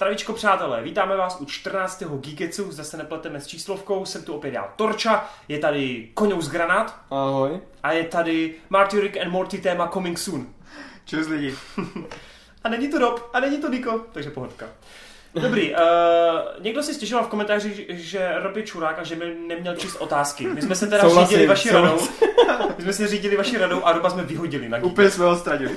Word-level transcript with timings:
Zdravíčko 0.00 0.32
přátelé, 0.32 0.82
vítáme 0.82 1.16
vás 1.16 1.40
u 1.40 1.44
14. 1.44 2.02
Geeketsu, 2.02 2.72
zase 2.72 2.96
nepleteme 2.96 3.40
s 3.40 3.46
číslovkou, 3.46 4.04
jsem 4.04 4.24
tu 4.24 4.34
opět 4.34 4.54
já 4.54 4.72
Torča, 4.76 5.30
je 5.48 5.58
tady 5.58 6.08
Koňous 6.14 6.48
Granát 6.48 6.96
Ahoj. 7.10 7.60
a 7.82 7.92
je 7.92 8.04
tady 8.04 8.54
Marty 8.70 9.00
Rick 9.00 9.16
and 9.16 9.30
Morty 9.30 9.58
téma 9.58 9.88
Coming 9.88 10.18
Soon. 10.18 10.46
Čus 11.04 11.26
lidi. 11.26 11.54
A 12.64 12.68
není 12.68 12.88
to 12.88 12.98
Rob, 12.98 13.30
a 13.32 13.40
není 13.40 13.58
to 13.58 13.68
Niko, 13.68 14.00
takže 14.12 14.30
pohodka. 14.30 14.66
Dobrý, 15.34 15.74
uh, 15.74 15.78
někdo 16.60 16.82
si 16.82 16.94
stěžoval 16.94 17.24
v 17.24 17.28
komentářích, 17.28 17.80
že 17.88 18.32
Rob 18.42 18.56
je 18.56 18.62
čurák 18.62 18.98
a 18.98 19.04
že 19.04 19.16
by 19.16 19.34
neměl 19.48 19.76
číst 19.76 19.96
otázky. 19.96 20.46
My 20.46 20.62
jsme 20.62 20.74
se 20.74 20.86
teda 20.86 21.02
Souhlasím, 21.02 21.28
řídili 21.28 21.46
vaší 21.46 21.70
radou. 21.70 21.98
souhlasím. 21.98 22.28
My 22.76 22.82
jsme 22.82 22.92
se 22.92 23.08
řídili 23.08 23.36
vaší 23.36 23.56
radou 23.56 23.84
a 23.84 23.92
Roba 23.92 24.10
jsme 24.10 24.22
vyhodili 24.22 24.68
na 24.68 24.78
Geek. 24.78 24.92
Úplně 24.92 25.10
jsme 25.10 25.24
ho 25.24 25.36
ztratili. 25.36 25.70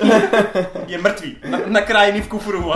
Je 0.87 0.97
mrtvý, 0.97 1.37
na, 1.49 1.59
nakrájený 1.65 2.21
v 2.21 2.27
kufru, 2.27 2.73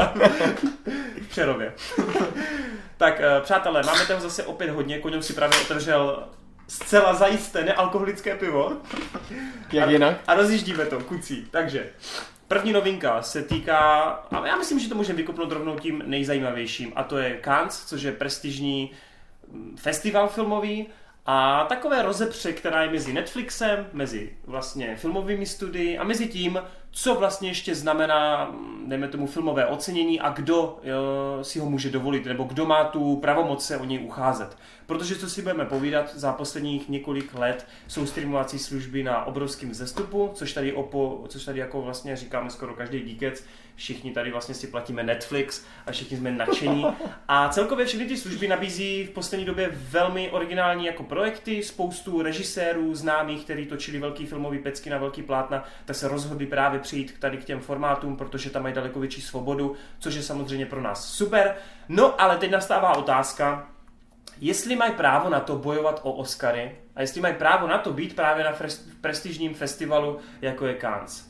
Přerově. 1.37 1.73
tak, 2.97 3.19
uh, 3.19 3.43
přátelé, 3.43 3.81
máme 3.85 4.05
toho 4.05 4.21
zase 4.21 4.43
opět 4.43 4.69
hodně. 4.69 4.99
Koňou 4.99 5.21
si 5.21 5.33
právě 5.33 5.59
otevřel 5.59 6.23
zcela 6.67 7.13
zajisté 7.13 7.63
nealkoholické 7.63 8.35
pivo. 8.35 8.71
Jak 9.71 9.87
a, 9.87 9.91
jinak? 9.91 10.17
A 10.27 10.33
rozjíždíme 10.33 10.85
to, 10.85 10.99
kucí. 10.99 11.47
Takže, 11.51 11.89
první 12.47 12.73
novinka 12.73 13.21
se 13.21 13.43
týká, 13.43 14.01
a 14.31 14.47
já 14.47 14.55
myslím, 14.55 14.79
že 14.79 14.89
to 14.89 14.95
můžeme 14.95 15.17
vykopnout 15.17 15.51
rovnou 15.51 15.79
tím 15.79 16.03
nejzajímavějším, 16.05 16.93
a 16.95 17.03
to 17.03 17.17
je 17.17 17.39
Cannes, 17.43 17.85
což 17.85 18.01
je 18.01 18.11
prestižní 18.11 18.91
mm, 19.51 19.77
festival 19.77 20.27
filmový, 20.27 20.87
a 21.29 21.65
takové 21.69 22.01
rozepře, 22.01 22.53
která 22.53 22.83
je 22.83 22.89
mezi 22.89 23.13
Netflixem, 23.13 23.87
mezi 23.93 24.37
vlastně 24.45 24.95
filmovými 24.95 25.45
studii 25.45 25.97
a 25.97 26.03
mezi 26.03 26.27
tím, 26.27 26.59
co 26.99 27.15
vlastně 27.15 27.49
ještě 27.49 27.75
znamená, 27.75 28.51
dejme 28.85 29.07
tomu, 29.07 29.27
filmové 29.27 29.65
ocenění 29.65 30.19
a 30.19 30.29
kdo 30.29 30.79
jo, 30.83 30.95
si 31.41 31.59
ho 31.59 31.69
může 31.69 31.89
dovolit, 31.89 32.25
nebo 32.25 32.43
kdo 32.43 32.65
má 32.65 32.83
tu 32.83 33.15
pravomoc 33.15 33.65
se 33.65 33.77
o 33.77 33.85
něj 33.85 33.99
ucházet. 34.05 34.57
Protože 34.85 35.15
co 35.15 35.29
si 35.29 35.41
budeme 35.41 35.65
povídat, 35.65 36.15
za 36.15 36.33
posledních 36.33 36.89
několik 36.89 37.33
let 37.33 37.67
jsou 37.87 38.05
streamovací 38.05 38.59
služby 38.59 39.03
na 39.03 39.25
obrovském 39.25 39.69
vzestupu, 39.69 40.31
což 40.33 40.53
tady, 40.53 40.73
opo, 40.73 41.25
což 41.27 41.45
tady 41.45 41.59
jako 41.59 41.81
vlastně 41.81 42.15
říkáme 42.15 42.49
skoro 42.49 42.73
každý 42.73 43.01
díkec, 43.01 43.43
všichni 43.77 44.11
tady 44.11 44.31
vlastně 44.31 44.55
si 44.55 44.67
platíme 44.67 45.03
Netflix 45.03 45.65
a 45.85 45.91
všichni 45.91 46.17
jsme 46.17 46.31
nadšení. 46.31 46.85
A 47.27 47.49
celkově 47.49 47.85
všechny 47.85 48.05
ty 48.05 48.17
služby 48.17 48.47
nabízí 48.47 49.03
v 49.03 49.09
poslední 49.09 49.45
době 49.45 49.69
velmi 49.73 50.29
originální 50.29 50.85
jako 50.85 51.03
projekty, 51.03 51.63
spoustu 51.63 52.21
režisérů 52.21 52.95
známých, 52.95 53.43
kteří 53.43 53.65
točili 53.65 53.99
velký 53.99 54.25
filmový 54.25 54.59
pecky 54.59 54.89
na 54.89 54.97
velký 54.97 55.23
plátna, 55.23 55.63
tak 55.85 55.95
se 55.95 56.07
rozhodli 56.07 56.45
právě 56.45 56.79
přijít 56.79 57.15
tady 57.19 57.37
k 57.37 57.43
těm 57.43 57.59
formátům, 57.59 58.17
protože 58.17 58.49
tam 58.49 58.63
mají 58.63 58.75
daleko 58.75 58.99
větší 58.99 59.21
svobodu, 59.21 59.75
což 59.99 60.15
je 60.15 60.23
samozřejmě 60.23 60.65
pro 60.65 60.81
nás 60.81 61.13
super. 61.13 61.55
No 61.89 62.21
ale 62.21 62.37
teď 62.37 62.51
nastává 62.51 62.97
otázka, 62.97 63.67
jestli 64.41 64.75
mají 64.75 64.93
právo 64.93 65.29
na 65.29 65.39
to 65.39 65.55
bojovat 65.55 65.99
o 66.03 66.11
Oscary 66.11 66.75
a 66.95 67.01
jestli 67.01 67.21
mají 67.21 67.35
právo 67.35 67.67
na 67.67 67.77
to 67.77 67.93
být 67.93 68.15
právě 68.15 68.43
na 68.43 68.53
prestižním 69.01 69.53
festivalu, 69.53 70.19
jako 70.41 70.67
je 70.67 70.77
Cannes. 70.81 71.26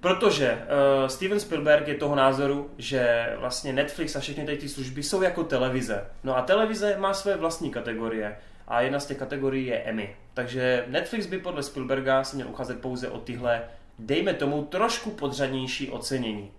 Protože 0.00 0.52
uh, 0.52 1.08
Steven 1.08 1.40
Spielberg 1.40 1.88
je 1.88 1.94
toho 1.94 2.14
názoru, 2.14 2.70
že 2.78 3.32
vlastně 3.36 3.72
Netflix 3.72 4.16
a 4.16 4.20
všechny 4.20 4.56
ty 4.56 4.68
služby 4.68 5.02
jsou 5.02 5.22
jako 5.22 5.44
televize. 5.44 6.06
No 6.24 6.36
a 6.36 6.42
televize 6.42 6.96
má 6.98 7.14
své 7.14 7.36
vlastní 7.36 7.70
kategorie 7.70 8.36
a 8.68 8.80
jedna 8.80 9.00
z 9.00 9.06
těch 9.06 9.18
kategorií 9.18 9.66
je 9.66 9.78
Emmy. 9.78 10.16
Takže 10.34 10.84
Netflix 10.86 11.26
by 11.26 11.38
podle 11.38 11.62
Spielberga 11.62 12.24
se 12.24 12.36
měl 12.36 12.48
ucházet 12.48 12.80
pouze 12.80 13.08
o 13.08 13.18
tyhle, 13.18 13.62
dejme 13.98 14.34
tomu, 14.34 14.64
trošku 14.64 15.10
podřadnější 15.10 15.90
ocenění. 15.90 16.50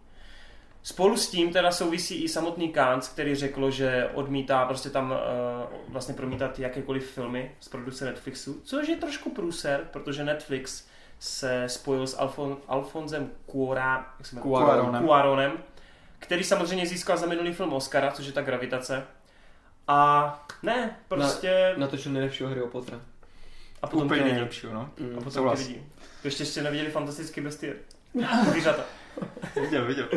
Spolu 0.84 1.18
s 1.18 1.30
tím 1.30 1.54
teda 1.54 1.72
souvisí 1.72 2.24
i 2.24 2.30
samotný 2.30 2.74
Cannes, 2.74 3.08
který 3.08 3.36
řekl, 3.36 3.72
že 3.72 4.10
odmítá 4.14 4.66
prostě 4.66 4.90
tam 4.90 5.12
uh, 5.12 5.18
vlastně 5.90 6.14
promítat 6.14 6.60
jakékoliv 6.60 7.12
filmy 7.12 7.52
z 7.60 7.68
produkce 7.68 8.06
Netflixu, 8.06 8.62
což 8.64 8.88
je 8.88 8.96
trošku 8.96 9.30
průser, 9.30 9.88
protože 9.92 10.24
Netflix 10.24 10.91
se 11.22 11.64
spojil 11.68 12.08
s 12.08 12.20
Alfon, 12.20 12.58
Alfonzem 12.68 13.30
jmenuje? 13.54 14.06
Cuaronem. 14.42 15.04
Cuaronem, 15.06 15.52
který 16.20 16.44
samozřejmě 16.44 16.86
získal 16.86 17.18
za 17.18 17.26
minulý 17.26 17.54
film 17.54 17.74
Oscara, 17.74 18.12
což 18.12 18.26
je 18.26 18.32
ta 18.32 18.42
gravitace. 18.42 19.04
A 19.88 20.48
ne, 20.64 20.96
prostě... 21.08 21.74
Natočil 21.78 22.12
nejlepšího 22.12 22.50
Harryho 22.50 22.68
Pottera. 22.68 23.02
a 23.82 23.88
potom 23.88 24.06
Úplně 24.06 24.22
nejlepšího, 24.22 24.74
no. 24.74 24.90
Mm. 25.00 25.18
A 25.18 25.22
potom 25.22 25.56
ty 25.56 25.62
lidi. 25.62 25.84
To 26.22 26.28
ještě 26.28 26.44
ještě 26.44 26.62
neviděli 26.62 26.92
fantastické 26.92 27.42
bestie. 27.42 27.76
Zvířata. 28.50 28.84
Viděl, 29.62 29.86
viděl. 29.86 30.08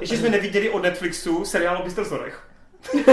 Ještě 0.00 0.16
jsme 0.16 0.28
neviděli 0.28 0.70
od 0.70 0.82
Netflixu 0.82 1.44
seriál 1.44 1.78
o 1.78 1.84
Bystrozorech. 1.84 2.48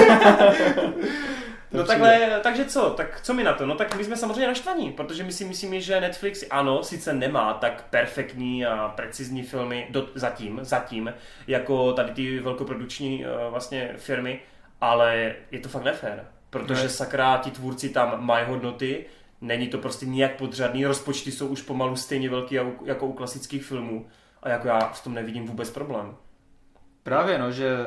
No 1.75 1.83
takhle, 1.83 2.39
takže 2.43 2.65
co? 2.65 2.89
Tak 2.89 3.21
co 3.21 3.33
mi 3.33 3.43
na 3.43 3.53
to? 3.53 3.65
No 3.65 3.75
tak 3.75 3.95
my 3.97 4.03
jsme 4.03 4.17
samozřejmě 4.17 4.47
naštvaní, 4.47 4.91
protože 4.91 5.23
my 5.23 5.31
si 5.31 5.45
myslíme, 5.45 5.79
že 5.81 6.01
Netflix 6.01 6.43
ano, 6.49 6.83
sice 6.83 7.13
nemá 7.13 7.53
tak 7.53 7.83
perfektní 7.89 8.65
a 8.65 8.93
precizní 8.95 9.43
filmy 9.43 9.87
do, 9.89 10.07
zatím, 10.15 10.59
zatím, 10.61 11.13
jako 11.47 11.93
tady 11.93 12.11
ty 12.11 12.39
velkoprodukční 12.39 13.25
uh, 13.25 13.31
vlastně 13.51 13.93
firmy, 13.97 14.39
ale 14.81 15.33
je 15.51 15.59
to 15.59 15.69
fakt 15.69 15.83
nefér, 15.83 16.25
protože 16.49 16.83
Ne. 16.83 16.89
sakra 16.89 17.37
ti 17.37 17.51
tvůrci 17.51 17.89
tam 17.89 18.25
mají 18.25 18.45
hodnoty, 18.47 19.05
není 19.41 19.67
to 19.67 19.77
prostě 19.77 20.05
nijak 20.05 20.35
podřadný, 20.35 20.85
rozpočty 20.85 21.31
jsou 21.31 21.47
už 21.47 21.61
pomalu 21.61 21.95
stejně 21.95 22.29
velký 22.29 22.55
jako- 22.55 22.85
jako 22.85 23.05
u 23.07 23.13
klasických 23.13 23.65
filmů 23.65 24.07
a 24.43 24.49
jako 24.49 24.67
já 24.67 24.79
v 24.79 25.03
tom 25.03 25.13
nevidím 25.13 25.45
vůbec 25.45 25.69
problém. 25.69 26.15
Právě, 27.05 27.37
no, 27.37 27.51
že 27.51 27.77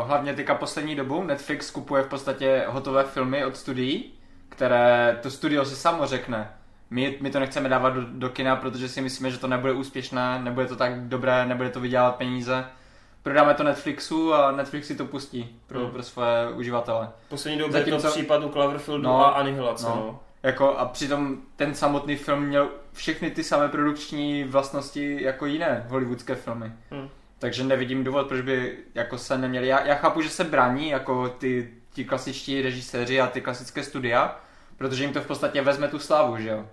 uh, 0.00 0.06
hlavně 0.08 0.34
teďka 0.34 0.54
poslední 0.54 0.96
dobou 0.96 1.22
Netflix 1.24 1.70
kupuje 1.70 2.02
v 2.02 2.06
podstatě 2.08 2.64
hotové 2.68 3.04
filmy 3.04 3.44
od 3.44 3.56
studií, 3.56 4.12
které 4.48 5.18
to 5.22 5.30
studio 5.30 5.64
si 5.64 5.76
samo 5.76 6.06
řekne. 6.06 6.50
My, 6.90 7.18
my 7.20 7.30
to 7.30 7.40
nechceme 7.40 7.68
dávat 7.68 7.90
do, 7.90 8.00
do 8.04 8.28
kina, 8.28 8.56
protože 8.56 8.88
si 8.88 9.00
myslíme, 9.00 9.30
že 9.30 9.38
to 9.38 9.46
nebude 9.46 9.72
úspěšné, 9.72 10.38
nebude 10.42 10.66
to 10.66 10.76
tak 10.76 11.00
dobré, 11.00 11.46
nebude 11.46 11.70
to 11.70 11.80
vydělat 11.80 12.16
peníze. 12.16 12.64
Prodáme 13.22 13.54
to 13.54 13.62
Netflixu 13.62 14.34
a 14.34 14.50
Netflix 14.50 14.86
si 14.86 14.96
to 14.96 15.04
pustí 15.04 15.60
pro, 15.66 15.80
Hmm. 15.80 15.90
pro 15.90 16.02
své 16.02 16.50
uživatele. 16.54 17.08
Poslední 17.28 17.58
době 17.58 17.80
je 17.80 17.84
to 17.84 17.90
Zatímco- 17.90 18.10
případ 18.10 18.44
u 18.44 18.48
Cloverfieldu 18.48 19.02
No, 19.04 19.26
a 19.26 19.30
Anihilace, 19.30 19.86
no. 19.86 19.96
no. 19.96 20.20
Jako, 20.42 20.76
a 20.78 20.84
přitom 20.84 21.36
ten 21.56 21.74
samotný 21.74 22.16
film 22.16 22.42
měl 22.42 22.68
všechny 22.92 23.30
ty 23.30 23.44
samé 23.44 23.68
produkční 23.68 24.44
vlastnosti 24.44 25.22
jako 25.22 25.46
jiné 25.46 25.86
hollywoodské 25.88 26.34
filmy. 26.34 26.72
Hmm. 26.90 27.08
Takže 27.38 27.64
nevidím 27.64 28.04
důvod, 28.04 28.26
proč 28.26 28.40
by 28.40 28.78
jako 28.94 29.18
se 29.18 29.38
neměli. 29.38 29.66
Já, 29.66 29.86
já 29.86 29.94
chápu, 29.94 30.22
že 30.22 30.28
se 30.28 30.44
brání 30.44 30.88
jako 30.88 31.28
ty, 31.28 31.74
ti 31.92 32.04
klasičtí 32.04 32.62
režiséři 32.62 33.20
a 33.20 33.26
ty 33.26 33.40
klasické 33.40 33.82
studia, 33.82 34.40
protože 34.76 35.04
jim 35.04 35.12
to 35.12 35.20
v 35.20 35.26
podstatě 35.26 35.62
vezme 35.62 35.88
tu 35.88 35.98
slávu, 35.98 36.36
že 36.36 36.48
jo. 36.48 36.66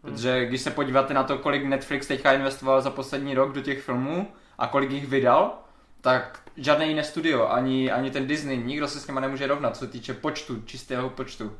Protože 0.00 0.46
když 0.46 0.60
se 0.60 0.70
podíváte 0.70 1.14
na 1.14 1.22
to, 1.22 1.38
kolik 1.38 1.64
Netflix 1.64 2.06
teďka 2.06 2.32
investoval 2.32 2.80
za 2.80 2.90
poslední 2.90 3.34
rok 3.34 3.52
do 3.52 3.60
těch 3.60 3.82
filmů 3.82 4.28
a 4.58 4.66
kolik 4.66 4.90
jich 4.90 5.06
vydal, 5.06 5.58
tak 6.00 6.40
žádné 6.56 6.86
jiné 6.86 7.04
studio, 7.04 7.48
ani, 7.48 7.90
ani 7.90 8.10
ten 8.10 8.26
Disney, 8.26 8.58
nikdo 8.58 8.88
se 8.88 9.00
s 9.00 9.06
nima 9.06 9.20
nemůže 9.20 9.46
rovnat, 9.46 9.76
co 9.76 9.84
se 9.84 9.90
týče 9.90 10.14
počtu, 10.14 10.62
čistého 10.62 11.10
počtu. 11.10 11.52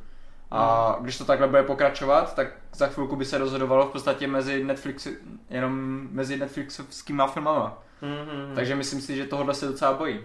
A 0.51 0.97
když 1.01 1.19
to 1.19 1.25
takhle 1.25 1.49
bude 1.49 1.63
pokračovat, 1.63 2.35
tak 2.35 2.49
za 2.75 2.87
chvilku 2.87 3.17
by 3.17 3.25
se 3.25 3.39
rozhodovalo 3.39 3.87
v 3.87 3.93
podstatě 3.93 4.27
mezi 4.27 4.65
Netflix, 4.65 5.09
jenom 5.51 6.03
mezi 6.11 6.37
Netflixovskýma 6.37 7.27
filmama. 7.27 7.83
Mm-hmm. 8.03 8.55
Takže 8.55 8.75
myslím 8.75 9.01
si, 9.01 9.17
že 9.17 9.25
tohle 9.25 9.55
se 9.55 9.67
docela 9.67 9.93
bojí. 9.93 10.21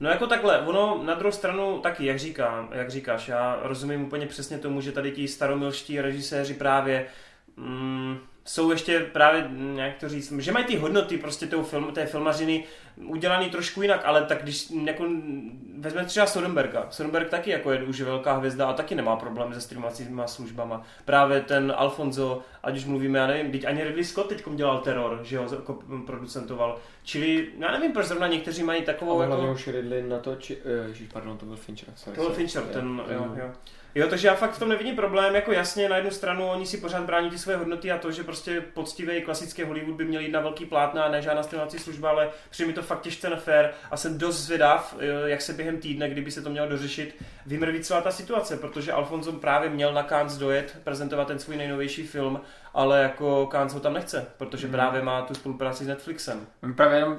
No 0.00 0.10
jako 0.10 0.26
takhle, 0.26 0.60
ono 0.60 1.02
na 1.04 1.14
druhou 1.14 1.32
stranu 1.32 1.78
taky, 1.78 2.06
jak 2.06 2.18
říkám, 2.18 2.68
jak 2.72 2.90
říkáš, 2.90 3.28
já 3.28 3.58
rozumím 3.62 4.04
úplně 4.04 4.26
přesně 4.26 4.58
tomu, 4.58 4.80
že 4.80 4.92
tady 4.92 5.10
ti 5.10 5.28
staromilští 5.28 6.00
režiséři 6.00 6.54
právě 6.54 7.06
mm, 7.56 8.18
jsou 8.44 8.70
ještě 8.70 9.00
právě, 9.00 9.50
jak 9.74 9.94
to 9.96 10.08
říct, 10.08 10.32
že 10.38 10.52
mají 10.52 10.64
ty 10.64 10.76
hodnoty 10.76 11.18
prostě 11.18 11.46
toho 11.46 11.62
film, 11.64 11.92
té 11.92 12.06
filmařiny 12.06 12.64
udělaný 12.96 13.50
trošku 13.50 13.82
jinak, 13.82 14.00
ale 14.04 14.22
tak 14.24 14.42
když 14.42 14.70
jako, 14.84 15.04
vezmeme 15.78 16.06
třeba 16.06 16.26
Soderberga, 16.26 16.86
Soderberg 16.90 17.28
taky 17.28 17.50
jako 17.50 17.72
je 17.72 17.82
už 17.82 18.00
velká 18.00 18.32
hvězda 18.36 18.66
a 18.66 18.72
taky 18.72 18.94
nemá 18.94 19.16
problém 19.16 19.54
se 19.54 19.60
streamovacími 19.60 20.22
službama. 20.26 20.82
Právě 21.04 21.40
ten 21.40 21.72
Alfonso, 21.76 22.42
ať 22.62 22.76
už 22.76 22.84
mluvíme, 22.84 23.18
já 23.18 23.26
nevím, 23.26 23.52
teď 23.52 23.64
ani 23.64 23.84
Ridley 23.84 24.04
Scott 24.04 24.28
teď 24.28 24.44
dělal 24.54 24.78
teror, 24.78 25.20
že 25.22 25.38
ho 25.38 25.44
jako 25.54 25.78
producentoval. 26.06 26.78
Čili 27.02 27.48
já 27.58 27.72
nevím, 27.72 27.92
proč 27.92 28.06
zrovna 28.06 28.26
někteří 28.26 28.62
mají 28.62 28.82
A 28.82 28.84
takovou 28.86 29.16
hlavně 29.16 29.34
jako... 29.46 29.54
už 29.54 29.68
Ridley 29.68 30.02
na 30.02 30.18
to, 30.18 30.36
či... 30.36 30.58
eh, 30.84 30.88
Ježíš, 30.88 31.08
pardon, 31.12 31.38
to 31.38 31.46
byl 31.46 31.56
Fincher. 31.56 31.88
Sorry, 31.96 32.16
To 32.16 32.22
byl. 32.22 32.32
Fincher, 32.34 32.62
ten, 32.62 33.02
jo, 33.10 33.24
Mm. 33.24 33.38
jo. 33.38 33.50
Jo, 33.96 34.08
takže 34.08 34.28
já 34.28 34.34
fakt 34.34 34.50
v 34.52 34.58
tom 34.58 34.68
nevidím 34.68 34.96
problém, 34.96 35.34
jako 35.34 35.52
jasně 35.52 35.88
na 35.88 35.96
jednu 35.96 36.10
stranu 36.10 36.46
oni 36.46 36.66
si 36.66 36.76
pořád 36.76 37.04
brání 37.04 37.30
ty 37.30 37.38
své 37.38 37.56
hodnoty 37.56 37.92
a 37.92 37.98
to, 37.98 38.12
že 38.12 38.24
prostě 38.24 38.60
poctivý 38.60 39.22
klasický 39.22 39.62
Hollywood 39.62 39.96
by 39.96 40.04
měl 40.04 40.20
jít 40.20 40.30
na 40.30 40.40
velký 40.40 40.64
plátna 40.64 41.04
a 41.04 41.08
ne 41.08 41.22
žádná 41.22 41.42
streamovací 41.42 41.78
služba, 41.78 42.10
ale 42.10 42.30
přijde 42.50 42.66
mi 42.66 42.72
to 42.72 42.82
fakt 42.82 43.00
těžce 43.00 43.30
nefér 43.30 43.72
a 43.90 43.96
jsem 43.96 44.18
dost 44.18 44.36
zvědav, 44.36 44.96
eh, 44.98 45.30
jak 45.30 45.42
se 45.42 45.52
během 45.52 45.78
týdne, 45.78 46.10
kdyby 46.10 46.30
se 46.30 46.42
to 46.42 46.50
mělo 46.50 46.68
dořešit, 46.68 47.16
vymrví 47.46 47.80
celá 47.80 48.00
ta 48.00 48.10
situace, 48.10 48.56
protože 48.56 48.92
Alfonso 48.92 49.32
právě 49.32 49.70
měl 49.70 49.92
na 49.92 50.02
Cannes 50.02 50.36
dojet, 50.36 50.76
prezentovat 50.84 51.28
ten 51.28 51.38
svůj 51.38 51.56
nejnovější 51.56 52.06
film, 52.06 52.40
ale 52.76 53.02
jako 53.02 53.48
Cannes 53.52 53.74
ho 53.74 53.80
tam 53.80 53.92
nechce, 53.94 54.26
protože 54.38 54.66
Mhm. 54.66 54.72
právě 54.76 55.02
má 55.02 55.22
tu 55.22 55.34
spolupráci 55.34 55.84
s 55.84 55.88
Netflixem. 55.88 56.46
Mě 56.62 56.74
Právě 56.74 56.98
jenom 56.98 57.16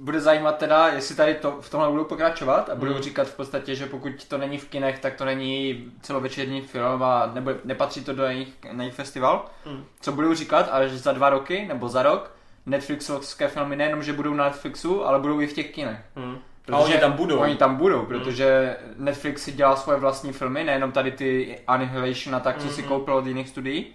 bude 0.00 0.20
zajímat 0.20 0.58
teda, 0.58 0.88
jestli 0.88 1.14
tady 1.14 1.34
to, 1.34 1.58
v 1.60 1.70
tomhle 1.70 1.90
budou 1.90 2.04
pokračovat 2.04 2.70
a 2.70 2.74
budou 2.74 2.92
Hmm. 2.92 3.02
říkat 3.02 3.26
v 3.28 3.36
podstatě, 3.36 3.74
že 3.74 3.86
pokud 3.86 4.24
to 4.28 4.38
není 4.38 4.58
v 4.58 4.68
kinech, 4.68 4.98
tak 4.98 5.14
to 5.14 5.24
není 5.24 5.84
celovečerní 6.02 6.60
film 6.60 7.02
a 7.02 7.30
nebo 7.34 7.50
nepatří 7.64 8.04
to 8.04 8.12
do 8.12 8.22
jejich, 8.24 8.48
na 8.72 8.82
jejich 8.82 8.94
festival. 8.94 9.44
Hmm. 9.64 9.84
Co 10.00 10.12
budou 10.12 10.34
říkat, 10.34 10.68
ale 10.72 10.88
že 10.88 10.98
za 10.98 11.12
dva 11.12 11.30
roky 11.30 11.64
nebo 11.68 11.88
za 11.88 12.02
rok 12.02 12.30
Netflixovské 12.66 13.48
filmy 13.48 13.76
nejenom, 13.76 14.02
že 14.02 14.12
budou 14.12 14.34
na 14.34 14.44
Netflixu, 14.44 15.06
ale 15.06 15.18
budou 15.18 15.40
i 15.40 15.46
v 15.46 15.52
těch 15.52 15.70
kinech. 15.74 15.98
Hmm. 16.16 16.38
A 16.72 16.76
oni 16.76 16.98
tam 16.98 17.12
budou. 17.12 17.38
Oni 17.38 17.56
tam 17.56 17.76
budou, 17.76 18.02
protože 18.06 18.76
Netflix 18.96 19.42
si 19.42 19.52
dělá 19.52 19.76
svoje 19.76 19.98
vlastní 19.98 20.32
filmy, 20.32 20.64
nejenom 20.64 20.92
tady 20.92 21.10
ty 21.12 21.58
Annihilation 21.66 22.34
a 22.36 22.40
tak, 22.40 22.58
co 22.58 22.68
si 22.68 22.80
Mhm. 22.80 22.88
koupil 22.88 23.14
od 23.14 23.26
jiných 23.26 23.48
studií. 23.48 23.86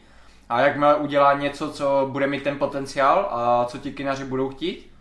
A 0.49 0.61
jakmile 0.61 0.95
udělá 0.95 1.33
něco, 1.33 1.71
co 1.71 2.09
bude 2.11 2.27
mít 2.27 2.43
ten 2.43 2.57
potenciál 2.57 3.27
a 3.31 3.65
co 3.65 3.77
ti 3.77 3.91
kinaři 3.91 4.25
budou 4.25 4.49
chtít, 4.49 4.91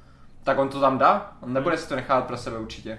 tak 0.45 0.59
on 0.59 0.69
to 0.69 0.81
tam 0.81 0.99
dá. 0.99 1.33
On 1.41 1.53
nebude 1.53 1.77
si 1.79 1.89
to 1.89 1.97
nechávat 1.97 2.25
pro 2.25 2.37
sebe 2.37 2.59
určitě. 2.59 2.99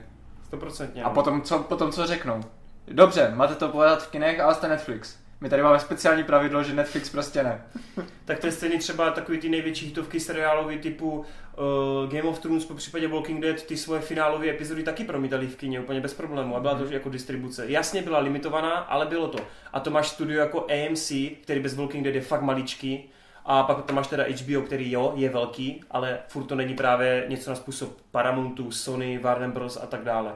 100%. 0.51 0.87
A 1.03 1.09
potom 1.09 1.41
co, 1.41 1.59
potom 1.59 1.91
co 1.91 2.07
řeknou? 2.07 2.41
Dobře, 2.87 3.31
máte 3.35 3.55
to 3.55 3.69
podat 3.69 4.03
v 4.03 4.11
kinech, 4.11 4.39
ale 4.39 4.55
jste 4.55 4.67
Netflix. 4.67 5.22
My 5.43 5.49
tady 5.49 5.63
máme 5.63 5.79
speciální 5.79 6.23
pravidlo, 6.23 6.63
že 6.63 6.73
Netflix 6.73 7.09
prostě 7.09 7.43
ne. 7.43 7.61
Tak 8.25 8.39
to 8.39 8.47
je 8.47 8.51
stejný 8.51 8.79
třeba 8.79 9.11
takový 9.11 9.37
ty 9.37 9.49
největší 9.49 9.85
hitovky 9.85 10.19
seriálový 10.19 10.77
typu 10.77 11.11
uh, 11.11 11.25
Game 12.09 12.29
of 12.29 12.39
Thrones, 12.39 12.65
po 12.65 12.73
případě 12.73 13.07
Walking 13.07 13.41
Dead, 13.41 13.63
ty 13.63 13.77
svoje 13.77 14.01
finálové 14.01 14.49
epizody 14.49 14.83
taky 14.83 15.03
promítali 15.03 15.47
v 15.47 15.55
kině 15.55 15.79
úplně 15.79 16.01
bez 16.01 16.13
problému 16.13 16.55
a 16.55 16.59
byla 16.59 16.75
to 16.75 16.85
jako 16.85 17.09
distribuce. 17.09 17.65
Jasně 17.67 18.01
byla 18.01 18.19
limitovaná, 18.19 18.71
ale 18.71 19.05
bylo 19.05 19.27
to. 19.27 19.39
A 19.73 19.79
to 19.79 19.91
máš 19.91 20.07
studio 20.07 20.39
jako 20.39 20.67
AMC, 20.69 21.11
který 21.41 21.59
bez 21.59 21.75
Walking 21.75 22.03
Dead 22.03 22.15
je 22.15 22.21
fakt 22.21 22.41
maličký, 22.41 23.09
a 23.45 23.63
pak 23.63 23.85
tam 23.85 23.95
máš 23.95 24.07
teda 24.07 24.23
HBO, 24.23 24.61
který 24.61 24.91
jo, 24.91 25.13
je 25.15 25.29
velký, 25.29 25.83
ale 25.91 26.19
furt 26.27 26.43
to 26.43 26.55
není 26.55 26.73
právě 26.73 27.25
něco 27.27 27.49
na 27.49 27.55
způsob 27.55 28.01
Paramountu, 28.11 28.71
Sony, 28.71 29.17
Warner 29.17 29.49
Bros. 29.49 29.77
a 29.83 29.85
tak 29.85 30.03
dále. 30.03 30.35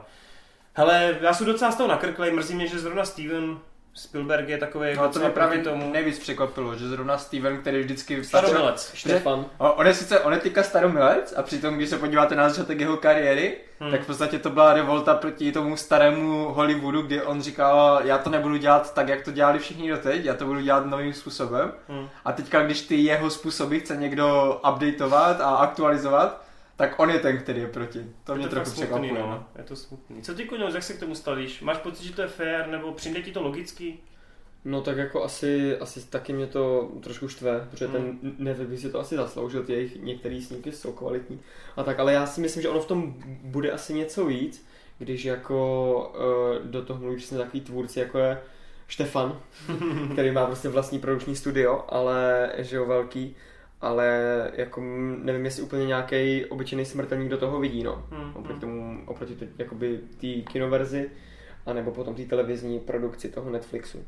Hele, 0.74 1.18
já 1.20 1.34
jsem 1.34 1.46
docela 1.46 1.72
z 1.72 1.76
toho 1.76 1.88
nakrklej, 1.88 2.32
mrzí 2.32 2.54
mě, 2.54 2.66
že 2.66 2.78
zrovna 2.78 3.04
Steven 3.04 3.58
Spielberg 3.98 4.48
je 4.48 4.58
takový 4.58 4.94
No 4.96 5.08
to 5.08 5.18
mě 5.18 5.30
právě 5.30 5.58
tomu 5.58 5.92
nejvíc 5.92 6.18
překvapilo, 6.18 6.76
že 6.76 6.88
zrovna 6.88 7.18
Steven, 7.18 7.58
který 7.58 7.82
vždycky... 7.82 8.24
staromilec. 8.24 8.90
Štefan. 8.94 9.46
On 9.58 9.86
je 9.86 9.94
sice, 9.94 10.20
on 10.20 10.32
je 10.32 10.38
teďka 10.38 10.62
staromilec 10.62 11.34
a 11.36 11.42
přitom, 11.42 11.76
když 11.76 11.88
se 11.88 11.98
podíváte 11.98 12.34
na 12.34 12.48
začátek 12.48 12.80
jeho 12.80 12.96
kariéry, 12.96 13.56
hmm. 13.80 13.90
tak 13.90 14.02
v 14.02 14.06
podstatě 14.06 14.38
to 14.38 14.50
byla 14.50 14.74
revolta 14.74 15.14
proti 15.14 15.52
tomu 15.52 15.76
starému 15.76 16.48
Hollywoodu, 16.48 17.02
kdy 17.02 17.22
on 17.22 17.42
říkal, 17.42 18.00
já 18.04 18.18
to 18.18 18.30
nebudu 18.30 18.56
dělat 18.56 18.94
tak, 18.94 19.08
jak 19.08 19.22
to 19.22 19.30
dělali 19.30 19.58
všichni 19.58 19.90
doteď, 19.90 20.24
já 20.24 20.34
to 20.34 20.46
budu 20.46 20.60
dělat 20.60 20.86
novým 20.86 21.14
způsobem. 21.14 21.72
Hmm. 21.88 22.08
A 22.24 22.32
teďka, 22.32 22.62
když 22.62 22.80
ty 22.80 22.96
jeho 22.96 23.30
způsoby 23.30 23.78
chce 23.78 23.96
někdo 23.96 24.60
updateovat 24.72 25.40
a 25.40 25.56
aktualizovat, 25.56 26.47
tak 26.78 27.00
on 27.00 27.10
je 27.10 27.18
ten, 27.18 27.38
který 27.38 27.60
je 27.60 27.66
proti. 27.68 28.06
To 28.24 28.34
mě 28.34 28.44
je 28.44 28.48
trochu 28.48 28.64
fakt 28.70 28.74
smutný, 28.76 29.08
překvapuje. 29.08 29.20
no. 29.22 29.46
Je 29.58 29.64
to 29.64 29.76
smutný. 29.76 30.22
Co 30.22 30.34
ty 30.34 30.44
Kuňous, 30.44 30.74
jak 30.74 30.82
se 30.82 30.92
k 30.94 31.00
tomu 31.00 31.14
stavíš? 31.14 31.60
Máš 31.60 31.76
pocit, 31.78 32.04
že 32.04 32.12
to 32.12 32.22
je 32.22 32.28
fair, 32.28 32.66
nebo 32.66 32.92
přijde 32.92 33.22
ti 33.22 33.32
to 33.32 33.42
logicky? 33.42 33.98
No 34.64 34.80
tak 34.80 34.96
jako 34.96 35.24
asi, 35.24 35.78
asi 35.78 36.06
taky 36.06 36.32
mě 36.32 36.46
to 36.46 36.90
trošku 37.02 37.28
štve, 37.28 37.66
protože 37.70 37.86
Hmm. 37.86 37.94
ten 37.94 38.18
Netflix 38.38 38.70
by 38.70 38.78
si 38.78 38.90
to 38.90 39.00
asi 39.00 39.16
zasloužil, 39.16 39.62
ty 39.62 39.72
jejich 39.72 40.02
některé 40.02 40.40
snímky 40.42 40.72
jsou 40.72 40.92
kvalitní. 40.92 41.40
A 41.76 41.82
tak, 41.82 42.00
ale 42.00 42.12
já 42.12 42.26
si 42.26 42.40
myslím, 42.40 42.62
že 42.62 42.68
ono 42.68 42.80
v 42.80 42.86
tom 42.86 43.14
bude 43.42 43.70
asi 43.72 43.94
něco 43.94 44.26
víc, 44.26 44.66
když 44.98 45.24
jako 45.24 46.12
uh, 46.60 46.66
do 46.70 46.84
toho 46.84 47.00
mluví 47.00 47.16
přesně 47.16 47.38
takový 47.38 47.60
tvůrci, 47.60 48.00
jako 48.00 48.18
je 48.18 48.40
Štefan, 48.88 49.40
který 50.12 50.30
má 50.30 50.46
prostě 50.46 50.68
vlastní 50.68 50.98
produkční 50.98 51.36
studio, 51.36 51.84
ale 51.88 52.50
že 52.58 52.76
jo, 52.76 52.86
velký, 52.86 53.36
ale 53.80 54.06
jako 54.54 54.80
nevím, 55.22 55.44
jestli 55.44 55.62
úplně 55.62 55.86
nějaký 55.86 56.44
obyčejný 56.44 56.84
smrtelník 56.84 57.28
do 57.28 57.38
toho 57.38 57.60
vidí, 57.60 57.82
no. 57.82 58.06
Hmm, 58.10 58.30
Oproti 58.30 58.52
hmm. 58.52 58.60
tomu, 58.60 59.02
oproti 59.06 59.34
t- 59.34 59.48
jakoby 59.58 60.00
té 60.20 60.26
kinoverzi, 60.52 61.10
anebo 61.66 61.90
potom 61.90 62.14
té 62.14 62.24
televizní 62.24 62.80
produkci 62.80 63.28
toho 63.28 63.50
Netflixu. 63.50 64.04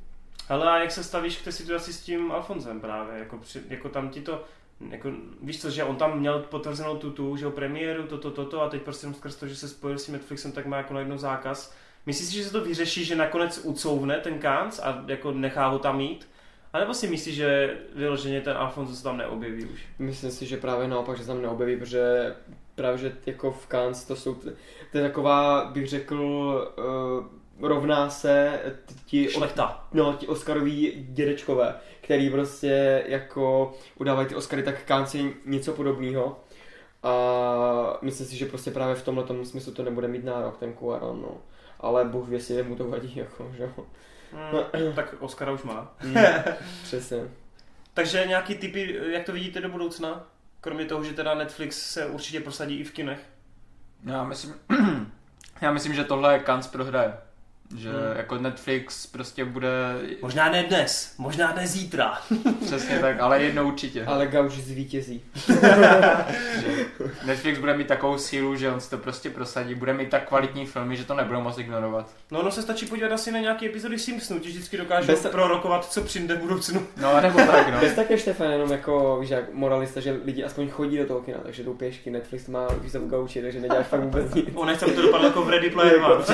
Hele, 0.48 0.70
a 0.70 0.78
jak 0.78 0.90
se 0.90 1.04
stavíš 1.04 1.36
k 1.36 1.44
té 1.44 1.52
situaci 1.52 1.92
s 1.92 2.00
tím 2.00 2.32
Alfonzem 2.32 2.80
právě? 2.80 3.18
Jako, 3.18 3.36
při, 3.38 3.60
jako 3.68 3.88
tam 3.88 4.08
ti 4.08 4.20
to, 4.20 4.44
jako, 4.90 5.12
víš 5.42 5.60
co, 5.60 5.70
že 5.70 5.84
on 5.84 5.96
tam 5.96 6.18
měl 6.18 6.38
potvrzenou 6.38 6.96
tu, 6.96 7.10
tu 7.10 7.36
že 7.36 7.44
jo, 7.44 7.50
premiéru, 7.50 8.02
toto, 8.02 8.30
toto 8.30 8.62
a 8.62 8.68
teď 8.68 8.82
prostě 8.82 9.04
jenom 9.04 9.14
skrz 9.14 9.36
to, 9.36 9.48
že 9.48 9.56
se 9.56 9.68
spojil 9.68 9.98
s 9.98 10.04
tím 10.06 10.12
Netflixem, 10.12 10.52
tak 10.52 10.66
má 10.66 10.76
jako 10.76 10.94
najednou 10.94 11.18
zákaz. 11.18 11.74
Myslíš 12.06 12.28
si, 12.28 12.34
že 12.34 12.44
se 12.44 12.52
to 12.52 12.64
vyřeší, 12.64 13.04
že 13.04 13.16
nakonec 13.16 13.60
ucouvne 13.64 14.20
ten 14.20 14.38
Kans 14.38 14.78
a 14.78 15.04
jako 15.06 15.32
nechá 15.32 15.66
ho 15.66 15.78
tam 15.78 15.98
mít? 15.98 16.28
A 16.72 16.78
nebo 16.78 16.94
si 16.94 17.08
myslíš, 17.08 17.34
že 17.36 17.76
vyloženě 17.94 18.40
ten 18.40 18.56
Alfonso 18.56 18.94
se 18.94 19.02
tam 19.02 19.16
neobjeví 19.16 19.64
už? 19.64 19.86
Myslím 19.98 20.30
si, 20.30 20.46
že 20.46 20.56
právě 20.56 20.88
naopak, 20.88 21.16
že 21.16 21.22
se 21.22 21.28
tam 21.28 21.42
neobjeví, 21.42 21.76
protože 21.76 22.34
právě, 22.74 22.98
že 22.98 23.12
jako 23.26 23.52
v 23.52 23.66
Cannes 23.66 24.04
to 24.04 24.16
jsou, 24.16 24.34
to 24.34 24.98
je 24.98 25.02
taková, 25.02 25.64
bych 25.64 25.88
řekl, 25.88 26.16
uh, 26.78 27.68
rovná 27.68 28.10
se 28.10 28.60
ti, 29.06 29.28
Šlechta. 29.28 29.88
no, 29.92 30.12
ti 30.12 30.26
Oscaroví 30.26 31.06
dědečkové, 31.10 31.74
který 32.00 32.30
prostě 32.30 33.04
jako 33.06 33.72
udávají 33.98 34.28
ty 34.28 34.34
Oscary, 34.34 34.62
tak 34.62 34.84
Cannes 34.86 35.14
je 35.14 35.24
něco 35.46 35.72
podobného. 35.72 36.40
A 37.02 37.98
myslím 38.02 38.26
si, 38.26 38.36
že 38.36 38.46
prostě 38.46 38.70
právě 38.70 38.94
v 38.94 39.02
tomhle 39.02 39.44
smyslu 39.44 39.72
to 39.72 39.82
nebude 39.82 40.08
mít 40.08 40.24
nárok, 40.24 40.56
ten 40.56 40.72
Cuaron, 40.72 41.22
no. 41.22 41.38
Ale 41.80 42.04
Bůh 42.04 42.28
ví, 42.28 42.34
jestli 42.34 42.62
mu 42.62 42.76
to 42.76 42.88
vadí, 42.88 43.12
jako, 43.16 43.52
že 43.56 43.62
jo. 43.62 43.86
Hmm, 44.32 44.92
tak 44.94 45.14
Oscara 45.18 45.52
už 45.52 45.62
má. 45.62 45.94
Mm, 46.02 46.14
Přesně. 46.82 47.18
Takže 47.94 48.24
nějaký 48.26 48.54
typy, 48.54 48.98
jak 49.12 49.24
to 49.24 49.32
vidíte 49.32 49.60
do 49.60 49.68
budoucna? 49.68 50.24
Kromě 50.60 50.84
toho, 50.84 51.04
že 51.04 51.12
teda 51.12 51.34
Netflix 51.34 51.76
se 51.92 52.06
určitě 52.06 52.40
prosadí 52.40 52.80
i 52.80 52.84
v 52.84 52.92
kinech. 52.92 53.20
No, 54.04 54.12
Já 54.12 54.24
myslím, 54.24 54.54
já 55.60 55.72
myslím, 55.72 55.94
že 55.94 56.04
tohle 56.04 56.38
Kans 56.38 56.66
prohraje. 56.66 57.14
Že 57.76 57.88
Hmm. 57.88 57.98
jako 58.16 58.38
Netflix 58.38 59.06
prostě 59.06 59.44
bude 59.44 59.68
Možná 60.22 60.50
ne 60.50 60.62
dnes, 60.62 61.14
možná 61.18 61.52
ne 61.56 61.66
zítra. 61.66 62.18
přesně 62.66 62.98
tak, 62.98 63.20
ale 63.20 63.42
jednou 63.42 63.68
určitě. 63.68 64.04
Ale 64.04 64.26
Gauč 64.26 64.52
zvítězí. 64.52 65.22
Netflix 67.26 67.58
bude 67.58 67.76
mít 67.76 67.86
takovou 67.86 68.18
sílu, 68.18 68.56
že 68.56 68.70
on 68.70 68.80
si 68.80 68.90
to 68.90 68.98
prostě 68.98 69.30
prosadí, 69.30 69.74
bude 69.74 69.94
mít 69.94 70.10
tak 70.10 70.28
kvalitní 70.28 70.66
filmy, 70.66 70.96
že 70.96 71.04
to 71.04 71.14
nebudou 71.14 71.40
moc 71.40 71.58
ignorovat. 71.58 72.10
No, 72.30 72.40
ono 72.40 72.50
se 72.50 72.62
stačí 72.62 72.86
podívat 72.86 73.12
asi 73.12 73.32
na 73.32 73.38
nějaké 73.38 73.66
epizody 73.66 73.98
Simpsonů, 73.98 74.40
ti 74.40 74.48
vždycky 74.48 74.76
dokážou 74.76 75.06
Bez- 75.06 75.26
prorokovat, 75.30 75.92
co 75.92 76.00
přijde 76.00 76.34
v 76.34 76.38
budoucnu. 76.38 76.86
No, 76.96 77.20
nebo 77.20 77.38
tak, 77.38 77.72
no. 77.72 77.80
Bez 77.80 77.92
také 77.94 78.18
Štefan 78.18 78.50
jenom 78.50 78.72
jako, 78.72 79.18
víš, 79.20 79.30
jak 79.30 79.54
moralista, 79.54 80.00
že 80.00 80.20
lidi 80.24 80.44
aspoň 80.44 80.68
chodí 80.68 80.98
do 80.98 81.06
toho 81.06 81.20
kina, 81.20 81.38
takže 81.42 81.62
jdou 81.62 81.74
pěšky, 81.74 82.10
Netflix 82.10 82.46
má 82.48 82.68
víš, 82.80 82.92
v 82.94 83.06
gauči, 83.08 83.42
takže 83.42 83.60
neděláš 83.60 83.86
fakt 83.86 84.00
vůbec 84.00 84.34
nic. 84.34 84.46
On 84.54 84.66
nechce, 84.66 84.86
to 84.86 85.02
dopadlo 85.02 85.26
jako 85.26 85.42
v 85.42 85.50
Ready 85.50 85.70
Player 85.70 86.00
One. 86.02 86.24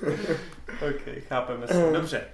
Ok, 0.88 1.24
chápeme 1.28 1.66
se. 1.68 1.90
Dobře. 1.92 2.24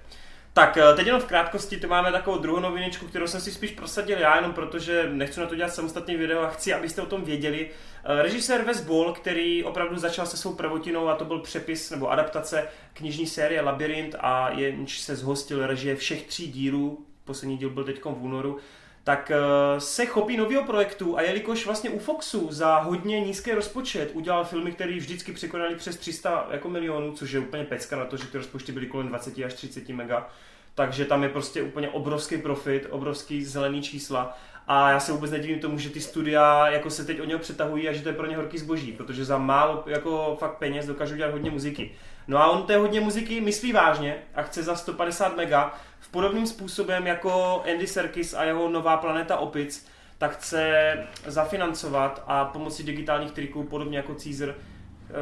Tak 0.53 0.77
eh, 0.77 0.95
teď 0.95 1.05
jenom 1.05 1.21
v 1.21 1.25
krátkosti, 1.25 1.77
tu 1.77 1.87
máme 1.87 2.11
takovou 2.11 2.37
druhou 2.37 2.59
noviničku, 2.59 3.07
kterou 3.07 3.27
jsem 3.27 3.41
si 3.41 3.51
spíš 3.51 3.71
prosadil 3.71 4.17
já, 4.17 4.35
jenom 4.35 4.53
protože 4.53 5.09
nechci 5.11 5.39
na 5.39 5.45
to 5.45 5.55
dělat 5.55 5.73
samostatný 5.73 6.15
video 6.15 6.41
a 6.41 6.49
chci, 6.49 6.73
abyste 6.73 7.01
o 7.01 7.05
tom 7.05 7.23
věděli. 7.23 7.69
Eh, 8.03 8.21
Režisér 8.21 8.61
Wes 8.61 8.81
Ball, 8.81 9.13
který 9.13 9.63
opravdu 9.63 9.97
začal 9.97 10.25
se 10.25 10.37
svou 10.37 10.53
prvotinou 10.53 11.07
a 11.07 11.15
to 11.15 11.25
byl 11.25 11.39
přepis 11.39 11.91
nebo 11.91 12.11
adaptace 12.11 12.67
knižní 12.93 13.27
série 13.27 13.61
Labyrint 13.61 14.15
a 14.19 14.49
jenž 14.49 14.99
se 14.99 15.15
zhostil 15.15 15.67
režie 15.67 15.95
všech 15.95 16.27
tří 16.27 16.51
dílů, 16.51 17.05
poslední 17.25 17.57
díl 17.57 17.69
byl 17.69 17.83
teď 17.83 18.03
v 18.03 18.23
únoru, 18.23 18.59
tak 19.03 19.31
eh, 19.31 19.79
se 19.79 20.05
chopí 20.05 20.37
nového 20.37 20.63
projektu 20.63 21.17
a 21.17 21.21
jelikož 21.21 21.65
vlastně 21.65 21.89
u 21.89 21.99
Foxu 21.99 22.47
za 22.51 22.77
hodně 22.77 23.19
nízký 23.19 23.51
rozpočet 23.51 24.11
udělal 24.13 24.45
filmy, 24.45 24.71
které 24.71 24.97
vždycky 24.97 25.31
překonali 25.31 25.75
přes 25.75 25.97
300 25.97 26.47
jako 26.51 26.69
milionů, 26.69 27.13
což 27.13 27.31
je 27.31 27.39
úplně 27.39 27.63
pecka 27.63 27.95
na 27.95 28.05
to, 28.05 28.17
že 28.17 28.27
ty 28.27 28.37
rozpočty 28.37 28.71
byly 28.71 28.87
kolem 28.87 29.07
20 29.07 29.39
až 29.45 29.53
30 29.53 29.89
mega, 29.89 30.29
takže 30.75 31.05
tam 31.05 31.23
je 31.23 31.29
prostě 31.29 31.61
úplně 31.61 31.89
obrovský 31.89 32.37
profit, 32.37 32.87
obrovský 32.89 33.45
zelený 33.45 33.81
čísla 33.81 34.37
a 34.71 34.89
já 34.89 34.99
se 34.99 35.11
vůbec 35.11 35.31
nedivím 35.31 35.59
tomu, 35.59 35.79
že 35.79 35.89
ty 35.89 36.01
studia 36.01 36.67
jako 36.67 36.89
se 36.89 37.05
teď 37.05 37.21
o 37.21 37.25
něho 37.25 37.39
přetahují 37.39 37.89
a 37.89 37.93
že 37.93 38.01
to 38.01 38.09
je 38.09 38.15
pro 38.15 38.25
ně 38.25 38.35
horký 38.35 38.57
zboží, 38.57 38.91
protože 38.91 39.25
za 39.25 39.37
málo 39.37 39.83
jako 39.87 40.37
fakt 40.39 40.57
peněz 40.57 40.85
dokážou 40.85 41.15
dělat 41.15 41.31
hodně 41.31 41.51
muziky. 41.51 41.91
No 42.27 42.37
a 42.37 42.47
on 42.47 42.63
té 42.63 42.77
hodně 42.77 43.01
muziky 43.01 43.41
myslí 43.41 43.73
vážně 43.73 44.17
a 44.35 44.41
chce 44.41 44.63
za 44.63 44.75
150 44.75 45.37
mega 45.37 45.73
podobným 46.11 46.47
způsobem 46.47 47.07
jako 47.07 47.63
Andy 47.71 47.87
Serkis 47.87 48.33
a 48.33 48.43
jeho 48.43 48.69
nová 48.69 48.97
planeta 48.97 49.37
Opic, 49.37 49.87
tak 50.17 50.31
chce 50.31 50.93
zafinancovat 51.25 52.23
a 52.27 52.45
pomocí 52.45 52.83
digitálních 52.83 53.31
triků, 53.31 53.63
podobně 53.63 53.97
jako 53.97 54.15
Caesar, 54.23 54.49
eh, 54.49 55.13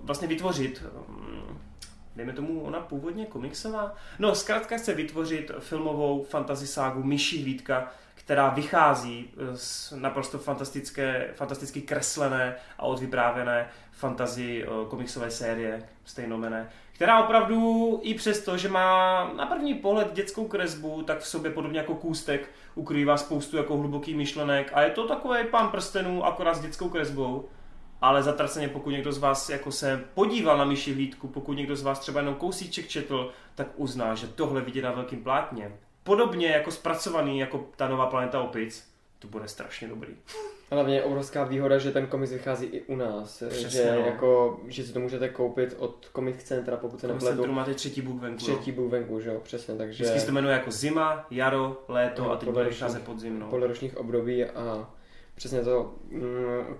vlastně 0.00 0.28
vytvořit 0.28 0.82
mm, 1.08 1.58
dejme 2.16 2.32
tomu, 2.32 2.60
ona 2.60 2.80
původně 2.80 3.26
komiksová. 3.26 3.94
No, 4.18 4.34
zkrátka 4.34 4.76
chce 4.76 4.94
vytvořit 4.94 5.50
filmovou 5.58 6.24
fantasy 6.24 6.66
ságu 6.66 7.02
Myší 7.02 7.42
hlídka, 7.42 7.92
která 8.14 8.48
vychází 8.48 9.30
z 9.54 9.92
naprosto 9.96 10.38
fantastické, 10.38 11.30
fantasticky 11.34 11.82
kreslené 11.82 12.56
a 12.78 12.82
odvyprávěné 12.82 13.68
fantasy 13.92 14.66
komiksové 14.88 15.30
série 15.30 15.88
stejnomené, 16.04 16.70
která 16.94 17.24
opravdu 17.24 18.00
i 18.02 18.14
přesto, 18.14 18.56
že 18.56 18.68
má 18.68 19.24
na 19.36 19.46
první 19.46 19.74
pohled 19.74 20.12
dětskou 20.12 20.48
kresbu, 20.48 21.02
tak 21.02 21.18
v 21.18 21.26
sobě 21.26 21.50
podobně 21.50 21.78
jako 21.78 21.94
kůstek 21.94 22.50
ukrývá 22.74 23.16
spoustu 23.16 23.56
jako 23.56 23.76
hluboký 23.76 24.14
myšlenek. 24.14 24.70
A 24.74 24.82
je 24.82 24.90
to 24.90 25.08
takový 25.08 25.38
pán 25.50 25.68
prstenů 25.68 26.24
akorát 26.24 26.54
s 26.54 26.60
dětskou 26.60 26.88
kresbou. 26.88 27.48
Ale 28.00 28.22
zatraceně, 28.22 28.68
pokud 28.68 28.90
někdo 28.90 29.12
z 29.12 29.18
vás 29.18 29.48
jako 29.48 29.72
se 29.72 30.04
podíval 30.14 30.58
na 30.58 30.64
myši 30.64 30.94
hlídku, 30.94 31.28
pokud 31.28 31.52
někdo 31.52 31.76
z 31.76 31.82
vás 31.82 31.98
třeba 31.98 32.20
jenom 32.20 32.34
kousíček 32.34 32.88
četl, 32.88 33.30
tak 33.54 33.66
uzná, 33.76 34.14
že 34.14 34.26
tohle 34.26 34.60
vidět 34.60 34.82
na 34.82 34.92
velkým 34.92 35.22
plátně. 35.22 35.72
Podobně 36.04 36.46
jako 36.48 36.70
zpracovaný 36.70 37.38
jako 37.38 37.66
ta 37.76 37.88
nová 37.88 38.06
planeta 38.06 38.40
opic, 38.40 38.93
to 39.24 39.30
bude 39.30 39.48
strašně 39.48 39.88
dobrý. 39.88 40.14
Hlavně 40.70 40.94
je 40.94 41.02
obrovská 41.02 41.44
výhoda, 41.44 41.78
že 41.78 41.90
ten 41.90 42.06
komiks 42.06 42.32
vychází 42.32 42.66
i 42.66 42.82
u 42.82 42.96
nás. 42.96 43.42
Přesně, 43.48 43.70
že, 43.70 43.92
no. 43.92 44.06
jako, 44.06 44.60
že 44.66 44.84
si 44.84 44.92
to 44.92 45.00
můžete 45.00 45.28
koupit 45.28 45.74
od 45.78 46.10
Comic 46.14 46.42
Centra, 46.42 46.76
pokud 46.76 47.00
se 47.00 47.06
nepletu. 47.06 47.26
centrum 47.26 47.56
máte 47.56 47.74
třetí 47.74 48.02
book 48.02 48.20
venku. 48.20 48.38
Třetí 48.38 48.72
book 48.72 48.90
venku, 48.90 49.20
že 49.20 49.30
jo, 49.30 49.40
přesně, 49.40 49.74
takže 49.74 50.04
Vždycky 50.04 50.20
se 50.20 50.26
to 50.26 50.32
jmenuje 50.32 50.54
jako 50.54 50.70
zima, 50.70 51.26
jaro, 51.30 51.84
léto 51.88 52.22
No, 52.22 52.32
a 52.32 52.36
teď 52.36 52.48
bude 52.48 52.64
vycházet 52.64 53.02
podzim. 53.02 53.38
No. 53.38 53.50
podle 53.50 53.66
ročních 53.66 53.96
období 53.96 54.44
a 54.44 54.90
přesně 55.34 55.60
to 55.60 55.94
mm, 56.10 56.22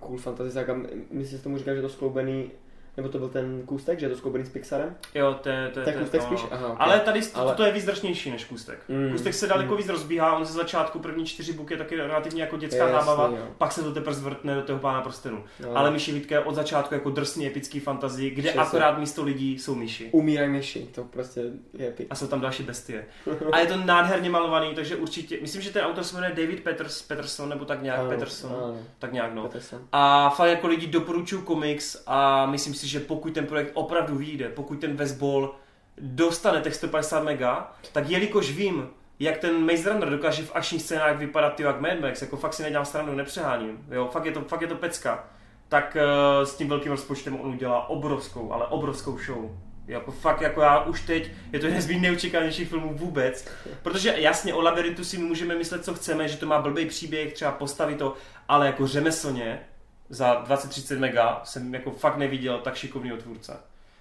cool 0.01 0.19
fantasy 0.19 0.51
saga. 0.51 0.77
Myslíš, 1.11 1.31
že 1.39 1.45
tomu 1.45 1.59
říkal, 1.59 1.75
že 1.75 1.83
to 1.83 1.89
skloubený, 1.89 2.51
nebo 2.97 3.09
to 3.09 3.19
byl 3.19 3.29
ten 3.29 3.63
kůstek, 3.67 3.99
že 4.01 4.07
je 4.07 4.11
to 4.11 4.17
skloubený 4.17 4.45
s 4.45 4.49
Pixarem? 4.49 4.95
Jo, 5.15 5.35
to 5.43 5.49
je, 5.49 5.69
to 5.75 5.79
je, 5.81 5.85
Tak 5.85 5.95
to 5.95 5.99
je 6.01 6.05
kůstek 6.05 6.21
no. 6.21 6.27
spíš? 6.27 6.41
Aha, 6.51 6.67
okay. 6.67 6.77
Ale 6.87 7.01
tady 7.01 7.23
to, 7.23 7.39
Ale- 7.41 7.55
to 7.55 7.63
je 7.65 7.73
víc 7.73 7.87
než 8.31 8.45
kůstek. 8.45 8.79
Mm. 8.89 9.11
Kůstek 9.13 9.35
se 9.35 9.47
daleko 9.47 9.71
Mm. 9.73 9.77
víc 9.79 9.89
rozbíhá, 9.89 10.37
on 10.37 10.45
ze 10.45 10.53
začátku 10.53 10.99
první 10.99 11.27
čtyři 11.27 11.53
buky 11.53 11.75
je 11.75 11.79
taky 11.79 11.97
relativně 11.97 12.43
jako 12.43 12.57
dětská 12.57 12.89
Jasný, 12.89 13.07
zábava, 13.07 13.29
jo. 13.37 13.45
pak 13.59 13.73
se 13.73 13.83
to 13.83 13.93
teprve 13.95 14.15
zvrtne 14.17 14.55
do 14.55 14.63
toho 14.63 14.79
pána 14.79 15.01
prstenů. 15.01 15.45
No. 15.63 15.77
Ale 15.77 15.91
myši 15.91 16.13
Vítka 16.13 16.35
je 16.35 16.41
od 16.41 16.55
začátku 16.55 16.95
jako 16.95 17.11
drsný 17.11 17.47
epický 17.47 17.81
fantasy, 17.81 18.31
kde 18.31 18.43
Přesně. 18.43 18.61
akorát 18.61 18.99
místo 18.99 19.23
lidí 19.25 19.59
jsou 19.59 19.75
myši. 19.75 20.09
Umírají 20.13 20.49
myši, 20.51 20.89
to 20.95 21.05
prostě 21.05 21.41
je 21.79 21.89
epic. 21.89 22.07
A 22.11 22.15
jsou 22.15 22.27
tam 22.27 22.41
další 22.41 22.63
bestie. 22.63 23.05
A 23.53 23.59
je 23.59 23.67
to 23.67 23.77
nádherně 23.77 24.31
malovaný, 24.31 24.75
takže 24.75 24.97
určitě, 24.97 25.39
myslím, 25.43 25.63
že 25.63 25.71
ten 25.71 25.85
autor 25.85 26.05
se 26.05 26.15
jmenuje 26.15 26.35
David 26.35 26.61
Peters, 26.63 27.03
Peterson, 27.03 27.49
nebo 27.49 27.65
tak 27.65 27.83
nějak, 27.83 27.99
Ano, 27.99 28.09
Peterson, 28.09 28.53
ano, 28.53 28.77
tak 28.99 29.13
nějak 29.13 29.35
no. 29.35 29.43
Peterson. 29.43 29.81
A 29.93 30.31
fakt 30.31 30.49
jako 30.49 30.67
lidi 30.67 30.87
doporučuju 30.87 31.43
komiks 31.43 32.03
a 32.07 32.47
myslím 32.47 32.75
si, 32.75 32.84
že 32.85 33.01
pokud 33.01 33.35
ten 33.35 33.47
projekt 33.47 33.71
opravdu 33.75 34.17
vyjde, 34.17 34.49
pokud 34.49 34.81
ten 34.81 34.97
Westball 34.97 35.55
dostane 35.99 36.61
těch 36.61 36.75
150 36.75 37.25
mega, 37.25 37.73
tak 37.93 38.11
jelikož 38.11 38.51
vím, 38.51 38.89
jak 39.19 39.39
ten 39.39 39.67
Maze 39.67 39.93
Runner 39.93 40.11
dokáže 40.11 40.43
v 40.43 40.57
akčních 40.57 40.83
scénách 40.83 41.19
vypadat 41.19 41.61
jak 41.61 41.81
Mad 41.81 42.01
Max, 42.01 42.23
jako 42.23 42.37
fakt 42.37 42.55
si 42.55 42.63
nedělám 42.63 42.85
stranu, 42.85 43.15
nepřeháním, 43.15 43.87
jo, 43.91 44.09
fakt 44.13 44.25
je 44.25 44.33
to, 44.33 44.41
fakt 44.41 44.61
je 44.61 44.67
to 44.69 44.75
pecka, 44.75 45.25
tak 45.69 45.97
uh, 45.97 46.45
s 46.45 46.57
tím 46.57 46.69
velkým 46.69 46.93
rozpočtem 46.93 47.41
on 47.41 47.51
udělá 47.51 47.89
obrovskou, 47.89 48.53
ale 48.53 48.67
obrovskou 48.67 49.19
show. 49.19 49.51
Jako 49.87 50.13
fakt, 50.13 50.41
jako 50.41 50.61
já 50.61 50.85
už 50.85 51.01
teď, 51.01 51.31
je 51.53 51.61
to 51.61 51.67
jeden 51.67 51.83
z 51.83 51.87
mých 51.87 52.01
neočekávanějších 52.01 52.69
filmů 52.69 52.95
vůbec. 52.95 53.49
Protože 53.83 54.15
jasně 54.19 54.55
o 54.55 54.61
labirintu 54.61 55.05
si 55.05 55.19
můžeme 55.19 55.55
myslet, 55.55 55.85
co 55.85 55.95
chceme, 55.95 56.29
že 56.29 56.37
to 56.37 56.47
má 56.47 56.63
blbý 56.63 56.87
příběh, 56.87 57.33
třeba 57.33 57.53
postavit 57.53 57.99
to, 57.99 58.15
ale 58.49 58.67
jako 58.67 58.87
řemeslně 58.87 59.61
za 60.09 60.45
20-30 60.45 60.99
mega 60.99 61.41
jsem 61.45 61.75
jako 61.75 61.91
fakt 61.91 62.17
neviděl 62.17 62.59
tak 62.59 62.75
šikovný 62.77 63.11
tvůrce. 63.11 63.57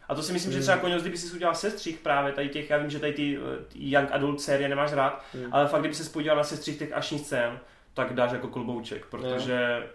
A 0.10 0.16
to 0.16 0.24
si 0.24 0.34
myslím, 0.34 0.52
že 0.54 0.60
třeba 0.60 0.78
Koněz, 0.78 1.02
kdyby 1.02 1.18
si 1.18 1.36
udělal 1.36 1.56
sestřih 1.56 2.00
právě 2.00 2.34
tady 2.34 2.50
těch, 2.50 2.70
já 2.70 2.78
vím, 2.78 2.90
že 2.90 3.00
tady 3.00 3.14
ty 3.14 3.38
eh, 3.38 3.64
Young 3.76 4.12
Adult 4.12 4.42
série 4.42 4.70
nemáš 4.70 4.94
rád, 4.94 5.24
Hmm. 5.34 5.48
ale 5.52 5.68
fakt 5.68 5.80
kdyby 5.82 5.96
se 5.96 6.10
podíval 6.10 6.38
na 6.38 6.44
sestřih 6.44 6.78
těch 6.80 6.94
akčních 6.94 7.22
scén, 7.26 7.60
tak 7.94 8.14
dáš 8.14 8.32
jako 8.32 8.48
klobouček, 8.48 9.06
protože 9.06 9.88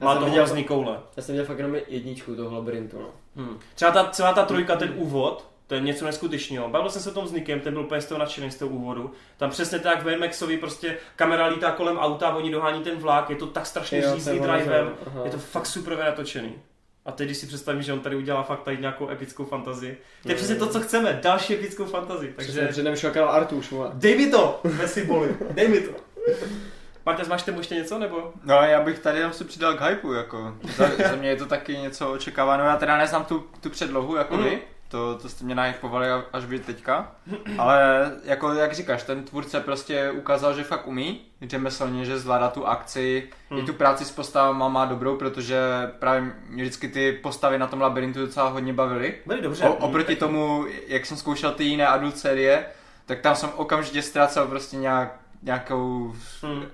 má 0.00 0.12
jsem 0.12 0.18
to 0.20 0.24
viděl- 0.26 0.42
hrozný 0.44 0.64
koule. 0.64 1.00
Já 1.16 1.22
jsem 1.22 1.32
viděl 1.32 1.44
fakt 1.46 1.58
jenom 1.58 1.76
jedničku 1.88 2.36
toho 2.36 2.54
labirintu, 2.56 2.98
no. 3.02 3.08
Hmm. 3.36 3.58
Třeba 3.74 3.90
ta, 3.90 4.10
celá 4.10 4.32
ta 4.32 4.44
trojka, 4.44 4.76
ten 4.76 4.92
úvod, 4.96 5.48
to 5.66 5.74
je 5.74 5.80
něco 5.80 6.04
neskutečného. 6.04 6.68
Bavil 6.68 6.90
jsem 6.90 7.02
se 7.02 7.10
o 7.10 7.14
tom 7.14 7.26
s 7.28 7.32
Nikem, 7.32 7.60
ten 7.60 7.72
byl 7.72 7.82
úplně 7.82 8.00
z 8.00 8.06
toho 8.06 8.18
nadšený 8.18 8.50
z 8.50 8.56
toho 8.56 8.70
úvodu. 8.70 9.12
Tam 9.36 9.50
přesně 9.50 9.78
tak 9.78 10.02
v 10.02 10.16
Maxovi 10.18 10.56
prostě 10.56 10.96
kamera 11.16 11.46
lítá 11.46 11.70
kolem 11.70 11.98
auta, 11.98 12.36
oni 12.36 12.50
dohání 12.50 12.82
ten 12.82 12.96
vlak, 12.98 13.30
je 13.30 13.36
to 13.36 13.46
tak 13.46 13.66
strašně 13.66 14.06
ono, 14.06 14.16
drivem, 14.46 14.90
aha. 15.06 15.20
je 15.24 15.30
to 15.30 15.38
fakt 15.38 15.66
super 15.66 15.98
natočený. 15.98 16.54
A 17.06 17.12
teď, 17.12 17.26
když 17.26 17.36
si 17.38 17.46
představím, 17.46 17.82
že 17.82 17.92
on 17.92 18.00
tady 18.00 18.16
udělá 18.16 18.42
fakt 18.42 18.62
tady 18.62 18.76
nějakou 18.78 19.10
epickou 19.10 19.44
fantazii. 19.44 19.98
To 20.22 20.28
je 20.28 20.34
Mm. 20.34 20.36
přesně 20.36 20.54
to, 20.54 20.66
co 20.66 20.80
chceme, 20.80 21.20
další 21.22 21.54
epickou 21.54 21.84
fantazii. 21.84 22.32
Takže 22.36 22.52
Takže 22.52 22.72
před 22.72 22.82
námi 22.82 22.96
šel 22.96 23.10
Karel 23.10 23.28
Artuš, 23.30 23.70
vole. 23.70 23.90
dej 23.94 24.16
mi 24.18 24.30
to, 24.30 24.60
ve 24.64 24.88
symboli, 24.88 25.36
dej 25.50 25.68
mi 25.68 25.80
to. 25.80 25.92
Marta, 27.06 27.22
máš 27.28 27.42
tomu 27.42 27.58
ještě 27.58 27.74
něco, 27.74 27.98
nebo? 27.98 28.32
No 28.44 28.54
já 28.54 28.80
bych 28.80 28.98
tady 28.98 29.18
jenom 29.18 29.32
se 29.32 29.44
přidal 29.44 29.74
k 29.74 29.80
hypeu, 29.80 30.12
jako. 30.12 30.54
Za, 30.76 30.90
za 31.10 31.16
mě 31.16 31.28
je 31.28 31.36
to 31.36 31.46
taky 31.46 31.76
něco 31.78 32.12
očekáváno. 32.12 32.64
Já 32.64 32.76
teda 32.76 32.98
neznám 32.98 33.24
tu, 33.24 33.46
tu 33.60 33.70
předlohu, 33.70 34.16
jako 34.16 34.34
Mhm. 34.36 34.44
vy. 34.44 34.58
To, 34.96 35.18
to 35.22 35.28
jste 35.28 35.44
mě 35.44 35.54
nahypovali 35.54 36.08
až 36.32 36.44
vy 36.44 36.58
teďka. 36.58 37.12
Ale 37.58 38.10
jako 38.24 38.52
jak 38.52 38.74
říkáš, 38.74 39.02
ten 39.02 39.24
tvůrce 39.24 39.60
prostě 39.60 40.10
ukázal, 40.10 40.54
že 40.54 40.64
fakt 40.64 40.86
umí 40.86 41.20
řemeslně, 41.42 42.04
že 42.04 42.18
zvládá 42.18 42.48
tu 42.48 42.66
akci. 42.66 43.28
Hmm. 43.50 43.60
I 43.60 43.62
tu 43.62 43.72
práci 43.72 44.04
s 44.04 44.10
postavama 44.10 44.68
má 44.68 44.84
dobrou, 44.84 45.16
protože 45.16 45.58
právě 45.98 46.32
mě 46.48 46.62
vždycky 46.62 46.88
ty 46.88 47.12
postavy 47.12 47.58
na 47.58 47.66
tom 47.66 47.80
labirintu 47.80 48.20
docela 48.20 48.48
hodně 48.48 48.72
bavily. 48.72 49.14
Byli 49.26 49.42
dobře. 49.42 49.64
O, 49.64 49.74
oproti 49.74 50.16
tomu, 50.16 50.66
jak 50.86 51.06
jsem 51.06 51.16
zkoušel 51.16 51.52
ty 51.52 51.64
jiné 51.64 51.86
adult 51.86 52.18
série, 52.18 52.66
tak 53.06 53.20
tam 53.20 53.36
jsem 53.36 53.50
okamžitě 53.56 54.02
ztrácel 54.02 54.46
prostě 54.46 54.76
nějak, 54.76 55.20
nějakou 55.42 56.14
Hmm. 56.42 56.66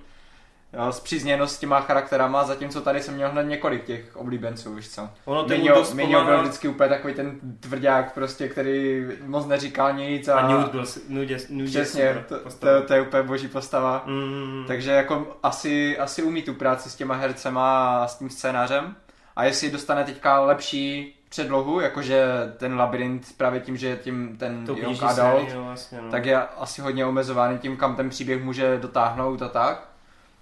Jo, 0.73 0.91
zpřízněnost 0.91 1.55
s 1.55 1.59
těma 1.59 1.81
charakterama, 1.81 2.43
zatímco 2.43 2.81
tady 2.81 3.01
jsem 3.01 3.15
měl 3.15 3.29
hned 3.29 3.43
několik 3.43 3.83
těch 3.83 4.15
oblíbenců, 4.15 4.75
víš 4.75 4.89
co. 4.89 5.09
Ono 5.25 5.43
to 5.43 5.49
Minio, 5.49 5.75
dost 5.75 5.93
Minio 5.93 6.25
byl 6.25 6.41
vždycky 6.41 6.67
úplně 6.67 6.89
takový 6.89 7.13
ten 7.13 7.39
tvrdák 7.59 8.13
prostě, 8.13 8.47
který 8.47 9.05
moc 9.25 9.45
neříkal 9.45 9.93
nic 9.93 10.27
a, 10.27 10.39
A 10.39 10.47
Newt 10.47 10.71
byl, 10.71 10.85
Newt 11.09 11.29
je 11.29 11.37
přesně, 11.65 12.25
to, 12.27 12.39
to, 12.59 12.81
to, 12.87 12.93
je 12.93 13.01
úplně 13.01 13.23
boží 13.23 13.47
postava. 13.47 14.03
Mm. 14.05 14.63
Takže 14.67 14.91
jako 14.91 15.37
asi, 15.43 15.97
asi 15.97 16.23
umí 16.23 16.41
tu 16.41 16.53
práci 16.53 16.89
s 16.89 16.95
těma 16.95 17.15
hercema 17.15 17.97
a 18.03 18.07
s 18.07 18.17
tím 18.17 18.29
scénářem. 18.29 18.95
A 19.35 19.43
jestli 19.43 19.71
dostane 19.71 20.03
teďka 20.03 20.39
lepší 20.39 21.15
předlohu, 21.29 21.79
jakože 21.79 22.25
ten 22.57 22.77
labirint 22.77 23.37
právě 23.37 23.59
tím, 23.59 23.77
že 23.77 23.87
je 23.87 23.95
tím 23.95 24.37
ten 24.37 24.65
to 24.65 24.75
young 24.77 25.03
adult, 25.03 25.15
série, 25.15 25.55
no, 25.55 25.63
vlastně, 25.63 26.01
no. 26.01 26.11
tak 26.11 26.25
je 26.25 26.37
asi 26.37 26.81
hodně 26.81 27.05
omezovaný 27.05 27.57
tím, 27.57 27.77
kam 27.77 27.95
ten 27.95 28.09
příběh 28.09 28.43
může 28.43 28.77
dotáhnout 28.77 29.41
a 29.41 29.49
tak. 29.49 29.92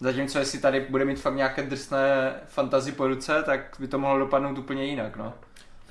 Zatímco 0.02 0.40
jestli 0.40 0.60
tady 0.60 0.86
bude 0.90 1.06
mít 1.06 1.20
fakt 1.20 1.36
nějaké 1.36 1.64
drsné 1.64 2.34
fantazy 2.48 2.92
po 2.92 3.08
ruce, 3.08 3.44
tak 3.46 3.76
by 3.80 3.88
to 3.88 4.00
mohlo 4.00 4.20
dopadnout 4.20 4.58
úplně 4.58 4.86
jinak, 4.86 5.16
no. 5.16 5.34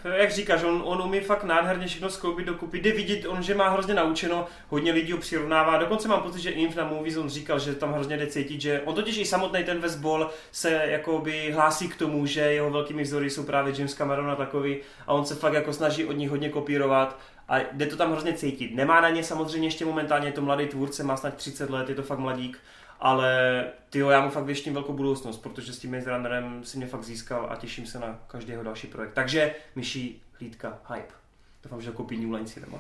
Jak 0.05 0.33
říkáš, 0.33 0.63
on, 0.63 0.83
on 0.85 1.03
umí 1.03 1.21
fakt 1.21 1.45
nádherně 1.45 1.87
všechno 1.87 2.11
skloubit 2.11 2.47
dokupy. 2.47 2.79
Jde 2.79 2.93
vidět, 2.93 3.27
on, 3.29 3.43
že 3.43 3.55
má 3.55 3.69
hrozně 3.69 3.95
naučeno, 3.95 4.47
hodně 4.69 4.93
lidí 4.93 5.13
ho 5.13 5.19
přirovnává. 5.19 5.79
Dokonce 5.79 6.09
mám 6.09 6.23
pocit, 6.23 6.41
že 6.41 6.51
Inf 6.51 6.77
na 6.77 6.85
Movies 6.85 7.17
on 7.17 7.29
říkal, 7.29 7.59
že 7.59 7.75
tam 7.75 7.93
hrozně 7.93 8.17
jde 8.17 8.27
cítit, 8.27 8.61
že 8.61 8.81
on 8.85 8.95
totiž 8.95 9.19
i 9.19 9.25
samotný 9.25 9.65
ten 9.65 9.79
Westball 9.81 10.31
se 10.53 10.71
jakoby 10.71 11.53
hlásí 11.53 11.89
k 11.89 11.97
tomu, 11.97 12.27
že 12.27 12.41
jeho 12.41 12.71
velkými 12.71 13.03
vzory 13.03 13.31
jsou 13.31 13.43
právě 13.43 13.75
James 13.77 13.95
Cameron 13.95 14.31
a 14.31 14.37
takový 14.37 14.79
a 15.07 15.13
on 15.13 15.27
se 15.27 15.35
fakt 15.35 15.55
jako 15.55 15.73
snaží 15.73 16.05
od 16.05 16.13
nich 16.13 16.31
hodně 16.31 16.49
kopírovat 16.49 17.19
a 17.49 17.59
jde 17.73 17.87
to 17.87 17.97
tam 17.97 18.13
hrozně 18.13 18.33
cítit. 18.33 18.75
Nemá 18.75 19.01
na 19.01 19.11
ně 19.11 19.25
samozřejmě 19.25 19.69
ještě 19.69 19.85
momentálně, 19.85 20.29
je 20.29 20.33
to 20.33 20.43
mladý 20.43 20.67
tvůrce, 20.67 21.05
má 21.05 21.17
snad 21.17 21.35
30 21.35 21.71
let, 21.71 21.89
je 21.89 21.95
to 21.95 22.03
fakt 22.03 22.19
mladík, 22.19 22.59
ale 23.01 23.65
tyjo, 23.91 24.11
já 24.11 24.21
mu 24.21 24.31
fakt 24.31 24.45
věštím 24.45 24.75
velkou 24.75 24.93
budoucnost, 24.93 25.39
protože 25.39 25.73
s 25.73 25.79
tím 25.79 25.93
Maze 25.93 26.11
Runnerem 26.11 26.65
si 26.65 26.77
mě 26.77 26.87
fakt 26.87 27.05
získal 27.05 27.47
a 27.51 27.57
těším 27.57 27.87
se 27.87 27.99
na 27.99 28.19
každý 28.27 28.51
jeho 28.53 28.65
další 28.65 28.87
projekt. 28.87 29.13
Takže 29.15 29.55
myší 29.77 30.23
hlídka, 30.33 30.79
hype. 30.95 31.15
Doufám, 31.63 31.83
že 31.83 31.91
koupí 31.91 32.17
New 32.17 32.35
Line 32.35 32.47
Cinema. 32.47 32.79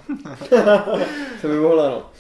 To 1.43 1.49
by 1.49 1.55
mohlo, 1.55 1.89
no. 1.91 2.11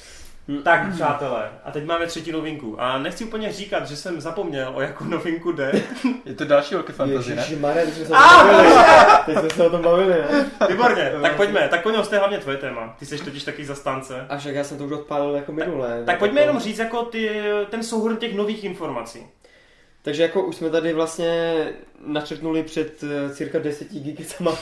Tak, 0.64 0.92
přátelé, 0.92 1.48
a 1.64 1.70
teď 1.70 1.84
máme 1.84 2.06
třetí 2.06 2.32
novinku. 2.32 2.80
A 2.80 2.98
nechci 2.98 3.24
úplně 3.24 3.52
říkat, 3.52 3.88
že 3.88 3.96
jsem 3.96 4.20
zapomněl, 4.20 4.72
o 4.74 4.80
jakou 4.80 5.04
novinku 5.04 5.52
jde. 5.52 5.72
Je 6.24 6.34
to 6.34 6.44
další 6.44 6.74
velké 6.74 6.92
fantasy, 6.92 7.34
ne? 7.34 7.42
Ježišmarja, 7.42 7.84
teď 7.84 7.94
jsme 7.94 8.04
se 8.06 8.12
o 8.12 8.20
tom 8.20 8.22
bavili. 8.22 8.74
Teď 9.26 9.38
jsme 9.38 9.50
se 9.50 9.66
o 9.66 9.70
tom 9.70 9.82
bavili, 9.82 10.08
ne? 10.08 10.50
Výborně, 10.68 11.12
tak 11.22 11.36
pojďme. 11.36 11.68
Tak 11.68 11.82
Koňo, 11.82 12.02
to 12.02 12.14
je 12.14 12.18
hlavně 12.18 12.38
tvoje 12.38 12.56
téma. 12.56 12.96
Ty 12.98 13.06
jsi 13.06 13.18
totiž 13.18 13.44
taky 13.44 13.64
zastánce. 13.64 14.26
A 14.28 14.36
však 14.36 14.54
já 14.54 14.64
jsem 14.64 14.78
to 14.78 14.84
už 14.84 14.92
odpálil 14.92 15.34
jako 15.34 15.52
minule. 15.52 16.02
Tak 16.06 16.18
pojďme 16.18 16.40
jenom 16.40 16.58
říct 16.60 16.78
jako 16.78 17.02
ty, 17.02 17.42
ten 17.70 17.82
souhrn 17.82 18.16
těch 18.16 18.34
nových 18.34 18.64
informací. 18.64 19.26
Takže 20.02 20.22
jako 20.22 20.42
už 20.42 20.56
jsme 20.56 20.70
tady 20.70 20.92
vlastně 20.92 21.54
načrtnuli 22.06 22.62
před 22.62 23.02
uh, 23.02 23.32
cirka 23.32 23.58
deseti 23.58 24.00
gigicama. 24.00 24.50
uh, 24.50 24.58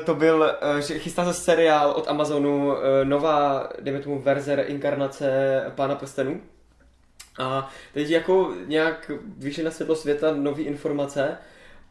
to 0.06 0.14
byl, 0.14 0.56
uh, 0.74 0.80
že 0.80 0.98
chystá 0.98 1.24
se 1.24 1.34
seriál 1.34 1.90
od 1.90 2.08
Amazonu, 2.08 2.74
nová, 3.04 3.68
dejme 3.80 4.00
tomu, 4.00 4.18
verze 4.18 4.56
reinkarnace 4.56 5.62
Pána 5.74 5.94
prstenů. 5.94 6.40
A 7.38 7.70
teď 7.94 8.10
jako 8.10 8.54
nějak 8.66 9.10
vyšly 9.38 9.64
na 9.64 9.70
světlo 9.70 9.96
světa 9.96 10.34
nové 10.34 10.62
informace 10.62 11.38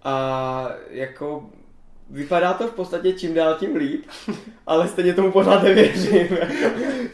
a 0.03 0.69
jako 0.89 1.49
vypadá 2.09 2.53
to 2.53 2.67
v 2.67 2.71
podstatě 2.71 3.13
čím 3.13 3.33
dál 3.33 3.55
tím 3.59 3.75
líp, 3.75 4.05
ale 4.67 4.87
stejně 4.87 5.13
tomu 5.13 5.31
pořád 5.31 5.63
nevěřím. 5.63 6.37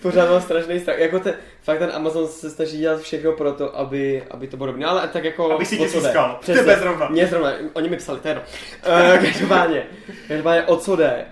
pořád 0.01 0.29
mám 0.29 0.41
strašný 0.41 0.79
strach. 0.79 0.99
Jako 0.99 1.19
ten, 1.19 1.33
fakt 1.61 1.79
ten 1.79 1.91
Amazon 1.93 2.27
se 2.27 2.49
snaží 2.49 2.77
dělat 2.77 3.01
všechno 3.01 3.31
pro 3.31 3.53
to, 3.53 3.77
aby, 3.77 4.23
aby 4.31 4.47
to 4.47 4.57
bylo 4.57 4.67
dobré. 4.67 4.81
No, 4.81 4.89
ale 4.89 5.07
tak 5.07 5.23
jako... 5.23 5.51
Aby 5.51 5.65
si 5.65 5.77
tě 5.77 5.89
získal. 5.89 6.37
Přesně. 6.41 6.61
Tebe 6.61 6.79
zrovna. 6.79 7.07
Mě 7.09 7.27
zrovna, 7.27 7.53
oni 7.73 7.89
mi 7.89 7.97
psali, 7.97 8.19
to 8.19 8.27
je. 8.27 8.35
Uh, 8.35 9.25
každopádně, 9.25 9.83
každopádně, 10.27 10.63
o 10.63 10.75
co 10.75 10.95
jde? 10.95 11.25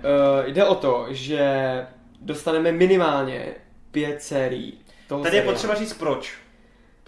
Uh, 0.44 0.50
jde 0.54 0.66
o 0.66 0.76
to, 0.76 1.06
že 1.10 1.50
dostaneme 2.22 2.72
minimálně 2.72 3.46
pět 3.92 4.22
sérií. 4.22 4.80
Tady 5.08 5.20
je 5.20 5.24
seriálu. 5.24 5.52
potřeba 5.52 5.76
říct 5.76 5.94
proč. 5.94 6.34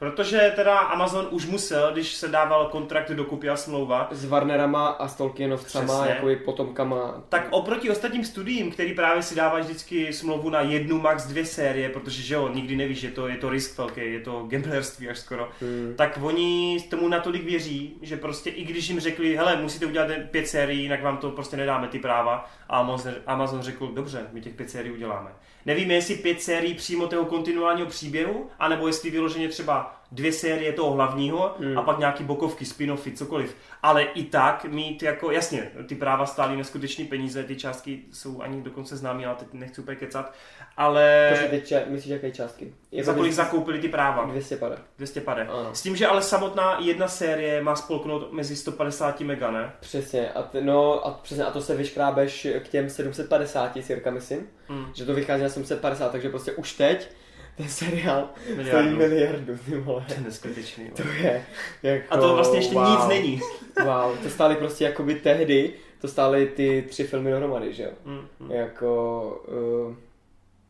Protože 0.01 0.53
teda 0.55 0.77
Amazon 0.77 1.27
už 1.31 1.45
musel, 1.45 1.91
když 1.93 2.13
se 2.13 2.27
dával 2.27 2.65
kontrakt 2.65 3.11
dokupy 3.11 3.49
a 3.49 3.55
smlouva, 3.55 4.07
S 4.11 4.25
Warnerama 4.25 4.87
a 4.87 5.07
s 5.07 5.15
Tolkienovcama, 5.15 5.93
Přesně. 5.97 6.13
jakoby 6.15 6.35
potomkama. 6.35 7.23
tak 7.29 7.47
oproti 7.49 7.89
ostatním 7.89 8.25
studiím, 8.25 8.71
který 8.71 8.93
právě 8.93 9.23
si 9.23 9.35
dávají 9.35 9.63
vždycky 9.63 10.13
smlouvu 10.13 10.49
na 10.49 10.61
jednu, 10.61 10.99
max 10.99 11.25
dvě 11.27 11.45
série, 11.45 11.89
protože 11.89 12.21
že 12.21 12.33
jo, 12.33 12.49
nikdy 12.53 12.75
nevíš, 12.75 13.01
je 13.03 13.11
to, 13.11 13.27
je 13.27 13.37
to 13.37 13.49
risk 13.49 13.77
velký, 13.77 14.01
je 14.13 14.19
to 14.19 14.45
gamblerství 14.47 15.09
až 15.09 15.19
skoro, 15.19 15.49
Hmm. 15.61 15.93
tak 15.97 16.19
oni 16.21 16.77
tomu 16.89 17.07
natolik 17.07 17.43
věří, 17.43 17.97
že 18.01 18.17
prostě 18.17 18.49
i 18.49 18.63
když 18.63 18.89
jim 18.89 18.99
řekli, 18.99 19.35
hele, 19.35 19.55
musíte 19.61 19.85
udělat 19.85 20.07
pět 20.31 20.47
sérií, 20.47 20.81
jinak 20.83 21.03
vám 21.03 21.17
to 21.17 21.31
prostě 21.31 21.57
nedáme 21.57 21.87
ty 21.87 21.99
práva, 21.99 22.49
a 22.69 22.77
Amazon, 22.79 23.13
Amazon 23.27 23.61
řekl, 23.61 23.87
dobře, 23.87 24.27
my 24.31 24.41
těch 24.41 24.53
pět 24.53 24.69
sérií 24.69 24.91
uděláme. 24.91 25.29
Nevíme, 25.65 25.93
jestli 25.93 26.15
pět 26.15 26.41
sérií 26.41 26.73
přímo 26.73 27.07
toho 27.07 27.25
kontinuálního 27.25 27.87
příběhu, 27.87 28.49
anebo 28.59 28.87
jestli 28.87 29.09
vyloženě 29.09 29.47
třeba 29.49 29.90
dvě 30.11 30.33
série 30.33 30.73
toho 30.73 30.91
hlavního 30.91 31.55
Hmm. 31.59 31.77
a 31.77 31.81
pak 31.81 31.99
nějaký 31.99 32.23
bokovky, 32.23 32.65
spin-offy, 32.65 33.13
cokoliv. 33.15 33.55
Ale 33.83 34.03
i 34.03 34.23
tak 34.23 34.65
mít 34.65 35.03
jako, 35.03 35.31
jasně, 35.31 35.71
ty 35.87 35.95
práva 35.95 36.25
stály 36.25 36.55
neskutečné 36.57 37.05
peníze, 37.05 37.43
ty 37.43 37.55
částky 37.55 37.99
jsou 38.11 38.41
ani 38.41 38.61
dokonce 38.61 38.97
známé, 38.97 39.25
ale 39.25 39.35
teď 39.35 39.47
nechci 39.53 39.81
úplně 39.81 39.97
kecat, 39.97 40.33
ale 40.77 41.27
Počkej, 41.31 41.49
teď 41.49 41.67
če- 41.67 41.85
myslíš, 41.89 42.11
jaké 42.11 42.31
částky? 42.31 42.73
Je 42.91 43.03
za 43.03 43.13
kolik 43.13 43.31
200 43.31 43.43
zakoupili 43.43 43.79
ty 43.79 43.87
práva? 43.89 44.25
200 44.25 44.57
pade. 44.57 44.77
200 44.97 45.21
pade. 45.21 45.41
Ano. 45.47 45.69
S 45.75 45.81
tím, 45.81 45.95
že 45.95 46.07
ale 46.07 46.21
samotná 46.21 46.77
jedna 46.79 47.07
série 47.07 47.63
má 47.63 47.75
spolknout 47.75 48.31
mezi 48.33 48.55
150 48.55 49.21
mega, 49.21 49.51
ne? 49.51 49.71
Přesně, 49.79 50.31
a, 50.31 50.41
t- 50.43 50.61
no, 50.61 51.07
a, 51.07 51.11
přesně, 51.11 51.43
a 51.45 51.51
to 51.51 51.61
se 51.61 51.75
vyškrábeš 51.75 52.47
k 52.59 52.67
těm 52.67 52.89
750 52.89 53.77
cirka, 53.83 54.11
myslím, 54.11 54.47
Hmm. 54.67 54.85
že 54.93 55.05
to 55.05 55.13
vychází 55.13 55.43
na 55.43 55.49
750, 55.49 56.11
takže 56.11 56.29
prostě 56.29 56.51
už 56.51 56.73
teď 56.73 57.09
ten 57.57 57.69
seriál 57.69 58.29
stojí 58.67 58.89
Miliardu. 58.89 59.57
ty 59.65 59.77
vole. 59.77 60.05
To 60.07 60.13
je 60.13 60.19
neskutečný. 60.19 60.89
To 60.89 61.03
je 61.23 61.45
jako, 61.83 62.13
A 62.13 62.17
to 62.17 62.35
vlastně 62.35 62.59
ještě 62.59 62.73
wow. 62.73 62.89
nic 62.89 63.07
není. 63.07 63.41
Wow, 63.85 64.17
to 64.23 64.29
stály 64.29 64.55
prostě 64.55 64.83
jakoby 64.83 65.15
tehdy, 65.15 65.73
to 66.01 66.07
stály 66.07 66.45
ty 66.45 66.85
tři 66.89 67.03
filmy 67.03 67.31
dohromady, 67.31 67.73
že 67.73 67.83
jo? 67.83 67.91
Hmm, 68.05 68.27
hmm. 68.39 68.51
Jako... 68.51 69.43
Uh, 69.87 69.95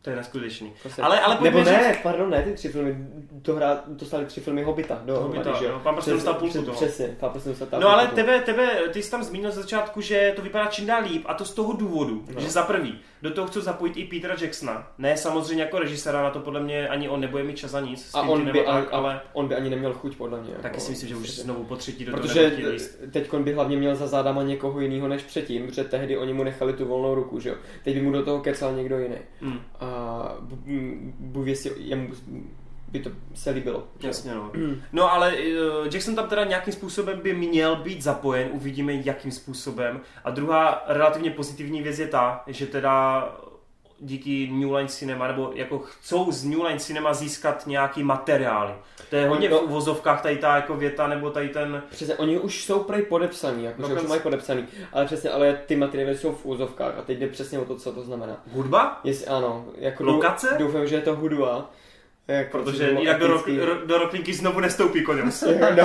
To 0.04 0.10
je 0.10 0.16
neskutečný. 0.16 0.74
prostě, 0.82 1.02
Ale, 1.02 1.20
ale 1.20 1.38
Nebo 1.42 1.58
ne, 1.64 1.66
říct- 1.94 2.04
pardon, 2.04 2.30
ne 2.30 2.42
ty 2.44 2.54
tři 2.54 2.70
filmy, 2.70 2.98
to, 3.42 3.56
hra, 3.56 3.76
to 4.00 4.06
stály 4.06 4.26
tři 4.26 4.42
filmy 4.42 4.64
Hobita 4.64 5.02
dohromady, 5.06 5.38
Hobbita, 5.38 5.60
že 5.60 5.66
jo? 5.66 5.72
jo, 5.72 5.80
Pán 5.84 5.96
Přes- 5.98 6.14
dostal 6.14 6.34
půlku 6.34 6.50
přes- 6.54 6.66
toho. 6.66 6.76
Přesně, 6.78 7.16
pán 7.20 7.30
prstenů 7.32 7.56
dostal 7.60 7.80
No 7.80 7.90
ale 7.90 8.08
tebe, 8.08 8.40
tebe, 8.42 8.70
ty 8.94 9.04
jsi 9.04 9.12
tam 9.12 9.24
zmínil 9.24 9.52
ze 9.52 9.62
začátku, 9.62 10.02
že 10.02 10.34
to 10.36 10.42
vypadá 10.42 10.66
čím 10.68 10.86
dál 10.86 11.04
líp 11.04 11.24
a 11.26 11.34
to 11.34 11.46
z 11.46 11.54
toho 11.54 11.74
důvodu, 11.74 12.24
No. 12.36 12.42
že 12.42 12.50
za 12.50 12.64
prvý, 12.64 13.00
do 13.22 13.32
toho 13.32 13.48
chci 13.48 13.62
zapojit 13.62 13.98
i 13.98 14.04
Petera 14.06 14.36
Jacksona. 14.42 14.88
Ne 14.98 15.18
samozřejmě 15.18 15.64
jako 15.64 15.80
režiséra, 15.80 16.24
na 16.24 16.30
to 16.30 16.40
podle 16.40 16.60
mě 16.60 16.88
ani 16.88 17.10
on 17.10 17.20
nebude 17.22 17.44
mít 17.44 17.58
čas 17.58 17.72
za 17.72 17.80
nic, 17.80 18.10
A 18.14 18.22
on 18.22 18.46
by, 18.52 18.60
tak, 18.60 18.68
a 18.94 18.98
ale 18.98 19.22
on 19.34 19.48
by 19.48 19.56
ani 19.56 19.70
neměl 19.70 19.94
chuť, 19.94 20.16
podle 20.18 20.42
mě. 20.42 20.52
taky 20.54 20.66
jako, 20.68 20.80
si 20.80 20.92
myslím, 20.92 21.10
že 21.10 21.16
už 21.16 21.30
znovu 21.30 21.64
po 21.64 21.76
třetí 21.76 22.06
do 22.06 22.12
toho 22.12 22.22
Protože 22.24 22.52
líst. 22.72 23.00
teď 23.12 23.34
by 23.34 23.54
hlavně 23.54 23.78
měl 23.78 23.96
za 23.96 24.08
zádama 24.08 24.44
někoho 24.44 24.80
jiného 24.80 25.08
než 25.08 25.24
předtím, 25.24 25.68
protože 25.68 25.84
tehdy 25.84 26.18
oni 26.18 26.34
mu 26.34 26.44
nechali 26.44 26.74
tu 26.74 26.86
volnou 26.86 27.16
ruku, 27.16 27.40
že 27.40 27.50
jo. 27.50 27.56
Teď 27.84 27.96
by 27.96 28.02
mu 28.02 28.12
do 28.12 28.24
toho 28.26 28.40
kecal 28.40 28.74
někdo 28.74 29.00
jiný. 29.00 29.16
Hmm, 29.42 29.60
A 29.80 29.91
Bůh 31.20 31.48
jestli 31.48 31.72
jemu 31.78 32.10
by 32.92 33.00
to 33.00 33.10
se 33.34 33.50
líbilo. 33.50 33.88
jasně 34.04 34.36
no. 34.36 34.52
Mm. 34.56 34.82
No 34.94 35.12
ale 35.12 35.34
uh, 35.34 35.86
Jackson 35.94 36.16
tam 36.16 36.30
teda 36.30 36.44
nějakým 36.44 36.74
způsobem 36.74 37.20
by 37.24 37.34
měl 37.34 37.76
být 37.76 38.02
zapojen, 38.02 38.50
uvidíme 38.52 38.94
jakým 38.94 39.32
způsobem. 39.32 40.02
A 40.24 40.30
druhá 40.30 40.84
relativně 40.88 41.32
pozitivní 41.32 41.82
věc 41.82 42.00
je 42.00 42.08
ta, 42.08 42.44
že 42.48 42.68
teda 42.68 43.24
díky 44.02 44.50
New 44.52 44.74
Line 44.74 44.90
Cinema, 44.90 45.28
nebo 45.28 45.52
jako 45.56 45.80
chcou 45.80 46.32
z 46.32 46.44
New 46.46 46.62
Line 46.64 46.80
Cinema 46.80 47.14
získat 47.14 47.68
nějaký 47.68 48.04
materiály. 48.04 48.74
To 49.10 49.16
je 49.16 49.28
hodně 49.28 49.48
v 49.48 49.52
No. 49.52 49.60
uvozovkách 49.60 50.22
tady 50.22 50.38
ta 50.38 50.56
jako 50.56 50.76
věta, 50.76 51.08
nebo 51.08 51.30
tady 51.30 51.50
ten... 51.50 51.84
Přesně, 51.90 52.16
oni 52.16 52.40
už 52.40 52.66
jsou 52.66 52.80
prej 52.80 53.02
podepsaní, 53.02 53.64
jako, 53.64 53.88
že 53.88 53.94
už 53.94 54.04
mají 54.08 54.22
podepsaný, 54.22 54.66
ale 54.94 55.06
přesně, 55.06 55.30
ale 55.30 55.60
ty 55.66 55.76
materiály 55.76 56.18
jsou 56.18 56.32
v 56.32 56.46
úzovkách 56.46 56.98
a 56.98 57.02
teď 57.02 57.18
jde 57.20 57.28
přesně 57.28 57.60
o 57.60 57.66
to, 57.66 57.76
co 57.76 57.92
to 57.92 58.02
znamená. 58.04 58.38
Hudba? 58.54 59.00
Jestli 59.04 59.28
ano, 59.28 59.66
jako 59.78 60.04
Lokace? 60.04 60.56
dou- 60.60 60.66
Doufám, 60.66 60.88
že 60.88 60.96
je 60.96 61.02
to 61.02 61.16
hudba. 61.16 61.70
Jako, 62.28 62.58
Protože 62.58 62.78
což 62.78 62.86
by 62.86 62.92
bylo 62.92 63.02
jinak 63.02 63.20
do, 63.20 63.26
epický. 63.36 63.60
ro, 63.60 63.76
do 63.86 63.98
roklinky 63.98 64.34
znovu 64.34 64.60
nestoupí 64.60 65.04
koněm. 65.04 65.32
no, 65.78 65.84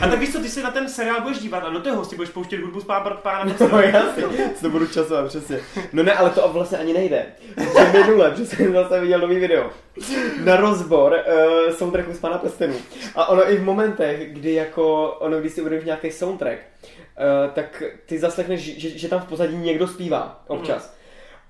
A 0.00 0.08
tak 0.08 0.18
víš 0.18 0.32
co, 0.32 0.38
ty 0.40 0.48
se 0.48 0.62
na 0.62 0.70
ten 0.70 0.88
seriál 0.88 1.20
budeš 1.20 1.38
dívat 1.38 1.64
a 1.64 1.70
do 1.70 1.80
toho 1.80 2.04
si 2.04 2.16
budeš 2.16 2.30
pouštět 2.30 2.60
hudbu 2.60 2.80
z 2.80 2.84
pána, 2.84 3.10
pána 3.10 3.44
no 3.44 3.50
Mecena. 3.50 3.82
jasně, 3.82 4.22
si 4.56 4.62
to 4.62 4.70
budu 4.70 4.86
časovat, 4.86 5.28
přesně. 5.28 5.58
No 5.92 6.02
ne, 6.02 6.12
ale 6.12 6.30
to 6.30 6.48
vlastně 6.48 6.78
ani 6.78 6.92
nejde. 6.92 7.26
Protože 7.54 7.92
minule, 7.92 8.30
přesně 8.30 8.56
jsem 8.56 8.72
zase 8.72 9.00
viděl 9.00 9.20
nový 9.20 9.38
video. 9.38 9.70
Na 10.44 10.56
rozbor 10.56 11.12
uh, 11.12 11.74
soundtracku 11.74 12.12
z 12.12 12.18
Pana 12.18 12.38
prstenů. 12.38 12.74
A 13.14 13.26
ono 13.28 13.50
i 13.50 13.56
v 13.56 13.62
momentech, 13.64 14.32
kdy 14.32 14.52
jako, 14.54 15.10
ono 15.10 15.40
když 15.40 15.52
si 15.52 15.60
uvědomíš 15.60 15.86
nějaký 15.86 16.10
soundtrack, 16.10 16.58
uh, 16.58 17.52
tak 17.52 17.82
ty 18.06 18.18
zaslechneš, 18.18 18.60
že, 18.60 18.88
že 18.98 19.08
tam 19.08 19.20
v 19.20 19.28
pozadí 19.28 19.56
někdo 19.56 19.88
zpívá 19.88 20.42
občas. 20.46 20.95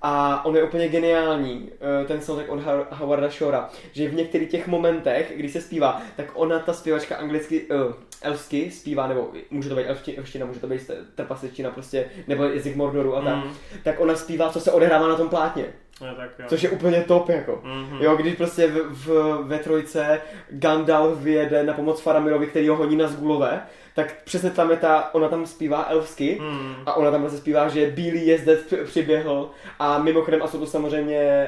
A 0.01 0.45
on 0.45 0.55
je 0.55 0.63
úplně 0.63 0.87
geniální, 0.87 1.69
eh, 2.01 2.05
ten 2.05 2.21
soundtrack 2.21 2.51
od 2.51 2.59
Howarda 2.91 3.29
Shora, 3.29 3.69
že 3.91 4.09
v 4.09 4.13
některých 4.15 4.49
těch 4.49 4.67
momentech, 4.67 5.33
kdy 5.35 5.49
se 5.49 5.61
zpívá, 5.61 6.01
tak 6.15 6.25
ona, 6.33 6.59
ta 6.59 6.73
zpěvačka 6.73 7.15
anglicky, 7.15 7.61
uh, 7.61 7.93
elfsky 8.21 8.71
zpívá, 8.71 9.07
nebo 9.07 9.31
může 9.51 9.69
to 9.69 9.75
být 9.75 9.85
elfština, 10.17 10.45
může 10.45 10.59
to 10.59 10.67
být 10.67 10.91
trpasličtina 11.15 11.71
prostě, 11.71 12.05
nebo 12.27 12.43
jazyk 12.43 12.75
Mordoru 12.75 13.15
a 13.15 13.21
tak, 13.21 13.35
Mm. 13.35 13.51
tak 13.83 13.99
ona 13.99 14.15
zpívá, 14.15 14.49
co 14.49 14.59
se 14.59 14.71
odehrává 14.71 15.07
na 15.07 15.15
tom 15.15 15.29
plátně, 15.29 15.65
No, 16.01 16.15
tak 16.15 16.29
jo. 16.39 16.45
což 16.49 16.63
je 16.63 16.69
úplně 16.69 17.01
top 17.01 17.29
jako. 17.29 17.61
Mhm. 17.63 17.97
Jo, 18.01 18.15
když 18.15 18.35
prostě 18.35 18.67
v, 18.67 18.89
v, 18.89 19.37
ve 19.43 19.59
trojce 19.59 20.21
Gandalf 20.49 21.19
vyjede 21.19 21.63
na 21.63 21.73
pomoc 21.73 22.01
Faramirovi, 22.01 22.47
který 22.47 22.67
ho 22.69 22.75
honí 22.75 22.95
na 22.95 23.07
zgulové, 23.07 23.61
tak 23.97 24.15
přesně 24.23 24.49
tam 24.49 24.71
je 24.71 24.77
ta, 24.77 25.09
ona 25.13 25.27
tam 25.27 25.45
zpívá 25.45 25.85
elfsky, 25.89 26.37
Mm. 26.41 26.75
a 26.85 26.93
ona 26.93 27.11
tam 27.11 27.21
prostě 27.21 27.37
zpívá, 27.37 27.67
že 27.67 27.89
bílý 27.91 28.27
jezdec 28.27 28.59
při- 28.59 28.75
přiběhl 28.77 29.49
a 29.79 29.97
mimochodem, 29.97 30.41
a 30.43 30.47
jsou 30.47 30.59
to 30.59 30.65
samozřejmě 30.65 31.47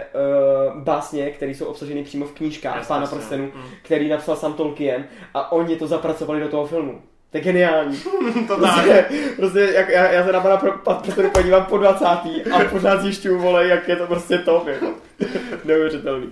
uh, 0.73 0.81
básně, 0.81 1.31
které 1.31 1.51
jsou 1.51 1.65
obsaženy 1.65 2.03
přímo 2.03 2.25
v 2.25 2.31
knížkách 2.31 2.75
Jasně, 2.75 2.87
Pána 2.87 3.01
jasně. 3.01 3.17
prstenů, 3.17 3.43
Mm. 3.55 3.61
který 3.83 4.09
napsal 4.09 4.35
sám 4.35 4.53
Tolkien 4.53 5.03
a 5.33 5.51
oni 5.51 5.75
to 5.75 5.87
zapracovali 5.87 6.39
do 6.39 6.47
toho 6.47 6.67
filmu. 6.67 7.01
To 7.31 7.37
je 7.37 7.43
geniální. 7.43 7.99
To 8.47 8.61
tak. 8.61 8.73
Prostě, 8.73 9.05
prostě 9.35 9.59
jak, 9.75 9.89
já, 9.89 10.11
já 10.11 10.25
se 10.25 10.31
na 10.31 10.39
pana 10.39 10.57
pro- 10.57 10.77
Pána 10.77 10.99
prstenů 10.99 11.29
podívám 11.29 11.65
po 11.65 11.77
20. 11.77 12.05
a 12.05 12.59
pořád 12.71 13.01
zjišťuju, 13.01 13.39
vole, 13.39 13.67
jak 13.67 13.87
je 13.87 13.95
to 13.95 14.07
prostě 14.07 14.37
top, 14.37 14.67
jako. 14.67 14.85
Neuvěřitelný. 15.65 16.29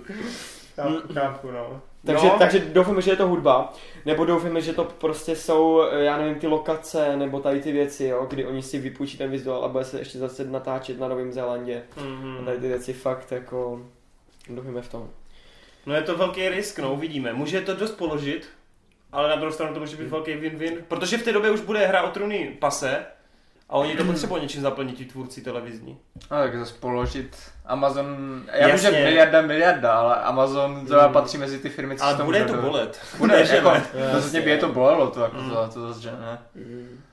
Chápu, 1.14 1.50
no. 1.50 1.80
Takže, 2.06 2.30
takže 2.38 2.58
doufáme, 2.58 3.02
že 3.02 3.10
je 3.10 3.16
to 3.16 3.28
hudba, 3.28 3.72
nebo 4.04 4.24
doufáme, 4.24 4.60
že 4.60 4.72
to 4.72 4.84
prostě 4.84 5.36
jsou, 5.36 5.82
eh, 5.82 6.04
já 6.04 6.18
nevím, 6.18 6.34
ty 6.34 6.46
lokace, 6.46 7.16
nebo 7.16 7.40
tady 7.40 7.60
ty 7.60 7.72
věci, 7.72 8.04
jo, 8.04 8.26
kdy 8.30 8.46
oni 8.46 8.62
si 8.62 8.78
vypůjčí 8.78 9.18
ten 9.18 9.30
vizuál 9.30 9.64
a 9.64 9.68
bude 9.68 9.84
se 9.84 9.98
ještě 9.98 10.18
zase 10.18 10.44
natáčet 10.44 11.00
na 11.00 11.08
Novém 11.08 11.32
Zélandě. 11.32 11.82
Mhm. 11.96 12.38
A 12.40 12.44
tady 12.44 12.58
ty 12.58 12.68
věci 12.68 12.92
fakt 12.92 13.32
jako, 13.32 13.82
doufáme 14.48 14.82
v 14.82 14.88
tom. 14.88 15.10
No 15.86 15.94
je 15.94 16.02
to 16.02 16.16
velký 16.16 16.48
risk, 16.48 16.78
no 16.78 16.92
uvidíme. 16.92 17.32
Může 17.32 17.60
to 17.60 17.74
dost 17.74 17.90
položit, 17.90 18.48
ale 19.12 19.28
na 19.28 19.36
druhou 19.36 19.52
stranu 19.52 19.74
to 19.74 19.80
může 19.80 19.96
být 19.96 20.08
velký 20.08 20.32
win-win, 20.32 20.76
protože 20.88 21.18
v 21.18 21.22
té 21.22 21.32
době 21.32 21.50
už 21.50 21.60
bude 21.60 21.86
hra 21.86 22.02
o 22.02 22.10
trůny 22.10 22.56
pase 22.58 23.06
a 23.70 23.72
oni 23.76 23.96
to 23.96 24.04
potřebují 24.04 24.42
něčím 24.42 24.62
zaplnit, 24.62 24.96
ti 24.96 25.04
tvůrci 25.04 25.40
televizní. 25.40 25.98
No 26.30 26.36
tak 26.36 26.58
zase 26.58 26.74
položit 26.80 27.36
Amazon, 27.66 28.42
já 28.52 28.66
vím, 28.66 28.76
že 28.78 28.90
miliarda, 28.90 29.42
miliarda, 29.42 29.92
ale 29.92 30.16
Amazon 30.16 30.86
to 30.86 30.94
Mm. 31.06 31.12
patří 31.12 31.38
mezi 31.38 31.58
ty 31.58 31.68
firmy, 31.68 31.96
co 31.96 32.16
tom 32.16 32.26
bude 32.26 32.44
to 32.44 32.54
bolet. 32.54 33.00
Bude, 33.18 33.46
jako, 33.54 33.72
rozhodně 34.12 34.40
by 34.40 34.50
je 34.50 34.58
to 34.58 34.68
bolelo, 34.68 35.10
to, 35.10 35.20
jako, 35.20 35.36
Mm. 35.36 35.50
to, 35.50 35.68
to 35.74 35.88
zase, 35.88 36.00
že 36.02 36.10
ne. 36.10 36.38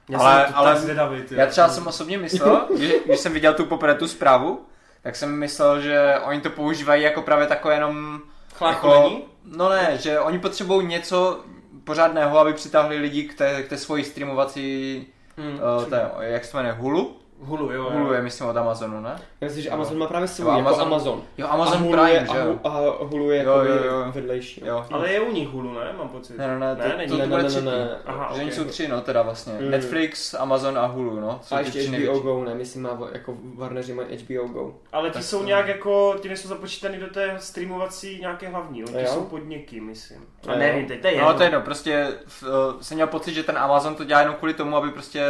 Já 0.09 0.19
Ale- 0.19 0.45
ale 0.45 0.71
tak 0.73 0.81
zvědavý, 0.81 1.21
ty. 1.21 1.35
Já 1.35 1.45
třeba 1.45 1.69
jsem 1.69 1.87
osobně 1.87 2.17
myslel, 2.17 2.67
když, 2.75 2.91
když 3.05 3.19
jsem 3.19 3.33
viděl 3.33 3.53
tu 3.53 3.65
poprvé 3.65 3.95
tu 3.95 4.07
zprávu, 4.07 4.65
tak 5.01 5.15
jsem 5.15 5.35
myslel, 5.39 5.81
že 5.81 6.15
oni 6.25 6.41
to 6.41 6.49
používají 6.49 7.03
jako 7.03 7.21
právě 7.21 7.47
takové 7.47 7.73
jenom... 7.73 8.19
Chlácholení? 8.53 9.23
no 9.57 9.69
ne, 9.69 9.97
že 9.99 10.19
oni 10.19 10.39
potřebují 10.39 10.87
něco 10.87 11.39
pořádného, 11.83 12.39
aby 12.39 12.53
přitáhli 12.53 12.97
lidi 12.97 13.23
k 13.23 13.33
té, 13.37 13.63
k 13.63 13.67
té 13.69 13.77
svoji 13.77 14.03
streamovací, 14.03 15.07
Hmm. 15.37 15.59
uh, 15.77 15.85
té, 15.89 16.09
jak 16.19 16.45
se 16.45 16.51
to 16.51 16.57
jmenuje, 16.57 16.75
Hulu? 16.75 17.15
Hulu, 17.39 17.71
jo. 17.71 17.89
Hulu 17.91 18.05
jo. 18.07 18.13
je, 18.13 18.21
myslím, 18.21 18.47
od 18.49 18.57
Amazonu, 18.57 19.01
ne? 19.01 19.15
Já 19.41 19.45
myslím, 19.47 19.63
že 19.63 19.69
Jo. 19.69 19.73
Amazon 19.75 19.97
má 19.97 20.07
právě 20.07 20.27
svůj, 20.27 20.45
Jo, 20.45 20.57
jako 20.57 20.69
Amazon- 20.69 20.81
Amazon. 20.81 21.21
Jo, 21.37 21.47
a 21.47 21.49
Amazon 21.49 21.77
Hulu 21.79 21.91
Prime, 21.91 22.11
je, 22.11 22.27
že 22.31 22.37
a, 22.39 22.45
jo? 22.45 22.59
A 22.63 23.03
Hulu 23.03 23.31
je 23.31 23.43
Jo, 23.43 23.51
jako 23.51 23.69
jo, 23.71 23.83
jo. 23.83 24.11
vedlejší. 24.11 24.61
no. 24.61 24.67
Jo. 24.67 24.85
Ale 24.91 25.11
je 25.11 25.19
u 25.19 25.31
nich 25.31 25.47
Hulu, 25.47 25.73
ne? 25.73 25.93
Mám 25.97 26.09
pocit. 26.09 26.37
Ne, 26.37 26.47
ne, 26.47 26.59
ne, 26.59 26.75
Ne, 26.75 26.89
to, 26.91 26.97
není. 26.97 27.09
to, 27.09 27.15
to 27.17 27.21
Ne, 27.21 27.27
bude 27.27 27.37
ne, 27.37 27.43
ne, 27.43 27.49
třetí. 27.49 27.65
ne. 27.65 27.97
Aha, 28.05 28.29
Že 28.33 28.41
oni 28.41 28.49
ok. 28.49 28.55
jsou 28.55 28.63
tři, 28.63 28.87
no 28.87 29.01
teda 29.01 29.21
vlastně. 29.21 29.53
Mm. 29.61 29.71
Netflix, 29.71 30.33
Amazon 30.33 30.77
a 30.77 30.85
Hulu, 30.85 31.19
no. 31.19 31.39
Jsou 31.43 31.55
A 31.55 31.59
ještě 31.59 31.81
HBO 31.81 31.91
největší. 31.91 32.21
Go, 32.21 32.43
ne, 32.43 32.55
myslím 32.55 32.81
má 32.83 32.97
jako 33.13 33.35
Warneri 33.55 33.93
mají 33.93 34.07
HBO 34.17 34.47
Go. 34.47 34.73
Ale 34.93 35.09
ty 35.09 35.13
Tak 35.13 35.23
jsou 35.23 35.39
to- 35.39 35.45
nějak 35.45 35.67
jako, 35.67 36.13
ty 36.21 36.27
nejsou 36.27 36.47
započítaný 36.47 36.97
do 36.97 37.07
té 37.07 37.35
streamovací 37.39 38.17
nějaké 38.21 38.49
hlavní, 38.49 38.79
jo? 38.79 38.87
Ty 38.87 39.01
Jo. 39.01 39.07
jsou 39.07 39.21
pod 39.23 39.37
někým, 39.45 39.85
myslím. 39.85 40.25
A 40.47 40.53
Jo. 40.53 40.59
nevím, 40.59 40.85
teď 40.87 41.01
to 41.01 41.07
je 41.07 41.21
No 41.21 41.33
to 41.33 41.43
je 41.43 41.45
jedno, 41.45 41.61
prostě 41.61 42.07
uh, 42.41 42.81
jsem 42.81 42.95
měl 42.95 43.07
pocit, 43.07 43.33
že 43.33 43.43
ten 43.43 43.57
Amazon 43.57 43.95
to 43.95 44.03
dělá 44.03 44.19
jenom 44.19 44.35
kvůli 44.35 44.53
tomu, 44.53 44.75
aby 44.77 44.89
prostě 44.91 45.25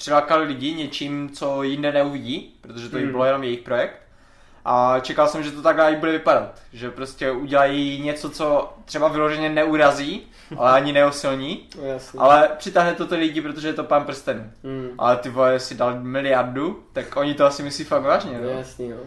přilákal 0.00 0.42
lidi 0.42 0.74
něčím, 0.74 1.30
co 1.30 1.62
jinde 1.62 1.92
neuvidí, 1.92 2.54
protože 2.60 2.88
to 2.88 2.96
hmm. 2.96 3.10
bylo 3.10 3.24
jenom 3.24 3.42
jejich 3.42 3.60
projekt. 3.60 3.96
A 4.64 5.00
čekal 5.00 5.28
jsem, 5.28 5.42
že 5.42 5.50
to 5.50 5.62
takhle 5.62 5.92
i 5.92 5.96
bude 5.96 6.12
vypadat. 6.12 6.62
Že 6.72 6.90
prostě 6.90 7.30
udělají 7.30 8.02
něco, 8.02 8.30
co 8.30 8.72
třeba 8.84 9.08
vyloženě 9.08 9.48
neurazí, 9.48 10.26
ale 10.56 10.72
ani 10.72 10.92
neosilní. 10.92 11.68
No 11.76 11.84
jasně. 11.86 12.20
Ale 12.20 12.48
přitáhne 12.58 12.94
to 12.94 13.06
ty 13.06 13.14
lidi, 13.14 13.40
protože 13.40 13.68
je 13.68 13.74
to 13.74 13.84
pán 13.84 14.04
prstenů. 14.04 14.50
Mm. 14.62 14.90
Ale 14.98 15.16
ty 15.16 15.28
vole, 15.28 15.52
jestli 15.52 15.76
dal 15.76 16.00
miliardu, 16.00 16.82
tak 16.92 17.16
oni 17.16 17.34
to 17.34 17.44
asi 17.44 17.62
myslí 17.62 17.84
fakt 17.84 18.02
vážně, 18.02 18.38
No 18.38 18.44
no. 18.44 18.58
jasný, 18.58 18.88
jo. 18.88 18.98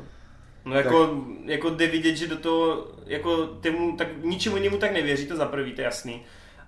No 0.65 0.75
jako, 0.75 1.23
jako 1.45 1.69
jde 1.69 1.87
vidět, 1.87 2.15
že 2.15 2.27
do 2.27 2.37
toho, 2.37 2.87
jako 3.05 3.45
tému, 3.45 3.97
tak 3.97 4.07
ničemu 4.23 4.57
jinému 4.57 4.77
tak 4.77 4.91
nevěří, 4.91 5.27
to 5.27 5.35
za 5.35 5.45
prvý, 5.45 5.73
to 5.73 5.81
je 5.81 5.85
jasný. 5.85 6.21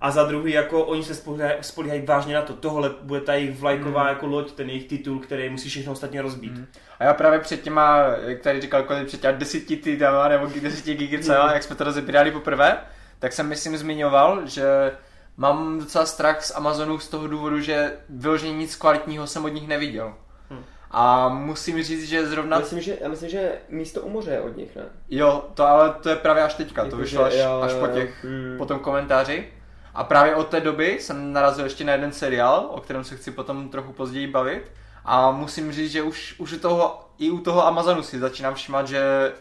A 0.06 0.12
za 0.12 0.24
druhý, 0.24 0.52
jako 0.52 0.84
oni 0.84 1.04
se 1.04 1.15
spolíhají, 1.15 1.54
spolíhají 1.62 2.06
vážně 2.06 2.36
na 2.36 2.41
to, 2.41 2.54
tohle 2.54 2.91
bude 3.02 3.22
ta 3.22 3.34
jejich 3.34 3.60
vlajková 3.60 4.02
Hmm. 4.02 4.10
jako 4.10 4.28
loď, 4.28 4.52
ten 4.52 4.70
jejich 4.70 4.86
titul, 4.86 5.20
který 5.20 5.50
musí 5.50 5.70
všechno 5.70 5.91
ostatně 5.91 6.22
rozbít. 6.22 6.52
Mhm. 6.52 6.68
A 7.00 7.04
já 7.04 7.13
právě 7.13 7.39
před 7.39 7.62
těma, 7.62 7.98
jak 8.26 8.41
tady 8.41 8.62
říkal 8.62 8.84
kolik 8.84 9.08
před 9.08 9.22
těma 9.22 9.38
deseti 9.38 9.78
týdama 9.78 10.28
nebo 10.28 10.48
deseti 10.62 10.96
gigicama, 10.96 11.54
jak 11.54 11.63
jsme 11.63 11.76
to 11.76 11.84
rozebírali 11.84 12.32
poprvé, 12.32 12.78
tak 13.20 13.34
jsem 13.34 13.48
myslím 13.48 13.78
zmiňoval, 13.78 14.41
že 14.46 14.91
mám 15.38 15.80
docela 15.80 16.06
strach 16.06 16.44
z 16.44 16.56
Amazonu 16.56 17.00
z 17.00 17.08
toho 17.08 17.28
důvodu, 17.28 17.60
že 17.60 17.94
vyloženě 18.10 18.54
nic 18.54 18.76
kvalitního 18.76 19.28
jsem 19.28 19.46
od 19.46 19.50
nich 19.50 19.68
neviděl. 19.68 20.13
Hm. 20.50 20.63
A 20.91 21.30
musím 21.30 21.84
říct, 21.84 22.10
že 22.10 22.18
Já 22.18 22.26
zrovna... 22.26 22.60
myslím, 22.60 22.82
že, 22.82 22.98
já 23.02 23.10
myslím, 23.10 23.30
že 23.30 23.52
místo 23.70 24.02
u 24.02 24.10
moře 24.10 24.32
je 24.32 24.41
od 24.41 24.58
nich, 24.58 24.76
ne? 24.76 24.84
Jo, 25.10 25.46
to 25.54 25.68
ale 25.68 25.94
to 26.02 26.10
je 26.10 26.15
právě 26.15 26.44
až 26.44 26.54
teďka, 26.54 26.82
to 26.82 26.88
Jako, 26.88 26.98
vyšlo 26.98 27.24
až, 27.24 27.34
jo, 27.34 27.62
až 27.62 27.74
po 27.74 27.86
jo, 27.86 27.94
těch, 27.94 28.24
mm. 28.24 28.58
po 28.58 28.65
tom 28.65 28.80
komentáři. 28.80 29.48
A 29.95 30.03
právě 30.03 30.36
od 30.36 30.47
té 30.47 30.62
doby 30.62 30.97
jsem 30.99 31.34
narazil 31.34 31.63
ještě 31.63 31.84
na 31.84 31.91
jeden 31.93 32.12
seriál, 32.12 32.67
o 32.69 32.81
kterém 32.81 33.03
se 33.03 33.15
chci 33.15 33.31
potom 33.31 33.69
trochu 33.69 33.93
později 33.93 34.27
bavit. 34.27 34.71
A 35.05 35.31
musím 35.31 35.71
říct, 35.71 35.91
že 35.91 36.01
už, 36.01 36.36
už 36.38 36.53
u 36.53 36.60
toho, 36.60 37.10
i 37.17 37.29
u 37.29 37.39
toho 37.39 37.67
Amazonu 37.67 38.03
si 38.03 38.19
začínám 38.19 38.55
všímat, 38.55 38.88
že 38.88 39.31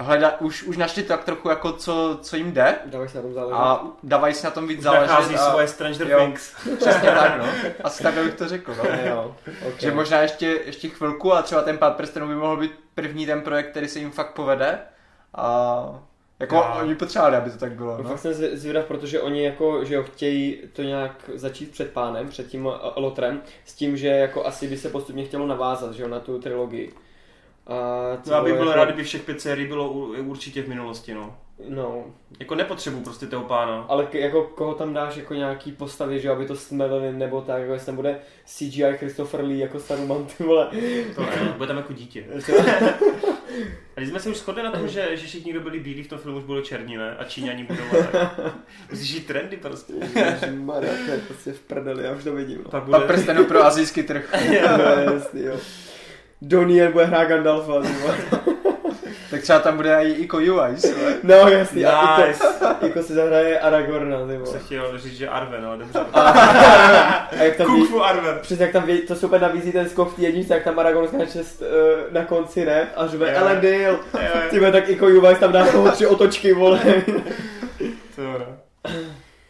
hleda, 0.00 0.40
už, 0.40 0.62
už 0.62 0.76
našli 0.76 1.02
tak 1.02 1.24
trochu 1.24 1.48
jako 1.48 1.72
co, 1.72 2.18
co 2.22 2.36
jim 2.36 2.52
jde 2.52 2.78
Dávaj 2.86 3.08
se 3.08 3.16
na 3.16 3.22
tom 3.22 3.34
záležet. 3.34 3.56
a 3.56 3.80
dávají 4.02 4.34
si 4.34 4.44
na 4.44 4.50
tom 4.50 4.68
víc 4.68 4.78
Už 4.78 4.84
záležet. 4.84 5.06
nachází 5.08 5.34
a, 5.34 5.50
svoje 5.50 5.68
Stranger 5.68 6.10
jo. 6.10 6.18
Things. 6.18 6.54
Přesně 6.76 7.10
tak, 7.10 7.38
no. 7.38 7.44
Asi 7.84 8.02
takhle 8.02 8.24
bych 8.24 8.34
to 8.34 8.48
řekl, 8.48 8.74
no. 8.74 9.08
jo, 9.10 9.36
okay. 9.60 9.72
Že 9.78 9.90
možná 9.90 10.20
ještě, 10.20 10.46
ještě 10.46 10.88
chvilku 10.88 11.32
a 11.32 11.42
třeba 11.42 11.62
ten 11.62 11.78
pár 11.78 11.92
prstenů 11.92 12.28
by 12.28 12.34
mohl 12.34 12.56
být 12.56 12.72
první 12.94 13.26
ten 13.26 13.40
projekt, 13.42 13.70
který 13.70 13.88
se 13.88 13.98
jim 13.98 14.10
fakt 14.10 14.32
povede. 14.32 14.78
A 15.34 16.00
jako 16.40 16.54
Já. 16.54 16.74
oni 16.74 16.94
potřebovali, 16.94 17.36
aby 17.36 17.50
to 17.50 17.58
tak 17.58 17.72
bylo. 17.72 17.96
No. 17.96 18.02
No. 18.02 18.08
Fakt 18.10 18.18
jsem 18.18 18.32
zv- 18.32 18.54
zvědav, 18.56 18.84
protože 18.84 19.20
oni 19.20 19.44
jako, 19.44 19.84
že 19.84 19.94
jo, 19.94 20.02
chtějí 20.02 20.62
to 20.72 20.82
nějak 20.82 21.30
začít 21.34 21.70
před 21.70 21.90
pánem, 21.92 22.28
před 22.28 22.46
tím 22.46 22.66
uh, 22.66 22.72
lotrem, 22.96 23.42
s 23.64 23.74
tím, 23.74 23.96
že 23.96 24.08
jako 24.08 24.46
asi 24.46 24.68
by 24.68 24.76
se 24.76 24.88
postupně 24.88 25.24
chtělo 25.24 25.46
navázat, 25.46 25.92
že 25.94 26.02
jo, 26.02 26.08
na 26.08 26.20
tu 26.20 26.38
trilogii. 26.40 26.92
A 27.66 28.16
ty 28.16 28.30
No, 28.30 28.36
já 28.36 28.42
bych 28.44 28.54
byl 28.54 28.66
jako, 28.66 28.76
rád, 28.76 28.84
kdyby 28.84 29.04
všech 29.04 29.22
pět 29.22 29.40
sérií 29.40 29.66
bylo 29.68 29.90
určitě 29.90 30.62
v 30.62 30.68
minulosti, 30.68 31.14
no. 31.14 31.36
No, 31.68 32.04
Jako 32.40 32.54
nepotřebuju 32.54 33.04
prostě 33.04 33.26
toho 33.26 33.44
pána. 33.44 33.86
ale 33.88 34.06
k, 34.06 34.14
jako 34.14 34.42
koho 34.42 34.74
tam 34.74 34.94
dáš 34.94 35.16
jako 35.16 35.34
nějaký 35.34 35.72
postavy, 35.72 36.20
že 36.20 36.30
aby 36.30 36.46
to 36.46 36.56
smelili, 36.56 37.12
nebo 37.12 37.40
tak, 37.40 37.60
jako 37.60 37.72
jestli 37.72 37.86
tam 37.86 37.96
bude 37.96 38.18
CGI 38.44 38.92
Christopher 38.96 39.44
Lee 39.44 39.58
jako 39.58 39.78
Saruman, 39.80 40.24
ty 40.26 40.44
vole. 40.44 40.68
To 41.14 41.20
ne, 41.20 41.54
bude 41.56 41.66
tam 41.66 41.76
jako 41.76 41.92
dítě. 41.92 42.24
A 43.96 44.00
když 44.00 44.08
jsme 44.10 44.20
se 44.20 44.28
už 44.30 44.36
shodli 44.36 44.62
na 44.62 44.70
tom, 44.70 44.88
že, 44.88 45.08
že 45.16 45.26
všichni, 45.26 45.52
kdo 45.52 45.60
byli 45.60 45.80
bílí 45.80 46.02
v 46.02 46.08
tom 46.08 46.18
filmu, 46.18 46.38
už 46.38 46.44
budou 46.44 46.60
černí, 46.60 46.96
ne? 46.96 47.16
A 47.16 47.24
Číňani 47.24 47.64
budou, 47.64 47.82
tak. 48.12 48.40
Musíš 48.90 49.08
žít 49.08 49.26
trendy 49.26 49.56
prostě. 49.56 49.92
Ježišmarja, 50.14 50.92
to 51.06 51.10
je 51.12 51.18
prostě 51.18 51.52
v 51.52 51.60
prdeli, 51.60 52.04
já 52.04 52.12
už 52.12 52.24
to 52.24 52.32
vidím. 52.34 52.58
No. 52.64 52.70
Pak 52.70 52.82
bude... 52.82 52.98
prstenů 52.98 53.44
pro 53.44 53.64
azijský 53.64 54.02
trh. 54.02 54.34
no, 54.78 55.12
jasný, 55.14 55.44
jo. 55.44 55.56
Donnie 56.42 56.88
bude 56.90 57.04
hrát 57.04 57.24
Gandalfa. 57.24 57.82
Tak 59.30 59.42
třeba 59.42 59.58
tam 59.58 59.76
bude 59.76 59.98
i 60.04 60.10
Iko 60.12 60.38
Uwais. 60.52 60.84
No 61.22 61.34
jasný, 61.34 61.84
a 61.86 62.18
Nice. 62.26 62.44
Iko, 62.44 62.86
Iko 62.86 63.02
si 63.02 63.12
zahraje 63.12 63.60
Aragorna, 63.60 64.16
ty 64.26 64.32
Se 64.32 64.38
vole. 64.38 64.58
chtěl 64.58 64.98
říct, 64.98 65.16
že 65.16 65.28
Arven, 65.28 65.66
ale 65.66 65.76
dobře. 65.76 65.98
A 66.12 67.34
jak 67.44 67.56
tam 67.56 67.66
Kung 67.66 67.88
Fu 67.88 68.04
Arven. 68.04 68.38
přesně 68.42 68.64
jak 68.64 68.72
tam 68.72 68.88
to 69.08 69.16
super 69.16 69.40
nabízí 69.40 69.72
ten 69.72 69.88
skok 69.88 70.12
v 70.12 70.16
té 70.16 70.22
jedničce, 70.22 70.54
jak 70.54 70.64
tam 70.64 70.78
Aragorn 70.78 71.08
skáče 71.08 71.38
uh, 71.38 71.66
na 72.12 72.24
konci, 72.24 72.64
ne? 72.64 72.88
A 72.96 73.06
řve. 73.06 73.32
Elendil. 73.32 73.70
Jo, 73.80 73.98
jo. 74.14 74.40
Ty 74.50 74.58
vole, 74.58 74.72
tak 74.72 74.88
Iko 74.88 75.06
Uwais 75.06 75.38
tam 75.38 75.52
dá 75.52 75.66
toho 75.72 75.90
tři 75.90 76.06
otočky, 76.06 76.52
vole. 76.52 76.80
To 78.16 78.22
jo, 78.22 78.38
no. 78.38 78.46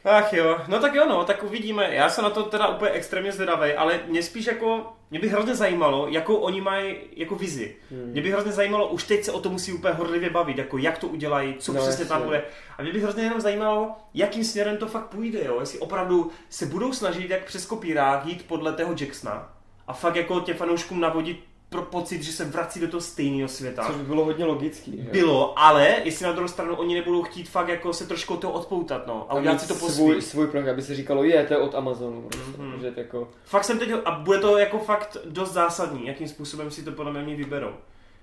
Ach 0.04 0.32
jo, 0.32 0.56
no 0.68 0.78
tak 0.78 0.94
jo 0.94 1.06
no, 1.08 1.24
tak 1.24 1.42
uvidíme. 1.44 1.88
Já 1.94 2.08
jsem 2.08 2.24
na 2.24 2.30
to 2.30 2.42
teda 2.42 2.68
úplně 2.68 2.90
extrémně 2.90 3.32
zvědavý, 3.32 3.72
ale 3.72 4.00
mě 4.06 4.22
spíš 4.22 4.46
jako, 4.46 4.92
mě 5.10 5.20
by 5.20 5.28
hrozně 5.28 5.54
zajímalo, 5.54 6.08
jakou 6.08 6.34
oni 6.34 6.60
mají 6.60 6.96
jako 7.16 7.34
vizi. 7.34 7.76
Hmm. 7.90 8.10
Mě 8.10 8.22
by 8.22 8.30
hrozně 8.30 8.52
zajímalo, 8.52 8.88
už 8.88 9.04
teď 9.04 9.24
se 9.24 9.32
o 9.32 9.40
to 9.40 9.50
musí 9.50 9.72
úplně 9.72 9.94
horlivě 9.94 10.30
bavit, 10.30 10.58
jako 10.58 10.78
jak 10.78 10.98
to 10.98 11.08
udělají, 11.08 11.54
co 11.58 11.72
No, 11.72 11.82
přesně 11.82 12.04
tam 12.04 12.22
bude. 12.22 12.42
A 12.78 12.82
mě 12.82 12.92
by 12.92 13.00
hrozně 13.00 13.22
jenom 13.22 13.40
zajímalo, 13.40 13.96
jakým 14.14 14.44
směrem 14.44 14.76
to 14.76 14.86
fakt 14.86 15.06
půjde, 15.06 15.44
jo? 15.44 15.56
jestli 15.60 15.78
opravdu 15.78 16.30
se 16.48 16.66
budou 16.66 16.92
snažit 16.92 17.30
jak 17.30 17.44
přes 17.44 17.66
kopírák 17.66 18.26
jít 18.26 18.44
podle 18.46 18.72
tého 18.72 18.94
Jacksona 19.00 19.54
a 19.86 19.92
fakt 19.92 20.16
jako 20.16 20.40
těm 20.40 20.56
fanouškům 20.56 21.00
navodit 21.00 21.44
pro 21.70 21.82
pocit, 21.82 22.22
že 22.22 22.32
se 22.32 22.44
vrací 22.44 22.80
do 22.80 22.88
toho 22.88 23.00
stejného 23.00 23.48
světa. 23.48 23.84
Což 23.86 23.96
by 23.96 24.02
bylo 24.02 24.24
hodně 24.24 24.44
logický, 24.44 24.96
že? 25.04 25.10
Bylo, 25.10 25.58
ale 25.58 25.94
jestli 26.04 26.24
na 26.26 26.32
druhou 26.32 26.48
stranu 26.48 26.74
oni 26.76 26.94
nebudou 26.94 27.22
chtít 27.22 27.48
fakt 27.48 27.68
jako 27.68 27.92
se 27.92 28.06
trošku 28.06 28.34
od 28.34 28.40
toho 28.40 28.52
odpoutat, 28.52 29.06
no, 29.06 29.26
a 29.28 29.34
udělat 29.34 29.60
si 29.60 29.68
to 29.68 29.74
po 29.74 29.88
svůj, 29.88 30.22
svůj 30.22 30.46
projekt, 30.46 30.68
aby 30.68 30.82
se 30.82 30.94
říkalo, 30.94 31.24
je, 31.24 31.46
to 31.46 31.52
je 31.54 31.58
od 31.58 31.74
Amazonu, 31.74 32.22
prostě, 32.22 32.62
Mhm. 32.62 32.80
že 32.80 32.90
to 32.90 33.00
jako... 33.00 33.28
Fakt 33.44 33.64
jsem 33.64 33.78
teď, 33.78 33.90
a 34.04 34.10
bude 34.10 34.38
to 34.38 34.58
jako 34.58 34.78
fakt 34.78 35.16
dost 35.24 35.52
zásadní, 35.52 36.06
jakým 36.06 36.28
způsobem 36.28 36.70
si 36.70 36.82
to 36.82 36.92
podle 36.92 37.22
mě 37.22 37.36
vyberou. 37.36 37.70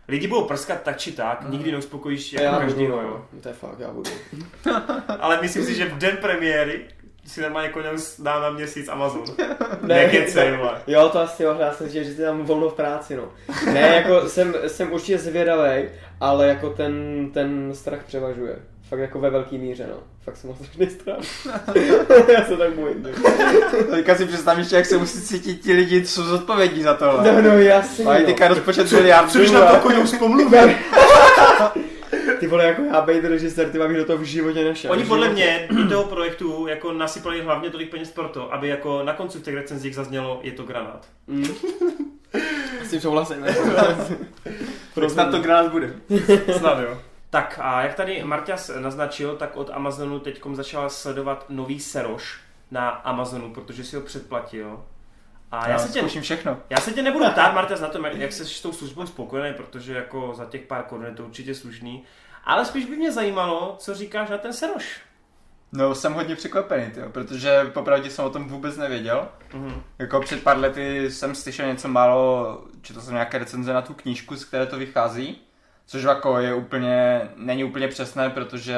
Lidi 0.07 0.27
budou 0.27 0.43
prskat 0.43 0.81
tak 0.81 0.97
či 0.97 1.11
tak, 1.11 1.49
nikdy 1.49 1.71
neuspokojíš 1.71 2.33
jako 2.33 2.45
já 2.45 2.59
každýho, 2.59 2.95
budu, 2.97 3.07
jo. 3.07 3.23
no. 3.33 3.39
To 3.41 3.47
je 3.47 3.53
fakt, 3.53 3.79
já 3.79 3.91
budu. 3.91 4.11
Ale 5.19 5.41
myslím 5.41 5.63
si, 5.65 5.75
že 5.75 5.85
v 5.85 5.97
den 5.97 6.17
premiéry 6.17 6.85
si 7.25 7.41
normálně 7.41 7.67
jako 7.67 7.79
dá 8.19 8.39
na 8.39 8.49
měsíc 8.49 8.87
Amazon. 8.89 9.23
Ne, 9.81 9.95
Nekecej, 9.95 10.51
ne. 10.51 10.57
vole. 10.57 10.81
Jo, 10.87 11.09
to 11.09 11.19
asi 11.19 11.43
jo, 11.43 11.55
já 11.59 11.73
jsem 11.73 11.87
si, 11.89 11.93
že 11.93 12.05
jsi 12.13 12.21
tam 12.21 12.41
volno 12.43 12.69
v 12.69 12.73
práci, 12.73 13.15
no. 13.15 13.23
Ne, 13.73 13.81
jako 13.95 14.29
jsem, 14.29 14.55
jsem 14.67 14.91
určitě 14.93 15.17
zvědavý, 15.17 15.83
ale 16.21 16.47
jako 16.47 16.69
ten, 16.69 16.93
ten 17.33 17.69
strach 17.73 17.99
převažuje. 18.07 18.55
Fakt 18.89 18.99
jako 18.99 19.19
ve 19.19 19.29
velký 19.29 19.57
míře, 19.57 19.87
no. 19.89 19.95
Fakt 20.23 20.37
jsem 20.37 20.49
moc 20.49 20.57
strašný 20.57 20.89
strach. 20.89 21.17
já 22.33 22.45
se 22.45 22.57
tak 22.57 22.73
bojím. 22.73 23.07
Teďka 23.91 24.15
si 24.15 24.25
představ 24.25 24.57
ještě, 24.57 24.75
jak 24.75 24.85
se 24.85 24.97
musí 24.97 25.21
cítit 25.21 25.55
ti 25.55 25.73
lidi, 25.73 26.01
co 26.01 26.13
jsou 26.13 26.23
zodpovědní 26.23 26.83
za 26.83 26.93
tohle. 26.93 27.31
No, 27.33 27.41
no, 27.41 27.59
jasně, 27.59 28.05
Mají 28.05 28.19
no. 28.21 28.25
teďka 28.27 28.47
rozpočet 28.47 28.91
miliard. 28.91 29.31
Což 29.31 29.51
na 29.51 29.65
to 29.71 29.79
koňou 29.79 30.07
s 30.07 30.17
pomluvem. 30.17 30.75
Ty 32.39 32.47
vole, 32.47 32.65
jako 32.65 32.81
já 32.81 33.01
bejt 33.01 33.23
režisér, 33.23 33.69
ty 33.69 33.77
mám 33.79 33.93
do 33.93 34.05
toho 34.05 34.17
v 34.17 34.23
životě 34.23 34.63
nešel. 34.63 34.91
Oni 34.91 35.03
podle 35.03 35.29
mě 35.29 35.67
do 35.71 35.89
toho 35.89 36.03
projektu 36.03 36.67
jako 36.67 36.93
nasypali 36.93 37.41
hlavně 37.41 37.69
tolik 37.69 37.91
peněz 37.91 38.11
pro 38.11 38.27
to, 38.29 38.53
aby 38.53 38.67
jako 38.67 39.03
na 39.03 39.13
konci 39.13 39.39
v 39.39 39.43
těch 39.43 39.55
recenzích 39.55 39.95
zaznělo, 39.95 40.39
je 40.43 40.51
to 40.51 40.63
granát. 40.63 41.07
Mm. 41.27 41.45
S 42.83 42.89
tím 42.89 43.01
souhlasím. 43.01 43.45
Snad 45.07 45.31
to 45.31 45.39
granát 45.39 45.71
bude. 45.71 45.93
Snad 46.57 46.79
jo. 46.79 47.01
Tak 47.29 47.59
a 47.61 47.81
jak 47.81 47.95
tady 47.95 48.23
Marťas 48.23 48.71
naznačil, 48.79 49.35
tak 49.35 49.57
od 49.57 49.69
Amazonu 49.73 50.19
teď 50.19 50.41
začal 50.53 50.89
sledovat 50.89 51.45
nový 51.49 51.79
Seroš 51.79 52.39
na 52.71 52.89
Amazonu, 52.89 53.53
protože 53.53 53.83
si 53.83 53.95
ho 53.95 54.01
předplatil. 54.01 54.79
A 55.59 55.69
já 55.69 55.77
se 55.79 55.93
tě, 55.93 56.21
všechno. 56.21 56.57
já 56.69 56.77
se 56.77 56.91
tě 56.91 57.01
nebudu 57.03 57.25
ptát, 57.31 57.53
Marťas, 57.53 57.79
na 57.81 57.87
tom, 57.87 58.05
jak- 58.05 58.15
jak 58.15 58.33
jsi 58.33 58.45
s 58.45 58.61
tou 58.61 58.71
službou 58.73 59.05
spokojený, 59.05 59.53
protože 59.53 59.93
jako 59.93 60.33
za 60.35 60.45
těch 60.45 60.61
pár 60.61 60.83
korun 60.83 61.05
je 61.05 61.11
to 61.11 61.23
určitě 61.23 61.55
slušný. 61.55 62.03
Ale 62.43 62.65
spíš 62.65 62.85
by 62.85 62.95
mě 62.95 63.11
zajímalo, 63.11 63.75
co 63.79 63.95
říkáš 63.95 64.29
na 64.29 64.37
ten 64.37 64.53
Seroš. 64.53 64.99
No, 65.71 65.95
jsem 65.95 66.13
hodně 66.13 66.35
překvapený, 66.35 66.91
tyjo, 66.91 67.09
protože 67.09 67.65
popravdě 67.73 68.09
jsem 68.09 68.25
o 68.25 68.29
tom 68.29 68.47
vůbec 68.47 68.77
nevěděl. 68.77 69.27
Mhm. 69.53 69.81
Jako 69.99 70.19
před 70.21 70.43
pár 70.43 70.57
lety 70.57 71.11
jsem 71.11 71.35
slyšel 71.35 71.67
něco 71.67 71.87
málo, 71.87 72.61
četl 72.81 73.01
jsem 73.01 73.13
nějaké 73.13 73.37
recenze 73.37 73.73
na 73.73 73.81
tu 73.81 73.93
knížku, 73.93 74.35
z 74.35 74.45
které 74.45 74.65
to 74.65 74.77
vychází, 74.77 75.41
což 75.85 76.03
jako 76.03 76.39
je 76.39 76.53
úplně, 76.53 77.21
není 77.35 77.63
úplně 77.63 77.87
přesné, 77.87 78.29
protože 78.29 78.77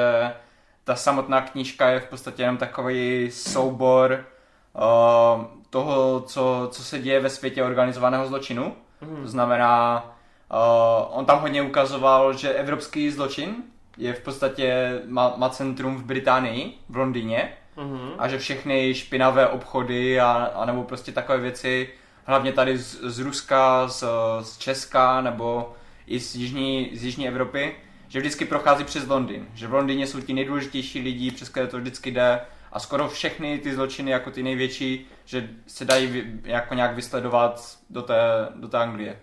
ta 0.84 0.96
samotná 0.96 1.40
knížka 1.40 1.88
je 1.88 2.00
v 2.00 2.04
podstatě 2.06 2.42
jenom 2.42 2.56
takový 2.56 3.30
soubor 3.30 4.24
uh, 4.72 5.44
toho, 5.70 6.20
co, 6.20 6.68
co 6.72 6.84
se 6.84 6.98
děje 6.98 7.20
ve 7.20 7.30
světě 7.30 7.64
organizovaného 7.64 8.26
zločinu. 8.26 8.74
Mhm. 9.00 9.22
To 9.22 9.28
znamená, 9.28 10.04
uh, 10.52 11.18
on 11.18 11.24
tam 11.24 11.40
hodně 11.40 11.62
ukazoval, 11.62 12.32
že 12.32 12.52
evropský 12.54 13.10
zločin 13.10 13.54
je 13.96 14.14
v 14.14 14.20
podstatě, 14.20 15.00
má, 15.06 15.34
má 15.36 15.48
centrum 15.48 15.96
v 15.96 16.04
Británii, 16.04 16.74
v 16.88 16.96
Londýně, 16.96 17.52
Mhm. 17.76 18.10
a 18.18 18.28
že 18.28 18.38
všechny 18.38 18.94
špinavé 18.94 19.48
obchody 19.48 20.20
a, 20.20 20.30
a 20.54 20.64
nebo 20.64 20.82
prostě 20.84 21.12
takové 21.12 21.38
věci, 21.38 21.88
hlavně 22.24 22.52
tady 22.52 22.78
z, 22.78 23.00
z 23.02 23.18
Ruska, 23.18 23.88
z, 23.88 24.04
z 24.42 24.58
Česka 24.58 25.20
nebo 25.20 25.72
i 26.06 26.20
z 26.20 26.34
jižní, 26.34 26.90
z 26.94 27.04
jižní 27.04 27.28
Evropy, 27.28 27.76
že 28.08 28.18
vždycky 28.18 28.44
prochází 28.44 28.84
přes 28.84 29.06
Londýn. 29.06 29.46
Že 29.54 29.66
v 29.66 29.74
Londýně 29.74 30.06
jsou 30.06 30.20
ti 30.20 30.32
nejdůležitější 30.32 31.00
lidi, 31.00 31.30
přes 31.30 31.48
které 31.48 31.66
to 31.66 31.78
vždycky 31.78 32.10
jde 32.10 32.40
a 32.72 32.80
skoro 32.80 33.08
všechny 33.08 33.58
ty 33.58 33.74
zločiny 33.74 34.10
jako 34.10 34.30
ty 34.30 34.42
největší, 34.42 35.06
že 35.24 35.48
se 35.66 35.84
dají 35.84 36.24
jako 36.44 36.74
nějak 36.74 36.94
vysledovat 36.94 37.78
do 37.90 38.02
té, 38.02 38.48
do 38.54 38.68
té 38.68 38.78
Anglie. 38.78 39.18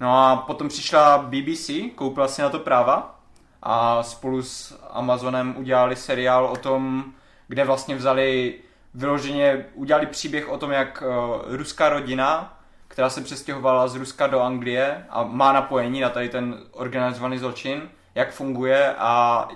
No 0.00 0.18
a 0.18 0.36
potom 0.36 0.68
přišla 0.68 1.18
BBC, 1.18 1.70
koupila 1.94 2.28
si 2.28 2.42
na 2.42 2.48
to 2.48 2.58
práva 2.58 3.20
a 3.62 4.02
spolu 4.02 4.42
s 4.42 4.80
Amazonem 4.90 5.54
udělali 5.58 5.96
seriál 5.96 6.46
o 6.46 6.56
tom, 6.56 7.04
kde 7.48 7.64
vlastně 7.64 7.96
vzali 7.96 8.54
vyloženě, 8.94 9.66
udělali 9.74 10.06
příběh 10.06 10.48
o 10.48 10.58
tom, 10.58 10.70
jak 10.70 11.02
uh, 11.06 11.56
ruská 11.56 11.88
rodina, 11.88 12.58
která 12.88 13.10
se 13.10 13.20
přestěhovala 13.20 13.88
z 13.88 13.94
Ruska 13.94 14.26
do 14.26 14.40
Anglie 14.40 15.06
a 15.10 15.24
má 15.24 15.52
napojení 15.52 16.00
na 16.00 16.10
tady 16.10 16.28
ten 16.28 16.58
organizovaný 16.72 17.38
zločin, 17.38 17.90
jak 18.14 18.32
funguje 18.32 18.94
a 18.98 19.48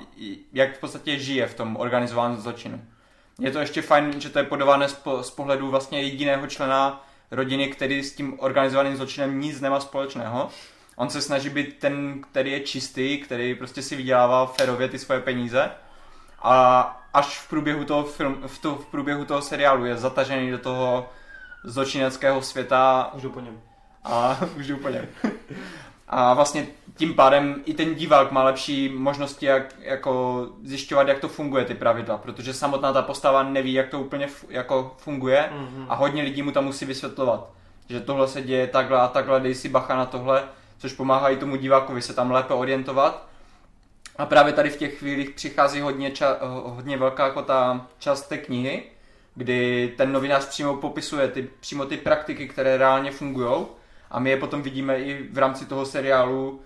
jak 0.53 0.77
v 0.77 0.81
podstatě 0.81 1.19
žije 1.19 1.47
v 1.47 1.55
tom 1.55 1.77
organizovaném 1.77 2.37
zločinu. 2.37 2.81
Je 3.41 3.51
to 3.51 3.59
ještě 3.59 3.83
fajn, 3.83 4.21
že 4.21 4.31
to 4.31 4.39
je 4.39 4.45
podávané 4.45 4.89
z, 4.89 4.95
po, 4.95 5.23
z 5.23 5.31
pohledu 5.31 5.71
vlastně 5.71 6.03
jediného 6.03 6.47
člena 6.47 7.05
rodiny, 7.31 7.69
který 7.69 8.03
s 8.03 8.15
tím 8.15 8.41
organizovaným 8.41 8.97
zločinem 8.97 9.41
nic 9.41 9.61
nemá 9.61 9.81
společného. 9.81 10.49
On 10.97 11.11
se 11.11 11.23
snaží 11.23 11.51
být 11.51 11.79
ten, 11.79 12.23
který 12.31 12.53
je 12.53 12.61
čistý, 12.61 13.19
který 13.19 13.55
prostě 13.55 13.83
si 13.83 13.97
vydělává 13.97 14.47
férově 14.47 14.89
ty 14.89 14.99
svoje 14.99 15.21
peníze. 15.21 15.71
A 16.43 16.81
až 17.15 17.39
v 17.39 17.49
průběhu 17.49 17.85
toho, 17.85 18.05
film, 18.05 18.43
v, 18.47 18.59
to, 18.59 18.75
v 18.75 18.87
průběhu 18.87 19.25
toho 19.25 19.43
seriálu 19.43 19.85
je 19.85 19.97
zatažený 19.97 20.51
do 20.51 20.59
toho 20.59 21.09
zločineckého 21.65 22.43
světa 22.43 23.11
Už 23.15 23.23
něm. 23.23 23.61
a 24.05 24.41
už 24.57 24.71
úplně. 24.71 25.09
A 26.09 26.35
vlastně 26.35 26.67
tím 27.01 27.15
pádem 27.15 27.63
i 27.65 27.75
ten 27.75 27.95
divák 27.95 28.33
má 28.33 28.43
lepší 28.45 28.89
možnosti, 28.89 29.47
jak 29.47 29.75
jako 29.81 30.47
zjišťovat, 30.63 31.09
jak 31.09 31.19
to 31.19 31.29
funguje, 31.29 31.65
ty 31.65 31.75
pravidla, 31.75 32.19
protože 32.19 32.55
samotná 32.55 32.93
ta 32.93 33.03
postava 33.03 33.43
neví, 33.43 33.73
jak 33.73 33.89
to 33.89 34.01
úplně 34.01 34.27
fu- 34.27 34.47
jako 34.49 34.95
funguje 34.99 35.49
Mhm. 35.53 35.87
a 35.89 35.95
hodně 35.95 36.23
lidí 36.23 36.43
mu 36.43 36.51
tam 36.53 36.65
musí 36.65 36.85
vysvětlovat, 36.85 37.51
že 37.89 38.01
tohle 38.01 38.29
se 38.29 38.43
děje 38.43 38.67
takhle 38.67 39.01
a 39.01 39.09
takhle, 39.09 39.41
dej 39.41 39.55
si 39.55 39.69
bacha 39.69 39.97
na 39.97 40.07
tohle, 40.07 40.45
což 40.79 40.93
pomáhá 40.93 41.31
i 41.31 41.37
tomu 41.37 41.57
divákovi 41.57 42.03
se 42.03 42.15
tam 42.15 42.31
lépe 42.31 42.55
orientovat. 42.55 43.27
A 44.19 44.27
právě 44.27 44.53
tady 44.53 44.71
v 44.71 44.77
těch 44.77 44.99
chvílích 44.99 45.31
přichází 45.31 45.81
hodně, 45.81 46.11
ča- 46.11 46.37
hodně 46.65 46.97
velká 46.97 47.25
jako 47.25 47.43
ta 47.43 47.87
část 47.99 48.23
té 48.29 48.39
knihy, 48.39 48.83
kdy 49.35 49.93
ten 49.97 50.13
novinář 50.13 50.45
přímo 50.49 50.77
popisuje 50.77 51.29
ty, 51.29 51.49
přímo 51.61 51.85
ty 51.87 51.97
praktiky, 51.97 52.49
které 52.49 52.77
reálně 52.77 53.11
fungují 53.11 53.67
a 54.11 54.19
my 54.21 54.31
je 54.31 54.37
potom 54.37 54.63
vidíme 54.63 54.99
i 54.99 55.29
v 55.33 55.39
rámci 55.39 55.67
toho 55.67 55.87
seriálu, 55.87 56.61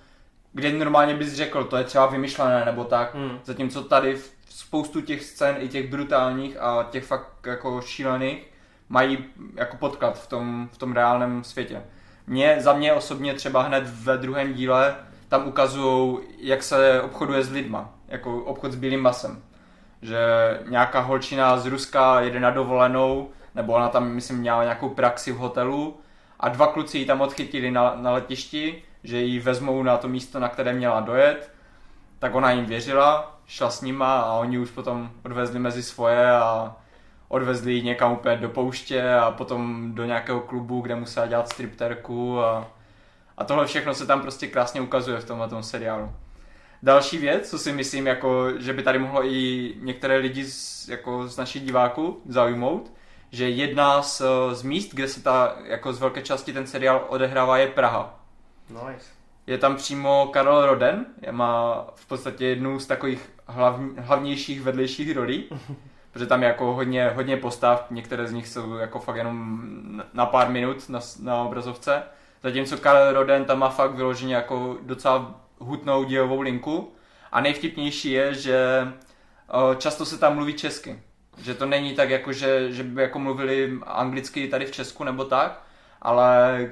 kde 0.55 0.73
normálně 0.73 1.15
bys 1.15 1.33
řekl, 1.33 1.65
to 1.65 1.77
je 1.77 1.85
třeba 1.85 2.07
vymyšlené 2.07 2.65
nebo 2.65 2.85
tak, 2.85 3.15
Hmm. 3.15 3.39
zatímco 3.45 3.83
tady 3.83 4.15
v 4.15 4.33
spoustu 4.49 5.01
těch 5.01 5.23
scén, 5.25 5.57
i 5.59 5.69
těch 5.69 5.91
brutálních 5.91 6.57
a 6.61 6.89
těch 6.91 7.05
fakt 7.05 7.47
jako 7.47 7.81
šílených, 7.81 8.51
mají 8.89 9.25
jako 9.55 9.77
podklad 9.77 10.19
v 10.19 10.27
tom, 10.27 10.69
v 10.73 10.79
tom 10.79 10.93
reálném 10.93 11.45
světě. 11.45 11.83
Mě, 12.27 12.57
za 12.61 12.73
mě 12.73 12.93
osobně 12.93 13.35
třeba 13.35 13.63
hned 13.63 13.85
ve 13.87 14.19
druhém 14.19 14.55
díle 14.55 14.97
tam 15.29 15.47
ukazují, 15.49 16.19
jak 16.39 16.63
se 16.63 17.03
obchoduje 17.03 17.43
s 17.45 17.51
lidma, 17.51 17.95
jako 18.09 18.45
obchod 18.45 18.73
s 18.73 18.77
bílým 18.77 19.01
masem. 19.01 19.43
Že 20.03 20.19
nějaká 20.69 21.01
holčina 21.01 21.57
z 21.59 21.67
Ruska 21.67 22.21
jede 22.21 22.41
na 22.41 22.51
dovolenou, 22.51 23.31
nebo 23.55 23.73
ona 23.73 23.89
tam, 23.89 24.09
myslím, 24.09 24.39
měla 24.39 24.63
nějakou 24.63 24.89
praxi 24.89 25.33
v 25.33 25.37
hotelu 25.37 26.01
a 26.41 26.49
dva 26.49 26.67
kluci 26.67 26.99
ji 26.99 27.05
tam 27.05 27.21
odchytili 27.21 27.71
na, 27.71 27.95
na 27.97 28.11
letišti, 28.11 28.83
že 29.05 29.21
ji 29.21 29.41
vezmou 29.41 29.83
na 29.83 29.97
to 29.97 30.09
místo, 30.09 30.41
na 30.41 30.49
které 30.49 30.73
měla 30.73 31.01
dojet, 31.01 31.51
tak 32.19 32.35
ona 32.35 32.51
jim 32.51 32.67
věřila, 32.67 33.39
šla 33.47 33.71
s 33.71 33.81
nima 33.81 34.21
a 34.21 34.33
oni 34.33 34.59
už 34.59 34.71
potom 34.71 35.11
odvezli 35.25 35.59
mezi 35.59 35.83
svoje 35.83 36.31
a 36.31 36.77
odvezli 37.29 37.73
ji 37.73 37.83
někam 37.83 38.13
úplně 38.13 38.37
do 38.37 38.49
pouště 38.49 39.15
a 39.15 39.31
potom 39.31 39.93
do 39.95 40.05
nějakého 40.05 40.41
klubu, 40.41 40.81
kde 40.81 40.95
musela 40.95 41.27
dělat 41.27 41.49
stripterku 41.49 42.41
a, 42.41 42.69
a 43.39 43.45
tohle 43.45 43.67
všechno 43.67 43.95
se 43.95 44.07
tam 44.07 44.23
prostě 44.23 44.47
krásně 44.47 44.81
ukazuje 44.81 45.19
v 45.19 45.25
tomhle 45.25 45.49
tom 45.49 45.63
seriálu. 45.63 46.13
Další 46.83 47.19
věc, 47.19 47.51
co 47.51 47.59
si 47.59 47.73
myslím, 47.73 48.07
jako, 48.07 48.59
že 48.59 48.73
by 48.73 48.83
tady 48.83 48.99
mohlo 48.99 49.27
i 49.27 49.75
některé 49.81 50.17
lidi 50.17 50.45
z, 50.45 50.89
jako 50.89 51.29
z 51.29 51.37
našich 51.37 51.63
diváků 51.63 52.21
zaujmout, 52.27 52.93
že 53.31 53.49
jedna 53.49 54.03
z, 54.03 54.23
z 54.53 54.63
míst, 54.63 54.95
kde 54.95 55.09
se 55.09 55.23
ta, 55.23 55.57
jako 55.65 55.93
z 55.93 56.01
velké 56.01 56.23
části 56.23 56.53
ten 56.53 56.67
seriál 56.67 57.05
odehrává, 57.09 57.59
je 57.59 57.67
Praha. 57.67 58.24
Nice. 58.71 59.07
Je 59.47 59.59
tam 59.59 59.77
přímo 59.77 60.31
Karel 60.33 60.67
Roden, 60.67 61.07
je 61.23 61.33
má 61.33 61.87
v 61.95 62.07
podstatě 62.07 62.47
jednu 62.47 62.79
z 62.81 62.87
takových 62.87 63.31
hlavní, 63.47 63.91
hlavnějších 63.99 64.63
vedlejších 64.63 65.17
rolí, 65.17 65.45
protože 66.13 66.27
tam 66.27 66.43
je 66.43 66.49
jako 66.49 66.75
hodně, 66.75 67.09
hodně 67.09 67.37
postav, 67.37 67.87
některé 67.91 68.27
z 68.27 68.33
nich 68.33 68.49
jsou 68.49 68.75
jako 68.75 68.99
fakt 68.99 69.17
jenom 69.17 69.63
na 70.13 70.27
pár 70.27 70.51
minut 70.51 70.89
na, 70.89 71.01
na 71.23 71.43
obrazovce, 71.43 72.03
zatímco 72.43 72.79
Karel 72.79 73.13
Roden 73.13 73.45
tam 73.45 73.59
má 73.59 73.69
fakt 73.69 73.95
vyloženě 73.95 74.35
jako 74.35 74.79
docela 74.83 75.41
hutnou 75.59 76.05
dějovou 76.05 76.41
linku 76.41 76.93
a 77.33 77.41
nejvtipnější 77.41 78.11
je, 78.11 78.35
že 78.35 78.89
často 79.79 80.07
se 80.07 80.19
tam 80.19 80.35
mluví 80.35 80.55
česky. 80.55 81.03
Že 81.39 81.55
to 81.55 81.67
není 81.67 81.95
tak, 81.95 82.11
jako, 82.11 82.33
že, 82.33 82.73
že 82.73 82.83
by 82.83 83.03
jako 83.03 83.19
mluvili 83.19 83.79
anglicky 83.87 84.49
tady 84.49 84.67
v 84.67 84.71
Česku 84.71 85.05
nebo 85.05 85.25
tak, 85.25 85.63
ale 86.03 86.69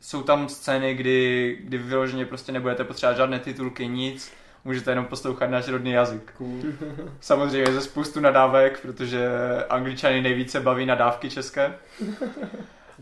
jsou 0.00 0.22
tam 0.22 0.48
scény, 0.48 0.94
kdy, 0.94 1.58
kdy 1.60 1.78
vyloženě 1.78 2.26
prostě 2.26 2.52
nebudete 2.52 2.84
potřebovat 2.84 3.16
žádné 3.16 3.38
titulky, 3.38 3.88
nic, 3.88 4.32
můžete 4.64 4.90
jenom 4.90 5.04
poslouchat 5.04 5.50
náš 5.50 5.68
rodný 5.68 5.92
jazyk. 5.92 6.32
Cool. 6.38 6.62
Samozřejmě 7.20 7.72
ze 7.72 7.80
spoustu 7.80 8.20
nadávek, 8.20 8.80
protože 8.80 9.28
angličany 9.68 10.22
nejvíce 10.22 10.60
baví 10.60 10.86
nadávky 10.86 11.30
české. 11.30 11.74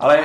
Ale, 0.01 0.25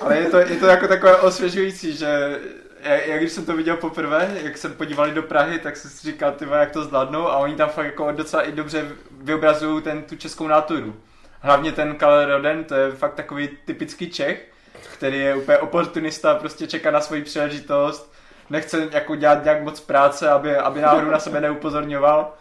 ale 0.00 0.16
je, 0.16 0.26
to, 0.26 0.38
je 0.38 0.56
to 0.56 0.66
jako 0.66 0.88
takové 0.88 1.16
osvěžující, 1.16 1.96
že 1.96 2.38
já, 2.80 2.94
já 2.94 3.16
když 3.16 3.32
jsem 3.32 3.44
to 3.46 3.56
viděl 3.56 3.76
poprvé, 3.76 4.36
jak 4.42 4.58
jsem 4.58 4.72
podívali 4.72 5.12
do 5.12 5.22
Prahy, 5.22 5.58
tak 5.58 5.76
jsem 5.76 5.90
si 5.90 6.06
říkal, 6.06 6.32
ty 6.32 6.46
jak 6.50 6.70
to 6.70 6.84
zvládnou 6.84 7.28
a 7.28 7.36
oni 7.36 7.54
tam 7.54 7.68
fakt 7.68 7.86
jako 7.86 8.12
docela 8.12 8.42
i 8.42 8.52
dobře 8.52 8.88
vyobrazují 9.20 9.82
ten, 9.82 10.02
tu 10.02 10.16
českou 10.16 10.46
náturu. 10.46 10.96
Hlavně 11.40 11.72
ten 11.72 11.94
Karel 11.94 12.36
Roden, 12.36 12.64
to 12.64 12.74
je 12.74 12.90
fakt 12.90 13.14
takový 13.14 13.48
typický 13.64 14.10
Čech, 14.10 14.52
který 14.92 15.18
je 15.18 15.34
úplně 15.34 15.58
oportunista, 15.58 16.34
prostě 16.34 16.66
čeká 16.66 16.90
na 16.90 17.00
svoji 17.00 17.22
příležitost, 17.22 18.12
nechce 18.50 18.88
jako 18.92 19.16
dělat 19.16 19.44
nějak 19.44 19.62
moc 19.62 19.80
práce, 19.80 20.30
aby, 20.30 20.56
aby 20.56 20.80
náhodou 20.80 21.10
na 21.10 21.18
sebe 21.18 21.40
neupozorňoval. 21.40 22.34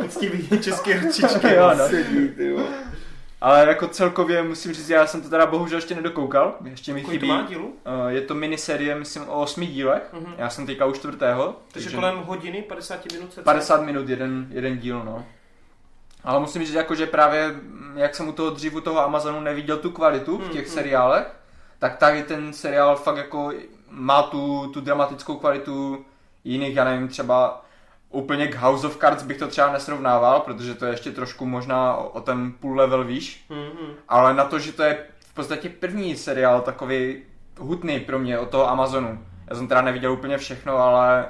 Poctivý 0.00 0.48
český 0.60 0.92
ručičky. 0.92 1.54
Jo, 1.54 1.70
no. 1.78 1.88
Sedí, 1.88 2.28
ty. 2.28 2.56
Ale 3.40 3.66
jako 3.68 3.88
celkově 3.88 4.42
musím 4.42 4.72
říct, 4.72 4.90
já 4.90 5.06
jsem 5.06 5.22
to 5.22 5.28
teda 5.28 5.46
bohužel 5.46 5.78
ještě 5.78 5.94
nedokoukal, 5.94 6.54
ještě 6.64 6.94
mi 6.94 7.02
Kolik 7.02 7.20
to 7.20 7.26
chybí. 7.26 7.28
má 7.38 7.42
dílu? 7.42 7.66
Uh, 7.66 8.06
je 8.08 8.20
to 8.20 8.34
miniserie, 8.34 8.94
myslím, 8.94 9.28
o 9.28 9.40
osmi 9.40 9.66
dílech. 9.66 10.02
Mhm. 10.12 10.34
Já 10.38 10.50
jsem 10.50 10.66
teďka 10.66 10.86
u 10.86 10.92
čtvrtého. 10.92 11.56
Takže 11.72 11.90
kolem 11.90 12.16
hodiny, 12.16 12.62
50 12.62 13.12
minut 13.12 13.32
se 13.32 13.42
50 13.42 13.82
minut 13.82 14.08
jeden, 14.08 14.46
jeden 14.50 14.78
díl, 14.78 15.02
no. 15.04 15.24
Ale 16.26 16.40
musím 16.40 16.64
říct, 16.64 16.74
jako, 16.74 16.94
že 16.94 17.06
právě, 17.06 17.48
mm, 17.48 17.92
jak 17.96 18.14
jsem 18.14 18.28
u 18.28 18.32
toho 18.32 18.50
dřívu 18.50 18.80
toho 18.80 19.00
Amazonu 19.04 19.40
neviděl 19.40 19.76
tu 19.76 19.90
kvalitu 19.90 20.38
v 20.38 20.40
Hmm, 20.40 20.50
těch 20.50 20.66
hmm. 20.66 20.74
seriálech, 20.74 21.26
tak 21.78 21.96
tady 21.96 22.22
ten 22.22 22.52
seriál 22.52 22.96
fakt 22.96 23.16
jako 23.16 23.52
má 23.90 24.22
tu, 24.22 24.70
tu 24.72 24.80
dramatickou 24.80 25.36
kvalitu 25.36 26.04
jiných, 26.44 26.76
já 26.76 26.84
nevím, 26.84 27.08
třeba 27.08 27.62
úplně 28.10 28.46
k 28.48 28.54
House 28.54 28.86
of 28.86 28.96
Cards 28.96 29.22
bych 29.22 29.36
to 29.38 29.46
třeba 29.48 29.72
nesrovnával, 29.72 30.40
protože 30.40 30.74
to 30.74 30.84
je 30.86 30.92
ještě 30.92 31.10
trošku 31.12 31.46
možná 31.46 31.96
o, 31.96 32.08
o 32.08 32.20
ten 32.20 32.52
půl 32.52 32.76
level 32.76 33.04
výš, 33.04 33.44
Mhm. 33.50 33.92
ale 34.08 34.34
na 34.34 34.44
to, 34.44 34.58
že 34.58 34.72
to 34.72 34.82
je 34.82 34.98
v 35.20 35.34
podstatě 35.34 35.68
první 35.68 36.16
seriál 36.16 36.60
takový 36.60 37.22
hutný 37.58 38.00
pro 38.00 38.18
mě 38.18 38.38
od 38.38 38.48
toho 38.50 38.70
Amazonu. 38.70 39.24
Já 39.50 39.56
jsem 39.56 39.68
teda 39.68 39.82
neviděl 39.82 40.12
úplně 40.12 40.38
všechno, 40.38 40.76
ale 40.78 41.26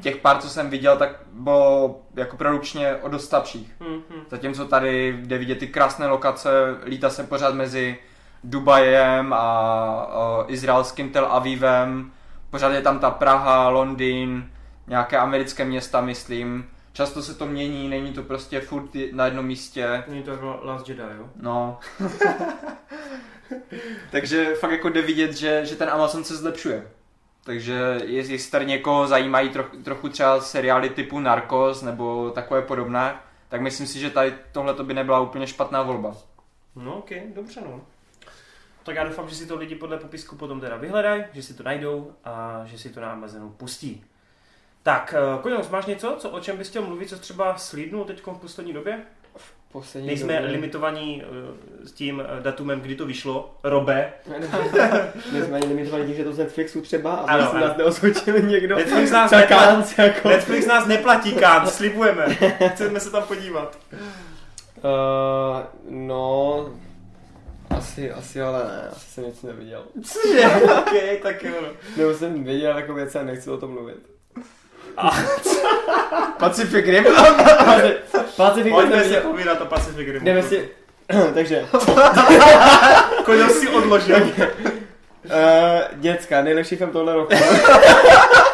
těch 0.00 0.16
pár, 0.16 0.38
co 0.38 0.48
jsem 0.48 0.70
viděl, 0.70 0.96
tak 0.96 1.10
bylo 1.32 2.00
jako 2.14 2.36
produkčně 2.36 2.96
o 2.96 3.08
dost 3.08 3.28
slabších. 3.28 3.72
Mhm. 3.80 4.02
Zatímco 4.30 4.64
tady 4.64 5.18
jde 5.22 5.38
vidět 5.38 5.58
ty 5.58 5.66
krásné 5.66 6.06
lokace, 6.06 6.50
lítá 6.84 7.10
se 7.10 7.24
pořád 7.24 7.54
mezi 7.54 7.98
Dubajem 8.44 9.32
a 9.32 10.06
o, 10.12 10.44
izraelským 10.48 11.10
Tel 11.10 11.26
Avivem, 11.26 12.12
pořád 12.50 12.72
je 12.72 12.82
tam 12.82 12.98
ta 12.98 13.10
Praha, 13.10 13.68
Londýn, 13.68 14.50
nějaké 14.86 15.18
americké 15.18 15.64
města, 15.64 16.00
myslím. 16.00 16.70
často 16.92 17.22
se 17.22 17.34
to 17.34 17.46
mění, 17.46 17.88
není 17.88 18.12
to 18.12 18.22
prostě 18.22 18.60
furt 18.60 18.90
na 19.12 19.24
jednom 19.24 19.46
místě. 19.46 20.04
Není 20.08 20.22
to 20.22 20.30
jako 20.30 20.60
Last 20.62 20.88
Jedi, 20.88 21.02
jo? 21.18 21.28
No. 21.36 21.78
Takže 24.10 24.54
fakt 24.54 24.70
jako 24.70 24.88
jde 24.88 25.02
vidět, 25.02 25.32
že, 25.32 25.66
že 25.66 25.76
ten 25.76 25.90
Amazon 25.90 26.24
se 26.24 26.36
zlepšuje. 26.36 26.86
Takže 27.48 28.00
jestli 28.04 28.66
někoho 28.66 29.06
zajímají 29.06 29.48
troch, 29.48 29.70
trochu 29.84 30.08
třeba 30.08 30.40
seriály 30.40 30.90
typu 30.90 31.20
Narcos 31.20 31.82
nebo 31.82 32.30
takové 32.30 32.62
podobné, 32.62 33.16
tak 33.48 33.60
myslím 33.60 33.86
si, 33.86 33.98
že 33.98 34.10
tady 34.10 34.34
tohle 34.52 34.74
by 34.74 34.94
nebyla 34.94 35.20
úplně 35.20 35.46
špatná 35.46 35.82
volba. 35.82 36.16
No 36.76 36.98
ok, 36.98 37.10
dobře 37.34 37.60
no. 37.60 37.80
Tak 38.82 38.96
já 38.96 39.04
doufám, 39.04 39.28
že 39.28 39.34
si 39.34 39.46
to 39.46 39.56
lidi 39.56 39.74
podle 39.74 39.96
popisku 39.96 40.36
potom 40.36 40.60
teda 40.60 40.76
vyhledají, 40.76 41.24
že 41.32 41.42
si 41.42 41.54
to 41.54 41.62
najdou 41.62 42.12
a 42.24 42.62
že 42.64 42.78
si 42.78 42.90
to 42.90 43.00
na 43.00 43.12
Amazonu 43.12 43.50
pustí. 43.50 44.04
Tak, 44.82 45.14
eh, 45.18 45.42
Koněus, 45.42 45.68
máš 45.68 45.86
něco, 45.86 46.16
co, 46.18 46.30
o 46.30 46.40
čem 46.40 46.56
bys 46.56 46.68
chtěl 46.68 46.82
mluvit, 46.82 47.08
co 47.08 47.18
třeba 47.18 47.58
slídnul 47.58 48.04
teď 48.04 48.22
v 48.26 48.38
poslední 48.40 48.72
době? 48.72 49.06
Poslední 49.72 50.06
Nejsme 50.06 50.34
době- 50.34 50.50
limitovaní 50.50 51.22
uh, 51.24 51.86
s 51.86 51.92
tím 51.92 52.22
eh, 52.38 52.42
datumem, 52.42 52.80
kdy 52.80 52.94
to 52.94 53.06
vyšlo. 53.06 53.54
Robe. 53.62 54.12
Nejsme 55.32 55.56
ani 55.56 55.66
limitovaní 55.66 56.06
tím, 56.06 56.14
že 56.14 56.24
to 56.24 56.32
z 56.32 56.38
Netflixu 56.38 56.80
třeba 56.80 57.14
a 57.14 57.26
Ano, 57.34 57.50
ano, 57.54 57.66
nás 57.66 57.76
neosvědčili 57.76 58.42
někdo. 58.42 58.76
Netflix 58.76 59.10
nás, 59.10 59.30
neplatí, 59.30 59.54
Cannes, 59.64 59.98
jako. 59.98 60.28
Netflix 60.28 60.66
nás 60.66 60.86
neplatí, 60.86 61.32
Kán, 61.32 61.66
slibujeme. 61.70 62.34
Chceme 62.74 63.00
se 63.00 63.10
tam 63.10 63.22
podívat. 63.22 63.78
Uh, 63.92 64.00
no, 65.90 66.68
asi, 67.70 68.10
asi 68.12 68.42
ale 68.42 68.64
ne, 68.64 68.88
asi 68.88 69.10
jsem 69.10 69.24
nic 69.24 69.42
neviděl. 69.42 69.84
Cože? 70.02 70.46
ok, 70.78 71.22
tak 71.22 71.42
jo. 71.44 71.54
Nebo 71.96 72.14
jsem 72.14 72.44
viděl 72.44 72.76
jako 72.78 72.94
věc 72.94 73.14
a 73.16 73.22
nechci 73.22 73.50
o 73.50 73.56
tom 73.56 73.70
mluvit. 73.70 74.17
Pacific 76.38 76.86
Rim? 76.86 77.04
Pacific 78.36 78.64
jsem 78.64 78.72
Pojďme 78.72 79.04
si 79.04 79.14
povídat 79.14 79.60
o 79.60 79.64
Pacific 79.64 80.08
Rimu. 80.08 80.24
Jdeme 80.24 80.42
si... 80.42 80.68
Takže, 81.34 81.64
Koněus 83.24 83.58
si 83.58 83.68
odložil. 83.68 84.16
uh, 84.16 84.32
děcka, 85.94 86.42
nejlepší 86.42 86.76
film 86.76 86.90
tohle 86.90 87.14
roku. 87.14 87.34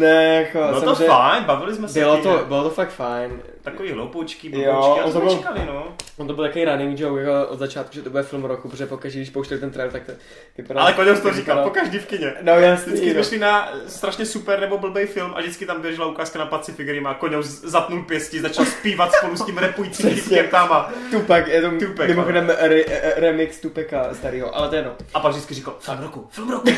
ne, 0.00 0.34
jako, 0.34 0.58
No 0.60 0.72
to 0.74 0.80
samozřejmě- 0.80 1.06
fajn, 1.08 1.44
bavili 1.44 1.74
jsme 1.74 1.88
se. 1.88 1.98
Bylo 2.00 2.16
to, 2.22 2.44
bylo 2.48 2.62
to 2.62 2.70
fakt 2.70 2.90
fajn. 2.90 3.42
Takový 3.62 3.92
hloupoučky, 3.92 4.60
Jo, 4.60 4.72
blboučky, 4.72 5.00
a 5.00 5.04
on 5.04 5.12
to 5.12 5.20
byl- 5.20 5.36
čekali, 5.36 5.60
no. 5.66 5.86
On 6.16 6.26
to 6.26 6.34
byl 6.34 6.44
takový 6.44 6.64
running 6.64 7.00
joke 7.00 7.20
jako 7.22 7.48
od 7.48 7.58
začátku, 7.58 7.94
že 7.94 8.02
to 8.02 8.10
bude 8.10 8.22
film 8.22 8.44
roku, 8.44 8.68
protože 8.68 8.86
pokaždé, 8.86 9.18
když 9.18 9.30
pouštěli 9.30 9.60
ten 9.60 9.70
trailer, 9.70 9.92
tak 9.92 10.02
to 10.06 10.12
vypadalo... 10.58 10.86
Ale 10.86 10.92
Koněus 10.94 11.20
to 11.20 11.32
říkal, 11.32 11.62
pokaždý 11.64 11.98
v 11.98 12.06
kině. 12.06 12.32
No 12.42 12.52
jasný, 12.52 12.92
Vždycky 12.92 13.06
no. 13.06 13.12
jsme 13.14 13.24
šli 13.24 13.38
na 13.38 13.72
strašně 13.86 14.26
super 14.26 14.60
nebo 14.60 14.78
blbej 14.78 15.06
film 15.06 15.32
a 15.36 15.40
vždycky 15.40 15.66
tam 15.66 15.80
běžela 15.82 16.06
ukázka 16.06 16.38
na 16.38 16.46
Pacific 16.46 16.88
Rim 16.88 17.06
a 17.06 17.14
Koněus 17.14 17.46
zatnul 17.60 18.02
pěstí, 18.02 18.38
začal 18.40 18.64
zpívat 18.64 19.12
spolu 19.12 19.36
s 19.36 19.44
tím 19.44 19.58
repujícím 19.58 20.10
Přesně. 20.10 20.36
typkem 20.36 20.50
tam 20.50 20.72
a, 20.72 20.90
Tupak, 21.10 21.48
je 21.48 21.62
to 21.62 21.70
Tupac, 21.70 22.06
mimochodem 22.08 22.48
re, 22.58 22.68
re, 22.68 22.84
remix 23.16 23.60
Tupeka 23.60 24.14
starého, 24.14 24.56
ale 24.56 24.68
to 24.68 24.74
je 24.74 24.78
jedno. 24.78 24.92
a 25.14 25.20
pak 25.20 25.30
vždycky 25.32 25.54
říkal, 25.54 25.74
film 25.80 25.98
roku, 26.02 26.26
film 26.30 26.50
roku. 26.50 26.70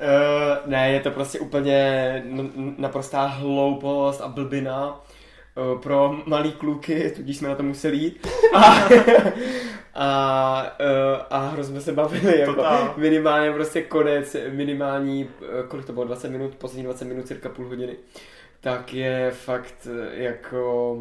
Uh, 0.00 0.70
ne, 0.70 0.92
je 0.92 1.00
to 1.00 1.10
prostě 1.10 1.38
úplně 1.40 2.22
naprostá 2.78 3.26
hloupost 3.26 4.20
a 4.20 4.28
blbina 4.28 5.00
uh, 5.72 5.80
pro 5.80 6.16
malý 6.26 6.52
kluky, 6.52 7.12
tudíž 7.16 7.36
jsme 7.36 7.48
na 7.48 7.54
to 7.54 7.62
museli 7.62 7.96
jít. 7.96 8.28
A, 8.54 8.88
a, 9.94 10.62
uh, 10.80 11.22
a 11.30 11.38
hrozně 11.48 11.80
se 11.80 11.92
bavili, 11.92 12.40
jako 12.40 12.54
Totál. 12.54 12.94
minimálně 12.96 13.52
prostě 13.52 13.82
konec, 13.82 14.36
minimální, 14.50 15.28
kolik 15.68 15.86
to 15.86 15.92
bylo, 15.92 16.04
20 16.04 16.30
minut, 16.30 16.54
poslední 16.54 16.84
20 16.84 17.04
minut, 17.04 17.26
cirka 17.26 17.48
půl 17.48 17.68
hodiny. 17.68 17.96
Tak 18.60 18.94
je 18.94 19.30
fakt 19.30 19.88
jako 20.12 20.96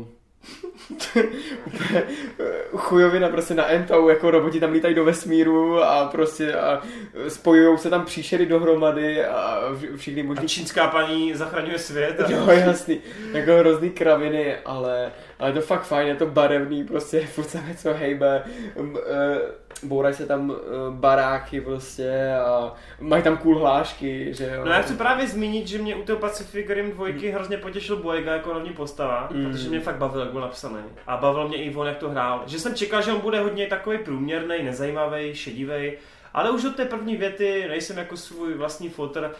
chujovina 2.75 3.30
prostě 3.30 3.54
na 3.54 3.67
entou, 3.67 4.10
jako 4.10 4.32
roboti 4.32 4.60
tam 4.60 4.71
lítají 4.71 4.95
do 4.95 5.06
vesmíru 5.06 5.84
a 5.84 6.06
prostě 6.06 6.54
a 6.54 6.82
spojují 7.28 7.78
se 7.78 7.89
tam 7.89 8.06
příšery 8.06 8.45
dohromady 8.45 9.25
a 9.25 9.69
vš- 9.73 9.97
všechny 9.97 10.21
A 10.21 10.25
možný 10.25 10.47
čínská 10.47 10.88
paní 10.88 11.34
zachraňuje 11.34 11.80
svět. 11.80 12.19
A... 12.19 12.32
Jo, 12.32 12.47
jasný, 12.47 13.02
jako 13.34 13.52
hrozný 13.52 13.89
kraviny, 13.89 14.56
ale, 14.65 15.12
ale 15.39 15.54
to 15.54 15.62
fakt 15.62 15.84
fajn, 15.84 16.08
je 16.08 16.15
to 16.15 16.25
barevný, 16.25 16.84
prostě 16.84 17.28
furt 17.34 17.49
se 17.49 17.63
něco 17.67 17.93
hejbe, 17.93 18.43
m, 18.75 18.97
e, 19.08 19.38
bourají 19.84 20.15
se 20.15 20.25
tam 20.25 20.52
e, 20.52 20.56
baráky 20.91 21.62
prostě 21.62 22.34
a 22.45 22.73
mají 22.99 23.23
tam 23.23 23.38
cool 23.38 23.60
hlášky, 23.60 24.34
že 24.34 24.52
jo. 24.56 24.65
No 24.65 24.71
já 24.71 24.82
chci 24.82 24.93
právě 24.93 25.28
zmínit, 25.28 25.67
že 25.67 25.78
mě 25.78 25.95
u 25.95 26.04
toho 26.04 26.19
Pacific 26.19 26.69
Rim 26.69 26.91
2 26.91 27.32
hrozně 27.34 27.58
potěšil 27.58 27.95
Boyega 27.97 28.34
jako 28.34 28.49
hlavní 28.49 28.69
postava, 28.69 29.30
Mm. 29.34 29.45
protože 29.52 29.69
mě 29.69 29.80
fakt 29.80 29.95
bavil, 29.97 30.21
jak 30.21 30.32
byl 30.32 30.41
napsaný. 30.41 30.78
A 31.08 31.17
bavil 31.17 31.47
mě 31.47 31.58
i 31.63 31.75
on, 31.75 31.88
jak 31.88 31.97
to 31.97 32.10
hrál. 32.10 32.43
Že 32.45 32.60
jsem 32.60 32.75
čekal, 32.75 33.02
že 33.02 33.12
on 33.12 33.19
bude 33.19 33.39
hodně 33.39 33.67
takový 33.67 33.97
průměrný, 33.97 34.56
nezajímavý, 34.63 35.36
šedivý, 35.36 35.91
ale 36.34 36.52
už 36.52 36.65
od 36.65 36.75
té 36.75 36.86
první 36.86 37.15
věty 37.17 37.65
nejsem 37.69 37.97
jako 37.97 38.17
svůj 38.17 38.54
vlastní 38.54 38.89
fotr. 38.89 39.32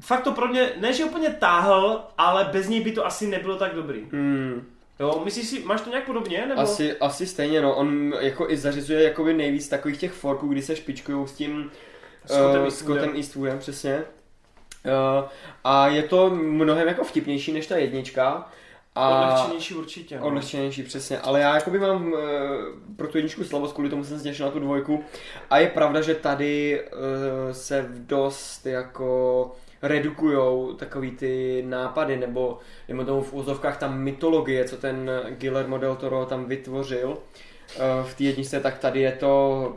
Fakt 0.00 0.22
to 0.22 0.32
pro 0.32 0.48
mě, 0.48 0.68
ne 0.80 0.92
že 0.92 1.04
úplně 1.04 1.30
táhl, 1.30 2.04
ale 2.18 2.44
bez 2.52 2.68
něj 2.68 2.80
by 2.80 2.92
to 2.92 3.06
asi 3.06 3.26
nebylo 3.26 3.56
tak 3.56 3.74
dobrý. 3.74 4.04
Hmm. 4.12 4.62
Jo, 5.00 5.22
myslíš 5.24 5.48
si, 5.48 5.60
máš 5.60 5.80
to 5.80 5.90
nějak 5.90 6.06
podobně? 6.06 6.46
Nebo? 6.46 6.60
Asi, 6.60 6.96
asi 6.96 7.26
stejně, 7.26 7.60
no. 7.60 7.74
On 7.74 8.14
jako 8.20 8.50
i 8.50 8.56
zařizuje 8.56 9.02
jakoby 9.02 9.34
nejvíc 9.34 9.68
takových 9.68 9.98
těch 9.98 10.12
forků, 10.12 10.48
kdy 10.48 10.62
se 10.62 10.76
špičkují 10.76 11.28
s 11.28 11.32
tím 11.32 11.70
Scottem 12.26 12.64
Eastwoodem. 12.64 12.70
Scottem 12.70 13.16
Eastwoodem, 13.16 13.58
přesně. 13.58 14.04
Uh, 14.84 15.28
a 15.64 15.88
je 15.88 16.02
to 16.02 16.30
mnohem 16.30 16.88
jako 16.88 17.04
vtipnější 17.04 17.52
než 17.52 17.66
ta 17.66 17.76
jednička. 17.76 18.48
A 18.94 19.30
Odlehčenější 19.30 19.74
určitě. 19.74 20.18
no. 20.18 20.26
Odlehčenější, 20.26 20.82
přesně. 20.82 21.18
Ale 21.18 21.40
já 21.40 21.54
jakoby 21.54 21.78
mám 21.78 22.12
uh, 22.12 22.18
pro 22.96 23.08
tu 23.08 23.18
jedničku 23.18 23.44
slavost, 23.44 23.74
kvůli 23.74 23.90
tomu 23.90 24.04
jsem 24.04 24.18
se 24.18 24.24
těšil 24.24 24.46
na 24.46 24.52
tu 24.52 24.58
dvojku. 24.58 25.04
A 25.50 25.58
je 25.58 25.68
pravda, 25.68 26.00
že 26.00 26.14
tady 26.14 26.82
uh, 26.82 27.52
se 27.52 27.86
dost 27.90 28.66
jako 28.66 29.52
redukujou 29.82 30.72
takový 30.72 31.10
ty 31.10 31.64
nápady, 31.66 32.16
nebo 32.16 32.58
nebo 32.88 33.04
tomu 33.04 33.22
v 33.22 33.34
úzovkách 33.34 33.78
ta 33.78 33.88
mytologie, 33.88 34.64
co 34.64 34.76
ten 34.76 35.10
Guillermo 35.30 35.78
del 35.78 35.96
Toro 35.96 36.26
tam 36.26 36.44
vytvořil 36.44 37.08
uh, 37.08 38.06
v 38.06 38.14
té 38.14 38.24
jedničce, 38.24 38.60
tak 38.60 38.78
tady 38.78 39.00
je 39.00 39.12
to, 39.12 39.76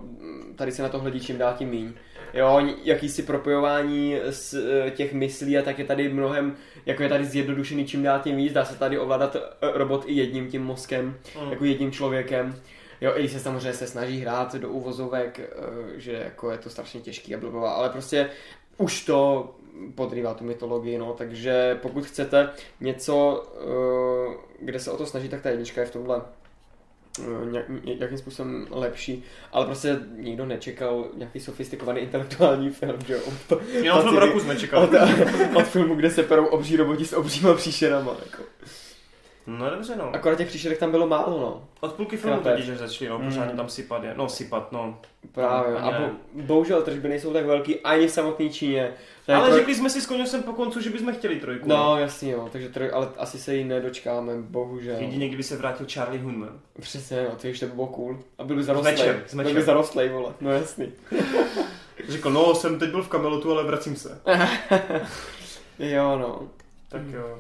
tady 0.56 0.72
se 0.72 0.84
na 0.84 0.90
to 0.90 1.00
hledí 1.00 1.20
čím 1.20 1.38
dál 1.38 1.54
tím 1.58 1.70
míň. 1.70 1.94
Jo, 2.34 2.62
jakýsi 2.84 3.24
propojování 3.24 4.16
z 4.30 4.54
eh, 4.54 4.92
těch 4.92 5.14
myslí 5.14 5.58
a 5.58 5.62
tak 5.62 5.80
je 5.80 5.86
tady 5.86 6.10
mnohem, 6.10 6.56
jako 6.86 7.04
je 7.04 7.10
tady 7.10 7.26
zjednodušený 7.26 7.86
čím 7.86 8.04
dál 8.04 8.20
tím 8.20 8.36
víc, 8.36 8.54
dá 8.54 8.66
se 8.66 8.80
tady 8.80 9.00
ovládat 9.00 9.36
eh, 9.36 9.42
robot 9.74 10.04
i 10.08 10.14
jedním 10.14 10.48
tím 10.52 10.64
mozkem, 10.64 11.18
Mm. 11.44 11.52
jako 11.52 11.66
jedním 11.66 11.92
člověkem. 11.92 12.56
Jo, 13.02 13.12
i 13.16 13.30
se 13.30 13.40
samozřejmě 13.40 13.74
se 13.74 13.88
snaží 13.88 14.20
hrát 14.22 14.56
do 14.56 14.70
úvozovek, 14.70 15.40
eh, 15.40 16.00
že 16.00 16.12
jako 16.12 16.52
je 16.52 16.58
to 16.58 16.70
strašně 16.70 17.02
těžký 17.02 17.36
a 17.36 17.38
blbová, 17.38 17.72
ale 17.72 17.90
prostě 17.90 18.30
už 18.78 19.06
to 19.06 19.50
podrývá 19.96 20.34
tu 20.34 20.44
mytologii, 20.44 20.98
no, 20.98 21.14
takže 21.18 21.80
pokud 21.82 22.06
chcete 22.06 22.50
něco, 22.80 23.46
eh, 23.62 24.38
kde 24.60 24.80
se 24.80 24.92
o 24.92 24.98
to 24.98 25.06
snaží, 25.06 25.30
tak 25.30 25.42
ta 25.42 25.50
jednička 25.50 25.82
je 25.82 25.88
v 25.88 25.92
tomhle 25.92 26.22
eh, 27.20 27.52
nějak, 27.52 27.66
nějakým 27.84 28.18
způsobem 28.18 28.68
lepší, 28.72 29.24
ale 29.52 29.66
prostě 29.66 30.00
nikdo 30.18 30.46
nečekal 30.46 31.06
nějaký 31.18 31.40
sofistikovaný 31.40 32.00
intelektuální 32.00 32.70
film, 32.70 33.00
že 33.08 33.14
jo? 33.14 33.20
Od, 33.50 33.62
Jenom 33.72 34.02
film 34.02 34.18
roku 34.18 34.40
jsme 34.40 34.56
čekali. 34.56 34.88
od, 34.88 34.94
od 35.56 35.68
filmu, 35.68 35.96
kde 35.96 36.10
se 36.12 36.24
perou 36.24 36.46
obří 36.46 36.78
roboti 36.78 37.06
s 37.06 37.14
obříma 37.14 37.54
příšerama, 37.54 38.16
jako. 38.26 38.44
No 39.48 39.70
dobře 39.70 39.96
no. 39.96 40.16
Akorát 40.16 40.36
těch 40.36 40.48
příšerek 40.48 40.78
tam 40.80 40.92
bylo 40.92 41.08
málo, 41.08 41.40
no. 41.40 41.64
Od 41.80 41.94
půlky 41.94 42.18
filmu 42.18 42.40
totiž, 42.42 42.66
že 42.66 42.76
začali, 42.78 43.10
no, 43.10 43.20
Mm. 43.20 43.26
pořádně 43.26 43.56
tam 43.56 43.70
sypat 43.70 44.04
je. 44.04 44.14
No, 44.18 44.30
sypat, 44.30 44.72
no. 44.72 45.00
Právě. 45.32 45.76
A 45.78 45.92
bo, 46.00 46.06
bohužel 46.44 46.82
tržby 46.82 47.10
nejsou 47.10 47.34
tak 47.34 47.46
velký 47.46 47.80
ani 47.80 48.08
v 48.08 48.12
samotné 48.12 48.50
Číně. 48.50 48.94
Je 49.28 49.36
Ale 49.36 49.50
troj- 49.50 49.56
řekli 49.56 49.76
jsme 49.76 49.90
si 49.90 50.02
s 50.02 50.06
Koněsem 50.06 50.44
po 50.44 50.54
koncu, 50.54 50.82
že 50.82 50.90
bychom 50.90 51.14
chtěli 51.14 51.36
trojku. 51.40 51.70
No, 51.70 51.98
jasně, 51.98 52.32
jo, 52.32 52.50
takže 52.52 52.70
troj, 52.70 52.90
ale 52.94 53.08
asi 53.18 53.40
se 53.40 53.56
jí 53.56 53.64
nedočkáme, 53.64 54.34
bohužel. 54.40 54.96
Jedině, 55.00 55.28
kdyby 55.28 55.44
se 55.44 55.58
vrátil 55.58 55.86
Charlie 55.94 56.24
Hunnam. 56.24 56.60
Přesně, 56.80 57.24
no, 57.30 57.36
to 57.42 57.48
ještě 57.48 57.66
by 57.66 57.72
bylo 57.72 57.88
cool. 57.88 58.20
A 58.38 58.44
byl 58.44 58.56
by 58.56 58.64
zarostlej. 58.64 59.14
Byl 59.34 59.54
by 59.54 59.62
zarostlej, 59.62 60.10
vole, 60.10 60.34
no 60.42 60.52
jasný. 60.52 60.92
Řekl, 62.10 62.30
no, 62.30 62.56
jsem 62.56 62.80
teď 62.80 62.90
byl 62.90 63.04
v 63.04 63.08
Kamelotu, 63.10 63.52
ale 63.52 63.64
vracím 63.64 63.96
se. 63.96 64.22
Jo, 65.80 66.18
no. 66.18 66.40
Tak 66.90 67.02
jo. 67.14 67.38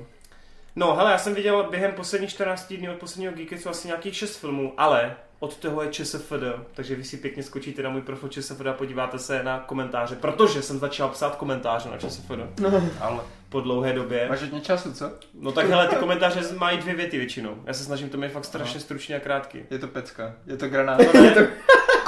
No, 0.76 0.96
hele, 0.96 1.12
já 1.12 1.18
jsem 1.18 1.36
viděl 1.36 1.68
během 1.72 1.92
posledních 1.92 2.30
14 2.30 2.74
dní 2.74 2.90
od 2.90 2.98
posledního 2.98 3.34
Geeketsu 3.34 3.70
asi 3.70 3.88
nějakých 3.88 4.16
6 4.16 4.38
filmů, 4.38 4.74
ale 4.78 5.16
od 5.40 5.58
toho 5.58 5.82
je 5.82 5.90
ČSFD, 5.90 6.34
takže 6.74 6.96
vy 6.96 7.04
si 7.04 7.18
pěkně 7.18 7.44
skočíte 7.44 7.84
na 7.84 7.90
můj 7.90 8.02
profil 8.02 8.30
ČSFD 8.30 8.66
a 8.68 8.74
podíváte 8.74 9.20
se 9.20 9.44
na 9.44 9.60
komentáře, 9.60 10.16
protože 10.16 10.62
jsem 10.62 10.80
začal 10.80 11.10
psát 11.10 11.36
komentáře 11.36 11.90
na 11.90 11.98
ČSFD 11.98 12.32
Ale 13.00 13.20
po 13.50 13.62
dlouhé 13.62 13.94
době. 13.94 14.26
máš 14.30 14.42
hodně 14.42 14.62
času, 14.62 14.94
co? 14.94 15.12
No 15.34 15.52
tak 15.52 15.68
hele, 15.70 15.88
ty 15.88 15.96
komentáře 15.96 16.42
mají 16.58 16.78
dvě 16.78 16.96
věty 16.96 17.18
většinou. 17.18 17.56
Já 17.66 17.74
se 17.74 17.84
snažím 17.84 18.10
to 18.10 18.18
mít 18.18 18.32
fakt 18.32 18.46
strašně 18.46 18.80
stručně 18.80 19.16
a 19.16 19.20
krátký. 19.20 19.60
Je 19.72 19.80
to 19.80 19.88
pecka, 19.88 20.34
je 20.48 20.58
to 20.58 20.70
granát. 20.70 21.02
No, 21.14 21.22
ne, 21.22 21.32
to... 21.32 21.42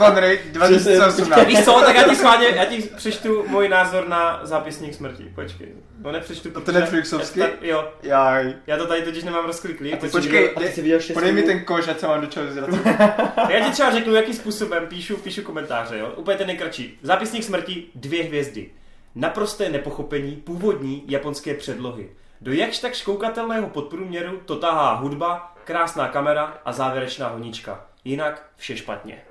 Connery 0.05 0.39
2018. 0.51 1.47
Víš 1.47 1.63
co, 1.65 1.81
tak 1.85 1.95
já 1.95 2.03
ti 2.03 2.15
schválně, 2.15 2.47
já 2.47 2.65
ti 2.65 2.81
přečtu 2.95 3.43
můj 3.47 3.69
názor 3.69 4.07
na 4.07 4.39
zápisník 4.43 4.93
smrti. 4.93 5.31
Počkej. 5.35 5.67
No 6.01 6.11
nepřečtu. 6.11 6.51
To 6.51 6.59
protože- 6.61 6.79
Netflixovský? 6.79 7.39
Já 7.39 7.45
to 7.47 7.51
tady- 7.53 7.67
Jo, 7.69 7.89
Jaj. 8.03 8.53
já 8.67 8.77
to 8.77 8.87
tady 8.87 9.01
totiž 9.01 9.23
nemám 9.23 9.45
rozkliklý. 9.45 9.93
A 9.93 9.97
ty, 9.97 10.09
počkej, 10.09 10.31
viděl, 10.31 10.51
a 10.55 10.59
ty 10.59 10.65
dej- 10.65 10.73
jsi 10.73 10.81
viděl 10.81 10.99
šest 10.99 11.13
Podej 11.13 11.31
mi 11.31 11.43
ten 11.43 11.65
koš, 11.65 11.87
ať 11.87 11.99
se 11.99 12.07
mám 12.07 12.21
do 12.21 12.27
čeho 12.27 12.51
zrat. 12.53 12.69
Já 13.49 13.65
ti 13.65 13.71
třeba 13.71 13.91
řeknu, 13.91 14.13
jakým 14.15 14.33
způsobem 14.33 14.87
píšu, 14.87 15.17
píšu 15.17 15.41
komentáře, 15.41 15.97
jo? 15.97 16.13
Úplně 16.15 16.37
ten 16.37 16.47
nejkratší. 16.47 16.99
Zápisník 17.01 17.43
smrti, 17.43 17.85
dvě 17.95 18.23
hvězdy. 18.23 18.69
Naprosté 19.15 19.69
nepochopení 19.69 20.35
původní 20.35 21.03
japonské 21.07 21.53
předlohy. 21.53 22.09
Do 22.41 22.51
jakž 22.53 22.79
tak 22.79 22.93
škoukatelného 22.93 23.69
podprůměru 23.69 24.41
to 24.45 24.55
tahá 24.55 24.93
hudba, 24.93 25.55
krásná 25.63 26.07
kamera 26.07 26.57
a 26.65 26.71
závěrečná 26.71 27.27
honička. 27.27 27.85
Jinak 28.05 28.45
vše 28.57 28.77
špatně. 28.77 29.21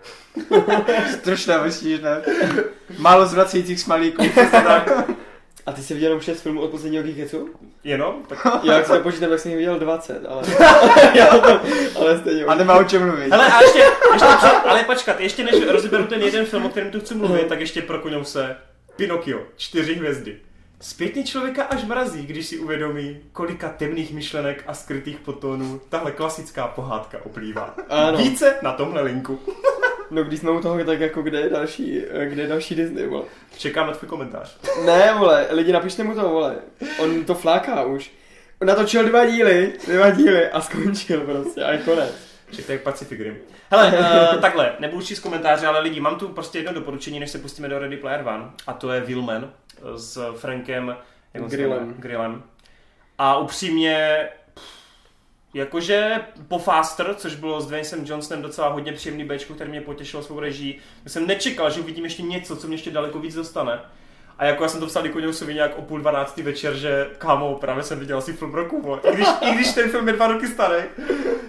Strašné 1.18 1.58
myslíš, 1.62 2.00
ne? 2.00 2.22
Málo 2.98 3.26
zvracejících 3.26 3.80
smalíků. 3.80 4.22
A 5.66 5.72
ty 5.72 5.82
jsi 5.82 5.94
viděl 5.94 6.08
jenom 6.08 6.20
6 6.20 6.40
filmů 6.42 6.60
od 6.60 6.70
posledního 6.70 7.02
Geeketsu? 7.02 7.50
Jenom? 7.84 8.22
Tak... 8.28 8.38
Já 8.62 8.72
jak 8.76 8.86
se 8.86 8.98
počítám, 9.00 9.30
tak 9.30 9.38
jsem 9.40 9.50
jich 9.50 9.58
viděl 9.58 9.78
20, 9.78 10.26
ale... 10.28 10.42
Já 11.14 11.26
to- 11.26 11.60
ale 11.96 12.18
stejně. 12.18 12.44
A 12.44 12.54
nemá 12.54 12.74
o 12.74 12.84
čem 12.84 13.06
mluvit. 13.06 13.30
Hele, 13.30 13.46
a 13.46 13.62
ještě, 13.62 13.78
ještě 14.12 14.28
před, 14.38 14.48
ale 14.48 14.84
počkat, 14.84 15.20
ještě 15.20 15.44
než 15.44 15.54
rozeberu 15.68 16.06
ten 16.06 16.22
jeden 16.22 16.46
film, 16.46 16.66
o 16.66 16.68
kterém 16.68 16.90
tu 16.90 17.00
chci 17.00 17.14
mluvit, 17.14 17.46
tak 17.46 17.60
ještě 17.60 17.82
prokoňou 17.82 18.24
se 18.24 18.56
Pinocchio, 18.96 19.40
čtyři 19.56 19.94
hvězdy. 19.94 20.38
Zpětně 20.82 21.24
člověka 21.24 21.64
až 21.64 21.84
mrazí, 21.84 22.26
když 22.26 22.46
si 22.46 22.58
uvědomí, 22.58 23.20
kolika 23.32 23.68
temných 23.68 24.12
myšlenek 24.12 24.64
a 24.66 24.74
skrytých 24.74 25.18
potónů 25.18 25.80
tahle 25.88 26.12
klasická 26.12 26.66
pohádka 26.66 27.18
oplývá. 27.24 27.74
Ano. 27.88 28.18
Více 28.18 28.56
na 28.62 28.72
tomhle 28.72 29.02
linku. 29.02 29.40
No 30.10 30.24
když 30.24 30.40
jsme 30.40 30.50
u 30.50 30.60
toho, 30.60 30.84
tak 30.84 31.00
jako 31.00 31.22
kde 31.22 31.40
je 31.40 31.50
další, 31.50 32.02
kde 32.24 32.42
je 32.42 32.48
další 32.48 32.74
Disney, 32.74 33.06
vole. 33.06 33.24
Čekám 33.58 33.86
na 33.86 33.92
tvůj 33.92 34.08
komentář. 34.08 34.56
Ne, 34.86 35.14
vole, 35.18 35.46
lidi 35.50 35.72
napište 35.72 36.04
mu 36.04 36.14
to, 36.14 36.28
vole. 36.28 36.56
On 36.98 37.24
to 37.24 37.34
fláká 37.34 37.84
už. 37.84 38.12
On 38.60 38.68
natočil 38.68 39.04
dva 39.04 39.26
díly, 39.26 39.72
dva 39.86 40.10
díly 40.10 40.50
a 40.50 40.60
skončil 40.60 41.20
prostě, 41.20 41.62
a 41.62 41.72
je 41.72 41.78
konec. 41.78 42.14
Ček, 42.52 42.66
to 42.66 42.72
je 42.72 42.78
Pacific 42.78 43.20
Rim. 43.20 43.36
Hele, 43.70 43.92
uh, 44.34 44.40
takhle, 44.40 44.72
nebudu 44.78 45.02
číst 45.02 45.20
komentáře, 45.20 45.66
ale 45.66 45.80
lidi, 45.80 46.00
mám 46.00 46.16
tu 46.16 46.28
prostě 46.28 46.58
jedno 46.58 46.72
doporučení, 46.72 47.20
než 47.20 47.30
se 47.30 47.38
pustíme 47.38 47.68
do 47.68 47.78
Ready 47.78 47.96
Player 47.96 48.24
One, 48.28 48.50
a 48.66 48.72
to 48.72 48.92
je 48.92 49.00
Willman 49.00 49.50
s 49.96 50.32
Frankem 50.36 50.96
jak 51.34 51.44
Grillem. 51.44 51.94
Grillem. 51.98 52.42
A 53.18 53.38
upřímně, 53.38 54.28
jakože 55.54 56.20
po 56.48 56.58
Faster, 56.58 57.14
což 57.14 57.34
bylo 57.34 57.60
s 57.60 57.66
Dwaynem 57.66 58.06
Johnsonem 58.06 58.42
docela 58.42 58.68
hodně 58.68 58.92
příjemný 58.92 59.24
bečko, 59.24 59.54
který 59.54 59.70
mě 59.70 59.80
potěšil 59.80 60.22
svou 60.22 60.40
režii, 60.40 60.80
tak 61.02 61.12
jsem 61.12 61.26
nečekal, 61.26 61.70
že 61.70 61.80
uvidím 61.80 62.04
ještě 62.04 62.22
něco, 62.22 62.56
co 62.56 62.66
mě 62.66 62.74
ještě 62.74 62.90
daleko 62.90 63.18
víc 63.18 63.34
dostane. 63.34 63.80
A 64.42 64.44
jako 64.44 64.62
já 64.62 64.68
jsem 64.68 64.80
to 64.80 64.86
psal 64.86 65.02
Nikoňousovi 65.02 65.54
nějak 65.54 65.78
o 65.78 65.82
půl 65.82 66.00
dvanáctý 66.00 66.42
večer, 66.42 66.74
že 66.74 67.10
kámo, 67.18 67.54
právě 67.54 67.82
jsem 67.82 67.98
viděl 67.98 68.18
asi 68.18 68.32
film 68.32 68.54
roku, 68.54 68.82
vole. 68.82 69.00
I 69.12 69.14
když, 69.14 69.28
I 69.40 69.54
když 69.54 69.72
ten 69.72 69.90
film 69.90 70.08
je 70.08 70.14
dva 70.14 70.26
roky 70.26 70.46
starý. 70.46 70.84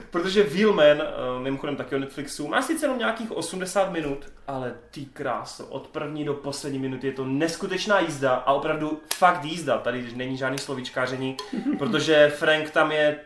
Protože 0.10 0.44
Wheelman, 0.44 0.98
uh, 0.98 1.42
mimochodem 1.44 1.76
taky 1.76 1.96
o 1.96 2.00
Netflixu, 2.00 2.48
má 2.48 2.62
sice 2.62 2.86
jenom 2.86 2.98
nějakých 2.98 3.32
80 3.32 3.92
minut, 3.92 4.26
ale 4.48 4.74
ty 4.92 5.06
kráso, 5.06 5.66
od 5.66 5.88
první 5.88 6.26
do 6.26 6.34
poslední 6.34 6.80
minuty 6.80 7.08
je 7.08 7.14
to 7.14 7.26
neskutečná 7.26 8.00
jízda 8.00 8.34
a 8.34 8.54
opravdu 8.54 9.02
fakt 9.16 9.44
jízda, 9.44 9.78
tady 9.78 10.06
není 10.16 10.38
žádný 10.38 10.58
slovíčkáření, 10.58 11.38
protože 11.80 12.34
Frank 12.36 12.70
tam 12.70 12.92
je 12.92 13.20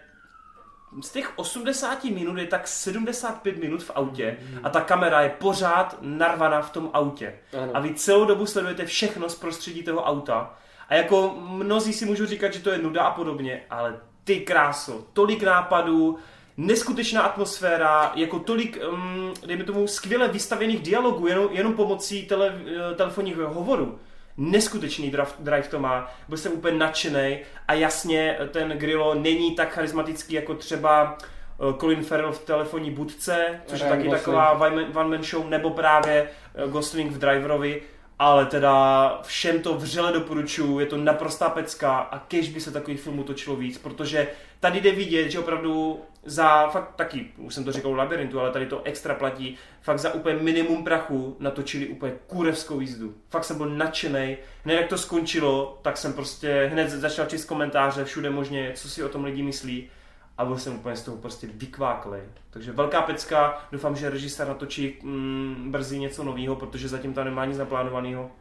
z 1.02 1.10
těch 1.10 1.32
80 1.36 2.04
minut 2.04 2.38
je 2.38 2.46
tak 2.46 2.68
75 2.68 3.58
minut 3.58 3.84
v 3.84 3.92
autě 3.96 4.38
a 4.64 4.70
ta 4.70 4.82
kamera 4.82 5.22
je 5.22 5.30
pořád 5.30 5.98
narvaná 6.02 6.62
v 6.62 6.70
tom 6.70 6.90
autě. 6.94 7.36
Ano. 7.62 7.72
A 7.74 7.80
vy 7.80 7.94
celou 7.94 8.26
dobu 8.26 8.46
sledujete 8.46 8.86
všechno 8.86 9.30
z 9.30 9.36
prostředí 9.36 9.84
toho 9.84 10.04
auta. 10.04 10.58
A 10.90 10.96
jako 10.96 11.36
mnozí 11.40 11.94
si 11.94 12.06
můžou 12.06 12.26
říkat, 12.26 12.54
že 12.54 12.60
to 12.60 12.70
je 12.70 12.78
nuda 12.78 13.04
a 13.04 13.12
podobně, 13.12 13.64
ale 13.70 14.00
ty 14.24 14.40
kráso, 14.40 15.06
tolik 15.14 15.44
nápadů, 15.44 16.18
neskutečná 16.58 17.22
atmosféra, 17.22 18.12
jako 18.16 18.40
tolik, 18.40 18.80
um, 18.92 19.34
dejme 19.46 19.64
tomu, 19.64 19.88
skvěle 19.88 20.28
vystavěných 20.28 20.80
dialogů, 20.80 21.28
jenom, 21.28 21.48
jenom 21.52 21.74
pomocí 21.74 22.26
tele, 22.26 22.62
eh, 22.92 22.96
telefonních 22.96 23.38
hovorů. 23.38 24.00
Neskutečný 24.38 25.12
drive, 25.12 25.32
drive 25.40 25.68
to 25.68 25.80
má, 25.80 26.12
byl 26.28 26.38
jsem 26.38 26.52
úplně 26.52 26.78
nadšený 26.78 27.40
a 27.68 27.74
jasně 27.74 28.38
ten 28.52 28.70
Grillo 28.70 29.14
není 29.16 29.56
tak 29.56 29.70
charismatický 29.70 30.34
jako 30.36 30.54
třeba 30.54 31.18
eh, 31.20 31.74
Colin 31.80 32.04
Farrell 32.04 32.32
v 32.32 32.46
telefonní 32.46 32.92
budce, 32.92 33.62
což 33.66 33.80
je 33.80 33.86
Ryan 33.86 33.98
taky 33.98 34.08
Gosling. 34.10 34.24
taková 34.26 34.52
one 34.52 34.86
one 34.96 35.10
man 35.10 35.24
show, 35.24 35.50
nebo 35.50 35.70
právě 35.70 36.30
eh, 36.56 36.68
Gosling 36.68 37.12
v 37.12 37.18
Driverovi, 37.18 37.82
ale 38.20 38.46
teda 38.46 39.20
všem 39.24 39.62
to 39.62 39.74
vřele 39.74 40.14
doporučuju, 40.14 40.80
je 40.80 40.86
to 40.86 40.98
naprostá 40.98 41.50
pecka 41.50 41.98
a 41.98 42.20
kež 42.20 42.50
by 42.50 42.62
se 42.62 42.72
takových 42.72 43.02
filmů 43.02 43.24
točilo 43.24 43.56
víc, 43.56 43.78
protože 43.78 44.28
tady 44.60 44.82
jde 44.82 44.92
vidět, 44.92 45.32
že 45.32 45.40
opravdu 45.40 46.02
za 46.26 46.70
fakt 46.70 46.96
taky, 46.96 47.32
už 47.38 47.54
jsem 47.54 47.64
to 47.64 47.72
říkal 47.72 47.92
u 47.92 47.96
Labyrintu, 47.96 48.40
ale 48.40 48.52
tady 48.52 48.66
to 48.66 48.82
extra 48.84 49.16
platí, 49.16 49.58
fakt 49.82 50.00
za 50.00 50.14
úplně 50.14 50.36
minimum 50.36 50.84
prachu 50.84 51.38
natočili 51.40 51.88
úplně 51.88 52.14
kurevskou 52.28 52.80
jízdu. 52.80 53.14
Fakt 53.30 53.44
jsem 53.44 53.58
byl 53.58 53.70
nadšený. 53.70 54.38
Hned 54.64 54.76
jak 54.76 54.90
to 54.90 54.98
skončilo, 54.98 55.80
tak 55.82 55.98
jsem 55.98 56.14
prostě 56.14 56.70
hned 56.72 56.90
začal 56.90 57.26
číst 57.26 57.46
komentáře 57.46 58.06
všude 58.06 58.30
možně, 58.30 58.72
co 58.76 58.90
si 58.90 59.04
o 59.04 59.10
tom 59.10 59.24
lidi 59.24 59.44
myslí 59.44 59.90
a 60.38 60.46
byl 60.46 60.58
jsem 60.58 60.76
úplně 60.76 60.96
z 60.96 61.02
toho 61.04 61.18
prostě 61.18 61.48
vykváklej. 61.54 62.22
Takže 62.50 62.72
velká 62.72 63.02
pecka, 63.02 63.62
doufám, 63.72 63.96
že 63.96 64.10
režisér 64.10 64.48
natočí 64.48 65.00
mm, 65.04 65.68
brzy 65.72 66.00
něco 66.00 66.24
nového, 66.24 66.56
protože 66.56 66.88
zatím 66.88 67.14
tam 67.14 67.26
nemá 67.26 67.46
nic 67.46 67.58
naplánovaného. 67.58 68.32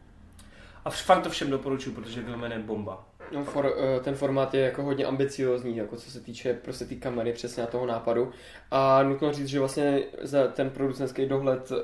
A 0.84 0.90
fakt 0.90 1.22
to 1.22 1.30
všem 1.30 1.51
doporučuji, 1.51 1.90
protože 1.92 2.22
Vilmen 2.22 2.53
je 2.53 2.59
bomba. 2.59 3.05
No, 3.32 3.44
for, 3.44 3.72
eh, 3.76 4.01
ten 4.01 4.14
formát 4.14 4.55
je 4.55 4.61
jako 4.61 4.82
hodně 4.82 5.05
ambiciozní, 5.05 5.76
jako 5.76 5.97
co 5.97 6.11
se 6.11 6.20
týče 6.20 6.55
prostě 6.55 6.84
té 6.84 6.94
kamery, 6.94 7.32
přesně 7.32 7.61
na 7.61 7.66
toho 7.66 7.86
nápadu. 7.86 8.30
A 8.70 9.03
nutno 9.03 9.32
říct, 9.32 9.47
že 9.49 9.59
vlastně 9.59 10.01
za 10.22 10.47
ten 10.49 10.70
producentský 10.70 11.26
dohled 11.26 11.70
uh, 11.70 11.76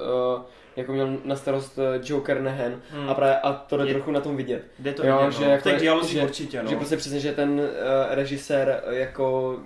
jako 0.76 0.92
měl 0.92 1.16
na 1.24 1.36
starost 1.36 1.78
eh, 1.78 2.00
Joe 2.04 2.22
Kernahan 2.22 2.80
Hmm. 2.90 3.08
a, 3.10 3.14
právě, 3.14 3.36
a 3.40 3.52
to 3.52 3.76
jde 3.76 3.86
Je- 3.86 3.94
trochu 3.94 4.10
na 4.10 4.20
tom 4.20 4.36
vidět. 4.36 4.64
Jde 4.78 4.92
to 4.92 5.06
Jo, 5.06 5.18
vidět, 5.18 5.32
že 5.38 5.44
no. 5.44 5.50
jako 5.50 5.68
v 6.00 6.08
že- 6.08 6.22
určitě, 6.22 6.62
no. 6.62 6.70
Že 6.70 6.76
prostě 6.76 6.96
přesně, 6.96 7.20
že 7.20 7.32
ten 7.32 7.50
uh, 7.50 7.66
režisér 8.10 8.82
eh, 8.86 8.94
jako 8.94 9.56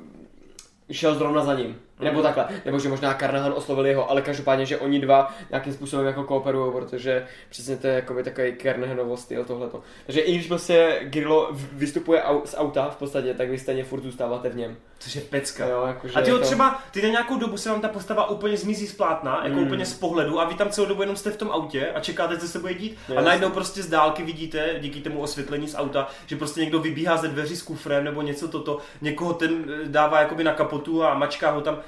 šel 0.91 1.15
zrovna 1.15 1.45
za 1.45 1.55
ním. 1.55 1.86
Nebo 2.01 2.15
Mhm. 2.15 2.23
takhle. 2.23 2.49
Nebo 2.65 2.79
že 2.79 2.89
možná 2.89 3.15
Carnahan 3.15 3.53
oslovil 3.57 3.87
jeho, 3.87 4.11
ale 4.11 4.23
každopádně, 4.23 4.67
že 4.67 4.79
oni 4.79 4.99
dva 5.01 5.35
nějakým 5.51 5.73
způsobem 5.73 6.07
jako 6.07 6.25
kooperují, 6.25 6.73
protože 6.73 7.27
přesně 7.51 7.77
to 7.77 7.87
je 7.87 7.95
jako 7.95 8.23
takový 8.23 8.55
Carnahanovo 8.63 9.17
styl 9.17 9.45
tohleto. 9.45 9.81
Takže 10.07 10.21
i 10.21 10.35
když 10.35 10.47
prostě 10.47 11.01
Grillo 11.03 11.49
vystupuje 11.73 12.23
au- 12.23 12.43
z 12.45 12.55
auta 12.59 12.91
v 12.91 12.97
podstatě, 12.97 13.35
tak 13.35 13.51
vy 13.51 13.59
stejně 13.59 13.85
furt 13.85 14.01
zůstáváte 14.03 14.49
v 14.49 14.57
něm. 14.57 14.77
Což 14.99 15.15
je 15.15 15.21
pecka. 15.21 15.67
Jo, 15.67 15.85
jakože 15.87 16.15
A 16.15 16.21
ty 16.21 16.31
to... 16.31 16.39
třeba, 16.39 16.83
ty 16.91 17.03
na 17.03 17.09
nějakou 17.09 17.39
dobu 17.39 17.57
se 17.57 17.71
vám 17.71 17.81
ta 17.81 17.89
postava 17.89 18.31
úplně 18.31 18.57
zmizí 18.57 18.87
z 18.87 18.95
plátna, 18.95 19.41
jako 19.45 19.57
Mm. 19.57 19.67
úplně 19.67 19.87
z 19.87 19.95
pohledu 19.95 20.41
a 20.41 20.45
vy 20.45 20.55
tam 20.55 20.71
celou 20.71 20.87
dobu 20.89 21.01
jenom 21.03 21.17
jste 21.17 21.31
v 21.31 21.37
tom 21.37 21.51
autě 21.51 21.87
a 21.95 22.01
čekáte, 22.01 22.39
co 22.39 22.49
se 22.49 22.59
bude 22.59 22.75
dít 22.75 22.99
a 23.09 23.13
Jasně. 23.13 23.25
najednou 23.27 23.51
prostě 23.51 23.83
z 23.83 23.89
dálky 23.89 24.23
vidíte, 24.23 24.75
díky 24.81 25.01
tomu 25.01 25.21
osvětlení 25.21 25.69
z 25.69 25.75
auta, 25.75 26.09
že 26.27 26.37
prostě 26.37 26.61
někdo 26.61 26.79
vybíhá 26.81 27.17
ze 27.17 27.29
dveří 27.29 27.57
s 27.57 27.63
kufrem 27.63 28.05
nebo 28.05 28.23
něco 28.23 28.49
toto, 28.49 28.79
někoho 29.01 29.33
ten 29.33 29.65
eh, 29.83 29.89
dává 29.89 30.21
jakoby 30.21 30.45
na 30.45 30.53
kapotu 30.55 31.05
a 31.05 31.15
mačká 31.15 31.51
ho 31.51 31.61
tam. 31.61 31.79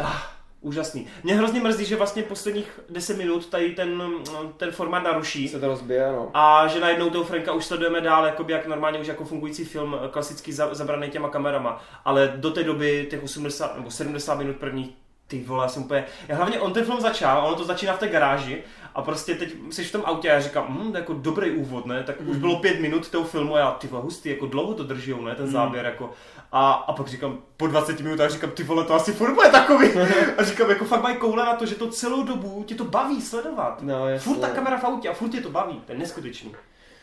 Ah, 0.00 0.22
úžasný. 0.60 1.06
Mě 1.22 1.34
hrozně 1.34 1.60
mrzí, 1.60 1.84
že 1.84 1.96
vlastně 1.96 2.22
posledních 2.22 2.80
10 2.90 3.16
minut 3.16 3.46
tady 3.46 3.70
ten, 3.74 4.02
mm, 4.02 4.24
ten 4.56 4.70
formát 4.70 5.02
naruší. 5.04 5.48
se 5.48 5.60
to 5.60 5.66
rozbije, 5.68 6.12
no. 6.12 6.30
A 6.34 6.66
že 6.66 6.80
najednou 6.80 7.10
toho 7.10 7.24
Franka 7.24 7.52
už 7.52 7.64
sledujeme 7.64 8.00
dál, 8.00 8.26
jakoby 8.26 8.52
jak 8.52 8.66
normálně 8.66 8.98
už 8.98 9.06
jako 9.06 9.24
fungující 9.24 9.64
film, 9.64 9.96
eh, 10.04 10.08
klasicky 10.08 10.52
za, 10.52 10.74
zabraný 10.74 11.08
těma 11.08 11.28
kamerama. 11.28 11.82
Ale 12.04 12.32
do 12.36 12.50
té 12.50 12.64
doby, 12.64 13.06
těch 13.10 13.22
80 13.24 13.76
nebo 13.76 13.90
70 13.90 14.38
minut 14.38 14.56
první, 14.56 14.94
ty 15.26 15.44
vole, 15.44 15.64
já 15.64 15.68
jsem 15.68 15.82
úplně... 15.82 16.04
Já 16.28 16.36
hlavně 16.36 16.60
on 16.60 16.72
ten 16.72 16.84
film 16.84 17.00
začal, 17.00 17.46
ono 17.46 17.54
to 17.56 17.64
začíná 17.64 17.92
v 17.92 17.98
té 17.98 18.08
garáži 18.08 18.62
a 18.94 19.02
prostě 19.02 19.34
teď 19.34 19.54
jsi 19.70 19.84
v 19.84 19.92
tom 19.92 20.02
autě 20.04 20.30
a 20.30 20.34
já 20.34 20.40
říkám, 20.40 20.66
hm, 20.68 20.90
to 20.92 20.96
je 20.96 21.00
jako 21.00 21.12
dobrý 21.12 21.50
úvod, 21.50 21.86
ne? 21.86 22.02
Tak 22.02 22.16
už 22.26 22.36
bylo 22.36 22.56
pět 22.56 22.80
minut 22.80 23.10
toho 23.10 23.24
filmu 23.24 23.54
a 23.54 23.58
já, 23.58 23.70
ty 23.70 23.86
vole, 23.86 24.02
hustý, 24.02 24.28
jako 24.28 24.46
dlouho 24.46 24.74
to 24.74 24.84
držijou, 24.84 25.24
ne? 25.24 25.34
Ten 25.34 25.46
záběr, 25.52 25.84
jako. 25.84 26.10
A, 26.52 26.72
a 26.72 26.92
pak 26.92 27.08
říkám, 27.08 27.38
po 27.56 27.66
20 27.66 28.00
minutách 28.00 28.30
říkám, 28.30 28.50
ty 28.50 28.62
vole, 28.62 28.84
to 28.84 28.94
asi 28.94 29.12
furt 29.12 29.34
bude 29.34 29.48
takový. 29.48 29.88
A 30.38 30.44
říkám, 30.44 30.70
jako 30.70 30.84
fakt 30.84 31.02
mají 31.02 31.16
koule 31.16 31.44
na 31.46 31.54
to, 31.56 31.66
že 31.66 31.74
to 31.74 31.88
celou 31.90 32.22
dobu 32.22 32.64
tě 32.66 32.74
to 32.74 32.84
baví 32.84 33.22
sledovat. 33.22 33.82
No, 33.82 34.08
jasně. 34.08 34.32
Furt 34.32 34.40
ta 34.40 34.48
kamera 34.48 34.78
v 34.78 34.84
autě 34.84 35.08
a 35.08 35.12
furt 35.12 35.28
tě 35.28 35.40
to 35.40 35.50
baví, 35.50 35.82
to 35.86 35.92
je 35.92 35.98
neskutečný. 35.98 36.54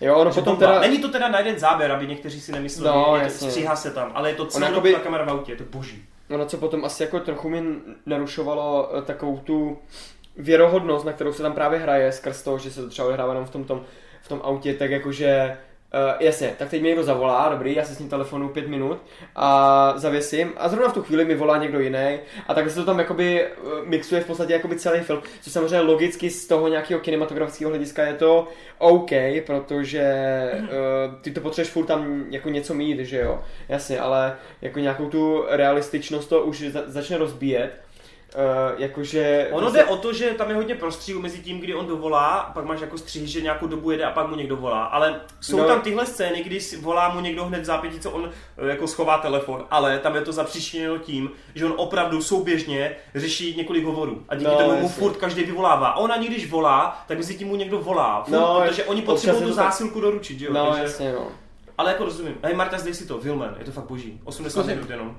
Jo, 0.01 0.15
ono 0.15 0.31
potom 0.33 0.57
teda... 0.57 0.79
Není 0.79 0.99
to 0.99 1.09
teda 1.09 1.27
na 1.27 1.39
jeden 1.39 1.59
záběr, 1.59 1.91
aby 1.91 2.07
někteří 2.07 2.41
si 2.41 2.51
nemysleli, 2.51 2.97
No, 2.97 3.15
je 3.15 3.23
to, 3.23 3.29
stříhá 3.29 3.75
se 3.75 3.91
tam, 3.91 4.11
ale 4.13 4.29
je 4.29 4.35
to 4.35 4.45
celou 4.45 4.73
dobu 4.73 4.93
ta 4.93 4.99
kamera 4.99 5.25
v 5.25 5.29
autě, 5.29 5.51
je 5.51 5.55
to 5.55 5.63
boží. 5.63 6.05
Ono, 6.29 6.45
co 6.45 6.57
potom 6.57 6.85
asi 6.85 7.03
jako 7.03 7.19
trochu 7.19 7.49
mi 7.49 7.63
narušovalo 8.05 8.89
eh, 8.97 9.01
takovou 9.01 9.37
tu 9.37 9.77
věrohodnost, 10.37 11.05
na 11.05 11.13
kterou 11.13 11.33
se 11.33 11.41
tam 11.41 11.53
právě 11.53 11.79
hraje, 11.79 12.11
skrz 12.11 12.41
toho, 12.41 12.57
že 12.57 12.71
se 12.71 12.81
to 12.81 12.89
třeba 12.89 13.07
odehrává 13.07 13.33
jenom 13.33 13.45
v 13.45 13.49
tom, 13.49 13.63
tom, 13.63 13.81
v 14.21 14.27
tom 14.27 14.41
autě, 14.43 14.73
tak 14.73 14.91
jakože 14.91 15.57
Uh, 15.93 16.15
jasně, 16.19 16.55
tak 16.57 16.69
teď 16.69 16.81
mi 16.81 16.87
někdo 16.87 17.03
zavolá, 17.03 17.49
dobrý, 17.49 17.75
já 17.75 17.85
se 17.85 17.95
s 17.95 17.99
ním 17.99 18.09
telefonu 18.09 18.49
pět 18.49 18.67
minut 18.67 18.97
a 19.35 19.93
zavěsím. 19.95 20.53
A 20.57 20.69
zrovna 20.69 20.89
v 20.89 20.93
tu 20.93 21.03
chvíli 21.03 21.25
mi 21.25 21.35
volá 21.35 21.57
někdo 21.57 21.79
jiný 21.79 22.19
a 22.47 22.53
tak 22.53 22.69
se 22.69 22.75
to 22.75 22.85
tam 22.85 22.99
jakoby 22.99 23.47
uh, 23.47 23.71
mixuje 23.85 24.21
v 24.21 24.25
podstatě 24.25 24.53
jakoby 24.53 24.75
celý 24.75 24.99
film, 24.99 25.21
což 25.41 25.53
samozřejmě 25.53 25.79
logicky 25.79 26.29
z 26.29 26.47
toho 26.47 26.67
nějakého 26.67 26.99
kinematografického 26.99 27.69
hlediska 27.69 28.03
je 28.05 28.13
to 28.13 28.47
OK, 28.77 29.09
protože 29.45 30.03
uh, 30.61 30.67
ty 31.21 31.31
to 31.31 31.41
potřebuješ 31.41 31.71
furt 31.73 31.85
tam 31.85 32.25
jako 32.29 32.49
něco 32.49 32.73
mít, 32.73 32.99
že 32.99 33.17
jo, 33.17 33.41
jasně, 33.69 33.99
ale 33.99 34.35
jako 34.61 34.79
nějakou 34.79 35.09
tu 35.09 35.45
realističnost 35.49 36.29
to 36.29 36.41
už 36.41 36.61
za- 36.61 36.83
začne 36.85 37.17
rozbíjet. 37.17 37.82
Uh, 38.35 38.41
jakože... 38.81 39.47
Ono 39.51 39.71
jde 39.71 39.83
o 39.85 39.97
to, 39.97 40.13
že 40.13 40.29
tam 40.29 40.49
je 40.49 40.55
hodně 40.55 40.75
prostříhů 40.75 41.21
mezi 41.21 41.39
tím, 41.39 41.59
kdy 41.59 41.75
on 41.75 41.87
dovolá, 41.87 42.51
pak 42.53 42.65
máš 42.65 42.81
jako 42.81 42.97
střih, 42.97 43.27
že 43.27 43.41
nějakou 43.41 43.67
dobu 43.67 43.91
jede 43.91 44.03
a 44.05 44.11
pak 44.11 44.27
mu 44.29 44.35
někdo 44.35 44.55
volá. 44.57 44.83
Ale 44.83 45.21
jsou 45.41 45.57
No. 45.57 45.67
tam 45.67 45.81
tyhle 45.81 46.05
scény, 46.05 46.43
kdy 46.43 46.59
volá 46.81 47.09
mu 47.09 47.19
někdo 47.19 47.45
hned 47.45 47.61
v 47.61 47.65
zápětí, 47.65 47.99
co 47.99 48.11
on 48.11 48.29
eh, 48.57 48.67
jako 48.69 48.87
schová 48.87 49.17
telefon, 49.17 49.65
ale 49.71 49.99
tam 49.99 50.15
je 50.15 50.21
to 50.21 50.31
zapříčiněno 50.31 50.97
tím, 50.97 51.31
že 51.55 51.65
on 51.65 51.73
opravdu 51.77 52.21
souběžně 52.21 52.95
řeší 53.15 53.55
několik 53.57 53.85
hovorů. 53.85 54.23
A 54.29 54.35
díky 54.35 54.51
No, 54.51 54.57
tomu 54.57 54.79
mu 54.79 54.87
furt 54.89 55.17
každý 55.17 55.43
vyvolává. 55.43 55.87
A 55.87 55.95
ona, 55.97 56.17
když 56.17 56.49
volá, 56.51 57.03
tak 57.07 57.17
mezi 57.17 57.35
tím 57.37 57.47
mu 57.47 57.55
někdo 57.55 57.79
volá. 57.79 58.23
Furt, 58.23 58.33
No, 58.33 58.61
protože 58.67 58.83
oni 58.85 59.01
potřebují 59.01 59.43
tu 59.43 59.49
to 59.49 59.55
tak- 59.55 59.65
zásilku 59.65 60.01
doručit, 60.01 60.39
že 60.39 60.45
jo? 60.45 60.53
No, 60.53 60.65
Takže, 60.67 60.83
jasně, 60.83 61.13
no. 61.13 61.27
ale 61.77 61.91
jako 61.91 62.05
rozumím. 62.05 62.35
Hej, 62.43 62.53
Marta, 62.55 62.77
zdej 62.77 62.93
si 62.93 63.05
to, 63.07 63.17
Vilman, 63.17 63.55
je 63.59 63.65
to 63.65 63.71
fakt 63.71 63.85
boží. 63.87 64.19
80 64.23 64.61
Zkusím. 64.61 64.75
minut 64.75 64.89
jenom. 64.89 65.17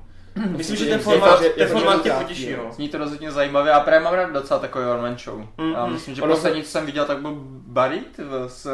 Myslím, 0.56 0.76
že 0.76 0.86
ten 0.86 1.00
formát, 1.00 1.42
je 1.42 1.50
ten 1.50 1.68
formát 1.68 2.02
tě 2.02 2.10
potěší, 2.10 2.50
jo. 2.50 2.62
no. 2.64 2.72
Zní 2.72 2.88
to 2.88 2.98
rozhodně 2.98 3.30
zajímavě 3.30 3.72
a 3.72 3.80
právě 3.80 4.00
mám 4.00 4.14
rád 4.14 4.30
docela 4.32 4.60
takový 4.60 4.86
one 4.86 5.02
man 5.02 5.18
show. 5.18 5.38
Mm, 5.58 5.72
Já 5.72 5.86
mm. 5.86 5.92
myslím, 5.92 6.14
že 6.14 6.22
Ono 6.22 6.34
poslední, 6.34 6.62
co 6.62 6.70
jsem 6.70 6.86
viděl, 6.86 7.04
tak 7.04 7.18
byl 7.18 7.34
Barit 7.66 8.20
s, 8.46 8.66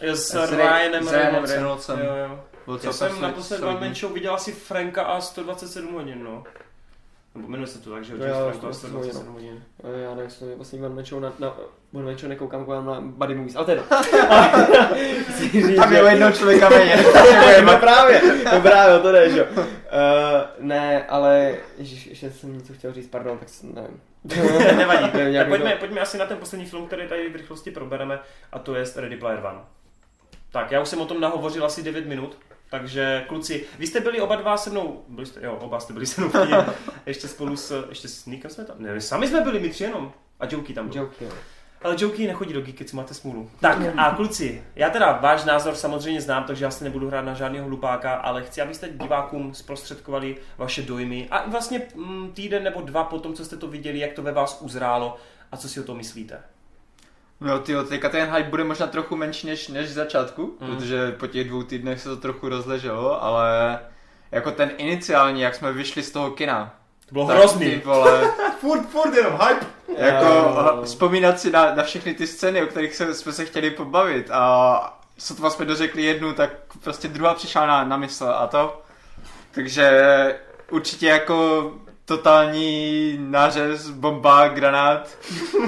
S, 0.00 0.30
S 0.30 0.50
Ryanem 0.50 1.04
s 1.04 1.12
Ryanem 1.12 1.44
Reynoldsem. 1.44 1.98
Jo, 1.98 2.14
jo. 2.16 2.38
Já 2.82 2.92
jsem 2.92 3.20
naposled 3.20 3.58
solidní. 3.58 3.76
One 3.76 3.86
Man 3.86 3.94
Show 3.94 4.12
viděl 4.12 4.34
asi 4.34 4.52
Franka 4.52 5.02
a 5.02 5.20
127 5.20 5.94
hodin, 5.94 6.24
no. 6.24 6.44
Nebo 7.34 7.48
jmenuje 7.48 7.66
se 7.66 7.78
to 7.78 7.90
tak, 7.90 8.04
že 8.04 8.12
jo? 8.12 8.18
James 8.18 8.36
Franco 8.38 8.66
a 8.68 8.72
127 8.72 9.02
127 9.02 9.34
hodin. 9.34 9.64
Já 10.02 10.14
nevím, 10.14 10.30
to 10.38 10.76
je 10.76 10.82
One 10.84 10.94
Man 10.94 11.04
Show 11.04 11.20
na, 11.20 11.32
na 11.38 11.56
Man 11.92 12.18
Show 12.18 12.28
nekoukám, 12.28 12.64
koukám 12.64 12.86
na 12.86 13.00
Buddy 13.00 13.34
Movies, 13.34 13.56
ale 13.56 13.82
říct, 15.38 15.76
Tam 15.76 15.92
je 15.92 16.02
o 16.02 16.06
jednoho 16.06 16.32
člověka 16.32 16.68
méně. 16.68 16.96
no 17.64 17.78
právě, 17.78 18.22
no 18.52 18.60
právě, 18.60 18.98
to 18.98 19.12
jde, 19.12 19.30
že 19.30 19.38
jo. 19.38 19.46
Uh, 19.56 19.64
ne, 20.58 21.06
ale, 21.06 21.56
ježiš, 21.78 22.06
ještě 22.06 22.30
jsem 22.30 22.58
něco 22.58 22.72
chtěl 22.72 22.92
říct, 22.92 23.08
pardon, 23.08 23.38
tak 23.38 23.48
s- 23.48 23.62
nevím. 23.62 24.00
Nevadí. 24.76 25.10
Tak 25.38 25.48
pojďme, 25.48 25.72
to- 25.72 25.78
pojďme 25.78 26.00
asi 26.00 26.18
na 26.18 26.26
ten 26.26 26.38
poslední 26.38 26.66
film, 26.66 26.86
který 26.86 27.08
tady 27.08 27.28
v 27.28 27.36
rychlosti 27.36 27.70
probereme, 27.70 28.20
a 28.52 28.58
to 28.58 28.74
je 28.74 28.84
Ready 28.96 29.16
Player 29.16 29.46
One. 29.46 29.58
Tak, 30.52 30.70
já 30.70 30.80
už 30.80 30.88
jsem 30.88 31.00
o 31.00 31.06
tom 31.06 31.20
nahovořil 31.20 31.64
asi 31.64 31.82
9 31.82 32.06
minut, 32.06 32.38
takže 32.72 33.24
kluci, 33.28 33.66
vy 33.78 33.86
jste 33.86 34.00
byli 34.00 34.20
oba 34.20 34.36
dva 34.36 34.56
se 34.56 34.70
mnou, 34.70 35.04
byli 35.08 35.26
jste, 35.26 35.40
jo, 35.44 35.58
oba 35.60 35.80
jste 35.80 35.92
byli 35.92 36.06
se 36.06 36.20
mnou 36.20 36.30
v 36.30 36.42
kině, 36.42 36.56
ještě 37.06 37.28
spolu 37.28 37.56
s, 37.56 37.86
ještě 37.88 38.08
s 38.08 38.26
Nikem 38.26 38.50
jsme 38.50 38.64
tam, 38.64 38.76
ne, 38.78 39.00
sami 39.00 39.28
jsme 39.28 39.40
byli, 39.40 39.60
my 39.60 39.68
tři 39.68 39.84
jenom. 39.84 40.12
A 40.40 40.46
Jokey 40.50 40.74
tam 40.74 40.88
byl. 40.88 41.02
Joke, 41.02 41.24
jo. 41.24 41.30
Ale 41.82 41.96
Jokey 41.98 42.26
nechodí 42.26 42.52
do 42.52 42.60
Geekets, 42.60 42.92
máte 42.92 43.14
smůlu. 43.14 43.50
Tak 43.60 43.78
a 43.96 44.10
kluci, 44.10 44.64
já 44.76 44.90
teda 44.90 45.12
váš 45.12 45.44
názor 45.44 45.74
samozřejmě 45.74 46.20
znám, 46.20 46.44
takže 46.44 46.64
já 46.64 46.70
si 46.70 46.84
nebudu 46.84 47.08
hrát 47.08 47.22
na 47.22 47.34
žádného 47.34 47.68
hlupáka, 47.68 48.14
ale 48.14 48.42
chci, 48.42 48.62
abyste 48.62 48.88
divákům 48.88 49.54
zprostředkovali 49.54 50.36
vaše 50.58 50.82
dojmy 50.82 51.28
a 51.30 51.48
vlastně 51.48 51.82
mm, 51.94 52.32
týden 52.32 52.64
nebo 52.64 52.80
dva 52.80 53.04
po 53.04 53.18
tom, 53.18 53.34
co 53.34 53.44
jste 53.44 53.56
to 53.56 53.68
viděli, 53.68 53.98
jak 53.98 54.12
to 54.12 54.22
ve 54.22 54.32
vás 54.32 54.58
uzrálo 54.60 55.16
a 55.52 55.56
co 55.56 55.68
si 55.68 55.80
o 55.80 55.84
tom 55.84 55.96
myslíte. 55.96 56.42
No 57.44 57.58
ty 57.58 57.74
teďka 57.88 58.08
ten 58.08 58.34
hype 58.34 58.50
bude 58.50 58.64
možná 58.64 58.86
trochu 58.86 59.16
menší 59.16 59.46
než, 59.46 59.68
než 59.68 59.88
v 59.88 59.92
začátku, 59.92 60.56
Mm. 60.60 60.66
protože 60.76 61.12
po 61.12 61.26
těch 61.26 61.48
dvou 61.48 61.62
týdnech 61.62 62.00
se 62.00 62.08
to 62.08 62.16
trochu 62.16 62.48
rozleželo, 62.48 63.24
ale 63.24 63.78
jako 64.32 64.50
ten 64.50 64.70
iniciální, 64.76 65.40
jak 65.40 65.54
jsme 65.54 65.72
vyšli 65.72 66.02
z 66.02 66.10
toho 66.10 66.30
kina. 66.30 66.74
To 67.08 67.12
bylo 67.12 67.26
tak 67.26 67.36
hrozný. 67.36 67.70
Ty 67.70 67.82
vole, 67.84 68.30
Furt, 68.60 68.82
furt 68.88 69.14
jenom 69.14 69.32
hype. 69.32 69.66
jako 69.98 70.24
Jo. 70.26 70.80
vzpomínat 70.84 71.40
si 71.40 71.50
na, 71.50 71.74
na 71.74 71.82
všechny 71.82 72.14
ty 72.14 72.26
scény, 72.26 72.62
o 72.62 72.66
kterých 72.66 72.94
se, 72.94 73.14
jsme 73.14 73.32
se 73.32 73.44
chtěli 73.44 73.70
pobavit 73.70 74.30
a 74.30 74.98
sotva 75.18 75.50
jsme 75.50 75.64
dořekli 75.64 76.02
jednu, 76.02 76.32
tak 76.32 76.50
prostě 76.84 77.08
druhá 77.08 77.34
přišla 77.34 77.66
na, 77.66 77.84
na 77.84 77.96
mysl 77.96 78.24
a 78.38 78.46
to. 78.46 78.82
Takže 79.50 80.00
určitě 80.70 81.06
jako 81.06 81.70
totální 82.04 83.16
nářez, 83.20 83.90
bomba, 83.90 84.48
granát. 84.48 85.18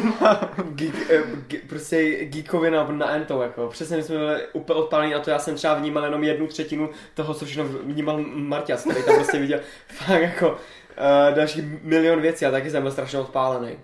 Geek, 0.65 1.11
eh, 1.11 1.23
ge, 1.49 1.59
prostě 1.69 2.25
geekovina 2.25 2.87
na 2.91 3.11
ento, 3.11 3.43
jako. 3.43 3.69
Přesně 3.69 3.97
my 3.97 4.03
jsme 4.03 4.17
byli 4.17 4.41
úplně 4.53 4.81
odpálení 4.81 5.15
a 5.15 5.21
to 5.21 5.31
já 5.31 5.39
jsem 5.39 5.55
třeba 5.55 5.75
vnímal 5.75 6.05
jenom 6.05 6.25
jednu 6.25 6.47
třetinu 6.47 6.91
toho, 7.15 7.35
co 7.35 7.45
všechno 7.45 7.65
vnímal 7.65 8.21
Marťas, 8.35 8.85
který 8.85 9.03
tam 9.03 9.15
prostě 9.15 9.39
viděl 9.39 9.61
fakt 9.89 10.23
jako 10.23 10.49
uh, 10.51 11.35
další 11.35 11.63
milion 11.83 12.21
věcí 12.21 12.47
a 12.47 12.51
taky 12.51 12.71
jsem 12.71 12.83
byl 12.83 12.93
strašně 12.93 13.19
odpálený. 13.19 13.79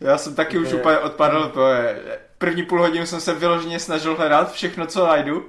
Já 0.00 0.18
jsem 0.18 0.34
taky 0.34 0.58
už 0.58 0.66
Úplně- 0.68 0.80
úplně 0.80 0.98
odpadl, 0.98 1.48
to 1.48 1.68
je, 1.68 2.02
první 2.44 2.62
půl 2.62 2.80
hodinu 2.80 3.06
jsem 3.06 3.20
se 3.20 3.34
vyloženě 3.34 3.78
snažil 3.78 4.14
hledat 4.16 4.52
všechno, 4.52 4.86
co 4.86 5.06
najdu 5.06 5.44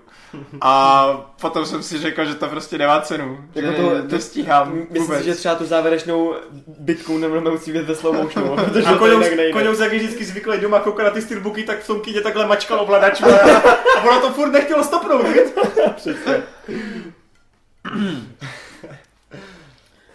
a 0.61 1.07
potom 1.41 1.65
jsem 1.65 1.83
si 1.83 1.97
řekl, 1.99 2.25
že 2.25 2.35
to 2.35 2.47
prostě 2.47 2.77
nemá 2.77 3.01
cenu, 3.01 3.37
Jako 3.55 3.71
že 3.71 4.01
to- 4.01 4.07
to, 4.09 4.19
stíhám 4.19 4.73
Myslím 4.75 5.01
vůbec. 5.01 5.19
si, 5.19 5.25
že 5.25 5.35
třeba 5.35 5.55
tu 5.55 5.65
závěrečnou 5.65 6.35
bitku 6.67 7.17
nebudeme 7.17 7.51
musí 7.51 7.71
vidět 7.71 7.87
ve 7.87 7.95
slow 7.95 8.15
motionu, 8.15 8.55
protože 8.65 8.85
A 8.85 8.97
Koňous, 9.51 9.79
jak 9.79 9.93
je 9.93 9.99
vždycky 9.99 10.25
zvyklý 10.25 10.59
doma 10.59 10.79
koukat 10.79 11.05
na 11.05 11.11
ty 11.11 11.21
steelbooky, 11.21 11.63
tak 11.63 11.79
v 11.79 11.87
tom 11.87 12.01
kyně 12.01 12.21
takhle 12.21 12.47
mačkal 12.47 12.79
ovladač 12.79 13.21
a, 13.21 13.27
a 13.97 14.03
ono 14.03 14.21
to 14.21 14.29
furt 14.33 14.51
nechtělo 14.51 14.83
stopnout? 14.83 15.25
Přesně. 15.95 16.43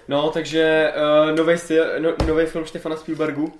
No, 0.08 0.30
takže 0.30 0.92
uh, 1.30 1.36
nový 1.36 1.58
styl, 1.58 1.84
no, 1.98 2.10
nový 2.26 2.46
film 2.46 2.64
Štefana 2.66 2.96
Spielbergu 2.96 3.52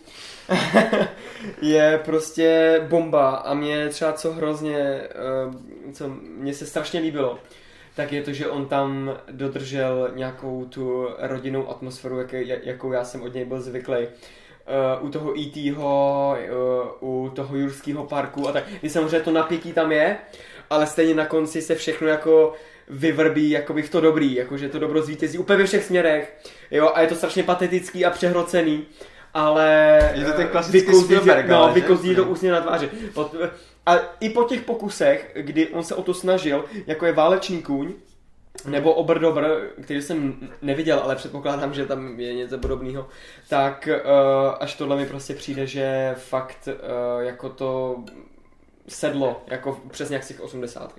je 1.62 2.00
prostě 2.04 2.80
bomba 2.88 3.30
a 3.30 3.54
mě 3.54 3.88
třeba 3.88 4.12
co 4.12 4.32
hrozně, 4.32 5.00
uh, 5.46 5.54
co 5.92 6.08
mě 6.36 6.54
se 6.54 6.66
strašně 6.66 7.00
líbilo, 7.00 7.38
tak 7.96 8.12
je 8.12 8.22
to, 8.22 8.32
že 8.32 8.46
on 8.46 8.66
tam 8.66 9.16
dodržel 9.30 10.10
nějakou 10.14 10.64
tu 10.64 11.08
rodinnou 11.18 11.70
atmosféru, 11.70 12.18
jak, 12.18 12.66
jakou 12.66 12.92
já 12.92 13.04
jsem 13.04 13.22
od 13.22 13.34
něj 13.34 13.44
byl 13.44 13.60
zvyklý. 13.60 13.96
Uh, 15.00 15.06
u 15.06 15.10
toho 15.10 15.38
E.T.ho, 15.40 16.36
uh, 17.00 17.26
u 17.26 17.30
toho 17.30 17.56
Jurského 17.56 18.06
parku 18.06 18.48
a 18.48 18.52
tak. 18.52 18.64
Kdy 18.80 18.90
samozřejmě 18.90 19.20
to 19.20 19.30
napětí 19.30 19.72
tam 19.72 19.92
je, 19.92 20.16
ale 20.70 20.86
stejně 20.86 21.14
na 21.14 21.26
konci 21.26 21.62
se 21.62 21.74
všechno 21.74 22.08
jako 22.08 22.54
vyvrbí 22.90 23.50
jakoby 23.50 23.82
v 23.82 23.90
to 23.90 24.00
dobrý, 24.00 24.34
jakože 24.34 24.68
to 24.68 24.78
dobro 24.78 25.02
zvítězí 25.02 25.38
úplně 25.38 25.58
ve 25.58 25.66
všech 25.66 25.84
směrech, 25.84 26.36
jo, 26.70 26.90
a 26.94 27.00
je 27.00 27.08
to 27.08 27.14
strašně 27.14 27.42
patetický 27.42 28.04
a 28.04 28.10
přehrocený, 28.10 28.86
ale 29.34 30.10
Je 30.14 30.24
to 30.24 30.32
ten 30.32 30.46
eh, 30.46 30.50
klasický 30.50 30.94
Spielberg, 30.94 31.48
no, 31.48 31.72
vykouzlí 31.72 32.14
to 32.14 32.24
úsměv 32.24 32.52
na 32.52 32.60
tváři. 32.60 32.90
A 33.86 33.96
i 34.20 34.30
po 34.30 34.44
těch 34.44 34.60
pokusech, 34.60 35.32
kdy 35.34 35.68
on 35.68 35.84
se 35.84 35.94
o 35.94 36.02
to 36.02 36.14
snažil, 36.14 36.64
jako 36.86 37.06
je 37.06 37.12
válečný 37.12 37.62
kůň, 37.62 37.92
nebo 38.66 38.94
Oberdobr, 38.94 39.70
který 39.82 40.02
jsem 40.02 40.48
neviděl, 40.62 40.98
ale 40.98 41.16
předpokládám, 41.16 41.74
že 41.74 41.86
tam 41.86 42.20
je 42.20 42.34
něco 42.34 42.58
podobného, 42.58 43.08
tak 43.48 43.88
uh, 43.88 44.54
až 44.60 44.74
tohle 44.74 44.96
mi 44.96 45.06
prostě 45.06 45.34
přijde, 45.34 45.66
že 45.66 46.14
fakt 46.18 46.68
uh, 46.68 47.22
jako 47.22 47.48
to 47.48 47.96
sedlo, 48.88 49.42
jako 49.46 49.80
přesně 49.90 50.16
jak 50.16 50.24
z 50.24 50.28
těch 50.28 50.40
80. 50.40 50.92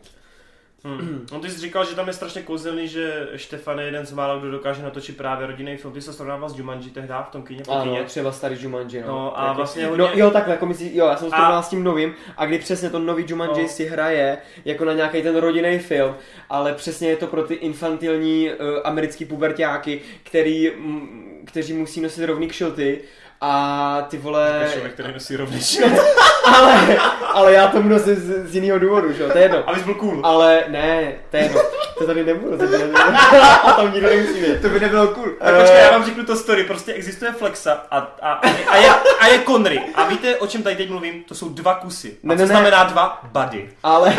Hmm. 0.83 1.25
No 1.31 1.39
ty 1.39 1.49
jsi 1.49 1.59
říkal, 1.59 1.85
že 1.85 1.95
tam 1.95 2.07
je 2.07 2.13
strašně 2.13 2.41
kouzelný, 2.41 2.87
že 2.87 3.27
Štefan 3.35 3.79
je 3.79 3.85
jeden 3.85 4.05
z 4.05 4.11
mála, 4.11 4.37
kdo 4.39 4.51
dokáže 4.51 4.83
natočit 4.83 5.17
právě 5.17 5.47
rodinný 5.47 5.77
film. 5.77 5.93
Ty 5.93 6.01
se 6.01 6.13
srovnával 6.13 6.49
s 6.49 6.57
Jumanji 6.57 6.89
tehdy 6.89 7.13
v 7.27 7.31
tom 7.31 7.43
kyně, 7.43 7.63
Ano, 7.69 7.83
kyně. 7.83 8.03
třeba 8.03 8.31
starý 8.31 8.55
Jumanji, 8.59 9.01
no. 9.01 9.07
No 9.07 9.39
a 9.39 9.45
Taky. 9.45 9.57
vlastně 9.57 9.83
No 9.83 9.89
hodně... 9.89 10.21
jo, 10.21 10.31
takhle, 10.31 10.53
jako 10.53 10.65
myslí, 10.65 10.97
jo, 10.97 11.05
já 11.05 11.17
jsem 11.17 11.29
A- 11.33 11.55
to 11.57 11.63
s 11.63 11.69
tím 11.69 11.83
novým 11.83 12.13
a 12.37 12.45
kdy 12.45 12.59
přesně 12.59 12.89
to 12.89 12.99
nový 12.99 13.25
Jumanji 13.27 13.61
No. 13.63 13.67
si 13.69 13.85
hraje 13.85 14.37
jako 14.65 14.85
na 14.85 14.93
nějaký 14.93 15.21
ten 15.21 15.35
rodinný 15.37 15.79
film, 15.79 16.15
ale 16.49 16.73
přesně 16.73 17.09
je 17.09 17.15
to 17.17 17.27
pro 17.27 17.43
ty 17.43 17.53
infantilní 17.53 18.49
uh, 18.49 18.55
americký 18.83 19.25
pubertáky, 19.25 20.01
který, 20.23 20.71
m, 20.71 21.07
kteří 21.45 21.73
musí 21.73 22.01
nosit 22.01 22.25
rovný 22.25 22.47
kšilty 22.47 23.01
a 23.41 24.05
ty 24.09 24.17
vole... 24.17 24.69
Člověk, 24.73 24.93
který 24.93 25.13
nosí 25.13 25.35
rovný 25.35 25.61
ale, 26.45 26.97
ale 27.33 27.53
já 27.53 27.67
to 27.67 27.83
nosím 27.83 28.15
z, 28.15 28.49
z 28.49 28.55
jiného 28.55 28.79
důvodu, 28.79 29.13
že 29.13 29.23
jo, 29.23 29.29
to 29.29 29.37
je 29.37 29.43
jedno. 29.43 29.69
Abys 29.69 29.83
byl 29.83 29.93
cool. 29.93 30.25
Ale 30.25 30.63
ne, 30.67 31.13
to 31.31 31.37
je 31.37 31.43
jedno. 31.43 31.61
To 31.97 32.05
tady 32.07 32.23
nebudu, 32.23 32.57
to 32.57 32.67
tady 32.67 32.83
a 33.63 33.73
tam 33.73 33.93
nikdo 33.93 34.09
nemusí 34.09 34.39
vědět. 34.39 34.61
To 34.61 34.69
by 34.69 34.79
nebylo 34.79 35.07
cool. 35.07 35.29
Tak 35.39 35.55
počkej, 35.55 35.79
já 35.79 35.91
vám 35.91 36.05
řeknu 36.05 36.25
to 36.25 36.35
story, 36.35 36.63
prostě 36.63 36.93
existuje 36.93 37.31
Flexa 37.31 37.83
a, 37.91 37.97
a, 38.21 38.31
a, 38.71 38.77
je, 38.77 38.89
a 39.19 39.27
je 39.27 39.39
Conry. 39.39 39.81
A 39.95 40.07
víte, 40.07 40.35
o 40.37 40.47
čem 40.47 40.63
tady 40.63 40.75
teď 40.75 40.89
mluvím? 40.89 41.23
To 41.23 41.35
jsou 41.35 41.49
dva 41.49 41.75
kusy. 41.75 42.17
A 42.23 42.27
Ne, 42.27 42.35
co 42.35 42.41
ne, 42.41 42.47
ne. 42.47 42.47
znamená 42.47 42.83
dva? 42.83 43.21
Buddy. 43.31 43.69
Ale, 43.83 44.15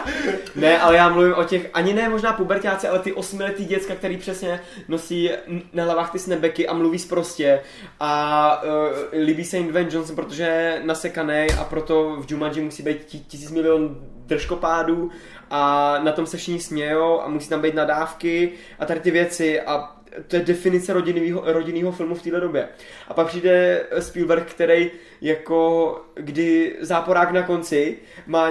ne, 0.54 0.80
ale 0.80 0.96
já 0.96 1.08
mluvím 1.08 1.34
o 1.34 1.44
těch, 1.44 1.70
ani 1.74 1.92
ne 1.94 2.08
možná 2.08 2.32
pubertáci, 2.32 2.88
ale 2.88 2.98
ty 2.98 3.12
osmiletý 3.12 3.64
děcka, 3.64 3.94
který 3.94 4.16
přesně 4.16 4.60
nosí 4.88 5.30
na 5.72 5.84
hlavách 5.84 6.12
ty 6.12 6.18
snebeky 6.18 6.68
a 6.68 6.74
mluví 6.74 6.98
sprostě 6.98 7.60
a 8.00 8.61
uh, 8.62 9.24
líbí 9.24 9.44
se 9.44 9.56
jim 9.56 9.68
Dwayne 9.68 9.90
Johnson, 9.92 10.16
protože 10.16 10.42
je 10.42 10.82
nasekaný 10.84 11.46
a 11.60 11.64
proto 11.64 12.16
v 12.20 12.30
Jumanji 12.30 12.62
musí 12.62 12.82
být 12.82 13.04
ti- 13.04 13.18
tisíc 13.18 13.50
milion 13.50 13.96
držkopádů 14.26 15.10
a 15.50 15.98
na 16.02 16.12
tom 16.12 16.26
se 16.26 16.36
všichni 16.36 16.60
smějou 16.60 17.20
a 17.20 17.28
musí 17.28 17.48
tam 17.48 17.60
být 17.60 17.74
nadávky 17.74 18.52
a 18.78 18.86
tady 18.86 19.00
ty 19.00 19.10
věci 19.10 19.60
a 19.60 19.96
to 20.28 20.36
je 20.36 20.42
definice 20.42 20.92
rodinného, 20.92 21.42
rodinného 21.44 21.92
filmu 21.92 22.14
v 22.14 22.22
této 22.22 22.40
době. 22.40 22.68
A 23.08 23.14
pak 23.14 23.26
přijde 23.26 23.86
Spielberg, 23.98 24.50
který 24.50 24.90
jako, 25.20 26.00
kdy 26.14 26.76
záporák 26.80 27.30
na 27.30 27.42
konci 27.42 27.98
má 28.26 28.50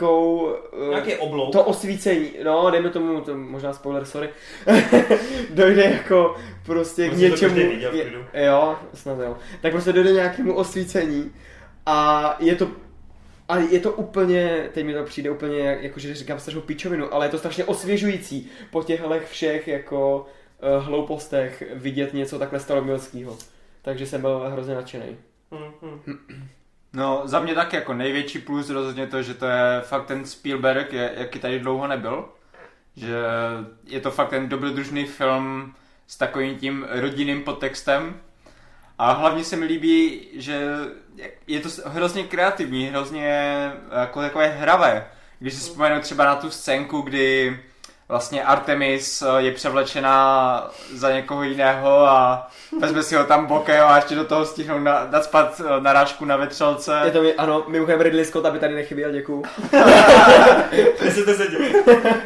nějakou... 0.00 0.54
eh, 0.86 0.88
Nějaký 0.90 1.14
oblouk. 1.14 1.52
to 1.52 1.64
osvícení, 1.64 2.30
no, 2.44 2.70
dejme 2.70 2.90
tomu, 2.90 3.20
to 3.20 3.36
možná 3.36 3.72
spoiler, 3.72 4.04
sorry, 4.04 4.28
dojde 5.50 5.84
jako 5.84 6.36
prostě 6.66 7.08
k 7.08 7.12
Myslím, 7.12 7.30
že 7.36 7.36
to 7.36 7.46
něčemu, 7.54 7.70
viděl 7.70 7.94
je, 7.94 8.12
jo, 8.46 8.76
snad 8.94 9.18
jo, 9.20 9.36
tak 9.60 9.72
prostě 9.72 9.92
dojde 9.92 10.10
k 10.10 10.14
nějakému 10.14 10.54
osvícení 10.54 11.32
a 11.86 12.36
je 12.40 12.56
to 12.56 12.68
a 13.48 13.58
je 13.58 13.80
to 13.80 13.92
úplně, 13.92 14.68
teď 14.74 14.86
mi 14.86 14.94
to 14.94 15.04
přijde 15.04 15.30
úplně, 15.30 15.58
jak- 15.58 15.82
jakože 15.82 16.14
říkám 16.14 16.40
strašnou 16.40 16.60
pičovinu, 16.60 17.14
ale 17.14 17.26
je 17.26 17.30
to 17.30 17.38
strašně 17.38 17.64
osvěžující 17.64 18.50
po 18.70 18.82
těchto 18.82 19.10
všech 19.24 19.68
jako 19.68 20.26
uh, 20.78 20.84
hloupostech 20.84 21.62
vidět 21.74 22.14
něco 22.14 22.38
takhle 22.38 22.60
staromilského. 22.60 23.36
Takže 23.82 24.06
jsem 24.06 24.20
byl 24.20 24.38
hrozně 24.50 24.74
nadšený. 24.74 25.16
Hm, 25.54 25.72
hm. 26.06 26.18
No, 26.96 27.22
za 27.24 27.40
mě 27.40 27.54
tak 27.54 27.72
jako 27.72 27.94
největší 27.94 28.38
plus 28.38 28.70
rozhodně 28.70 29.06
to, 29.06 29.22
že 29.22 29.34
to 29.34 29.46
je 29.46 29.80
fakt 29.80 30.06
ten 30.06 30.24
Spielberg, 30.24 30.92
je, 30.92 31.12
jaký 31.16 31.38
tady 31.38 31.58
dlouho 31.58 31.86
nebyl. 31.86 32.28
Že 32.96 33.16
je 33.84 34.00
to 34.00 34.10
fakt 34.10 34.30
ten 34.30 34.48
dobrodružný 34.48 35.04
film 35.04 35.74
s 36.06 36.16
takovým 36.16 36.58
tím 36.58 36.86
rodinným 36.90 37.42
podtextem. 37.42 38.20
A 38.98 39.12
hlavně 39.12 39.44
se 39.44 39.56
mi 39.56 39.66
líbí, 39.66 40.28
že 40.34 40.68
je 41.46 41.60
to 41.60 41.68
hrozně 41.84 42.24
kreativní, 42.24 42.86
hrozně 42.86 43.72
jako 44.00 44.20
takové 44.20 44.48
hravé. 44.48 45.06
Když 45.38 45.54
si 45.54 45.60
vzpomenu 45.60 46.00
třeba 46.00 46.24
na 46.24 46.36
tu 46.36 46.50
scénku, 46.50 47.00
kdy 47.00 47.60
vlastně 48.08 48.44
Artemis 48.44 49.22
eh, 49.22 49.26
je 49.42 49.52
převlečená 49.52 50.70
za 50.92 51.12
někoho 51.12 51.42
jiného 51.42 52.06
a 52.06 52.48
vezme 52.80 53.02
si 53.02 53.14
ho 53.14 53.24
tam 53.24 53.46
bokem 53.46 53.84
a 53.84 53.96
ještě 53.96 54.14
do 54.14 54.24
toho 54.24 54.44
stihnou 54.44 54.78
na, 54.78 55.08
nadspat 55.10 55.60
eh, 55.64 55.80
narážku 55.80 56.24
na 56.24 56.36
vetřelce. 56.36 57.00
Je 57.04 57.10
to 57.10 57.22
mi, 57.22 57.34
ano, 57.34 57.64
mimochodem 57.68 58.00
Ridley 58.00 58.24
Scott, 58.24 58.46
aby 58.46 58.58
tady 58.58 58.74
nechyběl, 58.74 59.12
děkuju. 59.12 59.42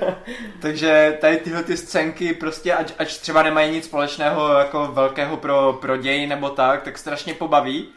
Takže 0.61 1.19
tady 1.21 1.37
tyhle 1.37 1.63
ty 1.63 1.77
scénky 1.77 2.35
prostě, 2.35 2.75
ať, 2.75 2.93
ať 2.99 3.19
třeba 3.19 3.43
nemají 3.43 3.73
nic 3.73 3.85
společného 3.85 4.49
jako 4.49 4.87
velkého 4.87 5.37
pro, 5.37 5.79
pro 5.81 5.97
děj 5.97 6.27
nebo 6.27 6.51
tak, 6.51 6.83
tak 6.83 6.99
strašně 6.99 7.35
pobaví. 7.35 7.89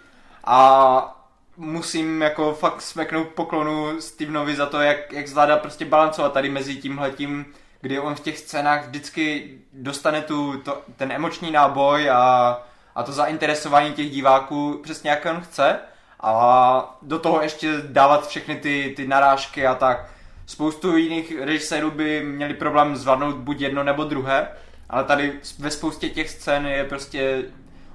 A 0.43 1.19
musím 1.57 2.21
jako 2.21 2.53
fakt 2.53 2.81
smeknout 2.81 3.27
poklonu 3.27 4.01
Stevenovi 4.01 4.55
za 4.55 4.65
to, 4.65 4.81
jak, 4.81 5.13
jak 5.13 5.27
zvládá 5.27 5.57
prostě 5.57 5.85
balancovat 5.85 6.33
tady 6.33 6.49
mezi 6.49 6.75
tímhletím, 6.75 7.45
kdy 7.83 7.99
on 7.99 8.15
v 8.15 8.19
těch 8.19 8.37
scénách 8.37 8.87
vždycky 8.87 9.57
dostane 9.73 10.21
tu, 10.21 10.57
to, 10.57 10.81
ten 10.95 11.11
emoční 11.11 11.51
náboj 11.51 12.09
a, 12.09 12.61
a 12.95 13.03
to 13.03 13.11
zainteresování 13.11 13.93
těch 13.93 14.11
diváků 14.11 14.79
přesně 14.83 15.09
jak 15.09 15.25
on 15.25 15.41
chce 15.41 15.79
a 16.19 16.97
do 17.01 17.19
toho 17.19 17.41
ještě 17.41 17.81
dávat 17.87 18.27
všechny 18.27 18.55
ty, 18.55 18.93
ty 18.95 19.07
narážky 19.07 19.67
a 19.67 19.75
tak. 19.75 20.09
Spoustu 20.45 20.97
jiných 20.97 21.41
režisérů 21.41 21.91
by 21.91 22.23
měli 22.23 22.53
problém 22.53 22.95
zvládnout 22.95 23.35
buď 23.35 23.61
jedno 23.61 23.83
nebo 23.83 24.03
druhé, 24.03 24.47
ale 24.89 25.03
tady 25.03 25.33
ve 25.59 25.71
spoustě 25.71 26.09
těch 26.09 26.29
scén 26.29 26.65
je 26.65 26.83
prostě 26.83 27.43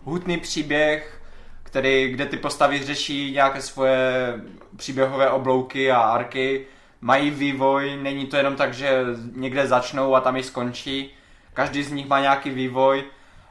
hutný 0.05 0.39
příběh, 0.39 1.23
který, 1.63 2.09
kde 2.09 2.27
ty 2.27 2.37
postavy 2.37 2.85
řeší 2.85 3.33
nějaké 3.33 3.63
svoje 3.63 4.35
příběhové 4.77 5.31
oblouky 5.31 5.93
a 5.93 6.01
arky, 6.01 6.67
mají 7.01 7.31
vývoj, 7.31 7.99
není 8.03 8.27
to 8.27 8.37
jenom 8.37 8.57
tak, 8.57 8.75
že 8.75 9.05
někde 9.35 9.67
začnou 9.67 10.15
a 10.15 10.21
tam 10.21 10.37
i 10.37 10.43
skončí. 10.43 11.15
Každý 11.55 11.83
z 11.83 11.93
nich 11.93 12.07
má 12.07 12.21
nějaký 12.21 12.51
vývoj, 12.51 13.05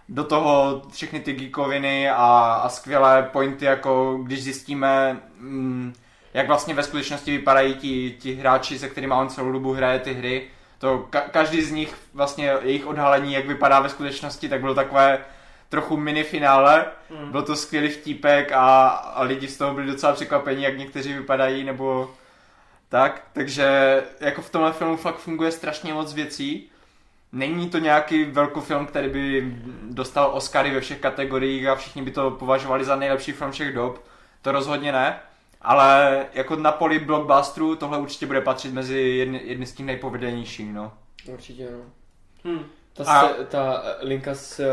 do 0.10 0.24
toho 0.24 0.82
všechny 0.92 1.20
ty 1.20 1.34
geekoviny 1.34 2.10
a, 2.10 2.60
a 2.64 2.70
skvělé 2.70 3.24
pointy, 3.24 3.66
jako 3.66 4.20
když 4.24 4.44
zjistíme, 4.44 5.22
mm, 5.38 5.94
jak 6.34 6.48
vlastně 6.48 6.74
ve 6.74 6.84
skutečnosti 6.84 7.32
vypadají 7.32 7.76
ti, 7.76 8.16
ti 8.20 8.34
hráči, 8.34 8.80
se 8.80 8.90
kterými 8.90 9.14
on 9.14 9.30
celou 9.30 9.52
dobu 9.52 9.74
hraje 9.74 10.00
ty 10.00 10.14
hry. 10.14 10.48
To 10.80 11.08
ka- 11.12 11.30
každý 11.32 11.62
z 11.62 11.72
nich, 11.72 11.96
vlastně 12.14 12.54
jejich 12.62 12.88
odhalení, 12.88 13.34
jak 13.34 13.46
vypadá 13.46 13.80
ve 13.80 13.90
skutečnosti, 13.90 14.50
tak 14.50 14.62
bylo 14.62 14.76
takové 14.76 15.20
trochu 15.70 15.98
minifinále. 15.98 16.86
Hmm. 17.10 17.32
Byl 17.32 17.42
to 17.42 17.56
skvělý 17.56 17.90
vtípek 17.90 18.52
a, 18.52 18.88
a 18.88 19.24
lidi 19.24 19.48
z 19.48 19.58
toho 19.58 19.74
byli 19.74 19.88
docela 19.88 20.14
překvapení, 20.14 20.64
jak 20.64 20.78
někteří 20.78 21.14
vypadají, 21.14 21.64
nebo 21.64 22.12
tak. 22.90 23.28
Takže 23.34 24.04
jako 24.20 24.42
v 24.42 24.50
tomhle 24.50 24.74
filmu 24.74 24.98
fakt 24.98 25.18
funguje 25.18 25.52
strašně 25.52 25.94
moc 25.94 26.14
věcí. 26.14 26.70
Není 27.32 27.70
to 27.70 27.78
nějaký 27.78 28.24
velkofilm, 28.24 28.86
který 28.86 29.10
by 29.10 29.56
dostal 29.90 30.30
Oscary 30.34 30.72
ve 30.72 30.82
všech 30.82 31.00
kategoriích 31.00 31.68
a 31.68 31.76
všichni 31.76 32.02
by 32.02 32.12
to 32.12 32.32
považovali 32.32 32.86
za 32.86 32.96
nejlepší 32.96 33.32
film 33.32 33.52
všech 33.52 33.74
dob. 33.74 34.04
To 34.42 34.52
rozhodně 34.52 34.92
ne. 34.92 35.20
Ale 35.62 36.26
jako 36.34 36.56
na 36.56 36.72
poli 36.72 37.00
blockbusterů 37.00 37.76
tohle 37.76 37.98
určitě 37.98 38.26
bude 38.26 38.42
patřit 38.42 38.74
mezi 38.74 39.00
jedny, 39.00 39.42
jedny 39.44 39.66
z 39.66 39.74
těch 39.74 39.86
nejpovedenějších, 39.86 40.74
no. 40.74 40.94
Určitě, 41.26 41.70
no. 41.72 41.80
Hm. 42.44 42.66
Ta, 42.98 43.04
A- 43.04 43.28
se, 43.28 43.34
ta 43.46 43.84
linka 44.02 44.34
z 44.36 44.60
eh, 44.60 44.66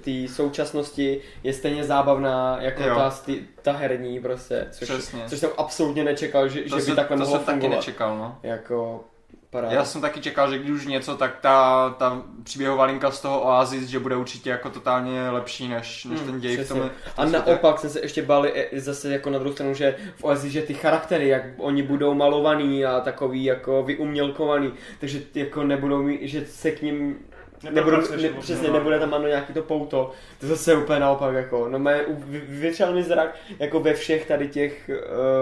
té 0.00 0.28
současnosti 0.34 1.20
je 1.42 1.52
stejně 1.52 1.84
zábavná 1.84 2.56
jako 2.60 2.82
Jo. 2.82 2.94
ta, 2.96 3.10
ty- 3.10 3.44
ta 3.62 3.72
herní 3.72 4.20
prostě, 4.20 4.66
což, 4.70 4.88
Přesně. 4.88 5.22
což 5.26 5.38
jsem 5.38 5.50
absolutně 5.58 6.04
nečekal, 6.04 6.48
že, 6.48 6.62
To, 6.62 6.76
že 6.78 6.84
se, 6.84 6.90
by 6.90 6.96
takhle 6.96 7.16
to 7.16 7.22
mohlo 7.22 7.36
jsem 7.36 7.44
taky 7.46 7.60
fungovat. 7.60 7.76
nečekal, 7.76 8.18
no. 8.18 8.38
Jako 8.42 9.04
paráda. 9.50 9.74
Já 9.74 9.84
jsem 9.84 10.00
taky 10.00 10.20
čekal, 10.20 10.50
že 10.52 10.58
když 10.58 10.70
už 10.70 10.86
něco, 10.86 11.16
tak 11.16 11.38
ta, 11.40 11.90
ta 11.98 12.22
příběhová 12.42 12.84
linka 12.84 13.10
z 13.10 13.20
toho 13.20 13.40
Oasis, 13.42 13.88
že 13.88 13.98
bude 13.98 14.16
určitě 14.16 14.50
jako 14.50 14.70
totálně 14.70 15.30
lepší 15.30 15.68
než, 15.68 16.04
než 16.04 16.18
Hmm, 16.20 16.30
ten 16.30 16.40
děj 16.40 16.56
v 16.56 16.68
tom. 16.68 16.90
A 17.16 17.24
naopak 17.24 17.78
jsme 17.78 17.90
se 17.90 18.00
ještě 18.00 18.22
báli 18.22 18.52
e, 18.72 18.80
zase 18.80 19.12
jako 19.12 19.30
na 19.30 19.38
druhou 19.38 19.52
stranu, 19.54 19.74
že 19.74 19.96
v 20.16 20.24
Oasis, 20.24 20.52
že 20.52 20.62
ty 20.62 20.74
charaktery, 20.74 21.28
jak 21.28 21.42
oni 21.58 21.82
budou 21.82 22.14
malovaný 22.14 22.84
a 22.84 23.00
takový 23.00 23.44
jako 23.44 23.82
vyumělkovaný, 23.82 24.72
takže 25.00 25.20
jako 25.34 25.64
nebudou 25.64 26.02
mít, 26.02 26.20
že 26.22 26.46
se 26.46 26.70
k 26.70 26.82
ním 26.82 27.18
nebudou, 27.62 27.86
Nepropracuješ 27.86 28.22
ne, 28.22 28.40
přesně, 28.40 28.70
nebude 28.70 28.98
tam 29.00 29.14
ano 29.14 29.26
nějaký 29.28 29.52
to 29.52 29.62
pouto. 29.62 30.12
To 30.40 30.46
zase 30.46 30.70
je 30.72 30.76
úplně 30.76 31.00
naopak 31.00 31.34
jako, 31.34 31.68
no 31.68 31.78
mé, 31.78 32.00
vytřel 32.48 32.92
mi 32.94 33.02
zrak 33.02 33.36
jako 33.58 33.80
ve 33.80 33.94
všech 33.94 34.26
tady 34.28 34.48
těch 34.48 34.90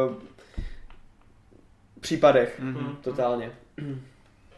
uh, 0.08 0.14
případech, 2.00 2.60
Mhm. 2.60 2.96
totálně. 3.00 3.52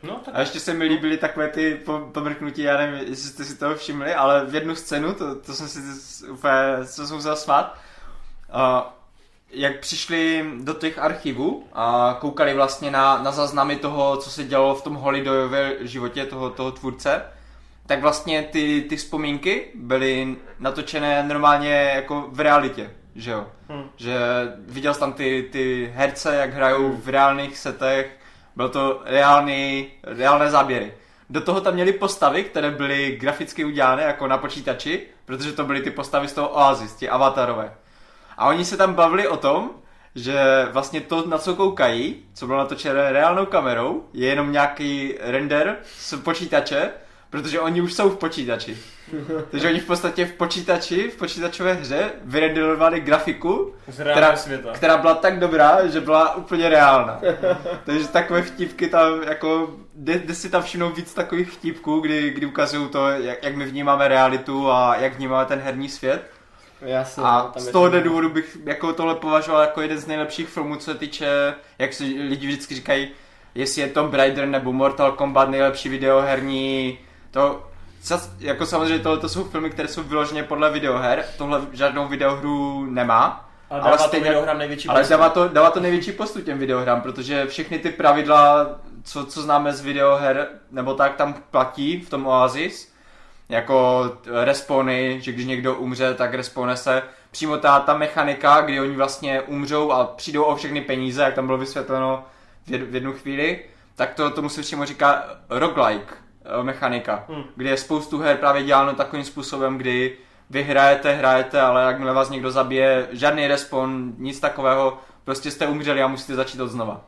No, 0.03 0.21
tak 0.25 0.35
A 0.35 0.41
ještě 0.41 0.61
se 0.61 0.75
mi 0.75 0.85
líbily 0.85 1.17
takové 1.19 1.49
ty 1.49 1.75
po- 1.85 2.11
pomrknutí, 2.13 2.63
já 2.63 2.77
nevím, 2.77 2.95
jestli 3.09 3.29
jste 3.29 3.45
si 3.45 3.59
toho 3.59 3.75
všimli, 3.75 4.15
ale 4.15 4.47
v 4.47 4.55
jednu 4.55 4.75
scénu, 4.75 5.15
to, 5.15 5.35
to 5.35 5.53
jsem 5.53 5.69
si 5.69 5.79
úplně, 6.31 6.53
to 6.97 7.07
jsem 7.07 7.17
musel 7.17 7.37
smát, 7.37 7.79
uh, 8.55 8.83
jak 9.51 9.81
přišli 9.81 10.51
do 10.63 10.75
těch 10.75 10.99
archivů 10.99 11.67
a 11.73 12.17
koukali 12.21 12.55
vlastně 12.55 12.91
na, 12.91 13.23
na 13.23 13.33
záznamy 13.33 13.77
toho, 13.77 14.17
co 14.17 14.31
se 14.31 14.45
dělo 14.45 14.75
v 14.75 14.83
tom 14.83 14.95
Hollywoodově 14.95 15.77
životě 15.81 16.25
toho, 16.27 16.51
toho 16.51 16.73
tvůrce, 16.73 17.23
tak 17.87 18.01
vlastně 18.01 18.43
ty, 18.43 18.87
ty 18.89 18.97
vzpomínky 18.97 19.69
byly 19.75 20.37
natočené 20.59 21.23
normálně 21.23 21.93
jako 21.95 22.29
v 22.31 22.41
realitě, 22.41 22.91
že 23.15 23.31
jo. 23.31 23.47
Hm. 23.69 23.89
Že 23.97 24.19
viděl 24.59 24.95
jsi 24.95 25.01
tam 25.01 25.13
ty, 25.13 25.49
ty 25.53 25.93
herce, 25.95 26.37
jak 26.37 26.55
hrajou 26.55 26.93
v 26.93 27.09
reálných 27.09 27.59
setech, 27.59 28.19
byl 28.57 28.69
to 28.69 29.03
reálný, 29.05 29.87
reálné 30.03 30.51
záběry. 30.51 30.93
Do 31.31 31.41
toho 31.41 31.61
tam 31.61 31.75
měli 31.75 31.93
postavy, 31.93 32.45
které 32.45 32.71
byly 32.71 33.17
graficky 33.21 33.65
udělané 33.65 34.03
jako 34.03 34.27
na 34.27 34.39
počítači, 34.39 35.07
protože 35.25 35.53
to 35.53 35.65
byly 35.65 35.81
ty 35.81 35.91
postavy 35.91 36.29
z 36.29 36.33
toho 36.33 36.49
Oasis, 36.49 36.95
ty 36.95 37.09
avatarové. 37.09 37.75
A 38.37 38.49
oni 38.49 38.65
se 38.65 38.77
tam 38.77 38.95
bavili 38.95 39.29
o 39.29 39.37
tom, 39.37 39.71
že 40.15 40.69
vlastně 40.73 41.01
to, 41.01 41.27
na 41.27 41.39
co 41.39 41.55
koukají, 41.55 42.25
co 42.35 42.47
bylo 42.47 42.59
natočené 42.59 43.13
reálnou 43.13 43.47
kamerou, 43.47 44.05
je 44.13 44.29
jenom 44.29 44.53
nějaký 44.53 45.15
render 45.21 45.77
z 45.99 46.17
počítače, 46.17 46.91
protože 47.43 47.61
oni 47.61 47.81
už 47.81 47.95
jsou 47.95 48.11
v 48.11 48.17
počítači. 48.17 48.77
Takže 49.51 49.69
oni 49.69 49.81
v 49.81 49.87
podstatě 49.87 50.27
v 50.27 50.33
počítači, 50.33 51.11
v 51.11 51.17
počítačové 51.17 51.73
hře 51.75 52.11
vyrenderovali 52.25 53.01
grafiku, 53.01 53.75
z 53.89 54.01
reálného 54.01 54.37
světa. 54.37 54.73
která 54.73 54.97
byla 54.99 55.15
tak 55.15 55.39
dobrá, 55.41 55.87
že 55.87 56.01
byla 56.01 56.35
úplně 56.35 56.69
reálná. 56.69 57.21
Takže 57.85 58.09
takové 58.09 58.43
vtipky 58.43 58.89
tam, 58.89 59.23
jako, 59.23 59.71
jde, 59.95 60.15
jde 60.19 60.35
si 60.35 60.51
tam 60.51 60.63
všimnout 60.63 60.97
víc 60.97 61.15
takových 61.15 61.51
vtipků, 61.51 62.01
kdy, 62.01 62.31
kdy 62.31 62.47
ukazují 62.47 62.89
to, 62.89 63.09
jak, 63.09 63.43
jak 63.43 63.57
my 63.57 63.65
vnímáme 63.65 64.09
realitu 64.09 64.71
a 64.71 64.97
jak 64.97 65.17
vnímáme 65.17 65.45
ten 65.47 65.59
herní 65.59 65.89
svět. 65.89 66.31
Jasně, 66.83 67.23
A 67.23 67.39
no, 67.43 67.51
tam 67.53 67.63
z 67.63 67.67
je 67.67 67.73
tohohle 67.73 67.99
to- 67.99 68.05
důvodu 68.09 68.29
bych 68.31 68.57
jako 68.65 68.93
tohle 68.93 69.15
považoval 69.15 69.61
jako 69.61 69.81
jeden 69.83 69.99
z 69.99 70.07
nejlepších 70.07 70.49
filmů, 70.49 70.77
co 70.77 70.85
se 70.85 70.95
týče, 70.99 71.55
jak 71.79 71.93
si 71.93 72.05
lidi 72.05 72.47
vždycky 72.47 72.75
říkají, 72.75 73.09
jestli 73.55 73.83
je 73.83 73.89
Tomb 73.89 74.15
Raider 74.15 74.47
nebo 74.47 74.73
Mortal 74.73 75.13
Kombat 75.13 75.49
nejlepší 75.51 75.89
videoherní, 75.89 76.99
to 77.31 77.67
Zas, 78.03 78.31
jako 78.39 78.67
samozřejmě 78.67 78.99
tohle 78.99 79.19
to 79.19 79.29
jsou 79.29 79.45
filmy, 79.45 79.71
které 79.71 79.89
jsou 79.89 80.03
vyloženě 80.03 80.43
podle 80.43 80.71
videoher, 80.71 81.25
tohle 81.39 81.61
žádnou 81.73 82.09
videohru 82.09 82.87
nemá, 82.91 83.49
A 83.71 83.75
Ale 83.75 83.81
dává 83.85 83.97
to 83.97 84.03
stejně- 84.03 84.25
videohrám 84.29 84.59
největší 84.59 84.89
Ale 84.89 85.01
postup. 85.01 85.11
dává 85.11 85.29
to, 85.29 85.49
dává 85.49 85.71
to 85.71 85.81
největší 85.81 86.13
postup 86.13 86.45
těm 86.45 86.59
videohrám, 86.59 87.01
protože 87.01 87.47
všechny 87.47 87.79
ty 87.79 87.91
pravidla, 87.91 88.67
co, 89.05 89.27
co 89.27 89.43
známe 89.43 89.73
z 89.73 89.81
videoher, 89.81 90.49
nebo 90.71 90.95
tak 90.95 91.15
tam 91.17 91.35
platí 91.51 92.01
v 92.01 92.11
tom 92.11 92.27
Oasis, 92.27 92.93
jako 93.49 94.05
respawny, 94.45 95.19
že 95.23 95.33
když 95.33 95.47
někdo 95.47 95.75
umře, 95.75 96.15
tak 96.15 96.35
respawne 96.35 96.77
se. 96.77 97.03
Přímo 97.31 97.57
ta, 97.57 97.81
ta 97.81 97.97
mechanika, 97.97 98.61
kdy 98.61 98.81
oni 98.81 98.97
vlastně 98.97 99.41
umřou 99.43 99.93
a 99.93 100.05
přijdou 100.05 100.43
o 100.43 100.57
všechny 100.57 100.81
peníze, 100.81 101.23
jak 101.23 101.35
tam 101.35 101.47
bylo 101.47 101.59
vysvětleno 101.59 102.25
v, 102.67 102.71
jed, 102.71 102.83
v 102.83 102.95
jednu 102.95 103.13
chvíli, 103.13 103.65
tak 103.97 104.15
to 104.15 104.31
tomu 104.31 104.49
se 104.49 104.61
přímo 104.61 104.85
říká 104.87 105.25
roguelike 105.51 106.15
eh, 106.15 106.26
mechanika, 106.63 107.25
Hmm. 107.29 107.45
kdy 107.57 107.69
je 107.69 107.77
spoustu 107.77 108.19
her 108.19 108.37
právě 108.37 108.63
děláno 108.63 108.95
takovým 108.95 109.25
způsobem, 109.25 109.79
kdy 109.79 110.17
vy 110.51 110.63
hrajete, 110.63 111.13
hrajete, 111.13 111.61
ale 111.61 111.83
jakmile 111.83 112.13
vás 112.15 112.31
někdo 112.31 112.51
zabije, 112.51 113.09
žádný 113.13 113.47
respawn, 113.47 114.13
nic 114.19 114.41
takového, 114.41 114.99
prostě 115.25 115.51
jste 115.51 115.67
umřeli 115.67 116.03
a 116.03 116.07
musíte 116.09 116.35
začít 116.35 116.61
od 116.61 116.69
znova. 116.69 117.01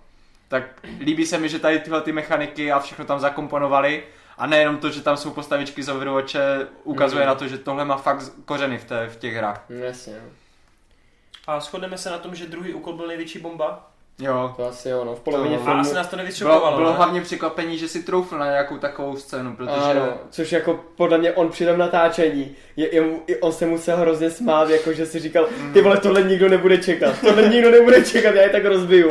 Tak 0.49 0.63
líbí 1.01 1.27
se 1.27 1.39
mi, 1.39 1.49
že 1.49 1.59
tady 1.59 1.79
tyhle 1.79 2.01
ty 2.01 2.13
mechaniky 2.13 2.73
a 2.73 2.79
všechno 2.79 3.05
tam 3.05 3.21
zakomponovali 3.21 4.03
a 4.39 4.47
nejenom 4.47 4.77
to, 4.77 4.91
že 4.91 5.01
tam 5.03 5.17
jsou 5.17 5.31
postavičky 5.31 5.83
z 5.83 5.89
Overwatche, 5.89 6.67
ukazuje 6.85 7.21
Mhm. 7.23 7.29
na 7.29 7.35
to, 7.35 7.49
že 7.49 7.59
tohle 7.59 7.85
má 7.85 7.97
fakt 7.97 8.31
kořeny 8.45 8.79
v, 8.79 8.85
té, 8.85 9.07
v 9.09 9.17
těch 9.17 9.35
hrách. 9.35 9.65
Jasně, 9.69 10.13
no. 10.25 10.29
A 11.47 11.61
shodneme 11.61 11.99
se 11.99 12.11
na 12.11 12.19
tom, 12.19 12.35
že 12.35 12.47
druhý 12.47 12.75
úkol 12.75 12.93
byl 12.93 13.07
největší 13.07 13.39
bomba. 13.39 13.91
Jo. 14.21 14.55
To 14.57 14.67
asi 14.67 14.89
jo, 14.89 15.05
no. 15.05 15.15
V 15.15 15.21
polovině 15.21 15.57
To- 15.57 15.63
A 15.63 15.65
filmu... 15.65 15.81
asi 15.81 15.95
nás 15.95 16.07
to 16.07 16.17
nejvíc 16.17 16.39
Bylo, 16.43 16.73
bylo 16.77 16.91
ne? 16.91 16.97
hlavně 16.97 17.21
překvapení, 17.21 17.79
že 17.79 17.89
si 17.89 18.03
troufl 18.03 18.39
na 18.39 18.45
nějakou 18.47 18.77
takovou 18.79 19.17
scénu, 19.17 19.57
protože... 19.57 19.71
Ano, 19.77 20.09
což 20.31 20.53
jako 20.53 20.81
podle 20.97 21.19
mě 21.19 21.33
on 21.33 21.49
při 21.51 21.67
tom 21.67 21.79
natáčení, 21.79 22.57
je, 22.77 22.95
je, 22.95 23.01
mu- 23.01 23.23
i 23.27 23.37
on 23.41 23.53
se 23.53 23.67
musel 23.67 23.97
hrozně 23.97 24.31
smát, 24.31 24.71
jako 24.71 24.93
že 24.93 25.07
si 25.07 25.19
říkal, 25.21 25.47
ty 25.73 25.83
vole, 25.83 25.97
tohle 26.01 26.23
nikdo 26.23 26.49
nebude 26.49 26.79
čekat, 26.79 27.15
tohle 27.21 27.49
nikdo 27.49 27.71
nebude 27.71 28.03
čekat, 28.05 28.35
já 28.35 28.43
je 28.43 28.49
tak 28.51 28.65
rozbiju. 28.65 29.11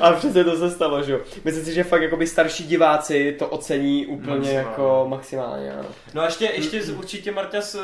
A 0.00 0.12
přesně 0.12 0.44
to 0.44 0.56
se 0.56 0.70
stalo, 0.70 1.02
že 1.02 1.12
jo. 1.12 1.20
Myslím 1.44 1.64
si, 1.64 1.72
že 1.72 1.84
fakt 1.84 2.02
jakoby 2.02 2.26
starší 2.26 2.64
diváci 2.66 3.36
to 3.38 3.48
ocení 3.48 4.06
úplně 4.06 4.36
Maximálně. 4.36 4.58
jako 4.58 5.06
maximálně, 5.08 5.72
ano. 5.72 5.88
No 6.14 6.22
a 6.22 6.24
ještě, 6.24 6.44
ještě 6.44 6.82
z- 6.82 6.90
určitě, 6.90 7.32
Marťas, 7.32 7.76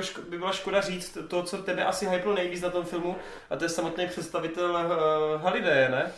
ško- 0.00 0.20
by 0.30 0.38
byla 0.38 0.52
škoda 0.52 0.80
říct 0.80 1.18
to, 1.28 1.42
co 1.42 1.56
tebe 1.58 1.84
asi 1.84 2.08
hyplo 2.08 2.34
nejvíc 2.34 2.62
na 2.62 2.70
tom 2.70 2.84
filmu, 2.84 3.16
a 3.50 3.56
to 3.56 3.64
je 3.64 3.68
samotný 3.68 4.06
představitel 4.06 4.70
uh, 4.70 5.42
Halideje, 5.82 6.04
ne? 6.04 6.12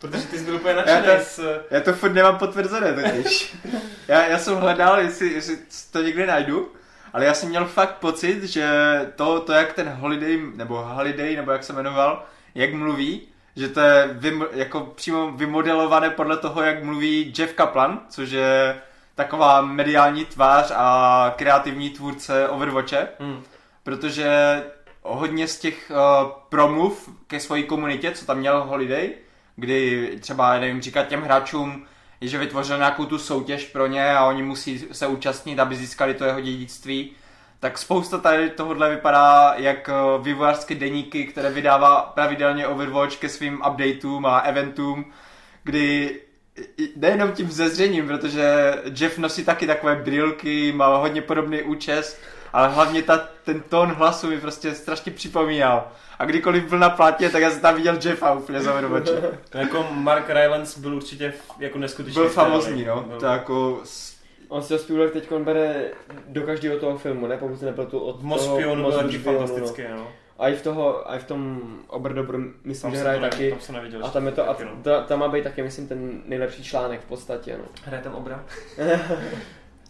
Protože 0.00 0.26
ty 0.26 0.38
jsi 0.38 0.44
byl 0.44 0.54
úplně 0.54 0.74
nadšený 0.74 1.06
Já 1.06 1.16
to- 1.16 1.24
s... 1.24 1.60
Já 1.70 1.80
to 1.80 1.92
furt 1.92 2.12
nemám 2.12 2.38
potvrzené 2.38 2.92
totiž. 2.94 3.56
já, 4.08 4.26
já 4.26 4.38
jsem 4.38 4.54
hledal, 4.56 5.00
jestli, 5.00 5.32
jestli 5.32 5.58
to 5.92 6.02
někde 6.02 6.26
najdu, 6.26 6.72
ale 7.12 7.24
já 7.24 7.34
jsem 7.34 7.48
měl 7.48 7.64
fakt 7.64 7.94
pocit, 7.94 8.44
že 8.44 8.66
to, 9.16 9.40
to 9.40 9.52
jak 9.52 9.72
ten 9.72 9.88
Holiday, 9.88 10.40
nebo 10.54 10.82
Holiday, 10.82 11.36
nebo 11.36 11.50
jak 11.52 11.64
se 11.64 11.72
jmenoval, 11.72 12.24
jak 12.54 12.72
mluví, 12.74 13.28
že 13.56 13.68
to 13.68 13.80
je 13.80 14.08
vym, 14.12 14.44
jako 14.52 14.80
přímo 14.80 15.32
vymodelované 15.32 16.10
podle 16.10 16.36
toho, 16.36 16.62
jak 16.62 16.84
mluví 16.84 17.34
Jeff 17.38 17.52
Kaplan, 17.52 18.00
což 18.08 18.30
je 18.30 18.80
taková 19.14 19.60
mediální 19.60 20.24
tvář 20.24 20.72
a 20.76 21.34
kreativní 21.36 21.90
tvůrce 21.90 22.48
Overwatche, 22.48 23.08
Hmm. 23.18 23.42
protože 23.82 24.62
hodně 25.02 25.48
z 25.48 25.58
těch 25.58 25.90
uh, 25.90 26.30
promluv 26.48 27.08
ke 27.26 27.40
své 27.40 27.62
komunitě, 27.62 28.12
co 28.12 28.26
tam 28.26 28.38
měl 28.38 28.64
Holiday, 28.64 29.10
kdy 29.56 30.10
třeba, 30.20 30.58
nevím, 30.58 30.80
říkat 30.80 31.08
těm 31.08 31.22
hráčům, 31.22 31.86
že 32.20 32.38
vytvořil 32.38 32.78
nějakou 32.78 33.04
tu 33.04 33.18
soutěž 33.18 33.64
pro 33.64 33.86
ně 33.86 34.16
a 34.16 34.24
oni 34.24 34.42
musí 34.42 34.86
se 34.92 35.06
účastnit, 35.06 35.58
aby 35.58 35.76
získali 35.76 36.14
to 36.14 36.24
jeho 36.24 36.40
dědictví, 36.40 37.12
tak 37.60 37.78
spousta 37.78 38.18
tady 38.18 38.50
tohohle 38.50 38.90
vypadá 38.90 39.54
jak 39.56 39.88
eh, 39.88 39.92
vývojářské 40.22 40.74
deníky, 40.74 41.24
které 41.24 41.50
vydává 41.50 42.02
pravidelně 42.02 42.66
Overwatch 42.66 43.16
ke 43.16 43.28
svým 43.28 43.62
updateům 43.70 44.26
a 44.26 44.38
eventům, 44.38 45.04
kdy 45.64 46.20
nejenom 46.96 47.32
tím 47.32 47.50
zezřením, 47.50 48.06
protože 48.06 48.74
Jeff 49.00 49.18
nosí 49.18 49.44
taky 49.44 49.66
takové 49.66 49.96
brýlky, 49.96 50.72
má 50.72 50.96
hodně 50.96 51.22
podobný 51.22 51.62
účes, 51.62 52.20
ale 52.52 52.68
hlavně 52.68 53.02
ta, 53.02 53.28
ten 53.44 53.60
tón 53.60 53.88
hlasu 53.92 54.26
mi 54.26 54.40
prostě 54.40 54.74
strašně 54.74 55.12
připomínal. 55.12 55.88
A 56.18 56.24
kdykoliv 56.24 56.68
byl 56.68 56.78
na 56.78 56.90
plátě, 56.90 57.30
tak 57.30 57.42
já 57.42 57.50
jsem 57.50 57.60
tam 57.60 57.74
viděl 57.74 57.98
Jeffa 58.04 58.32
úplně 58.32 58.60
za. 58.60 58.82
Jako 59.54 59.86
Mark 59.90 60.28
Rylance 60.28 60.80
byl 60.80 60.94
určitě 60.94 61.32
jako 61.58 61.78
neskutečný. 61.78 62.22
Byl 62.22 62.28
famozní, 62.28 62.84
no. 62.84 63.00
Byl- 63.02 63.20
To 63.20 63.26
jako... 63.26 63.82
On 64.48 64.62
si 64.62 64.68
to 64.68 64.78
Spielberg 64.78 65.12
teď 65.12 65.32
bere 65.32 65.90
do 66.28 66.42
každého 66.42 66.78
toho 66.78 66.98
filmu, 66.98 67.26
ne? 67.26 67.36
Pokud 67.36 67.58
se 67.58 67.64
nepletu 67.64 67.98
od 67.98 68.22
Moc 68.22 68.46
byl 68.46 68.92
taky 68.92 69.12
špionu, 69.12 69.38
fantastický, 69.38 69.82
no. 69.96 70.08
A 70.38 70.48
i 70.48 70.54
v, 70.54 70.62
toho, 70.62 71.10
a 71.10 71.16
i 71.16 71.18
v 71.18 71.24
tom 71.24 71.60
Oberdobru 71.88 72.38
myslím, 72.64 72.90
Tam 72.90 72.94
že 72.94 73.00
hraje 73.00 73.20
taky. 73.20 73.50
Tam 73.50 73.60
jsem 73.60 73.74
neviděl. 73.74 74.04
A 74.06 74.08
tam 74.08 74.26
je 74.26 74.32
to, 74.32 74.50
a 74.50 74.54
taky, 74.54 74.64
no. 74.64 74.70
ta, 74.82 75.02
tam 75.02 75.18
má 75.18 75.28
být 75.28 75.44
taky, 75.44 75.62
myslím, 75.62 75.88
ten 75.88 76.22
nejlepší 76.24 76.64
článek 76.64 77.00
v 77.00 77.04
podstatě, 77.04 77.58
no. 77.58 77.64
Hraje 77.84 78.02
tam 78.02 78.14
obra. 78.14 78.44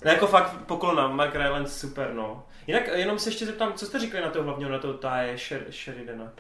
Ne, 0.05 0.13
jako 0.13 0.27
fakt 0.27 0.57
poklona, 0.67 1.09
Mark 1.09 1.35
Rylance 1.35 1.79
super, 1.79 2.11
no. 2.15 2.43
Jinak 2.67 2.89
jenom 2.95 3.19
se 3.19 3.29
ještě 3.31 3.47
zeptám, 3.47 3.73
co 3.73 3.87
jste 3.87 3.99
říkali 3.99 4.25
na 4.25 4.31
toho 4.31 4.45
hlavního, 4.45 4.71
na 4.71 4.79
toho 4.79 4.95
Taje 4.95 5.35
Sher- 5.37 5.71
Sheridana? 5.71 6.33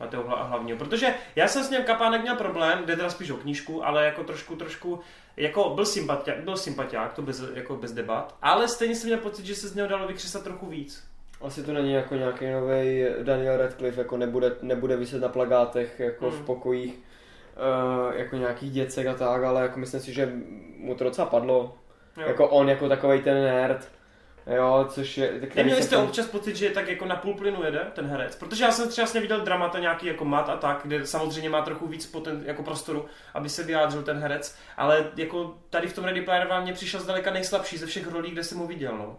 Na 0.00 0.06
toho 0.06 0.22
hla- 0.24 0.46
hlavního, 0.48 0.78
protože 0.78 1.14
já 1.36 1.48
jsem 1.48 1.64
s 1.64 1.70
ním 1.70 1.82
kapánek 1.82 2.22
měl 2.22 2.36
problém, 2.36 2.86
jde 2.86 2.96
teda 2.96 3.10
spíš 3.10 3.30
o 3.30 3.36
knížku, 3.36 3.86
ale 3.86 4.04
jako 4.04 4.24
trošku, 4.24 4.56
trošku, 4.56 5.00
jako 5.36 5.70
byl 5.70 5.86
sympatiák, 5.86 6.38
byl 6.44 6.56
sympatiák, 6.56 7.12
to 7.12 7.22
bez, 7.22 7.42
jako 7.54 7.76
bez 7.76 7.92
debat, 7.92 8.36
ale 8.42 8.68
stejně 8.68 8.94
jsem 8.94 9.06
měl 9.08 9.18
pocit, 9.18 9.46
že 9.46 9.54
se 9.54 9.68
z 9.68 9.74
něho 9.74 9.88
dalo 9.88 10.06
vykřesat 10.08 10.42
trochu 10.44 10.66
víc. 10.66 11.04
Asi 11.40 11.62
to 11.62 11.72
není 11.72 11.92
jako 11.92 12.14
nějaký 12.14 12.46
nový 12.50 13.04
Daniel 13.22 13.56
Radcliffe, 13.56 14.00
jako 14.00 14.16
nebude, 14.16 14.52
nebude 14.62 14.96
vyset 14.96 15.22
na 15.22 15.28
plagátech 15.28 16.00
jako 16.00 16.30
Hmm. 16.30 16.38
v 16.38 16.44
pokojích 16.46 16.94
uh, 16.94 18.14
jako 18.16 18.36
nějakých 18.36 18.70
děcek 18.70 19.06
a 19.06 19.14
tak, 19.14 19.42
ale 19.42 19.62
jako 19.62 19.78
myslím 19.80 20.00
si, 20.00 20.12
že 20.12 20.32
mu 20.76 20.94
to 20.94 21.04
docela 21.04 21.26
padlo. 21.26 21.78
Jo. 22.16 22.28
Jako 22.28 22.48
on 22.48 22.68
jako 22.68 22.88
takový 22.88 23.22
ten 23.22 23.34
nerd, 23.44 23.88
jo, 24.56 24.86
což 24.88 25.18
je... 25.18 25.40
Neměli 25.54 25.82
jste 25.82 25.96
tam- 25.96 26.04
občas 26.04 26.26
pocit, 26.26 26.56
že 26.56 26.64
je 26.64 26.70
tak 26.70 26.88
jako 26.88 27.04
na 27.04 27.16
půl 27.16 27.34
plynu 27.34 27.64
jede 27.64 27.86
ten 27.94 28.06
herec? 28.06 28.36
Protože 28.36 28.64
já 28.64 28.70
jsem 28.70 28.88
třeba 28.88 29.08
viděl 29.20 29.40
dramata 29.40 29.78
nějaký 29.78 30.06
jako 30.06 30.24
mat 30.24 30.48
a 30.48 30.56
tak, 30.56 30.80
kde 30.84 31.06
samozřejmě 31.06 31.50
má 31.50 31.62
trochu 31.62 31.86
víc 31.86 32.06
poten, 32.06 32.42
jako 32.46 32.62
prostoru, 32.62 33.06
aby 33.34 33.48
se 33.48 33.62
vyjádřil 33.62 34.02
ten 34.02 34.18
herec, 34.18 34.56
ale 34.76 35.10
jako 35.16 35.54
tady 35.70 35.88
v 35.88 35.92
tom 35.94 36.04
Ready 36.04 36.20
Player 36.22 36.46
One 36.50 36.60
mě 36.60 36.72
přišel 36.72 37.00
zdaleka 37.00 37.30
nejslabší 37.30 37.78
ze 37.78 37.86
všech 37.86 38.12
rolí, 38.12 38.30
kde 38.30 38.44
jsem 38.44 38.58
ho 38.58 38.66
viděl, 38.66 38.96
no. 38.98 39.18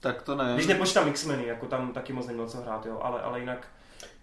Tak 0.00 0.22
to 0.22 0.34
ne. 0.34 0.52
Když 0.54 0.66
nepočítám 0.66 1.08
X-meny, 1.08 1.46
jako 1.46 1.66
tam 1.66 1.92
taky 1.92 2.12
moc 2.12 2.26
neměl 2.26 2.48
co 2.48 2.58
hrát, 2.58 2.86
jo, 2.86 2.98
ale, 3.02 3.20
ale 3.22 3.40
jinak 3.40 3.66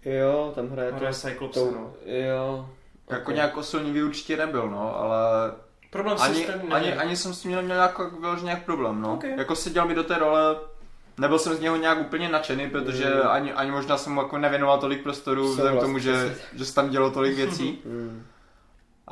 Jo, 0.04 0.52
tam 0.54 0.70
hraje 0.70 0.90
to... 0.90 0.96
hraje 0.96 1.14
Cyclops, 1.14 1.54
to 1.54 1.70
no. 1.70 1.92
jo. 2.06 2.68
Jako 3.10 3.30
Ok. 3.30 3.34
nějak 3.34 3.56
osilnivý 3.56 4.02
určitě 4.02 4.36
nebyl, 4.36 4.70
no, 4.70 4.96
ale 4.96 5.20
Problém 5.92 6.16
ani, 6.20 6.34
systém 6.34 6.62
ani, 6.72 6.92
ani 6.94 7.16
jsem 7.16 7.34
s 7.34 7.40
tím 7.40 7.50
neměl 7.54 7.76
nějak, 7.76 7.98
vyloženě 8.20 8.44
nějak 8.46 8.64
problém, 8.64 9.00
no. 9.00 9.14
Ok. 9.14 9.24
Jako 9.24 9.56
seděl 9.56 9.86
mi 9.88 9.94
do 9.94 10.02
té 10.04 10.18
role, 10.18 10.56
nebyl 11.18 11.38
jsem 11.38 11.54
z 11.56 11.60
něho 11.60 11.76
nějak 11.76 12.00
úplně 12.00 12.28
nadšený, 12.28 12.70
protože 12.70 13.04
Mm. 13.04 13.28
ani, 13.30 13.52
ani 13.52 13.70
možná 13.70 13.96
jsem 13.96 14.12
mu 14.12 14.20
jako 14.22 14.38
nevěnoval 14.38 14.78
tolik 14.78 15.02
prostoru, 15.02 15.48
vzhledem 15.48 15.78
k 15.78 15.80
tomu, 15.80 15.98
že, 15.98 16.36
že 16.54 16.64
se 16.64 16.74
tam 16.74 16.90
dělo 16.90 17.10
tolik 17.10 17.36
věcí. 17.36 17.78
Hmm. 17.84 18.22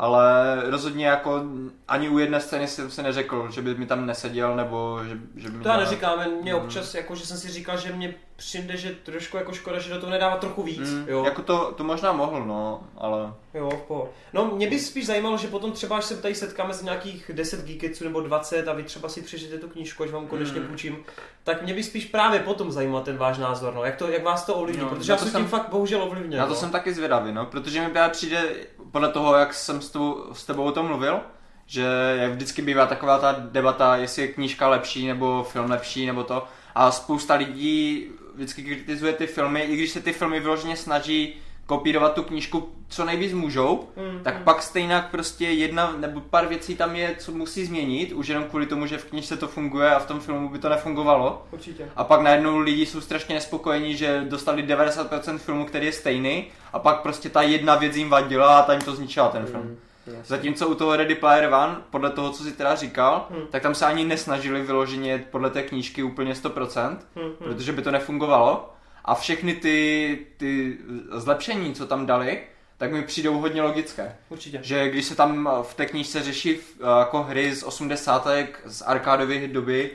Ale 0.02 0.56
rozhodně 0.70 1.06
jako 1.06 1.42
ani 1.88 2.08
u 2.08 2.18
jedné 2.18 2.40
scény 2.40 2.68
jsem 2.68 2.90
si 2.90 3.02
neřekl, 3.02 3.48
že 3.50 3.62
by 3.62 3.74
mi 3.74 3.86
tam 3.86 4.06
neseděl, 4.06 4.56
nebo 4.56 5.00
že, 5.08 5.18
že 5.36 5.48
by 5.50 5.56
mi 5.56 5.62
To 5.62 5.68
já 5.68 5.76
neříkám, 5.76 6.18
mě 6.42 6.54
Mm. 6.54 6.60
občas, 6.60 6.94
jako, 6.94 7.14
že 7.14 7.26
jsem 7.26 7.36
si 7.36 7.48
říkal, 7.48 7.76
že 7.78 7.92
mě 7.92 8.14
přijde, 8.36 8.76
že 8.76 8.90
trošku 9.02 9.36
jako 9.36 9.52
škoda, 9.52 9.78
že 9.78 9.94
do 9.94 10.00
toho 10.00 10.12
nedává 10.12 10.36
trochu 10.36 10.62
víc, 10.62 10.90
Mm, 10.90 11.04
jo. 11.08 11.24
Jako 11.24 11.42
to, 11.42 11.72
to 11.76 11.84
možná 11.84 12.12
mohl, 12.12 12.44
no, 12.46 12.82
ale... 12.96 13.32
Jo, 13.54 13.82
pohodě. 13.88 14.10
No, 14.32 14.44
mě 14.46 14.70
by 14.70 14.78
spíš 14.78 15.06
zajímalo, 15.06 15.36
že 15.36 15.48
potom 15.48 15.72
třeba, 15.72 15.96
až 15.96 16.04
se 16.04 16.16
tady 16.16 16.34
setkáme 16.34 16.74
z 16.74 16.82
nějakých 16.82 17.30
10 17.34 17.64
geekeců 17.64 18.04
nebo 18.04 18.20
20 18.20 18.68
a 18.68 18.72
vy 18.72 18.82
třeba 18.82 19.08
si 19.08 19.22
přečtete 19.22 19.58
tu 19.58 19.68
knížku, 19.68 20.02
až 20.02 20.10
vám 20.10 20.26
konečně 20.26 20.60
Mm. 20.60 20.66
půjčím, 20.66 20.96
tak 21.44 21.62
mě 21.62 21.74
by 21.74 21.82
spíš 21.82 22.04
právě 22.04 22.40
potom 22.40 22.72
zajímal 22.72 23.00
ten 23.02 23.16
váš 23.16 23.38
názor, 23.38 23.74
no. 23.74 23.84
Jak, 23.84 23.96
to, 23.96 24.08
jak 24.08 24.24
vás 24.24 24.44
to 24.46 24.54
ovlivní, 24.54 24.82
No, 24.82 24.88
protože 24.88 25.12
já 25.12 25.16
to 25.16 25.22
jsem 25.24 25.32
jsem- 25.32 25.40
tím 25.42 25.50
fakt 25.50 25.68
bohužel 25.70 26.02
ovlivněn. 26.02 26.38
Na 26.40 26.46
to 26.46 26.52
no. 26.52 26.56
jsem 26.60 26.70
taky 26.70 26.92
zvědavý, 26.94 27.32
no, 27.32 27.46
protože 27.46 27.80
mi 27.80 27.88
právě 27.90 28.12
přijde, 28.12 28.42
podle 28.90 29.08
toho, 29.08 29.34
jak 29.34 29.54
jsem 29.54 29.80
s 29.80 29.90
tebou, 29.90 30.24
s 30.32 30.44
tebou 30.46 30.64
o 30.64 30.72
tom 30.72 30.86
mluvil, 30.86 31.20
že 31.66 32.16
jak 32.20 32.32
vždycky 32.32 32.62
bývá 32.62 32.86
taková 32.86 33.18
ta 33.18 33.36
debata, 33.38 33.96
jestli 33.96 34.22
je 34.22 34.28
knížka 34.28 34.68
lepší, 34.68 35.06
nebo 35.06 35.46
film 35.52 35.70
lepší, 35.70 36.06
nebo 36.06 36.24
to. 36.24 36.44
A 36.74 36.90
spousta 36.90 37.34
lidí 37.34 38.06
vždycky 38.34 38.62
kritizuje 38.62 39.12
ty 39.12 39.26
filmy, 39.26 39.60
i 39.60 39.76
když 39.76 39.90
se 39.90 40.00
ty 40.00 40.12
filmy 40.12 40.40
vyloženě 40.40 40.76
snaží 40.76 41.34
kopírovat 41.70 42.14
tu 42.14 42.22
knížku 42.22 42.68
co 42.88 43.04
nejvíc 43.04 43.32
můžou, 43.32 43.88
Mm, 43.96 44.20
tak 44.22 44.38
mm. 44.38 44.44
pak 44.44 44.62
stejně 44.62 45.04
prostě 45.10 45.44
jedna 45.44 45.94
nebo 45.98 46.20
pár 46.20 46.46
věcí 46.46 46.76
tam 46.76 46.96
je, 46.96 47.14
co 47.18 47.32
musí 47.32 47.64
změnit, 47.64 48.12
už 48.12 48.28
jenom 48.28 48.44
kvůli 48.44 48.66
tomu, 48.66 48.86
že 48.86 48.98
v 48.98 49.04
knižce 49.04 49.36
to 49.36 49.48
funguje 49.48 49.94
a 49.94 49.98
v 49.98 50.06
tom 50.06 50.20
filmu 50.20 50.48
by 50.48 50.58
to 50.58 50.68
nefungovalo. 50.68 51.46
Určitě. 51.50 51.88
A 51.96 52.04
pak 52.04 52.20
najednou 52.20 52.58
lidi 52.58 52.86
jsou 52.86 53.00
strašně 53.00 53.34
nespokojení, 53.34 53.96
že 53.96 54.24
dostali 54.28 54.62
90% 54.62 55.38
filmu, 55.38 55.64
který 55.64 55.86
je 55.86 55.92
stejný, 55.92 56.44
a 56.72 56.78
pak 56.78 57.00
prostě 57.00 57.28
ta 57.28 57.42
jedna 57.42 57.74
věc 57.76 57.96
jim 57.96 58.08
vadila 58.10 58.58
a 58.58 58.62
ta 58.62 58.72
jim 58.72 58.82
to 58.82 58.94
zničila 58.94 59.28
ten 59.28 59.46
film. 59.46 59.62
Hmm. 59.62 59.76
jasně. 60.06 60.22
Zatímco 60.26 60.68
u 60.68 60.74
toho 60.74 60.96
Ready 60.96 61.14
Player 61.14 61.54
One, 61.54 61.76
podle 61.90 62.10
toho, 62.10 62.30
co 62.30 62.42
si 62.44 62.52
teda 62.52 62.74
říkal, 62.74 63.26
Hmm. 63.30 63.42
tak 63.50 63.62
tam 63.62 63.74
se 63.74 63.86
ani 63.86 64.04
nesnažili 64.04 64.62
vyloženě 64.62 65.24
podle 65.30 65.50
té 65.50 65.62
knížky 65.62 66.02
úplně 66.02 66.32
100%, 66.34 66.96
Hmm, 67.16 67.24
hmm. 67.24 67.34
protože 67.40 67.72
by 67.72 67.82
to 67.82 67.90
nefungovalo. 67.90 68.70
A 69.04 69.14
všechny 69.14 69.54
ty, 69.54 70.18
ty 70.36 70.78
zlepšení, 71.12 71.74
co 71.74 71.86
tam 71.86 72.06
dali, 72.06 72.40
tak 72.76 72.92
mi 72.92 73.02
přijdou 73.02 73.38
hodně 73.38 73.62
logické. 73.62 74.16
Určitě. 74.28 74.60
Že 74.62 74.88
když 74.90 75.04
se 75.04 75.14
tam 75.16 75.48
v 75.62 75.74
té 75.74 75.86
knížce 75.86 76.22
řeší 76.22 76.54
uh, 76.58 76.62
jako 76.98 77.22
hry 77.22 77.54
z 77.54 77.62
80. 77.62 78.28
z 78.66 78.82
arkádové 78.82 79.48
doby, 79.48 79.90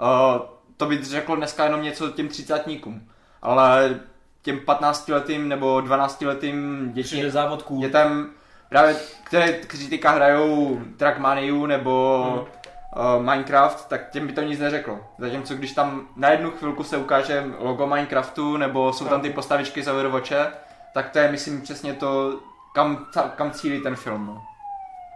uh, 0.00 0.42
to 0.76 0.86
by 0.86 1.04
řeklo 1.04 1.36
dneska 1.36 1.64
jenom 1.64 1.82
něco 1.82 2.10
těm 2.10 2.28
třicátníkům. 2.28 3.08
Ale 3.42 4.00
těm 4.42 4.60
15 4.60 5.08
letým 5.08 5.48
nebo 5.48 5.80
12 5.80 6.22
letým 6.22 6.88
děti, 6.92 7.06
Přijde 7.06 7.30
závod 7.30 7.62
cool. 7.62 7.80
dětem, 7.80 8.30
právě, 8.68 8.96
které, 9.24 9.52
kteří 9.52 9.88
teďka 9.88 10.10
hrajou 10.10 10.80
Trackmaniu 10.96 11.66
nebo 11.66 12.24
Mhm. 12.36 12.46
Uh, 12.96 13.22
Minecraft, 13.22 13.88
tak 13.88 14.10
těm 14.10 14.26
by 14.26 14.32
to 14.32 14.42
nic 14.42 14.60
neřeklo. 14.60 14.98
Zatímco 15.18 15.54
když 15.54 15.72
tam 15.72 16.08
na 16.16 16.30
jednu 16.30 16.50
chvilku 16.50 16.84
se 16.84 16.96
ukáže 16.96 17.44
logo 17.58 17.86
Minecraftu 17.86 18.56
nebo 18.56 18.92
jsou 18.92 19.04
tam 19.04 19.20
ty 19.20 19.30
postavičky 19.30 19.82
z 19.82 19.88
Overwatche, 19.88 20.46
tak 20.94 21.10
to 21.10 21.18
je 21.18 21.30
myslím 21.32 21.60
přesně 21.60 21.94
to, 21.94 22.40
kam, 22.74 23.06
kam 23.36 23.50
cílí 23.50 23.82
ten 23.82 23.96
film. 23.96 24.26
No. 24.26 24.53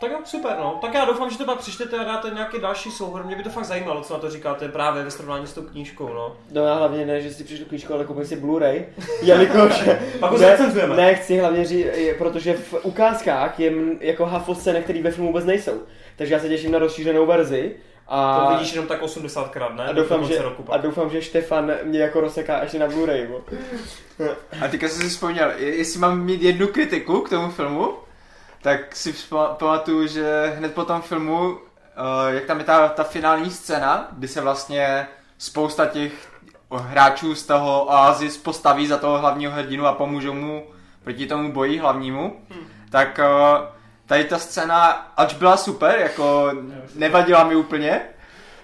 Tak 0.01 0.11
jo, 0.11 0.19
super, 0.25 0.57
no. 0.59 0.79
Tak 0.81 0.95
já 0.95 1.05
doufám, 1.05 1.31
že 1.31 1.39
to 1.39 1.45
pak 1.45 1.59
přečtete 1.59 1.99
a 1.99 2.05
dáte 2.05 2.31
nějaký 2.31 2.61
další 2.61 2.91
souhrn. 2.91 3.27
Mě 3.27 3.37
by 3.37 3.43
to 3.43 3.51
fakt 3.51 3.65
zajímalo, 3.65 4.01
co 4.03 4.15
na 4.15 4.21
to 4.21 4.31
říkáte 4.31 4.69
právě 4.69 5.03
ve 5.05 5.11
srovnání 5.11 5.47
s 5.47 5.53
tou 5.53 5.63
knížkou, 5.63 6.09
no. 6.09 6.37
No 6.53 6.65
já 6.67 6.75
hlavně 6.75 7.07
ne, 7.07 7.21
že 7.21 7.31
si 7.31 7.45
přečtu 7.45 7.65
knížku, 7.65 7.95
ale 7.95 8.05
koupím 8.05 8.27
si 8.27 8.37
Blu-ray, 8.37 8.85
jelikož... 9.23 9.83
Pak 10.21 10.33
ne, 10.33 10.39
zrecenzujeme. 10.39 10.97
ne, 10.97 11.15
chci 11.15 11.39
hlavně 11.39 11.65
říct, 11.65 11.87
protože 12.19 12.55
v 12.55 12.75
ukázkách 12.83 13.61
je 13.61 13.73
jako 14.01 14.27
hafo 14.27 14.55
scény, 14.55 14.83
které 14.83 15.03
ve 15.03 15.11
filmu 15.11 15.29
vůbec 15.29 15.45
nejsou. 15.45 15.83
Takže 16.17 16.35
já 16.35 16.41
se 16.41 16.49
těším 16.49 16.73
na 16.73 16.79
rozšířenou 16.79 17.27
verzi. 17.27 17.77
A, 18.11 18.41
To 18.47 18.55
vidíš 18.57 18.73
jenom 18.73 18.89
tak 18.89 19.03
80krát, 19.03 19.75
ne? 19.77 19.85
a 19.85 19.93
Do 19.93 20.03
doufám, 20.03 20.19
konce 20.21 20.35
že, 20.35 20.43
roku 20.43 20.63
a 20.63 20.67
pak. 20.67 20.81
doufám, 20.81 21.11
že 21.11 21.23
Štefan 21.23 21.73
mě 21.85 21.99
jako 22.01 22.21
rozseká 22.21 22.57
až 22.57 22.73
na 22.73 22.87
Blu-ray. 22.89 23.27
Bo. 23.29 23.41
A 24.65 24.69
teďka 24.69 24.89
jsem 24.89 25.03
si 25.03 25.09
vzpomněl, 25.09 25.51
je- 25.57 25.77
jestli 25.77 26.01
mám 26.01 26.25
mít 26.25 26.43
jednu 26.43 26.67
kritiku 26.67 27.21
k 27.21 27.29
tomu 27.31 27.51
filmu, 27.51 27.95
tak 28.63 28.97
si 28.97 29.15
pamatuju, 29.59 30.07
že 30.07 30.55
hned 30.57 30.75
po 30.75 30.85
tom 30.85 31.03
filmu, 31.03 31.51
uh, 31.51 31.59
jak 32.29 32.45
tam 32.45 32.59
je 32.59 32.65
ta, 32.65 32.89
ta 32.89 33.05
finální 33.05 33.51
scéna, 33.51 34.09
kdy 34.13 34.29
se 34.29 34.41
vlastně 34.41 35.07
spousta 35.39 35.87
těch 35.87 36.13
hráčů 36.71 37.35
z 37.35 37.47
toho 37.47 37.85
Oasis 37.85 38.39
postaví 38.39 38.87
za 38.87 38.97
toho 38.97 39.19
hlavního 39.19 39.53
hrdinu 39.53 39.87
a 39.87 39.93
pomůžou 39.93 40.35
mu 40.35 40.67
proti 41.05 41.27
tomu 41.27 41.53
boji 41.53 41.79
hlavnímu, 41.79 42.41
tak 42.91 43.19
uh, 43.19 43.67
tady 44.07 44.25
ta 44.25 44.39
scéna, 44.39 44.91
ač 45.17 45.35
byla 45.35 45.57
super, 45.57 45.99
jako 46.01 46.53
nevadila 46.95 47.45
mi 47.45 47.57
úplně, 47.57 48.01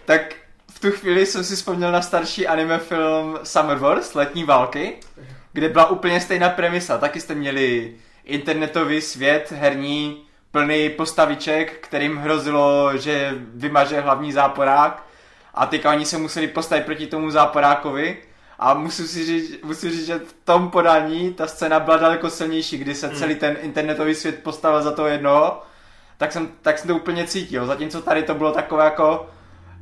tak 0.04 0.34
v 0.70 0.80
tu 0.80 0.90
chvíli 0.90 1.26
jsem 1.26 1.44
si 1.44 1.56
vzpomněl 1.56 1.92
na 1.92 2.02
starší 2.02 2.46
anime 2.46 2.78
film 2.78 3.38
Summer 3.42 3.78
Wars, 3.78 4.14
Letní 4.14 4.44
války, 4.44 4.96
kde 5.52 5.68
byla 5.68 5.90
úplně 5.90 6.20
stejná 6.20 6.50
premisa. 6.50 6.98
Taky 6.98 7.20
jste 7.20 7.34
měli 7.34 7.94
internetový 8.24 9.00
svět 9.00 9.52
herní, 9.56 10.24
plný 10.50 10.90
postaviček, 10.90 11.72
kterým 11.80 12.16
hrozilo, 12.16 12.96
že 12.96 13.34
vymaže 13.54 14.00
hlavní 14.00 14.32
záporák. 14.32 15.06
A 15.54 15.66
teďka 15.66 15.90
oni 15.90 16.04
se 16.04 16.18
museli 16.18 16.48
postavit 16.48 16.84
proti 16.84 17.06
tomu 17.06 17.30
záporákovi. 17.30 18.18
A 18.58 18.74
musím 18.74 19.06
si 19.06 19.26
říct, 19.26 19.62
musím 19.64 19.90
říct, 19.90 20.06
že 20.06 20.18
v 20.18 20.34
tom 20.44 20.70
podání 20.70 21.34
ta 21.34 21.46
scéna 21.46 21.80
byla 21.80 21.96
daleko 21.96 22.30
silnější, 22.30 22.78
kdy 22.78 22.94
se 22.94 23.10
celý 23.10 23.34
ten 23.34 23.56
internetový 23.60 24.14
svět 24.14 24.42
postavil 24.42 24.82
za 24.82 24.92
toho 24.92 25.08
jednoho, 25.08 25.62
tak 26.16 26.32
jsem, 26.32 26.48
tak 26.62 26.78
jsem 26.78 26.88
to 26.88 26.96
úplně 26.96 27.26
cítil. 27.26 27.66
Zatímco 27.66 28.02
tady 28.02 28.22
to 28.22 28.34
bylo 28.34 28.52
takové 28.52 28.84
jako, 28.84 29.30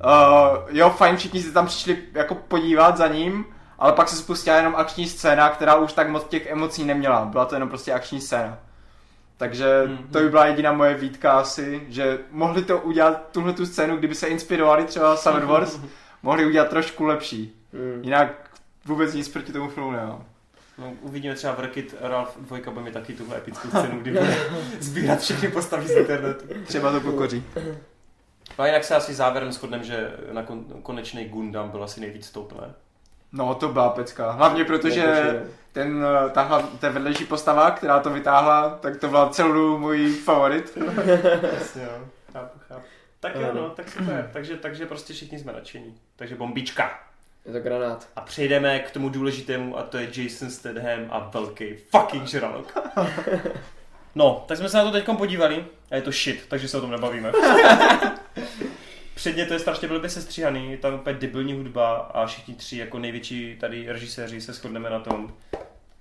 uh, 0.05 0.77
jo, 0.77 0.91
fajn, 0.91 1.17
všichni 1.17 1.43
se 1.43 1.53
tam 1.53 1.67
přišli 1.67 1.99
jako 2.13 2.35
podívat 2.35 2.97
za 2.97 3.07
ním, 3.07 3.45
ale 3.83 3.93
pak 3.93 4.09
se 4.09 4.17
spustila 4.17 4.57
jenom 4.57 4.75
akční 4.77 5.07
scéna, 5.09 5.49
která 5.49 5.75
už 5.75 5.93
tak 5.93 6.09
moc 6.09 6.25
těch 6.25 6.47
emocí 6.47 6.85
neměla. 6.85 7.25
Byla 7.25 7.45
to 7.45 7.55
jenom 7.55 7.69
prostě 7.69 7.93
akční 7.93 8.21
scéna. 8.21 8.59
Takže 9.37 9.83
Mhm. 9.87 9.97
to 10.13 10.19
by 10.19 10.29
byla 10.29 10.47
jediná 10.47 10.73
moje 10.73 10.95
výtka 10.95 11.33
asi, 11.33 11.87
že 11.89 12.19
mohli 12.31 12.63
to 12.65 12.79
udělat, 12.79 13.29
tuhle 13.33 13.53
tu 13.53 13.67
scénu, 13.67 13.97
kdyby 13.97 14.15
se 14.15 14.27
inspirovali 14.27 14.85
třeba 14.85 15.17
Summer 15.17 15.45
Wars, 15.45 15.81
mohli 16.23 16.47
udělat 16.47 16.69
trošku 16.69 17.05
lepší. 17.05 17.57
Mm. 17.73 18.03
Jinak 18.05 18.29
vůbec 18.85 19.15
nic 19.15 19.29
proti 19.29 19.53
tomu 19.53 19.69
filmu 19.69 19.91
nemám. 19.91 20.25
No, 20.79 20.93
uvidíme 21.01 21.35
třeba 21.35 21.53
v 21.55 21.61
Rocket 21.61 21.95
Ralph 22.01 22.37
2 22.41 22.71
bude 22.71 22.85
mít 22.85 22.95
taky 22.95 23.13
tuhle 23.13 23.37
epickou 23.37 23.69
scénu, 23.69 24.01
kdy 24.01 24.11
bude 24.11 24.37
sbírat 24.81 25.21
všechny 25.21 25.49
postavy 25.49 25.89
z 25.89 25.91
internetu. 25.91 26.45
Třeba 26.65 26.93
to 26.93 27.01
pokoří. 27.01 27.45
No 28.59 28.65
a 28.65 28.67
jinak 28.67 28.85
se 28.85 28.95
asi 28.95 29.15
závěrem 29.15 29.53
shodneme, 29.53 29.85
že 29.85 30.11
na 30.33 30.43
kon- 30.43 30.65
konečný 30.83 31.25
Gundam 31.25 31.71
byl 31.71 31.85
asi 31.85 32.01
nejvíc 32.01 32.31
top, 32.31 32.61
ne? 32.61 32.75
No 33.33 33.55
to 33.55 33.69
byla 33.69 33.89
pecka. 33.91 34.31
Hlavně 34.31 34.65
protože 34.65 35.07
Nepočuje. 35.07 35.47
ten, 35.73 36.05
eh, 36.27 36.31
ta, 36.31 36.69
ta 36.81 36.89
vedlejší 36.89 37.25
postava, 37.25 37.71
která 37.71 38.01
to 38.01 38.11
vytáhla, 38.11 38.79
tak 38.81 38.97
to 38.97 39.09
byla 39.09 39.29
celou 39.29 39.79
můj 39.79 40.13
favorit. 40.13 40.79
Jasně, 41.53 41.83
jo. 41.83 42.09
Chápu, 42.33 42.59
chápu. 42.69 42.83
Tak 43.21 43.35
jo, 43.35 43.49
no, 43.55 43.71
tak 43.71 43.89
super. 43.89 44.31
Takže, 44.33 44.57
takže 44.57 44.87
prostě 44.87 45.13
všichni 45.13 45.39
jsme 45.39 45.53
nadšení. 45.53 45.95
Takže 46.17 46.35
bombička. 46.35 46.99
Je 47.47 47.53
to 47.53 47.61
granát. 47.61 48.09
A 48.17 48.21
přejdeme 48.21 48.79
k 48.79 48.91
tomu 48.91 49.09
důležitému 49.09 49.79
a 49.79 49.83
to 49.83 49.99
je 49.99 50.09
Jason 50.17 50.51
Statham 50.51 51.07
a 51.11 51.31
velký 51.35 51.75
fucking 51.91 52.27
žralok. 52.27 52.79
No, 54.15 54.45
tak 54.49 54.59
jsme 54.59 54.69
se 54.69 54.77
na 54.77 54.85
to 54.85 54.91
teď 54.91 55.05
podívali 55.19 55.65
a 55.91 55.97
je 55.97 56.03
to 56.03 56.11
shit, 56.13 56.45
takže 56.49 56.69
se 56.69 56.77
o 56.77 56.81
tom 56.81 56.91
nebavíme. 56.91 57.33
Předně 59.15 59.47
to 59.47 59.53
je 59.53 59.59
strašně 59.59 59.89
blbě 59.89 60.11
sestříhaný, 60.11 60.71
je 60.71 60.77
tam 60.77 60.95
úplně 60.95 61.17
debilní 61.17 61.53
hudba 61.53 61.97
a 61.97 62.27
všichni 62.27 62.55
tři 62.55 62.77
jako 62.77 62.99
největší 62.99 63.57
tady 63.61 63.93
režiséři 63.93 64.41
se 64.41 64.53
shodneme 64.53 64.91
na 64.91 65.01
tom, 65.01 65.33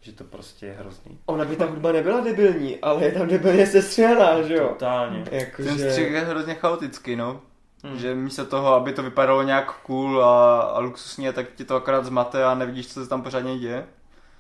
že 0.02 0.12
to 0.12 0.24
prostě 0.24 0.66
je 0.66 0.74
hrozný. 0.74 1.18
Ona 1.26 1.46
by 1.46 1.56
ta 1.56 1.66
hudba 1.66 1.92
nebyla 1.92 2.20
debilní, 2.20 2.80
ale 2.80 3.04
je 3.04 3.12
tam 3.12 3.28
debilně 3.28 3.68
sestřehaná, 3.68 4.42
že 4.42 4.54
jo? 4.54 4.68
Totálně. 4.70 5.24
Ten 5.24 5.40
Jakože... 5.40 5.90
střih 5.92 6.12
je 6.12 6.20
hrozně 6.20 6.54
chaotický, 6.54 7.16
no. 7.16 7.42
Hmm. 7.84 8.00
Že 8.00 8.16
místo 8.16 8.46
toho, 8.46 8.74
aby 8.74 8.94
to 8.94 9.04
vypadalo 9.04 9.44
nějak 9.44 9.82
cool 9.82 10.24
a, 10.24 10.62
a 10.62 10.80
luxusně, 10.80 11.34
tak 11.34 11.46
ti 11.56 11.66
to 11.66 11.76
akorát 11.76 12.06
zmate 12.06 12.46
a 12.46 12.56
nevidíš, 12.56 12.94
co 12.94 13.04
se 13.04 13.10
tam 13.10 13.22
pořádně 13.22 13.60
děje. 13.60 13.86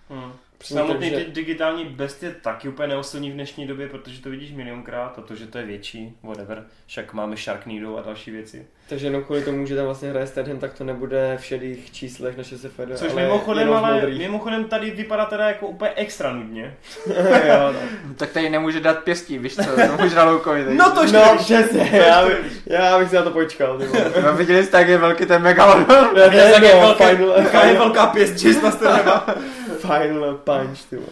Hmm. 0.09 0.31
Samotný 0.63 1.09
tak, 1.09 1.19
že- 1.19 1.25
di- 1.25 1.31
digitální 1.31 1.85
best 1.85 2.23
je 2.23 2.31
taky 2.31 2.69
úplně 2.69 2.87
neosilný 2.87 3.31
v 3.31 3.33
dnešní 3.33 3.67
době, 3.67 3.87
protože 3.87 4.21
to 4.21 4.29
vidíš 4.29 4.51
milionkrát 4.51 5.19
a 5.19 5.21
to, 5.21 5.35
že 5.35 5.47
to 5.47 5.57
je 5.57 5.65
větší, 5.65 6.13
whatever. 6.23 6.63
Však 6.87 7.13
máme 7.13 7.35
Sharknado 7.37 7.97
a 7.97 8.01
další 8.01 8.31
věci. 8.31 8.65
Takže 8.89 9.07
jenom 9.07 9.23
kvůli 9.23 9.41
tomu, 9.41 9.65
že 9.65 9.75
tam 9.75 9.85
vlastně 9.85 10.09
hraje 10.09 10.27
Statham, 10.27 10.59
tak 10.59 10.73
to 10.73 10.83
nebude 10.83 11.37
v 11.41 11.45
šedých 11.45 11.91
číslech 11.91 12.37
na 12.37 12.43
ČSFD, 12.43 12.79
Což 12.95 13.11
ale 13.11 13.21
mimochodem, 13.21 13.73
ale 13.73 14.07
mimochodem 14.07 14.63
tady 14.63 14.91
vypadá 14.91 15.25
teda 15.25 15.47
jako 15.47 15.67
úplně 15.67 15.91
extra 15.95 16.33
nudně. 16.33 16.75
jo, 17.47 17.73
no. 17.73 17.79
Tak 18.17 18.29
tady 18.31 18.49
nemůže 18.49 18.79
dát 18.79 19.03
pěstí, 19.03 19.37
víš 19.37 19.55
co, 19.55 19.63
tomu 19.97 20.09
žraloukovi. 20.09 20.65
teď. 20.65 20.77
No 20.77 20.91
to 20.91 21.01
už 21.01 21.11
no, 21.11 21.35
přesně, 21.37 21.85
To 21.89 21.95
já, 21.95 22.25
bych, 22.25 22.37
já 22.65 22.99
bych 22.99 23.09
si 23.09 23.15
na 23.15 23.21
to 23.21 23.31
počkal. 23.31 23.79
No, 24.23 24.33
viděli 24.35 24.63
jste, 24.63 24.77
jak 24.77 24.87
je 24.87 24.97
velký 24.97 25.25
ten 25.25 25.41
megalodon? 25.41 25.85
Ne, 26.15 26.27
ne, 26.27 26.35
je 26.35 26.81
no, 26.81 26.95
final, 26.95 27.33
Jaká 27.37 27.63
je 27.63 27.71
final, 27.71 27.85
velká 27.85 28.05
pěst 28.07 28.43
Jasona 28.43 28.71
Stathama. 28.71 29.25
final 29.81 30.33
punch, 30.35 30.85
ty 30.89 30.95
vole. 30.95 31.07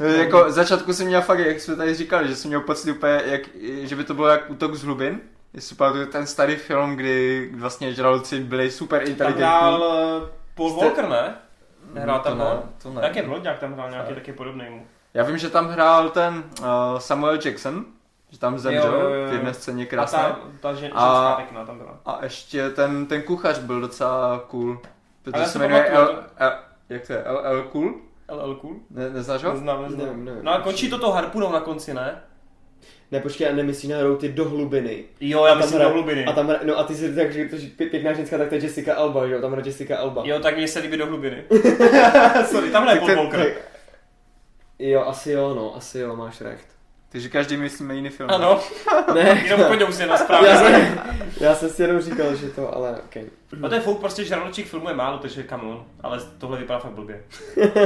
No, 0.00 0.06
jako 0.06 0.52
začátku 0.52 0.92
jsem 0.92 1.06
měl 1.06 1.22
fakt, 1.22 1.38
jak 1.38 1.60
jsme 1.60 1.76
tady 1.76 1.94
říkali, 1.94 2.28
že 2.28 2.36
jsem 2.36 2.48
měl 2.48 2.60
pocit 2.60 2.90
úplně, 2.90 3.22
jak, 3.26 3.40
že 3.82 3.96
by 3.96 4.04
to 4.04 4.14
bylo 4.14 4.28
jak 4.28 4.50
útok 4.50 4.74
z 4.74 4.82
hlubin. 4.82 5.20
Jestli 5.54 5.76
pamatuju 5.76 6.06
ten 6.06 6.26
starý 6.26 6.56
film, 6.56 6.96
kdy 6.96 7.50
vlastně 7.54 7.94
žraloci 7.94 8.40
byli 8.40 8.70
super 8.70 9.00
Tam 9.02 9.08
inteligentní. 9.10 9.42
hrál 9.44 9.84
eh, 10.24 10.28
Paul 10.54 10.70
Jste- 10.70 10.84
Walker, 10.84 11.08
ne? 11.08 11.34
Nehrál 11.92 12.18
to 12.18 12.28
tam 12.28 12.38
ne, 12.38 12.44
to 12.82 12.90
ne. 12.90 13.00
Tak 13.00 13.16
je 13.16 13.22
Vlodňák 13.22 13.58
tam 13.58 13.72
hrál 13.72 13.90
nějaký 13.90 14.14
taky 14.14 14.32
podobný 14.32 14.64
mu. 14.70 14.86
Já 15.14 15.24
vím, 15.24 15.38
že 15.38 15.50
tam 15.50 15.68
hrál 15.68 16.10
ten 16.10 16.44
uh, 16.60 16.64
Samuel 16.98 17.38
Jackson, 17.44 17.84
že 18.30 18.38
tam 18.38 18.58
zemřel 18.58 18.92
Jo, 18.94 19.00
jo, 19.00 19.08
jo, 19.14 19.30
v 19.30 19.32
jedné 19.32 19.54
scéně 19.54 19.84
A 19.84 19.86
krásné. 19.86 20.18
ta, 20.18 20.38
ta 20.60 20.74
žen, 20.74 20.90
A- 20.94 21.34
pěkná 21.36 21.64
tam 21.64 21.78
byla. 21.78 21.96
A 22.06 22.18
ještě 22.22 22.70
ten, 22.70 23.06
ten 23.06 23.22
kuchař 23.22 23.58
byl 23.58 23.80
docela 23.80 24.42
cool. 24.48 24.78
Protože 25.22 25.44
se 25.46 25.58
jmenuje 25.58 25.82
pamatuju, 25.94 26.18
El, 26.18 26.24
El, 26.46 26.52
jak 26.88 27.06
to 27.06 27.12
je? 27.12 27.22
El 27.24 27.62
Cool? 27.72 27.94
LL 28.28 28.54
Cool? 28.54 28.76
Ne, 28.90 29.10
neznáš 29.10 29.44
ho? 29.44 29.52
Neznám, 29.52 29.82
neznám. 29.82 30.06
Nevím, 30.06 30.24
nevím. 30.24 30.44
No 30.44 30.52
a 30.52 30.60
končí 30.60 30.90
to 30.90 30.98
tou 30.98 31.10
harpunou 31.10 31.52
na 31.52 31.60
konci, 31.60 31.94
ne? 31.94 32.20
Ne, 33.10 33.20
počkej, 33.20 33.48
a 33.48 33.52
nemyslíš 33.52 33.90
na 33.90 33.96
ty 34.18 34.28
do 34.28 34.48
hlubiny. 34.48 35.04
Jo, 35.20 35.44
já 35.44 35.54
myslím 35.54 35.80
do 35.80 35.88
hlubiny. 35.90 36.24
A 36.24 36.32
tam, 36.32 36.54
no 36.64 36.78
a 36.78 36.84
ty 36.84 36.94
si 36.94 37.14
tak, 37.14 37.32
že 37.32 37.44
to 37.48 37.56
je 37.56 37.62
pě- 37.62 37.90
pěkná 37.90 38.12
ženská, 38.12 38.38
tak 38.38 38.48
to 38.48 38.54
je 38.54 38.62
Jessica 38.62 38.94
Alba, 38.94 39.26
že 39.26 39.34
jo? 39.34 39.40
Tam 39.40 39.52
hraje 39.52 39.66
Jessica 39.68 39.96
Alba. 39.96 40.22
Jo, 40.26 40.40
tak 40.40 40.56
mně 40.56 40.68
se 40.68 40.78
líbí 40.78 40.96
do 40.96 41.06
hlubiny. 41.06 41.44
Sorry, 42.46 42.70
tam 42.70 42.82
hraje 42.82 43.00
Paul 43.00 43.16
Walker. 43.16 43.54
Jo, 44.78 45.04
asi 45.06 45.30
jo, 45.32 45.54
no, 45.54 45.76
asi 45.76 45.98
jo, 45.98 46.16
máš 46.16 46.40
recht. 46.40 46.66
Takže 47.12 47.28
každý 47.28 47.56
myslíme 47.56 47.94
jiný 47.94 48.08
film. 48.08 48.30
Ano, 48.30 48.60
Ne, 49.14 49.42
jenom 49.46 49.92
si 49.92 50.06
na 50.06 50.12
já, 50.12 50.18
správně. 50.18 50.56
jsem, 50.56 51.00
já 51.40 51.54
jsem 51.54 51.70
si 51.70 51.82
jenom 51.82 52.00
říkal, 52.00 52.34
že 52.36 52.48
to, 52.48 52.74
ale 52.76 52.90
ok. 52.90 53.16
No 53.56 53.68
to 53.68 53.74
je 53.74 53.80
fouk, 53.80 54.00
prostě 54.00 54.24
žraločích 54.24 54.66
filmů 54.70 54.88
je 54.88 54.94
málo, 54.94 55.18
takže 55.18 55.44
come 55.48 55.62
on. 55.62 55.84
Ale 56.00 56.20
tohle 56.38 56.58
vypadá 56.58 56.78
fakt 56.78 56.92
blbě. 56.92 57.22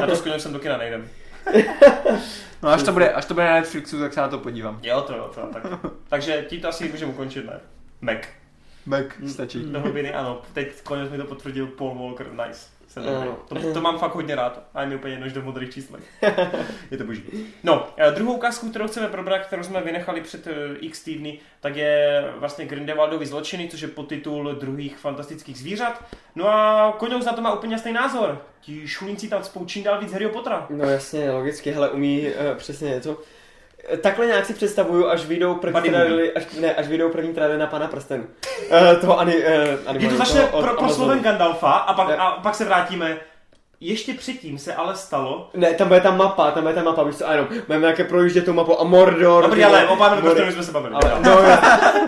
A 0.02 0.06
to 0.06 0.16
s 0.16 0.22
koněm 0.22 0.40
jsem 0.40 0.52
do 0.52 0.58
kina 0.58 0.76
nejdem. 0.76 1.08
No 2.62 2.68
až 2.68 2.82
to, 2.82 2.92
bude, 2.92 3.12
až 3.12 3.24
to 3.24 3.34
bude 3.34 3.46
na 3.46 3.54
Netflixu, 3.54 3.98
tak 4.00 4.12
se 4.12 4.20
na 4.20 4.28
to 4.28 4.38
podívám. 4.38 4.78
Jo, 4.82 5.00
to 5.00 5.16
jo, 5.16 5.30
to 5.34 5.40
jo, 5.40 5.48
tak. 5.52 5.62
Takže 6.08 6.44
tím 6.48 6.60
to 6.60 6.68
asi 6.68 6.88
můžeme 6.88 7.12
ukončit, 7.12 7.46
ne? 7.46 7.60
Mac. 8.00 8.18
Mac, 8.86 9.04
stačí. 9.28 9.62
Do 9.64 9.80
hlubiny, 9.80 10.14
ano. 10.14 10.42
Teď 10.52 10.82
konec 10.82 11.10
mi 11.10 11.18
to 11.18 11.24
potvrdil 11.24 11.66
Paul 11.66 11.98
Walker, 11.98 12.26
nice. 12.32 12.66
Jsem. 12.92 13.08
Ano. 13.08 13.36
to, 13.48 13.72
to, 13.74 13.80
mám 13.80 13.98
fakt 13.98 14.14
hodně 14.14 14.34
rád. 14.34 14.62
A 14.74 14.80
je 14.80 14.86
mi 14.86 14.94
úplně 14.94 15.14
jedno, 15.14 15.28
že 15.28 15.34
to 15.34 15.40
v 15.40 15.44
modrých 15.44 15.70
číslech. 15.70 16.02
je 16.90 16.98
to 16.98 17.04
boží. 17.04 17.24
No, 17.62 17.88
eh, 17.96 18.10
druhou 18.10 18.34
ukázku, 18.34 18.70
kterou 18.70 18.86
chceme 18.86 19.08
probrat, 19.08 19.46
kterou 19.46 19.62
jsme 19.62 19.80
vynechali 19.80 20.20
před 20.20 20.46
eh, 20.46 20.52
x 20.80 21.02
týdny, 21.02 21.38
tak 21.60 21.76
je 21.76 22.24
vlastně 22.36 22.66
Grindelwaldovi 22.66 23.26
zločiny, 23.26 23.68
což 23.68 23.80
je 23.80 23.88
podtitul 23.88 24.54
druhých 24.54 24.98
fantastických 24.98 25.58
zvířat. 25.58 26.04
No 26.34 26.48
a 26.48 26.92
Koňous 26.98 27.24
na 27.24 27.32
to 27.32 27.40
má 27.40 27.54
úplně 27.54 27.78
stejný 27.78 27.96
názor. 27.96 28.42
Ti 28.60 28.88
šulínci 28.88 29.28
tam 29.28 29.44
spou 29.44 29.64
čím 29.64 29.84
dál 29.84 30.00
víc 30.00 30.12
Harryho 30.12 30.30
Pottera. 30.30 30.66
No 30.70 30.84
jasně, 30.84 31.30
logicky, 31.30 31.70
hele, 31.70 31.90
umí 31.90 32.26
uh, 32.26 32.56
přesně 32.56 32.88
něco. 32.88 33.18
Eh, 33.88 33.96
Takhle 33.96 34.26
nějak 34.26 34.46
si 34.46 34.54
představuju, 34.54 35.08
až 35.08 35.26
vyjdou 35.26 35.54
první 35.54 35.90
trailery, 35.90 36.32
až, 36.32 36.44
ne, 36.60 36.74
až 36.74 36.88
vyjdou 36.88 37.08
první 37.08 37.34
trailery 37.34 37.60
na 37.60 37.66
pana 37.66 37.88
prstenu. 37.88 38.24
Uh, 38.70 39.00
toho 39.00 39.18
ani, 39.18 39.36
uh, 39.36 39.92
Kdy 39.92 40.08
to 40.08 40.16
začne 40.16 40.42
pro, 40.42 40.74
pro 40.74 40.88
slovem 40.88 41.22
Gandalfa 41.22 41.70
a 41.70 41.94
pak, 41.94 42.18
a 42.18 42.30
pak 42.30 42.54
se 42.54 42.64
vrátíme. 42.64 43.16
Ještě 43.84 44.14
předtím 44.14 44.58
se 44.58 44.74
ale 44.74 44.96
stalo, 44.96 45.50
Ne, 45.54 45.74
tam 45.74 45.88
bude 45.88 46.00
ta 46.00 46.10
mapa, 46.10 46.50
tam 46.50 46.62
bude 46.62 46.74
ta 46.74 46.82
mapa, 46.82 47.02
víš 47.02 47.16
co, 47.16 47.28
a 47.28 47.32
jenom, 47.32 47.48
budeme 47.66 47.80
nějaké 47.80 48.04
projíždět 48.04 48.44
tu 48.44 48.52
mapu 48.52 48.80
a 48.80 48.84
Mordor. 48.84 49.42
Dobrý, 49.42 49.60
ty 49.60 49.64
ale 49.64 49.88
o 49.88 49.96
pánové 49.96 50.22
Mordor. 50.22 50.52
jsme 50.52 50.62
se 50.62 50.72
bavili. 50.72 50.94
Ale, 50.94 51.12
no, 51.22 51.38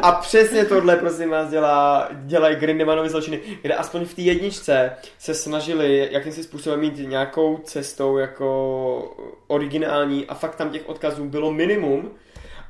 a 0.02 0.12
přesně 0.12 0.64
tohle, 0.64 0.96
prosím 0.96 1.30
vás, 1.30 1.50
dělá, 1.50 2.08
dělají 2.12 2.56
Grindemanovi 2.56 3.08
zločiny, 3.08 3.40
kde 3.62 3.74
aspoň 3.74 4.04
v 4.04 4.14
té 4.14 4.22
jedničce 4.22 4.92
se 5.18 5.34
snažili 5.34 6.08
jakýmsi 6.10 6.42
způsobem 6.42 6.80
mít 6.80 6.98
nějakou 6.98 7.56
cestou 7.64 8.18
jako 8.18 9.16
originální 9.46 10.26
a 10.26 10.34
fakt 10.34 10.56
tam 10.56 10.70
těch 10.70 10.88
odkazů 10.88 11.24
bylo 11.24 11.52
minimum 11.52 12.10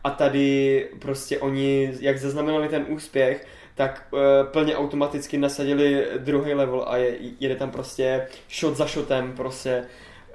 a 0.04 0.10
tady 0.10 0.88
prostě 0.98 1.38
oni, 1.38 1.92
jak 2.00 2.18
zaznamenali 2.18 2.68
ten 2.68 2.84
úspěch, 2.88 3.46
tak 3.74 4.06
uh, 4.10 4.20
plně 4.50 4.76
automaticky 4.76 5.38
nasadili 5.38 6.06
druhý 6.18 6.54
level 6.54 6.84
a 6.88 6.96
je, 6.96 7.16
jede 7.40 7.56
tam 7.56 7.70
prostě 7.70 8.28
shot 8.50 8.76
za 8.76 8.86
shotem, 8.86 9.32
prostě 9.32 9.84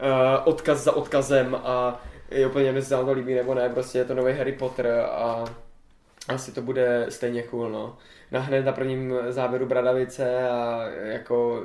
uh, 0.02 0.48
odkaz 0.48 0.84
za 0.84 0.96
odkazem 0.96 1.56
a 1.64 2.02
je 2.32 2.48
úplně 2.48 2.72
mi 2.72 2.82
to 2.82 3.12
líbí 3.12 3.34
nebo 3.34 3.54
ne, 3.54 3.70
prostě 3.70 3.98
je 3.98 4.06
to 4.06 4.14
nový 4.14 4.34
Harry 4.34 4.52
Potter 4.52 4.88
a 5.12 5.46
asi 6.28 6.52
to 6.52 6.62
bude 6.62 7.06
stejně 7.10 7.44
cool, 7.44 7.70
no. 7.70 7.98
Na 8.32 8.40
hned 8.40 8.66
na 8.66 8.72
prvním 8.72 9.14
záběru 9.30 9.66
Bradavice 9.66 10.50
a 10.50 10.86
jako 11.02 11.64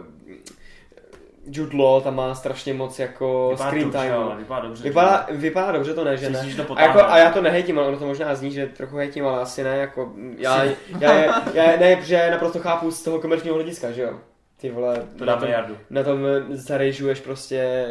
Jude 1.47 1.77
Law 1.77 2.03
tam 2.03 2.17
má 2.17 2.35
strašně 2.35 2.75
moc 2.75 2.99
jako 2.99 3.49
Vypadá 3.51 3.71
screen 3.71 3.85
dobře, 3.85 3.99
time. 3.99 4.15
ale 4.15 4.37
vypadá 4.37 4.61
dobře. 4.67 4.83
Vypadá, 4.85 5.27
vypadá 5.31 5.73
dobře, 5.73 5.95
to 5.95 6.05
ne, 6.05 6.17
že 6.17 6.31
ne. 6.31 6.47
to 6.57 6.79
A, 6.79 6.83
jako, 6.83 6.99
a 7.05 7.19
já 7.19 7.31
to 7.31 7.43
nehejtím, 7.43 7.79
ale 7.79 7.89
ono 7.89 7.99
to 7.99 8.07
možná 8.07 8.35
zní, 8.35 8.51
že 8.53 8.67
trochu 8.67 8.97
hejtím, 8.97 9.27
ale 9.27 9.41
asi 9.43 9.65
ne, 9.65 9.77
jako, 9.77 10.13
já, 10.39 10.65
já, 10.65 10.75
já, 11.01 11.41
já 11.55 11.77
ne, 11.81 11.97
protože 11.97 12.15
já 12.15 12.31
naprosto 12.31 12.59
chápu 12.59 12.91
z 12.91 13.03
toho 13.03 13.21
komerčního 13.21 13.55
hlediska, 13.55 13.91
že 13.93 14.03
jo. 14.03 14.21
Ty 14.57 14.71
vole, 14.71 15.03
To 15.19 15.25
na 15.25 15.33
dá 15.33 15.39
tom, 15.39 15.49
miliardu. 15.49 15.77
na 15.91 16.03
tom 16.03 16.19
zarejžuješ 16.51 17.21
prostě 17.21 17.87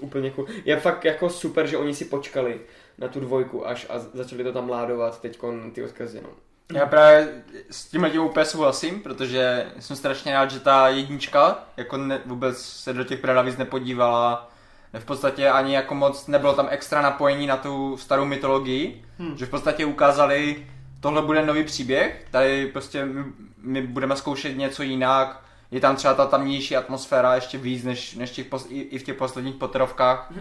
úplně 0.00 0.30
cool. 0.30 0.46
Je 0.64 0.76
fakt 0.76 1.04
jako 1.04 1.30
super, 1.30 1.66
že 1.66 1.76
oni 1.78 1.94
si 1.94 2.04
počkali 2.04 2.60
na 2.98 3.08
tu 3.08 3.20
dvojku 3.20 3.68
až 3.68 3.86
a 3.90 3.98
začali 3.98 4.44
to 4.44 4.52
tam 4.52 4.70
ládovat 4.70 5.20
teď 5.20 5.38
ty 5.72 5.84
odkazy, 5.84 6.20
no. 6.22 6.28
Já 6.74 6.86
právě 6.86 7.28
s 7.70 7.84
tím 7.84 8.08
tím 8.12 8.22
úplně 8.22 8.44
souhlasím, 8.44 9.00
protože 9.00 9.66
jsem 9.78 9.96
strašně 9.96 10.32
rád, 10.32 10.50
že 10.50 10.60
ta 10.60 10.88
jednička 10.88 11.58
jako 11.76 11.96
ne, 11.96 12.20
vůbec 12.26 12.62
se 12.62 12.92
do 12.92 13.04
těch 13.04 13.20
pradavic 13.20 13.56
nepodívala. 13.56 14.50
V 14.98 15.04
podstatě 15.04 15.48
ani 15.48 15.74
jako 15.74 15.94
moc 15.94 16.26
nebylo 16.26 16.54
tam 16.54 16.66
extra 16.70 17.02
napojení 17.02 17.46
na 17.46 17.56
tu 17.56 17.96
starou 17.96 18.24
mytologii, 18.24 19.04
hmm. 19.18 19.36
že 19.36 19.46
v 19.46 19.50
podstatě 19.50 19.84
ukázali, 19.84 20.66
tohle 21.00 21.22
bude 21.22 21.46
nový 21.46 21.64
příběh, 21.64 22.26
tady 22.30 22.66
prostě 22.66 23.04
my, 23.04 23.24
my 23.56 23.82
budeme 23.82 24.16
zkoušet 24.16 24.56
něco 24.56 24.82
jinak, 24.82 25.44
je 25.70 25.80
tam 25.80 25.96
třeba 25.96 26.14
ta 26.14 26.26
tamnější 26.26 26.76
atmosféra 26.76 27.34
ještě 27.34 27.58
víc 27.58 27.84
než, 27.84 28.14
než 28.14 28.30
těch, 28.30 28.46
pos- 28.50 28.66
i, 28.68 28.80
i 28.80 28.98
v 28.98 29.02
těch 29.02 29.16
posledních 29.16 29.54
Potterovkách. 29.54 30.32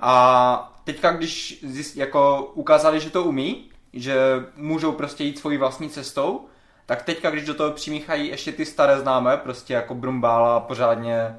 A 0.00 0.72
teďka, 0.84 1.10
když 1.10 1.60
zjist, 1.62 1.96
jako 1.96 2.50
ukázali, 2.54 3.00
že 3.00 3.10
to 3.10 3.24
umí, 3.24 3.70
že 3.92 4.16
můžou 4.56 4.92
prostě 4.92 5.24
jít 5.24 5.38
svojí 5.38 5.58
vlastní 5.58 5.88
cestou, 5.90 6.46
tak 6.86 7.02
teďka, 7.02 7.30
když 7.30 7.44
do 7.46 7.54
toho 7.54 7.70
přimíchají 7.70 8.28
ještě 8.28 8.52
ty 8.52 8.66
staré 8.66 8.98
známé, 8.98 9.36
prostě 9.36 9.74
jako 9.74 9.94
Brumbála 9.94 10.60
pořádně, 10.60 11.36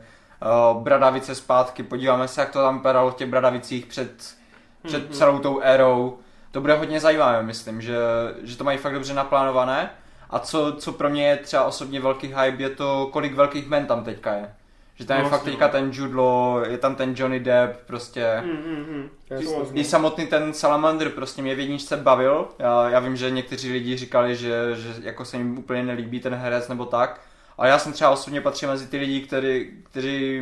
uh, 0.74 0.82
Bradavice 0.84 1.36
zpátky, 1.36 1.84
podíváme 1.84 2.28
se, 2.28 2.42
jak 2.42 2.52
to 2.52 2.60
tam 2.62 2.78
vypadalo 2.78 3.12
v 3.12 3.16
těch 3.16 3.30
Bradavicích 3.30 3.86
před, 3.86 4.36
před 4.84 5.04
Mhm. 5.04 5.14
celou 5.14 5.40
tou 5.40 5.60
érou. 5.62 6.18
To 6.52 6.62
bude 6.62 6.74
hodně 6.74 7.00
zajímavé, 7.00 7.44
myslím, 7.44 7.82
že, 7.82 7.98
že 8.44 8.58
to 8.58 8.64
mají 8.64 8.78
fakt 8.78 8.94
dobře 8.94 9.14
naplánované. 9.14 9.90
A 10.30 10.40
co, 10.40 10.72
co 10.80 10.92
pro 10.92 11.10
mě 11.10 11.28
je 11.28 11.38
třeba 11.38 11.64
osobně 11.66 12.00
velký 12.00 12.28
hype, 12.28 12.64
je 12.64 12.70
to, 12.70 13.10
kolik 13.14 13.34
velkých 13.34 13.68
men 13.68 13.86
tam 13.86 14.04
teďka 14.04 14.34
je. 14.34 14.54
Že 15.02 15.08
tam 15.08 15.18
je 15.18 15.24
No, 15.24 15.30
fakt 15.30 15.40
vlastně, 15.40 15.52
teďka 15.52 15.66
no. 15.68 15.72
ten 15.72 15.90
Jude 15.94 16.16
Law, 16.16 16.64
je 16.72 16.78
tam 16.78 16.96
ten 16.96 17.14
Johnny 17.18 17.40
Depp, 17.40 17.80
prostě... 17.88 18.44
Mm, 18.46 18.52
mm, 18.52 18.86
mm. 18.96 19.10
I 19.74 19.84
samotný 19.84 20.28
ten 20.28 20.54
Salamander 20.54 21.10
prostě 21.10 21.42
mě 21.42 21.56
v 21.56 21.60
jedničce 21.60 21.98
bavil. 21.98 22.48
Já, 22.60 22.90
já 22.90 23.00
vím, 23.00 23.16
že 23.16 23.30
někteří 23.32 23.72
lidi 23.72 23.98
říkali, 23.98 24.36
že, 24.36 24.76
že 24.76 24.94
jako 25.04 25.26
se 25.26 25.38
jim 25.38 25.58
úplně 25.58 25.84
nelíbí 25.84 26.20
ten 26.20 26.36
herec 26.36 26.68
nebo 26.68 26.86
tak. 26.86 27.22
Ale 27.58 27.70
já 27.70 27.80
jsem 27.80 27.94
třeba 27.94 28.10
osobně 28.10 28.42
patřil 28.42 28.70
mezi 28.70 28.88
ty 28.88 28.98
lidi, 28.98 29.22
který, 29.22 29.72
kteří 29.84 30.42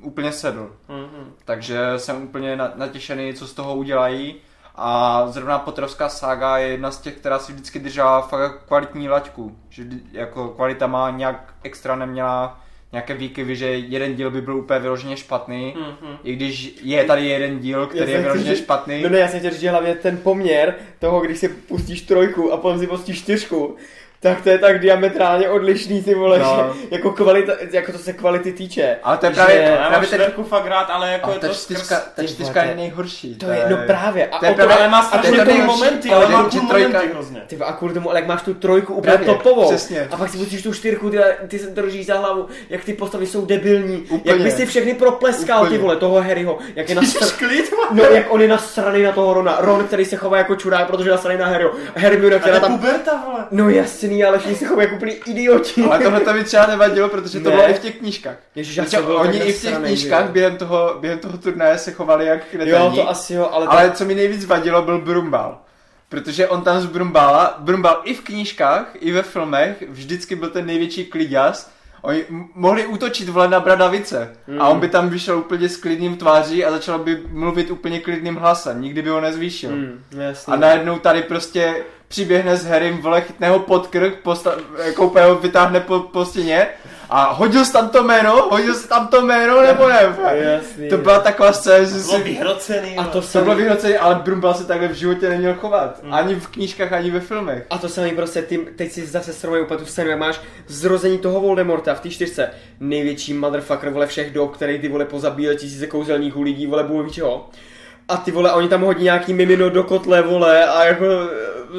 úplně 0.00 0.32
sedl. 0.32 0.70
Mm, 0.88 0.96
mm. 0.96 1.32
Takže 1.44 1.78
jsem 1.96 2.22
úplně 2.22 2.56
na- 2.56 2.72
natěšený, 2.74 3.34
co 3.34 3.46
z 3.46 3.52
toho 3.54 3.74
udělají. 3.74 4.34
A 4.76 5.22
zrovna 5.28 5.58
Potterovská 5.58 6.08
sága 6.08 6.58
je 6.58 6.68
jedna 6.68 6.90
z 6.90 7.00
těch, 7.00 7.14
která 7.16 7.38
si 7.38 7.52
vždycky 7.52 7.78
držela 7.78 8.20
fakt 8.20 8.64
kvalitní 8.66 9.08
laťku. 9.08 9.56
Že 9.68 9.84
jako 10.12 10.48
kvalita 10.48 10.86
má 10.86 11.10
nějak 11.10 11.54
extra 11.62 11.96
neměla 11.96 12.60
nějaké 12.94 13.14
výkyvy, 13.14 13.56
že 13.56 13.66
jeden 13.66 14.14
díl 14.14 14.30
by 14.30 14.40
byl 14.40 14.56
úplně 14.56 14.78
vyloženě 14.78 15.16
špatný. 15.16 15.74
Mm, 15.76 16.08
mm. 16.08 16.16
I 16.24 16.36
když 16.36 16.74
je 16.82 17.04
tady 17.04 17.26
jeden 17.26 17.58
díl, 17.58 17.86
který 17.86 18.10
Já 18.10 18.16
je 18.16 18.22
vyloženě 18.22 18.50
chtěl, 18.50 18.64
špatný. 18.64 19.02
No 19.02 19.08
ne, 19.08 19.18
já 19.18 19.28
jsem 19.28 19.38
chtěl 19.38 19.50
říct, 19.50 19.60
že 19.60 19.70
hlavně 19.70 19.94
ten 19.94 20.16
poměr 20.16 20.74
toho, 20.98 21.20
když 21.20 21.38
si 21.38 21.48
pustíš 21.48 22.02
trojku 22.02 22.52
a 22.52 22.56
potom 22.56 22.78
si 22.78 22.86
pustíš 22.86 23.18
čtyřku, 23.18 23.76
tak 24.28 24.40
to 24.40 24.48
je 24.50 24.58
tak 24.58 24.78
diametrálně 24.80 25.48
odlišný, 25.48 26.02
ty 26.02 26.14
vole, 26.14 26.38
No. 26.38 26.72
že 26.78 26.86
jako 26.90 27.10
kvalita, 27.10 27.52
jako 27.70 27.92
to 27.92 27.98
se 27.98 28.12
kvality 28.12 28.52
týče. 28.52 28.96
Ale 29.02 29.16
to 29.16 29.26
je 29.26 29.32
že- 29.32 29.36
právě, 29.40 29.56
Já 29.62 29.80
mám 29.80 29.88
právě 29.90 30.08
ten, 30.08 30.20
čtvrku 30.20 30.42
fakt 30.44 30.66
rád, 30.66 30.84
ale 30.90 31.12
jako 31.12 31.26
ale 31.26 31.34
je 31.36 31.40
ta 31.40 31.48
to 31.48 31.54
čtyřka, 31.54 31.84
skrz... 31.84 31.98
ta 32.14 32.22
ty 32.22 32.28
čtyřka 32.28 32.62
je 32.62 32.74
nejhorší. 32.74 33.34
To 33.34 33.46
je, 33.50 33.64
no 33.70 33.76
právě. 33.86 34.26
A 34.26 34.38
to 34.38 34.44
je 34.46 34.54
právě- 34.54 34.76
Ale 34.76 34.88
má 34.88 34.98
a 34.98 35.02
to 35.02 35.08
strašně 35.08 35.44
nejhorší, 35.44 35.66
momenty, 35.66 36.10
ale 36.10 36.28
má 36.28 36.48
že 36.52 36.58
cool 36.58 36.68
trojka- 36.68 36.92
momenty 36.92 37.08
hrozně. 37.12 37.42
Ty 37.46 37.56
a 37.56 37.72
kvůli 37.72 37.94
tomu, 37.94 38.10
ale 38.10 38.18
jak 38.18 38.28
máš 38.28 38.42
tu 38.42 38.54
trojku 38.54 38.94
úplně 38.94 39.12
Právě, 39.16 39.26
topovou, 39.34 39.68
přesně. 39.70 40.08
a 40.10 40.16
pak 40.16 40.28
si 40.28 40.38
pustíš 40.38 40.62
tu 40.62 40.74
čtyřku, 40.74 41.10
ty, 41.10 41.18
ty 41.48 41.58
se 41.58 41.66
držíš 41.70 42.06
za 42.06 42.18
hlavu, 42.18 42.46
jak 42.70 42.84
ty 42.84 42.92
postavy 42.92 43.26
jsou 43.26 43.46
debilní, 43.46 43.96
Úplně. 44.10 44.32
jak 44.34 44.40
bys 44.42 44.56
si 44.56 44.66
všechny 44.66 44.94
propleskal, 44.94 45.58
Úplně. 45.62 45.76
ty 45.78 45.82
vole, 45.82 45.96
toho 45.96 46.20
Harryho, 46.22 46.58
jak 46.76 46.88
je 46.88 46.94
Jsi 46.96 47.18
nasr... 47.18 47.36
klid, 47.38 47.70
No, 47.90 48.02
jak 48.04 48.26
on 48.32 48.40
je 48.40 48.48
nasraný 48.48 49.02
na 49.02 49.12
toho 49.12 49.34
Rona. 49.34 49.56
Ron, 49.60 49.84
který 49.84 50.04
se 50.04 50.16
chová 50.16 50.38
jako 50.38 50.56
čurák, 50.56 50.86
protože 50.86 51.08
je 51.08 51.12
nasraný 51.12 51.38
na 51.38 51.46
Harryho. 51.46 51.70
Hermiona, 51.94 52.36
A 52.36 52.38
která 52.38 52.60
to 52.60 52.66
tam... 52.66 52.78
puberta, 52.78 53.22
vole. 53.26 53.44
No 53.50 53.68
jasný, 53.68 54.13
ale 54.22 54.38
všichni 54.38 54.56
se 54.56 54.66
chovají 54.66 54.86
jako 54.86 54.96
úplný 54.96 55.12
idioti. 55.12 55.82
Ale 55.82 55.98
tohle 55.98 56.20
to 56.20 56.32
mi 56.32 56.44
třeba 56.44 56.66
nevadilo, 56.66 57.08
protože 57.08 57.40
to 57.40 57.50
Ne. 57.50 57.56
bylo 57.56 57.70
i 57.70 57.74
v 57.74 57.78
těch 57.78 57.96
knížkách. 57.96 58.36
Ježiš, 58.54 58.78
Protože 58.78 59.02
byl 59.02 59.16
oni 59.16 59.38
i 59.38 59.52
v 59.52 59.60
těch 59.60 59.64
nasranej, 59.64 59.88
knížkách 59.92 60.26
že 60.26 60.32
během 60.32 60.56
toho, 60.56 60.96
během 61.00 61.18
toho 61.18 61.38
turnaje 61.38 61.78
se 61.78 61.92
chovali 61.92 62.26
jak 62.26 62.38
jo. 62.38 62.44
kreténi. 62.50 62.70
Jo, 62.70 62.92
to 62.94 63.08
asi 63.08 63.34
jo, 63.34 63.48
ale... 63.52 63.66
Ale 63.66 63.90
co 63.90 64.04
mi 64.04 64.14
nejvíc 64.14 64.44
vadilo, 64.44 64.82
byl 64.82 65.00
Brumbal. 65.00 65.58
Protože 66.08 66.48
on 66.48 66.62
tam 66.62 66.80
z 66.80 66.86
Brumbala, 66.86 67.56
Brumbal 67.58 68.00
i 68.04 68.14
v 68.14 68.20
knížkách, 68.20 68.86
i 69.00 69.12
ve 69.12 69.22
filmech, 69.22 69.82
vždycky 69.88 70.36
byl 70.36 70.50
ten 70.50 70.66
největší 70.66 71.04
kliďas. 71.04 71.70
Oni 72.04 72.24
mohli 72.54 72.86
útočit 72.86 73.28
vole 73.28 73.48
na 73.48 73.60
Bradavice. 73.60 74.36
Mm. 74.46 74.60
A 74.60 74.68
on 74.68 74.80
by 74.80 74.88
tam 74.88 75.08
vyšel 75.08 75.38
úplně 75.38 75.68
s 75.68 75.76
klidným 75.76 76.16
tváří 76.16 76.64
a 76.64 76.70
začal 76.70 76.98
by 76.98 77.22
mluvit 77.30 77.70
úplně 77.70 78.00
klidným 78.00 78.36
hlasem. 78.36 78.82
Nikdy 78.82 79.02
by 79.02 79.10
ho 79.10 79.20
nezvýšil. 79.20 79.70
Hmm, 79.70 80.04
jasný. 80.10 80.52
A 80.52 80.56
najednou 80.56 80.98
tady 80.98 81.22
prostě 81.22 81.84
přiběhne 82.08 82.56
s 82.56 82.64
Harrym, 82.66 82.98
vole, 82.98 83.20
chytne 83.20 83.48
ho 83.50 83.58
pod 83.58 83.86
krk, 83.86 84.14
posta- 84.22 84.58
jako 84.84 85.12
ho 85.26 85.34
vytáhne 85.34 85.80
po, 85.80 86.00
po 86.00 86.24
stěně 86.24 86.68
a 87.16 87.32
hodil 87.32 87.64
jsi 87.64 87.72
tam 87.72 87.88
to 87.88 88.02
jméno, 88.02 88.48
hodil 88.50 88.74
jsi 88.74 88.88
tam 88.88 89.08
to 89.08 89.20
jméno, 89.26 89.62
nebo 89.62 89.88
ne? 89.88 90.16
Jasný. 90.32 90.88
To 90.88 90.98
byla 90.98 91.18
taková 91.18 91.52
scéna, 91.52 91.84
že 91.84 91.90
Bylo 91.90 92.02
si... 92.02 92.22
vyhrocený, 92.22 92.96
A 92.96 93.04
to 93.04 93.10
To 93.10 93.22
samý, 93.22 93.44
bylo 93.44 93.56
vyhrocený, 93.56 93.96
ale 93.96 94.14
Brumbal 94.14 94.54
se 94.54 94.64
takhle 94.66 94.88
v 94.88 94.92
životě 94.92 95.28
neměl 95.28 95.54
chovat. 95.54 96.00
Hmm. 96.02 96.14
Ani 96.14 96.34
v 96.34 96.48
knížkách, 96.48 96.92
ani 96.92 97.10
ve 97.10 97.20
filmech. 97.20 97.66
a 97.70 97.78
to 97.78 97.88
samý 97.88 98.10
prostě, 98.10 98.42
ty, 98.42 98.58
teď 98.58 98.92
si 98.92 99.06
zase 99.06 99.32
srovnají 99.32 99.64
úplně 99.64 99.78
tu 99.78 99.86
scénu, 99.86 100.16
máš 100.16 100.40
zrození 100.66 101.18
toho 101.18 101.40
Voldemorta 101.40 101.94
v 101.94 102.00
té 102.00 102.10
čtyřce. 102.10 102.50
Největší 102.80 103.34
motherfucker, 103.34 103.90
vole, 103.90 104.06
všech 104.06 104.32
dob, 104.32 104.54
který 104.54 104.78
ty 104.78 104.88
vole 104.88 105.04
pozabíjel 105.04 105.54
tisíce 105.54 105.86
kouzelníků 105.86 106.42
lidí, 106.42 106.66
vole, 106.66 106.84
bůh 106.84 107.12
čeho. 107.12 107.48
A 108.08 108.16
ty 108.16 108.30
vole, 108.30 108.52
oni 108.52 108.68
tam 108.68 108.82
hodí 108.82 109.04
nějaký 109.04 109.34
mimino 109.34 109.70
do 109.70 109.82
kotle, 109.82 110.22
vole, 110.22 110.64
a 110.64 110.84
jako 110.84 111.04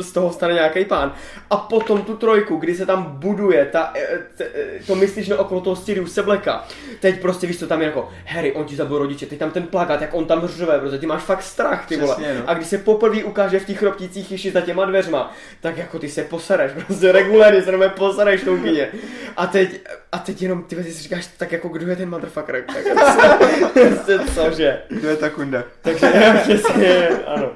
z 0.04 0.12
toho 0.12 0.32
stane 0.34 0.54
nějaký 0.54 0.86
pán. 0.86 1.14
A 1.50 1.58
potom 1.58 2.02
tu 2.02 2.16
trojku, 2.18 2.56
kdy 2.56 2.76
se 2.76 2.86
tam 2.86 3.04
buduje 3.04 3.66
ta, 3.66 3.94
t, 4.38 4.46
eh, 4.56 4.80
to 4.88 4.96
myslíš 4.96 5.28
na 5.28 5.38
okolo 5.38 5.62
toho 5.62 5.76
Siriuse 5.76 6.24
Blacka. 6.24 6.68
Teď 7.00 7.22
prostě 7.22 7.48
víš, 7.48 7.60
co 7.60 7.68
tam 7.68 7.82
je 7.82 7.86
jako, 7.86 8.10
Harry, 8.26 8.54
on 8.54 8.66
ti 8.66 8.76
zabil 8.76 8.98
rodiče, 8.98 9.26
teď 9.26 9.40
tam 9.40 9.52
ten 9.52 9.68
plakát, 9.68 10.02
jak 10.02 10.14
on 10.14 10.26
tam 10.26 10.48
řve, 10.48 10.80
protože 10.80 10.98
ty 10.98 11.06
máš 11.06 11.22
fakt 11.22 11.44
strach, 11.44 11.88
ty 11.88 11.98
vole. 11.98 12.16
Přesně, 12.16 12.34
no. 12.34 12.50
A 12.50 12.54
když 12.54 12.68
se 12.68 12.78
poprvé 12.78 13.24
ukáže 13.24 13.60
v 13.60 13.66
těch 13.66 13.80
chroptících 13.80 14.28
chyši 14.28 14.52
za 14.52 14.62
těma 14.62 14.86
dveřma, 14.86 15.34
tak 15.62 15.78
jako 15.78 16.00
ty 16.00 16.10
se 16.10 16.24
posereš, 16.24 16.72
prostě 16.88 17.12
regulérně 17.12 17.62
se 17.62 17.72
jenom 17.72 17.90
posereš 17.90 18.42
v 18.42 18.46
tom 18.46 18.64
kyně. 18.64 18.88
A 19.38 19.48
teď, 19.48 19.82
a 20.12 20.18
teď 20.20 20.42
jenom 20.42 20.64
ty 20.64 20.84
si 20.84 21.04
říkáš, 21.04 21.28
tak 21.38 21.52
jako 21.52 21.68
kdo 21.68 21.88
je 21.88 21.96
ten 21.96 22.10
motherfucker? 22.10 22.64
Tak 22.64 22.86
prostě 23.74 24.20
cože? 24.36 24.82
To 25.02 25.08
je 25.08 25.16
ta 25.16 25.30
kunda. 25.30 25.64
Takže 25.82 26.12
přesně, 26.44 27.08
ano. 27.08 27.52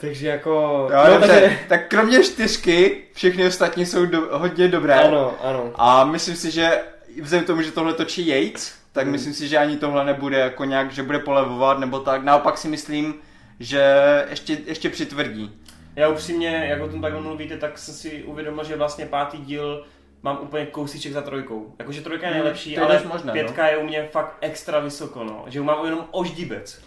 Takže 0.00 0.28
jako... 0.28 0.50
Jo, 0.92 1.00
no, 1.04 1.12
dobře, 1.12 1.40
takže... 1.40 1.58
tak 1.68 1.88
kromě 1.88 2.22
čtyřky, 2.24 3.04
všechny 3.12 3.46
ostatní 3.46 3.86
jsou 3.86 4.06
do, 4.06 4.38
hodně 4.38 4.68
dobré. 4.68 4.94
Ano, 4.94 5.34
ano. 5.42 5.70
A 5.74 6.04
myslím 6.04 6.36
si, 6.36 6.50
že 6.50 6.80
vzhledem 7.22 7.44
k 7.44 7.46
tomu, 7.46 7.62
že 7.62 7.72
tohle 7.72 7.94
točí 7.94 8.26
Yates, 8.26 8.74
tak 8.92 9.04
hmm. 9.04 9.12
myslím 9.12 9.34
si, 9.34 9.48
že 9.48 9.58
ani 9.58 9.76
tohle 9.76 10.04
nebude 10.04 10.38
jako 10.38 10.64
nějak, 10.64 10.92
že 10.92 11.02
bude 11.02 11.18
polevovat 11.18 11.78
nebo 11.78 12.00
tak. 12.00 12.22
Naopak 12.22 12.58
si 12.58 12.68
myslím, 12.68 13.14
že 13.60 13.94
ještě, 14.30 14.58
ještě 14.66 14.88
přitvrdí. 14.90 15.52
Já 15.96 16.08
upřímně, 16.08 16.66
jak 16.68 16.82
o 16.82 16.88
tom 16.88 17.00
takhle 17.00 17.20
mluvíte, 17.20 17.56
tak 17.56 17.78
jsem 17.78 17.94
si 17.94 18.22
uvědomil, 18.22 18.64
že 18.64 18.76
vlastně 18.76 19.06
pátý 19.06 19.38
díl 19.38 19.86
mám 20.22 20.38
úplně 20.42 20.66
kousíček 20.66 21.12
za 21.12 21.22
trojkou. 21.22 21.74
Jakože 21.78 22.00
trojka 22.00 22.26
je 22.26 22.34
nejlepší, 22.34 22.74
to 22.74 22.80
je 22.80 22.86
ale 22.86 23.02
možné, 23.12 23.32
pětka 23.32 23.62
no. 23.62 23.68
je 23.68 23.76
u 23.76 23.84
mě 23.84 24.08
fakt 24.12 24.36
extra 24.40 24.78
vysoko, 24.78 25.24
no. 25.24 25.44
Že 25.46 25.60
mám 25.60 25.84
jenom 25.84 26.04
oždíbec. 26.10 26.80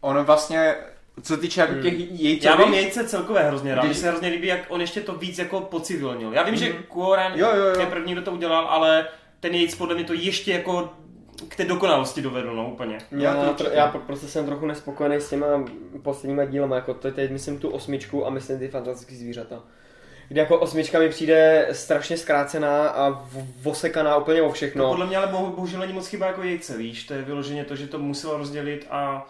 Ono 0.00 0.24
vlastně, 0.24 0.74
co 1.22 1.36
týče 1.36 1.60
jako 1.60 1.74
těch 1.74 1.98
jejcových... 1.98 2.42
Já 2.44 2.56
mám 2.56 2.74
jejce 2.74 3.08
celkové 3.08 3.42
hrozně 3.42 3.74
rád. 3.74 3.84
Když- 3.84 3.96
Mně 3.96 4.00
se 4.02 4.08
hrozně 4.08 4.28
líbí, 4.28 4.46
jak 4.48 4.60
on 4.68 4.80
ještě 4.80 5.00
to 5.00 5.14
víc 5.14 5.38
jako 5.38 5.60
pocivilnil. 5.60 6.32
Já 6.32 6.42
vím, 6.42 6.56
že 6.56 6.72
Mhm. 6.72 6.82
Kuoran 6.88 7.32
Jo, 7.36 7.48
jo, 7.56 7.64
jo. 7.66 7.80
je 7.80 7.86
první, 7.86 8.12
kdo 8.12 8.22
to 8.22 8.30
udělal, 8.32 8.64
ale 8.66 9.06
ten 9.40 9.54
jejc 9.54 9.74
podle 9.74 9.94
mě 9.94 10.04
to 10.04 10.12
ještě 10.12 10.52
jako 10.52 10.92
k 11.48 11.56
té 11.56 11.64
dokonalosti 11.64 12.22
dovedl, 12.22 12.54
no 12.54 12.70
úplně. 12.70 12.98
Já 13.10 13.52
to 13.52 13.70
Já, 13.72 13.88
prostě 13.88 14.26
jsem 14.26 14.46
trochu 14.46 14.66
nespokojený 14.66 15.16
s 15.16 15.28
těma 15.30 15.46
posledníma 16.02 16.44
dílama, 16.44 16.76
jako 16.76 16.94
to 16.94 17.10
teď 17.10 17.30
myslím 17.30 17.58
tu 17.58 17.68
osmičku 17.70 18.26
a 18.26 18.30
myslím 18.30 18.58
ty 18.58 18.68
fantastické 18.68 19.14
zvířata. 19.14 19.62
Kdy 20.28 20.40
jako 20.40 20.58
osmička 20.58 20.98
mi 20.98 21.08
přijde 21.08 21.68
strašně 21.72 22.16
zkrácená 22.16 22.88
a 22.88 23.24
vosekaná 23.62 24.16
úplně 24.16 24.42
o 24.42 24.46
No. 24.46 24.52
všechno. 24.52 24.88
Podle 24.88 25.06
mě 25.06 25.16
ale 25.16 25.26
bohu- 25.26 25.54
bohužel 25.54 25.80
není 25.80 25.92
moc 25.92 26.06
chyba 26.06 26.26
jako 26.26 26.42
jejce, 26.42 26.78
víš, 26.78 27.04
to 27.04 27.14
je 27.14 27.22
vyloženě 27.22 27.64
to, 27.64 27.76
že 27.76 27.86
to 27.86 27.98
muselo 27.98 28.36
rozdělit 28.38 28.86
a 28.90 29.26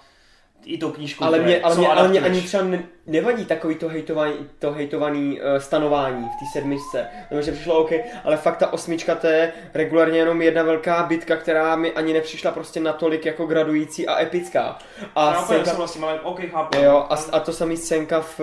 i 0.66 0.78
tou 0.78 0.90
knížkou. 0.90 1.24
Ale 1.24 1.38
mě, 1.38 1.60
ale, 1.60 1.76
mě, 1.76 1.88
ale 1.88 2.08
mě 2.08 2.20
ani 2.20 2.42
třeba 2.42 2.62
ne, 2.62 2.82
nevadí 3.06 3.44
takový 3.44 3.74
to 3.74 3.88
hejtovaný, 3.88 4.34
to 4.58 4.72
hejtovaný 4.72 5.40
uh, 5.40 5.58
stanování 5.58 6.24
v 6.24 6.38
té 6.38 6.44
sedmičce. 6.52 7.06
Mi 7.30 7.42
že 7.42 7.52
přišlo 7.52 7.78
OK, 7.78 7.90
ale 8.24 8.36
fakt 8.36 8.56
ta 8.56 8.72
osmička 8.72 9.14
to 9.14 9.26
je 9.26 9.52
regulárně 9.74 10.18
jenom 10.18 10.42
jedna 10.42 10.62
velká 10.62 11.02
bitka, 11.02 11.36
která 11.36 11.76
mi 11.76 11.92
ani 11.92 12.12
nepřišla 12.12 12.50
prostě 12.50 12.80
natolik 12.80 13.26
jako 13.26 13.46
gradující 13.46 14.06
a 14.06 14.22
epická. 14.22 14.78
A 15.16 15.32
Já 15.32 15.42
scénka, 15.42 15.72
ale 16.02 16.20
OK, 16.20 16.40
chápu. 16.50 16.78
jo, 16.78 17.06
a, 17.10 17.16
a 17.32 17.40
to 17.40 17.52
samý 17.52 17.76
scénka 17.76 18.20
v, 18.20 18.40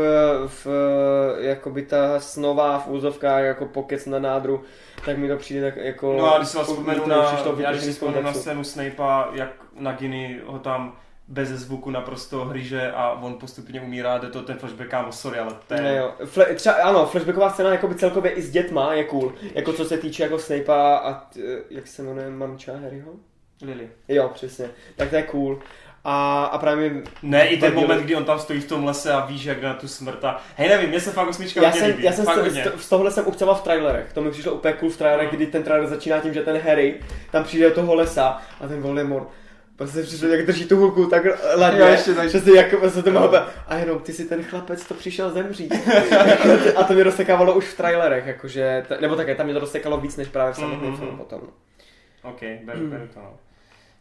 v 0.48 0.68
jakoby 1.40 1.82
ta 1.82 2.20
snová 2.20 2.80
v 2.80 2.88
úzovkách 2.88 3.44
jako 3.44 3.66
pokec 3.66 4.06
na 4.06 4.20
nádru, 4.20 4.64
tak 5.06 5.18
mi 5.18 5.28
to 5.28 5.38
přijde 5.38 5.62
tak 5.62 5.84
jako... 5.86 6.16
No 6.18 6.36
a 6.36 6.38
když 6.38 6.50
si 6.50 6.58
vás 6.58 6.68
vzpomenu 6.68 7.08
na, 7.08 7.44
já 7.58 7.72
když 7.72 7.84
si 7.84 7.92
vzpomenu 7.92 8.22
na 8.22 8.34
scénu 8.34 8.64
Snape'a, 8.64 9.30
jak 9.34 9.50
Nagini 9.80 10.40
ho 10.46 10.60
tam 10.60 10.96
bez 11.28 11.50
zvuku 11.50 11.90
naprosto 11.90 12.46
hryže 12.46 12.92
a 12.92 13.12
on 13.12 13.34
postupně 13.34 13.82
umírá, 13.82 14.18
jde 14.18 14.28
to 14.30 14.42
ten 14.42 14.58
flashback, 14.58 14.90
kámo, 14.90 15.12
sorry, 15.12 15.40
ale 15.40 15.56
to 15.68 15.74
je... 15.74 15.82
Ne, 15.82 15.96
jo. 15.96 16.14
Fle, 16.26 16.46
třeba, 16.46 16.76
ano, 16.76 17.06
flashbacková 17.06 17.50
scéna 17.50 17.72
jakoby 17.72 17.96
celkově 17.96 18.32
i 18.32 18.42
s 18.42 18.52
dětma 18.52 18.94
je 18.94 19.04
cool. 19.04 19.34
Jako 19.56 19.74
co 19.74 19.86
se 19.86 19.98
týče 19.98 20.24
jako 20.24 20.40
Snape'a 20.40 20.98
a 20.98 21.14
t, 21.14 21.40
jak 21.70 21.88
se 21.88 22.04
jmenuje 22.04 22.30
mamča 22.30 22.72
Harryho? 22.84 23.12
Lily. 23.62 23.90
Jo, 24.08 24.30
přesně. 24.34 24.70
Tak 24.96 25.10
to 25.10 25.16
je 25.16 25.24
cool. 25.24 25.60
A, 26.04 26.44
a 26.46 26.58
právě 26.58 26.90
mi, 26.90 27.04
Ne, 27.24 27.48
i 27.48 27.58
ten 27.58 27.74
moment, 27.76 28.04
kdy 28.04 28.16
on 28.16 28.26
tam 28.26 28.40
stojí 28.40 28.60
v 28.62 28.68
tom 28.68 28.84
lese 28.86 29.14
a 29.14 29.26
víš, 29.26 29.44
jak 29.44 29.62
na 29.64 29.74
tu 29.74 29.88
smrt 29.88 30.26
a... 30.26 30.42
Hej, 30.56 30.70
nevím, 30.70 30.90
mě 30.90 31.00
se 31.00 31.12
fakt 31.12 31.28
osmička 31.28 31.62
já 31.62 31.72
jsem, 31.72 31.88
líbí, 31.88 32.04
já 32.04 32.12
jsem 32.12 32.26
fakt 32.26 32.50
z, 32.50 32.54
z, 32.54 32.82
z, 32.84 32.90
tohohle 32.90 33.12
jsem 33.12 33.28
uchcela 33.28 33.54
v 33.56 33.64
trailerech. 33.64 34.14
To 34.14 34.22
mi 34.22 34.32
přišlo 34.32 34.54
úplně 34.54 34.74
cool 34.74 34.90
v 34.90 34.98
trailerech, 34.98 35.32
No. 35.32 35.36
kdy 35.38 35.48
ten 35.48 35.64
trailer 35.64 35.90
začíná 35.90 36.20
tím, 36.20 36.34
že 36.34 36.42
ten 36.42 36.58
Harry 36.58 37.00
tam 37.32 37.44
přijde 37.44 37.70
do 37.70 37.76
toho 37.76 37.96
lesa 37.96 38.42
a 38.62 38.68
ten 38.68 38.82
Voldemort 38.82 39.28
Prostě 39.82 40.04
přišlo, 40.04 40.28
jak 40.28 40.46
drží 40.46 40.66
tu 40.66 40.78
hulku 40.78 41.06
tak 41.06 41.24
ladně, 41.56 41.80
ještě 41.82 42.14
tak- 42.14 42.28
přesně 42.28 42.54
jak 42.58 42.68
se 42.90 43.04
to 43.04 43.12
má 43.12 43.22
a 43.68 43.76
jenom 43.76 44.00
ty 44.00 44.14
si 44.14 44.26
ten 44.26 44.44
chlapec 44.44 44.86
to 44.86 44.94
přišel 44.94 45.30
zemřít. 45.32 45.74
a 46.76 46.84
to 46.84 46.94
mě 46.94 47.04
rozsekávalo 47.04 47.54
už 47.54 47.66
v 47.66 47.78
trailerech, 47.78 48.28
jakože, 48.28 48.86
nebo 49.02 49.16
také 49.16 49.36
tam 49.36 49.46
mě 49.46 49.54
to 49.54 49.60
rozsekalo 49.60 49.98
víc 49.98 50.18
než 50.18 50.28
právě 50.28 50.54
v 50.54 50.56
samotném 50.56 50.90
Mhm. 50.92 50.98
filmu 51.00 51.18
potom. 51.18 51.42
OK, 52.24 52.42
beru, 52.66 52.88
beru 52.88 53.08
to, 53.14 53.20
no. 53.20 53.34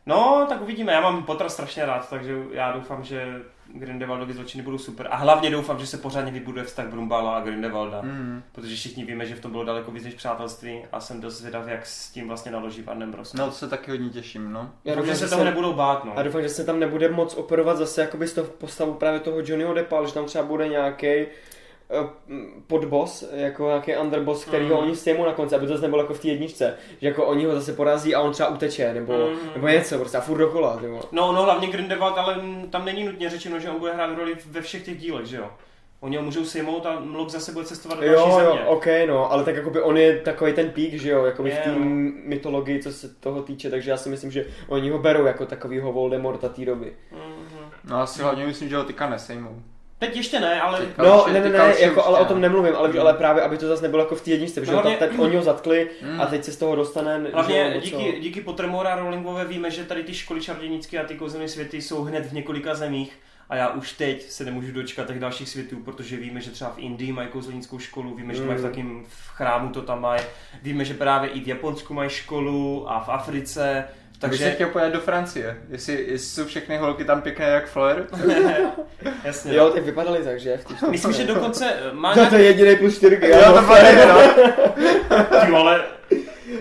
No, 0.07 0.47
tak 0.49 0.61
uvidíme, 0.63 0.93
já 0.93 1.01
mám 1.01 1.23
Pottera 1.25 1.49
strašně 1.49 1.87
rád, 1.87 2.11
takže 2.11 2.35
já 2.53 2.73
doufám, 2.73 3.05
že 3.05 3.27
Grindelwaldovi 3.75 4.33
zločiny 4.33 4.65
budou 4.65 4.79
super. 4.79 5.09
A 5.11 5.17
hlavně 5.17 5.51
doufám, 5.51 5.79
že 5.79 5.87
se 5.87 5.99
pořádně 5.99 6.33
vybuduje 6.33 6.65
vztah 6.65 6.87
Brumbala 6.87 7.37
a 7.37 7.41
Grindelwalda. 7.41 8.01
Mm. 8.03 8.43
Protože 8.53 8.77
všichni 8.77 9.05
víme, 9.05 9.27
že 9.27 9.35
v 9.35 9.41
tom 9.41 9.51
bylo 9.51 9.65
daleko 9.65 9.91
víc 9.91 10.05
než 10.05 10.15
přátelství 10.15 10.83
a 10.93 11.01
jsem 11.01 11.21
dost 11.21 11.39
zvědav, 11.39 11.69
jak 11.69 11.87
s 11.87 12.11
tím 12.11 12.29
vlastně 12.29 12.53
naloží 12.53 12.83
Van 12.83 12.99
den 12.99 13.11
Bros. 13.11 13.33
No 13.33 13.47
to 13.47 13.53
se 13.53 13.69
taky 13.69 13.91
hodně 13.91 14.11
těším, 14.11 14.53
no. 14.53 14.71
Já 14.85 14.95
Doufám, 14.95 15.09
že 15.09 15.17
se 15.17 15.29
toho 15.29 15.45
nebudou 15.45 15.73
bát, 15.73 16.05
no. 16.05 16.19
A 16.19 16.23
doufám, 16.23 16.43
že 16.43 16.49
se 16.49 16.65
tam 16.65 16.81
nebude 16.81 17.09
moc 17.09 17.35
operovat 17.35 17.77
zase 17.77 18.01
jakoby 18.01 18.27
z 18.27 18.33
toho 18.33 18.47
postavu 18.47 18.95
právě 18.95 19.21
toho 19.21 19.39
Johnnyho 19.41 19.75
Deppa, 19.75 19.97
ale 19.97 20.07
že 20.07 20.15
tam 20.15 20.25
třeba 20.25 20.45
bude 20.45 20.69
nějaký 20.69 21.27
podboss, 22.67 23.25
jako 23.33 23.67
nějaký 23.67 23.97
underboss, 23.97 24.45
který 24.45 24.69
ho 24.69 24.75
Mhm. 24.77 24.85
oni 24.87 24.97
stěmou 24.97 25.25
na 25.25 25.33
konci, 25.33 25.55
aby 25.55 25.67
to 25.67 25.73
zase 25.73 25.83
nebylo 25.83 26.03
jako 26.03 26.15
v 26.15 26.21
té 26.21 26.29
jedničce, 26.29 26.75
že 27.01 27.09
jako 27.09 27.27
oni 27.27 27.45
ho 27.45 27.55
zase 27.55 27.73
porazí 27.73 28.15
a 28.15 28.21
on 28.21 28.33
třeba 28.33 28.49
uteče, 28.49 28.95
nebo, 28.95 29.13
Mhm. 29.13 29.39
nebo 29.55 29.69
něco, 29.69 29.99
prostě 29.99 30.19
a 30.19 30.21
furt 30.21 30.39
dokola, 30.39 30.79
nebo. 30.83 31.01
No, 31.13 31.33
no, 31.33 31.43
hlavně 31.43 31.69
Grindelwald, 31.69 32.19
ale 32.19 32.37
mm, 32.43 32.69
tam 32.71 32.85
není 32.85 33.05
nutně 33.05 33.31
řečeno, 33.31 33.59
že 33.59 33.71
on 33.71 33.79
bude 33.79 33.93
hrát 33.95 34.17
roli 34.17 34.37
ve 34.47 34.61
všech 34.61 34.85
těch 34.85 34.99
dílech, 34.99 35.27
že 35.27 35.37
jo? 35.37 35.51
Oni 36.01 36.17
ho 36.17 36.23
můžou 36.23 36.45
sejmout 36.45 36.87
a 36.87 37.01
Mlok 37.01 37.29
zase 37.29 37.53
bude 37.53 37.65
cestovat 37.65 37.99
do 38.01 38.07
další 38.07 38.31
Jo, 38.31 38.39
jo, 38.39 38.45
země. 38.51 38.65
ok, 38.65 38.87
no, 39.09 39.33
ale 39.33 39.45
tak 39.45 39.57
jakoby 39.57 39.83
on 39.83 39.97
je 39.97 40.19
takový 40.19 40.53
ten 40.53 40.71
pík, 40.71 40.95
že 40.95 41.11
jo, 41.11 41.25
jakoby 41.25 41.51
v 41.51 41.59
té 41.59 41.71
no. 41.71 41.85
mytologii, 42.25 42.83
co 42.83 42.93
se 42.93 43.09
toho 43.09 43.43
týče, 43.43 43.71
takže 43.71 43.91
já 43.91 43.97
si 43.97 44.09
myslím, 44.09 44.31
že 44.31 44.45
oni 44.69 44.91
ho 44.91 44.99
berou 44.99 45.25
jako 45.27 45.47
takovýho 45.47 45.93
Voldemorta 45.93 46.49
té 46.49 46.65
doby. 46.65 46.93
Mhm. 47.13 47.71
No 47.85 47.97
asi 47.97 48.23
hlavně 48.23 48.47
myslím, 48.47 48.69
že 48.69 48.77
ho 48.77 48.85
tyka 48.85 49.09
nesejmou. 49.11 49.63
Teď 50.01 50.17
ještě 50.17 50.41
ne, 50.41 50.61
ale... 50.61 50.79
Teďka 50.79 51.03
No, 51.03 51.27
ne, 51.33 51.41
ne, 51.41 51.49
ne, 51.49 51.75
jako, 51.79 52.05
ale 52.07 52.19
o 52.19 52.25
tom 52.25 52.41
nemluvím, 52.41 52.77
ale, 52.77 52.99
ale 52.99 53.15
právě, 53.15 53.43
aby 53.43 53.59
to 53.59 53.69
zase 53.69 53.83
nebylo 53.83 54.03
jako 54.03 54.15
v 54.15 54.21
té 54.21 54.31
jedničce, 54.31 54.61
protože 54.61 54.73
No, 54.73 54.79
hlavně- 54.83 54.97
teď 54.99 55.19
oni 55.19 55.37
ho 55.37 55.43
zatkli 55.43 55.91
Mm. 56.03 56.21
a 56.21 56.27
teď 56.27 56.45
se 56.45 56.53
z 56.53 56.57
toho 56.57 56.77
dostane, 56.77 57.21
že 57.27 57.33
Hlavně 57.33 57.73
jo, 57.75 57.81
díky, 57.81 58.13
co? 58.13 58.21
díky 58.21 58.41
Pottermore 58.41 58.89
a 58.93 58.97
Rowlingové 58.97 59.45
víme, 59.45 59.71
že 59.71 59.85
tady 59.85 60.03
ty 60.03 60.15
školy 60.15 60.41
čarodějnické 60.41 60.99
a 60.99 61.05
ty 61.05 61.15
kouzelné 61.15 61.49
světy 61.49 61.83
jsou 61.83 62.03
hned 62.03 62.27
v 62.27 62.33
několika 62.33 62.75
zemích 62.75 63.19
a 63.49 63.57
já 63.57 63.69
už 63.69 63.93
teď 63.93 64.31
se 64.31 64.45
nemůžu 64.45 64.73
dočkat 64.73 65.07
těch 65.07 65.21
dalších 65.21 65.49
světů, 65.49 65.77
protože 65.85 66.17
víme, 66.17 66.41
že 66.41 66.51
třeba 66.51 66.71
v 66.71 66.79
Indii 66.79 67.13
mají 67.13 67.29
kouzelnickou 67.29 67.79
školu, 67.79 68.15
víme, 68.15 68.35
že 68.35 68.41
to 68.41 68.47
mají 68.47 68.59
v 68.59 68.63
Mm. 68.63 68.69
takým 68.69 69.05
v 69.09 69.29
chrámu 69.29 69.71
to 69.73 69.83
tam 69.83 70.01
mají, 70.01 70.23
víme, 70.63 70.85
že 70.85 70.95
právě 70.95 71.31
i 71.31 71.41
v 71.41 71.49
Japonsku 71.49 71.95
mají 71.95 72.11
školu 72.11 72.91
a 72.91 73.01
v 73.01 73.09
Africe, 73.09 73.85
Takže... 74.21 74.45
Bych 74.45 74.55
chtěl 74.55 74.69
pojet 74.69 74.93
do 74.93 75.01
Francie, 75.01 75.57
jestli, 75.71 75.93
jestli 75.95 76.19
jsou 76.19 76.45
všechny 76.45 76.77
holky 76.77 77.05
tam 77.05 77.23
pěkné 77.23 77.45
jak 77.47 77.67
Fleur. 77.69 78.07
jasně. 79.25 79.55
Jo, 79.55 79.71
ty 79.71 79.81
vypadaly 79.81 80.25
tak, 80.25 80.41
že? 80.41 80.61
Myslím, 80.91 81.13
že 81.13 81.25
dokonce 81.27 81.73
eh, 81.73 81.93
má 81.93 82.09
No, 82.09 82.15
to 82.15 82.21
nějaký... 82.21 82.37
je 82.37 82.43
jediný 82.45 82.77
plus 82.77 82.97
čtyřky. 82.97 83.29
Jo, 83.31 83.39
to 83.55 83.63
bylo 83.63 83.77
no. 84.09 84.21
Ty 85.45 85.51
vole, 85.51 85.85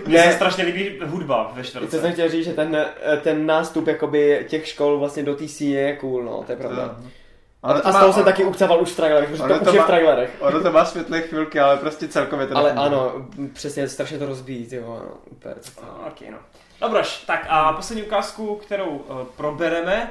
mně 0.06 0.22
se 0.22 0.32
strašně 0.32 0.64
líbí 0.64 0.98
hudba 1.04 1.52
ve 1.54 1.62
To 1.62 1.68
čtvrtce. 1.68 2.00
jsem 2.00 2.12
chtěl 2.12 2.28
říct, 2.28 2.44
že 2.44 2.52
ten, 2.52 2.86
ten 3.22 3.46
nástup 3.46 3.86
jakoby 3.86 4.44
těch 4.48 4.66
škol 4.68 4.98
vlastně 4.98 5.22
do 5.22 5.34
té 5.36 5.48
síně 5.48 5.78
je 5.80 5.96
cool, 5.96 6.22
no, 6.22 6.42
to 6.46 6.52
je 6.52 6.56
pravda. 6.56 6.96
A, 7.62 7.72
to 7.74 7.86
a 7.86 7.90
z 7.90 7.94
má- 7.94 8.00
toho 8.00 8.12
jsem 8.12 8.24
taky 8.24 8.44
ukcával 8.44 8.82
už 8.82 8.90
v 8.90 8.96
trailerech, 8.96 9.30
protože 9.30 9.42
ono 9.42 9.58
to 9.58 9.64
to 9.64 9.70
už 9.70 9.74
je 9.74 9.80
v 9.80 9.82
má- 9.82 9.86
trailerech. 9.86 10.30
Ono 10.40 10.60
to 10.62 10.72
má 10.72 10.84
světlé 10.84 11.20
chvilky, 11.20 11.60
ale 11.60 11.76
prostě 11.76 12.08
celkově 12.08 12.46
to 12.46 12.56
Ale 12.56 12.72
ano, 12.72 13.12
přesně, 13.52 13.88
strašně 13.88 14.18
to 14.18 14.26
rozbíjí, 14.26 14.66
ty 14.66 14.76
jo, 14.76 14.82
no, 15.04 15.14
úplně. 15.30 15.54
No, 15.82 16.06
ok, 16.08 16.20
no. 16.30 16.38
Dobroš, 16.80 17.24
tak 17.26 17.46
a 17.48 17.72
poslední 17.72 18.02
ukázku, 18.02 18.54
kterou 18.56 18.88
uh, 18.88 19.22
probereme, 19.36 20.10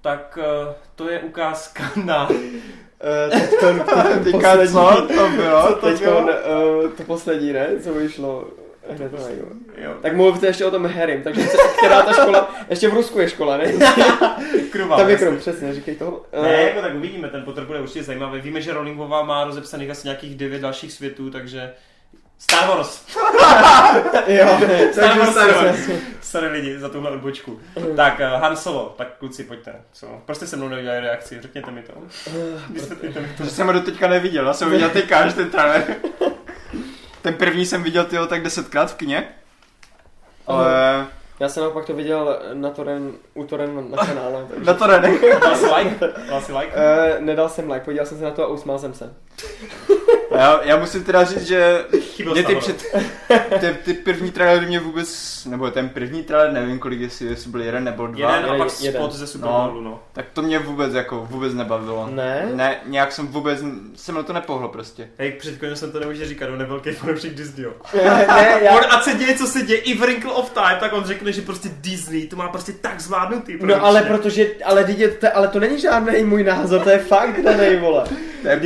tak 0.00 0.38
uh, 0.38 0.74
to 0.94 1.10
je 1.10 1.20
ukázka 1.20 1.90
na... 2.04 2.28
Uh, 2.28 2.36
teďko, 3.40 3.66
Teďka 4.24 4.66
co 4.66 5.06
to 5.06 5.28
bylo? 5.28 5.74
to 5.74 5.88
teďko, 5.88 6.18
uh, 6.18 6.90
to 6.96 7.02
poslední, 7.06 7.52
ne, 7.52 7.68
co 7.82 7.94
vyšlo 7.94 8.44
hned 8.90 9.12
na 9.12 9.18
jo. 9.76 9.94
Tak 10.02 10.16
mluvte 10.16 10.46
ještě 10.46 10.64
o 10.64 10.70
tom 10.70 10.86
Harrym, 10.86 11.22
takže 11.22 11.48
co, 11.48 11.58
která 11.78 12.02
ta 12.02 12.12
škola, 12.12 12.54
ještě 12.70 12.88
v 12.88 12.94
Rusku 12.94 13.20
je 13.20 13.28
škola, 13.28 13.56
ne? 13.56 13.72
Kruva. 14.72 14.96
Tam 14.96 15.08
je 15.08 15.16
krom, 15.16 15.36
přesně, 15.38 15.74
říkej 15.74 15.96
to. 15.96 16.24
Ne, 16.42 16.48
Eh, 16.48 16.62
jako 16.62 16.80
tak 16.80 16.94
uvidíme, 16.94 17.28
ten 17.28 17.42
Potter 17.42 17.64
bude 17.64 17.80
určitě 17.80 18.02
zajímavý. 18.02 18.40
Víme, 18.40 18.60
že 18.60 18.72
Rowlingová 18.72 19.22
má 19.22 19.44
rozepsaných 19.44 19.90
asi 19.90 20.06
nějakých 20.06 20.36
devět 20.36 20.62
dalších 20.62 20.92
světů, 20.92 21.30
takže 21.30 21.72
Star 22.38 22.68
Wars. 22.68 23.02
jo, 24.26 24.58
Star 24.92 25.18
Wars, 25.18 25.30
Star 25.30 25.64
Wars. 25.64 25.78
Sorry 26.20 26.48
lidi 26.48 26.78
za 26.78 26.88
tuhle 26.88 27.10
odbočku. 27.10 27.60
Tak 27.96 28.20
uh, 28.20 28.40
Han 28.40 28.56
Solo, 28.56 28.94
tak 28.98 29.08
kluci 29.18 29.44
pojďte. 29.44 29.74
Co? 29.92 30.06
Proč 30.24 30.36
jste 30.36 30.46
se 30.46 30.56
mnou 30.56 30.68
neudělali 30.68 31.00
reakci? 31.00 31.38
Řekněte 31.40 31.70
mi 31.70 31.82
to. 31.82 31.92
Vysvětlete 32.70 33.20
mi 33.20 33.28
to. 33.28 33.34
Protože 33.36 33.50
jsem 33.50 33.66
ho 33.66 33.72
do 33.72 33.80
teďka 33.80 34.08
neviděl, 34.08 34.46
já 34.46 34.52
jsem 34.52 34.70
viděl 34.70 34.90
teďka 34.90 35.18
až 35.18 35.34
ten 35.34 35.50
trailer. 35.50 35.84
Ten 37.22 37.34
první 37.34 37.66
jsem 37.66 37.82
viděl 37.82 38.04
tyho 38.04 38.26
tak 38.26 38.42
desetkrát 38.42 38.90
v 38.90 38.94
kině. 38.94 39.28
Ale 40.46 41.06
Já 41.40 41.48
jsem 41.48 41.62
naopak 41.62 41.84
to 41.84 41.94
viděl 41.94 42.38
na 42.52 42.70
toren, 42.70 43.12
u 43.34 43.44
Toren 43.44 43.90
na 43.90 44.06
kanále. 44.06 44.46
Takže... 44.48 44.64
na 44.66 44.74
to 44.74 44.86
ne. 44.86 45.18
Dal 45.40 45.56
si 45.56 45.66
like? 45.66 46.12
Dal 46.28 46.40
si 46.40 46.52
like? 46.52 46.66
Uh, 46.66 47.24
nedal 47.24 47.48
jsem 47.48 47.70
like, 47.70 47.84
podíval 47.84 48.06
jsem 48.06 48.18
se 48.18 48.24
na 48.24 48.30
to 48.30 48.42
a 48.42 48.46
usmál 48.46 48.78
jsem 48.78 48.94
se. 48.94 49.14
Já, 50.30 50.60
já 50.62 50.76
musím 50.76 51.04
teda 51.04 51.24
říct, 51.24 51.46
že 51.46 51.84
mě 52.32 52.44
ty, 52.44 52.56
před, 52.56 52.84
ty, 53.60 53.76
ty 53.84 53.94
první 53.94 54.30
trailery 54.30 54.66
mě 54.66 54.80
vůbec, 54.80 55.44
nebo 55.50 55.70
ten 55.70 55.88
první 55.88 56.22
trailer, 56.22 56.52
nevím 56.52 56.78
kolik, 56.78 57.00
jestli, 57.00 57.26
jestli 57.26 57.50
byl 57.50 57.62
jeden 57.62 57.84
nebo 57.84 58.06
dva, 58.06 58.36
Jeden 58.36 58.50
a 58.50 58.58
pak 58.58 58.80
jeden. 58.80 59.02
spot 59.02 59.12
ze 59.12 59.26
Super 59.26 59.50
Bowlu, 59.50 59.80
no. 59.80 60.00
tak 60.12 60.26
to 60.32 60.42
mě 60.42 60.58
vůbec 60.58 60.94
jako 60.94 61.26
vůbec 61.30 61.54
nebavilo. 61.54 62.08
Ne? 62.10 62.48
Ne, 62.54 62.76
nějak 62.86 63.12
jsem 63.12 63.26
vůbec, 63.26 63.60
jsem 63.94 64.14
na 64.14 64.22
to 64.22 64.32
nepohlo 64.32 64.68
prostě. 64.68 65.08
Hej, 65.18 65.32
před 65.32 65.58
jsem 65.74 65.92
to 65.92 66.00
nemůže 66.00 66.26
říkat, 66.26 66.50
on 66.50 66.60
je 66.60 66.66
velký 66.66 66.90
fanoušek 66.90 67.34
Disneyho. 67.34 67.72
ne, 67.94 68.58
já... 68.62 68.72
On, 68.72 68.80
ať 68.90 69.04
se 69.04 69.14
děje, 69.14 69.34
co 69.34 69.46
se 69.46 69.62
děje, 69.62 69.80
i 69.80 69.94
v 69.94 70.00
Wrinkle 70.00 70.32
of 70.32 70.50
Time, 70.50 70.76
tak 70.80 70.92
on 70.92 71.04
řekne, 71.04 71.32
že 71.32 71.42
prostě 71.42 71.68
Disney 71.80 72.26
to 72.26 72.36
má 72.36 72.48
prostě 72.48 72.72
tak 72.72 73.00
zvládnutý. 73.00 73.58
No 73.62 73.84
ale 73.84 74.02
protože, 74.02 74.46
ale, 74.64 74.84
dítě, 74.84 75.08
to, 75.08 75.36
ale 75.36 75.48
to 75.48 75.60
není 75.60 75.80
žádný 75.80 76.24
můj 76.24 76.44
názor, 76.44 76.80
to 76.80 76.90
je 76.90 76.98
fakt 76.98 77.42
danej, 77.42 77.76
vole. 77.76 78.04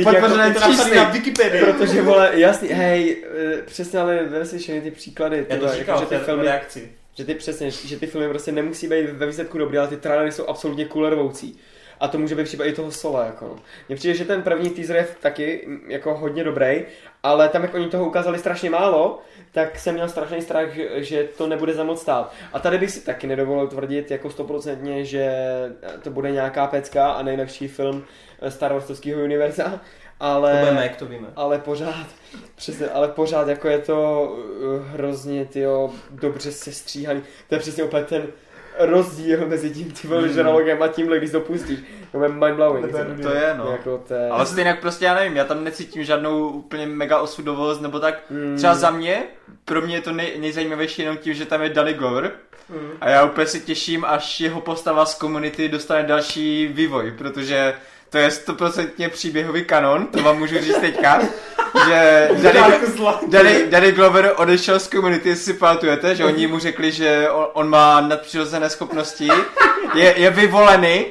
Podpořené 0.03 0.47
jako- 0.47 0.71
je 0.71 0.77
to 0.77 0.95
na 0.95 1.03
Wikipedii. 1.09 1.61
Protože, 1.65 2.01
vole, 2.01 2.29
jasný, 2.33 2.67
hej, 2.67 3.23
eh, 3.57 3.61
přesně, 3.65 3.99
ale 3.99 4.23
vem 4.23 4.45
si 4.45 4.57
všechny 4.57 4.81
ty 4.81 4.91
příklady, 4.91 5.37
Já 5.37 5.43
to 5.43 5.49
tyhle, 5.49 5.75
říkal 5.77 5.99
jako, 5.99 6.13
že 6.13 6.19
ty 6.19 6.25
filmy, 6.25 6.43
reakci. 6.43 6.91
že 7.17 7.25
ty 7.25 7.35
přesně, 7.35 7.71
že 7.71 7.99
ty 7.99 8.07
filmy 8.07 8.29
prostě 8.29 8.51
nemusí 8.51 8.87
být 8.87 9.09
ve 9.09 9.25
výsledku 9.25 9.57
dobrý, 9.57 9.77
ale 9.77 9.87
ty 9.87 9.97
trailery 9.97 10.31
jsou 10.31 10.45
absolutně 10.47 10.85
kulervoucí. 10.85 11.59
A 11.99 12.07
to 12.07 12.17
může 12.17 12.35
být 12.35 12.43
případ 12.43 12.63
i 12.65 12.73
toho 12.73 12.91
sola, 12.91 13.25
jako 13.25 13.45
no. 13.45 13.55
Mně 13.87 13.95
přijde, 13.95 14.13
že 14.13 14.25
ten 14.25 14.41
první 14.41 14.69
teaser 14.69 14.95
je 14.95 15.07
taky 15.19 15.67
jako 15.87 16.13
hodně 16.15 16.43
dobrý, 16.43 16.81
ale 17.23 17.49
tam, 17.49 17.61
jak 17.61 17.73
oni 17.73 17.87
toho 17.87 18.05
ukázali 18.05 18.39
strašně 18.39 18.69
málo, 18.69 19.21
tak 19.51 19.79
jsem 19.79 19.93
měl 19.93 20.09
strašný 20.09 20.41
strach, 20.41 20.69
že, 20.95 21.23
to 21.23 21.47
nebude 21.47 21.73
za 21.73 21.83
moc 21.83 22.01
stát. 22.01 22.33
A 22.53 22.59
tady 22.59 22.77
bych 22.77 22.91
si 22.91 23.01
taky 23.01 23.27
nedovolil 23.27 23.67
tvrdit 23.67 24.11
jako 24.11 24.29
stoprocentně, 24.29 25.05
že 25.05 25.35
to 26.03 26.09
bude 26.09 26.31
nějaká 26.31 26.67
pecka 26.67 27.11
a 27.11 27.21
nejlepší 27.21 27.67
film 27.67 28.03
Star 28.49 28.73
Warsovského 28.73 29.23
univerza, 29.23 29.81
ale... 30.19 30.51
To 30.53 30.65
bude 30.65 30.71
Mac, 30.71 30.97
to 30.99 31.05
víme. 31.05 31.27
Ale 31.35 31.59
pořád, 31.59 32.07
přesně, 32.55 32.87
ale 32.87 33.07
pořád 33.07 33.47
jako 33.47 33.67
je 33.67 33.79
to 33.79 34.23
uh, 34.23 34.85
hrozně, 34.87 35.45
tyjo, 35.45 35.89
dobře 36.09 36.51
sestříhaný. 36.51 37.21
To 37.49 37.55
je 37.55 37.59
přesně 37.59 37.83
úplně 37.83 38.03
ten 38.03 38.27
rozdíl 38.79 39.47
mezi 39.47 39.69
tím 39.69 39.91
ty 39.91 40.07
vole 40.07 40.21
Mm. 40.21 40.33
žralogem 40.33 40.81
a 40.83 40.87
tímhle, 40.87 41.17
když 41.17 41.31
to 41.31 41.39
pustíš. 41.39 41.79
To 42.11 42.23
je 42.23 42.29
mindblowing. 42.29 42.85
Nebo- 42.93 43.21
To 43.23 43.29
je, 43.35 43.53
no. 43.57 43.71
Jako 43.71 44.03
to 44.07 44.13
je... 44.13 44.29
Ale 44.29 44.45
stejně 44.45 44.73
prostě 44.81 45.05
já 45.05 45.15
nevím, 45.15 45.35
já 45.37 45.45
tam 45.45 45.63
necítím 45.63 46.03
žádnou 46.03 46.47
úplně 46.47 46.85
mega 46.87 47.19
osudovost, 47.19 47.81
nebo 47.81 47.99
tak. 47.99 48.15
Mm. 48.29 48.57
Třeba 48.57 48.75
za 48.75 48.91
mě, 48.91 49.23
pro 49.65 49.81
mě 49.81 49.95
je 49.95 50.01
to 50.01 50.11
nej, 50.11 50.33
nejzajímavější 50.39 51.01
jenom 51.01 51.17
tím, 51.17 51.33
že 51.33 51.45
tam 51.45 51.61
je 51.61 51.69
Danny 51.69 51.93
Glover. 51.93 52.31
Mm. 52.69 52.89
A 53.01 53.09
já 53.09 53.25
úplně 53.25 53.47
se 53.47 53.59
těším, 53.59 54.05
až 54.05 54.39
jeho 54.39 54.61
postava 54.61 55.05
z 55.05 55.15
komunity 55.15 55.69
dostane 55.69 56.03
další 56.03 56.67
vývoj, 56.67 57.11
protože 57.17 57.73
to 58.11 58.17
je 58.17 58.31
stoprocentně 58.31 59.09
příběhový 59.09 59.63
kanon, 59.63 60.07
to 60.07 60.23
vám 60.23 60.39
můžu 60.39 60.59
říct 60.59 60.77
teďka, 60.77 61.21
že 61.87 62.29
Danny, 62.43 62.61
Danny, 63.27 63.67
Danny 63.69 63.91
Glover 63.91 64.33
odešel 64.37 64.79
z 64.79 64.87
komunity, 64.87 65.29
jestli 65.29 65.45
si 65.45 65.59
pamatujete, 65.59 66.15
že 66.15 66.25
oni 66.25 66.47
mu 66.47 66.59
řekli, 66.59 66.91
že 66.91 67.29
on, 67.29 67.47
on 67.53 67.69
má 67.69 68.01
nadpřirozené 68.01 68.69
schopnosti, 68.69 69.29
je, 69.95 70.13
je 70.17 70.29
vyvolený, 70.29 71.05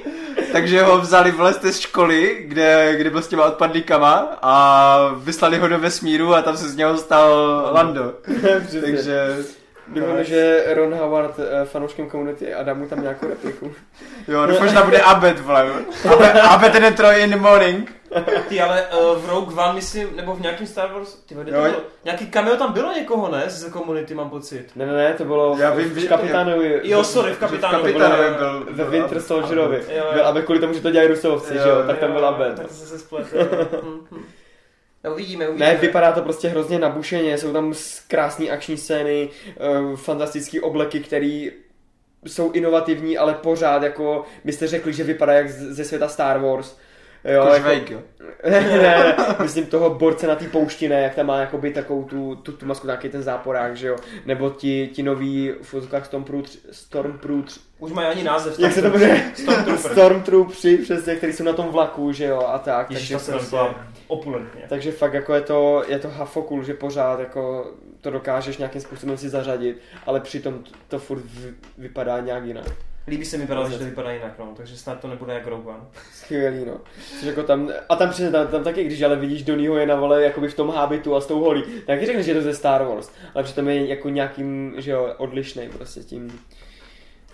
takže 0.52 0.82
ho 0.82 0.98
vzali 0.98 1.30
vole 1.30 1.52
z 1.52 1.78
školy, 1.78 2.44
kde, 2.44 2.94
kde 2.96 3.10
byl 3.10 3.22
s 3.22 3.28
těma 3.28 3.44
odpadlíkama 3.44 4.38
a 4.42 4.96
vyslali 5.16 5.58
ho 5.58 5.68
do 5.68 5.78
vesmíru 5.78 6.34
a 6.34 6.42
tam 6.42 6.56
se 6.56 6.68
z 6.68 6.76
něho 6.76 6.98
stal 6.98 7.30
Lando. 7.72 8.14
Takže 8.84 9.36
Doufám, 9.94 10.24
že 10.24 10.64
Ron 10.74 10.94
Howard 10.94 11.34
eh, 11.38 11.64
fanouškem 11.64 12.10
komunity 12.10 12.54
a 12.54 12.62
dá 12.62 12.74
mu 12.74 12.86
tam 12.88 13.02
nějakou 13.02 13.28
repliku. 13.28 13.72
jo, 14.28 14.46
možná 14.60 14.82
bude 14.84 15.00
Abed, 15.00 15.40
vole. 15.40 15.70
Abed, 16.12 16.36
Abed 16.36 16.74
in 16.74 16.82
the 16.82 16.90
Troy 16.96 17.22
in 17.22 17.30
the 17.30 17.36
morning. 17.36 17.92
Ty 18.48 18.60
ale 18.60 18.82
uh, 18.86 19.18
v 19.22 19.28
Rogue 19.28 19.54
One, 19.64 19.72
myslím, 19.72 20.16
nebo 20.16 20.34
v 20.34 20.40
nějakém 20.40 20.66
Star 20.66 20.92
Wars, 20.92 21.14
ty 21.14 21.34
vole, 21.34 21.46
to 21.46 21.52
bylo? 21.52 21.66
Nějaký 22.04 22.30
cameo 22.30 22.56
tam 22.56 22.72
bylo 22.72 22.92
někoho, 22.92 23.28
ne? 23.32 23.44
Z 23.50 23.70
komunity 23.70 24.14
mám 24.14 24.30
pocit. 24.30 24.66
Ne, 24.76 24.86
ne, 24.86 24.92
ne, 24.92 25.14
to 25.14 25.24
bylo 25.24 25.56
Já 25.58 25.70
v- 25.70 25.76
vím, 25.76 25.90
v 25.90 25.96
že- 25.96 26.08
kapitánovi. 26.08 26.80
Jo, 26.84 27.04
sorry, 27.04 27.32
v 27.32 27.38
kapitánovi. 27.38 27.92
Kapitánovi 27.92 28.30
bylo- 28.30 28.38
byl- 28.38 28.64
Ve 28.70 28.74
byl 28.74 28.90
Winter 28.90 29.10
Abed. 29.16 29.26
Soldierovi. 29.26 29.76
Jo, 29.88 29.96
jo. 29.96 30.12
Byl 30.12 30.26
Abed 30.26 30.44
kvůli 30.44 30.58
tomu, 30.60 30.72
že 30.72 30.80
to 30.80 30.90
dělají 30.90 31.08
rusovci, 31.08 31.54
Jo, 31.56 31.62
že 31.62 31.68
jo, 31.68 31.74
jo, 31.76 31.82
tak 31.86 31.98
tam 31.98 32.12
byl 32.12 32.26
Abed. 32.26 32.56
Tak 32.56 32.70
se 32.70 32.86
se 32.86 32.98
spletl. 32.98 33.36
No, 35.04 35.12
uvidíme, 35.12 35.48
uvidíme. 35.48 35.66
Ne, 35.72 35.76
vypadá 35.76 36.12
to 36.12 36.22
prostě 36.22 36.48
hrozně 36.48 36.78
nabušeně, 36.78 37.38
jsou 37.38 37.52
tam 37.52 37.74
krásné 38.08 38.48
akční 38.50 38.76
scény, 38.76 39.28
uh, 39.80 39.96
fantastické 39.96 40.60
obleky, 40.60 41.00
které 41.00 41.48
jsou 42.26 42.52
inovativní, 42.52 43.18
ale 43.18 43.34
pořád 43.34 43.82
jako 43.82 44.24
byste 44.44 44.66
řekli, 44.66 44.92
že 44.92 45.04
vypadá 45.04 45.32
jak 45.32 45.50
ze 45.50 45.84
světa 45.84 46.08
Star 46.08 46.40
Wars. 46.40 46.76
Jo, 47.24 47.46
Jako 47.46 47.68
jako, 47.68 47.92
ne, 48.50 48.60
ne, 48.60 48.78
ne, 48.78 49.16
myslím 49.42 49.66
toho 49.66 49.90
borce 49.94 50.26
na 50.26 50.34
té 50.34 50.44
poušti, 50.48 50.88
ne, 50.88 51.00
jak 51.02 51.14
tam 51.14 51.26
má 51.26 51.40
jakoby 51.40 51.70
takovou 51.70 52.04
tu, 52.04 52.34
tu, 52.36 52.52
tu 52.52 52.66
masku, 52.66 52.86
nějaký 52.86 53.08
ten 53.08 53.22
záporák, 53.22 53.76
že 53.76 53.88
jo, 53.88 53.96
nebo 54.26 54.50
ti, 54.50 54.90
ti 54.92 55.02
noví 55.02 55.52
v 55.62 55.66
fotkách 55.66 56.06
Stormtroopers, 56.70 57.60
Už 57.78 57.92
mají 57.92 58.08
ani 58.08 58.22
název. 58.24 58.58
jak 58.58 58.72
se 58.72 58.82
to 58.82 58.90
jmenuje? 58.90 59.32
Stormtrooper. 59.34 59.92
Stormtroopři, 59.92 60.76
přesně, 60.78 61.16
který 61.16 61.32
jsou 61.32 61.44
na 61.44 61.52
tom 61.52 61.66
vlaku, 61.68 62.12
že 62.12 62.24
jo, 62.24 62.40
a 62.48 62.58
tak. 62.58 62.90
Ježiš, 62.90 63.08
takže 63.08 63.14
to 63.14 63.24
se 63.24 63.32
prostě- 63.32 63.56
opulentně. 64.08 64.62
takže 64.68 64.92
fakt 64.92 65.14
jako 65.14 65.34
je 65.34 65.40
to, 65.40 65.84
je 65.88 65.98
to 65.98 66.08
hafokul, 66.08 66.62
že 66.64 66.74
pořád 66.74 67.20
jako 67.20 67.72
to 68.00 68.10
dokážeš 68.10 68.56
nějakým 68.58 68.80
způsobem 68.80 69.16
si 69.18 69.28
zařadit, 69.28 69.78
ale 70.06 70.20
přitom 70.20 70.58
to, 70.58 70.70
to 70.88 70.98
furt 70.98 71.22
vy, 71.24 71.54
vypadá 71.78 72.20
nějak 72.20 72.44
jinak. 72.44 72.66
Líbí 73.08 73.24
se 73.24 73.38
mi 73.38 73.46
právě, 73.46 73.70
že 73.70 73.78
to 73.78 73.84
vypadá 73.84 74.12
jinak, 74.12 74.38
no, 74.38 74.52
takže 74.56 74.76
snad 74.76 75.00
to 75.00 75.08
nebude 75.08 75.34
jak 75.34 75.46
Rogue 75.46 75.74
One. 75.74 75.84
Skvělý, 76.12 76.64
no. 76.64 76.80
Což 77.10 77.22
jako 77.22 77.42
tam, 77.42 77.70
a 77.88 77.96
tam 77.96 78.10
přesně, 78.10 78.30
tam, 78.30 78.46
tam 78.46 78.64
taky, 78.64 78.84
když 78.84 79.02
ale 79.02 79.16
vidíš 79.16 79.42
Donnieho 79.42 79.76
je 79.76 79.86
na 79.86 79.94
vole 79.94 80.22
jakoby 80.22 80.48
v 80.48 80.54
tom 80.54 80.70
hábitu 80.70 81.14
a 81.14 81.20
s 81.20 81.26
tou 81.26 81.40
holí, 81.40 81.62
tak 81.62 81.86
taky 81.86 82.06
řekneš, 82.06 82.26
že 82.26 82.30
je 82.30 82.34
to 82.34 82.42
ze 82.42 82.54
Star 82.54 82.84
Wars, 82.84 83.10
ale 83.34 83.44
přitom 83.44 83.68
je 83.68 83.88
jako 83.88 84.08
nějakým, 84.08 84.74
že 84.76 84.90
jo, 84.90 85.14
odlišnej 85.16 85.68
prostě 85.68 86.00
tím. 86.00 86.40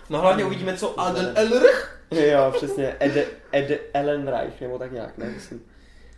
No 0.09 0.19
hlavně 0.19 0.45
uvidíme, 0.45 0.77
co 0.77 0.99
Alden 0.99 1.33
Elrich. 1.35 2.01
Jo, 2.11 2.53
přesně, 2.55 2.95
Ed, 3.01 3.27
Ed 3.53 3.89
Ellenreich, 3.93 4.61
nebo 4.61 4.79
tak 4.79 4.91
nějak, 4.91 5.17
ne, 5.17 5.29
myslím. 5.29 5.61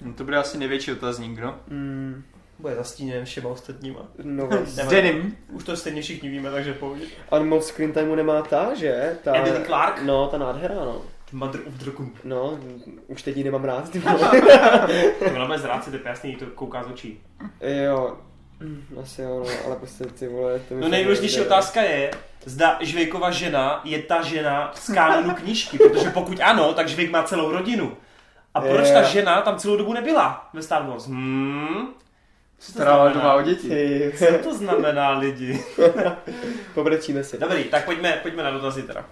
No 0.05 0.13
to 0.13 0.23
bude 0.23 0.37
asi 0.37 0.57
největší 0.57 0.91
otazník, 0.91 1.39
no. 1.39 1.59
Mm, 1.67 2.23
Bude 2.59 2.75
zastíněn 2.75 3.25
všema 3.25 3.49
ostatníma. 3.49 3.99
no, 4.23 4.49
S. 4.65 4.87
Denim. 4.87 5.37
Už 5.51 5.63
to 5.63 5.77
stejně 5.77 6.01
všichni 6.01 6.29
víme, 6.29 6.51
takže 6.51 6.73
pohodě. 6.73 7.05
a 7.31 7.39
moc 7.39 7.67
screen 7.67 7.93
timeu 7.93 8.15
nemá 8.15 8.41
ta, 8.41 8.75
že? 8.75 9.17
Ta, 9.23 9.35
Emilie 9.35 9.65
Clarke? 9.65 10.01
No, 10.03 10.27
ta 10.27 10.37
nádhera, 10.37 10.75
no. 10.75 11.01
Mother 11.31 11.61
of 11.67 11.73
Dragon. 11.73 12.09
No, 12.23 12.59
už 13.07 13.21
teď 13.23 13.37
ji 13.37 13.43
nemám 13.43 13.63
rád, 13.63 13.89
ty. 13.89 14.01
Ona 15.35 15.45
bude 15.45 15.57
zrát 15.59 15.83
si, 15.83 15.89
to 15.91 15.97
je 15.97 16.01
jasný, 16.05 16.35
to 16.35 16.45
kouká 16.45 16.83
z 16.83 16.87
očí. 16.87 17.21
Jo, 17.83 18.17
asi 19.01 19.21
jo, 19.21 19.39
no, 19.39 19.45
ale 19.65 19.75
prostě 19.75 20.03
ty 20.05 20.27
vole, 20.27 20.59
to 20.59 20.75
No 20.75 20.87
nejdůležitější 20.87 21.41
otázka 21.41 21.81
je, 21.81 22.11
zda 22.45 22.77
Žvejkova 22.81 23.31
žena 23.31 23.81
je 23.83 24.01
ta 24.01 24.21
žena 24.21 24.71
z 24.75 24.93
kánonu 24.93 25.35
knížky, 25.35 25.77
protože 25.77 26.09
pokud 26.09 26.39
ano, 26.39 26.73
tak 26.73 26.87
Žvejk 26.89 27.11
má 27.11 27.23
celou 27.23 27.51
rodinu. 27.51 27.97
A 28.53 28.61
proč 28.61 28.87
Je. 28.87 28.93
ta 28.93 29.03
žena 29.03 29.41
tam 29.41 29.57
celou 29.57 29.77
dobu 29.77 29.93
nebyla 29.93 30.49
ve 30.53 30.61
Star 30.61 30.87
Wars? 30.87 31.07
Hmm? 31.07 31.87
Znamená? 32.61 33.09
doma 33.09 33.33
o 33.33 33.41
děti. 33.41 33.69
Ty, 33.69 34.13
Co 34.17 34.43
to 34.43 34.57
znamená 34.57 35.17
lidi? 35.17 35.63
pobrečíme 36.73 37.23
si. 37.23 37.37
Dobrý, 37.37 37.63
tak 37.63 37.85
pojďme, 37.85 38.19
pojďme 38.21 38.43
na 38.43 38.51
dotazy 38.51 38.83
teda. 38.83 39.05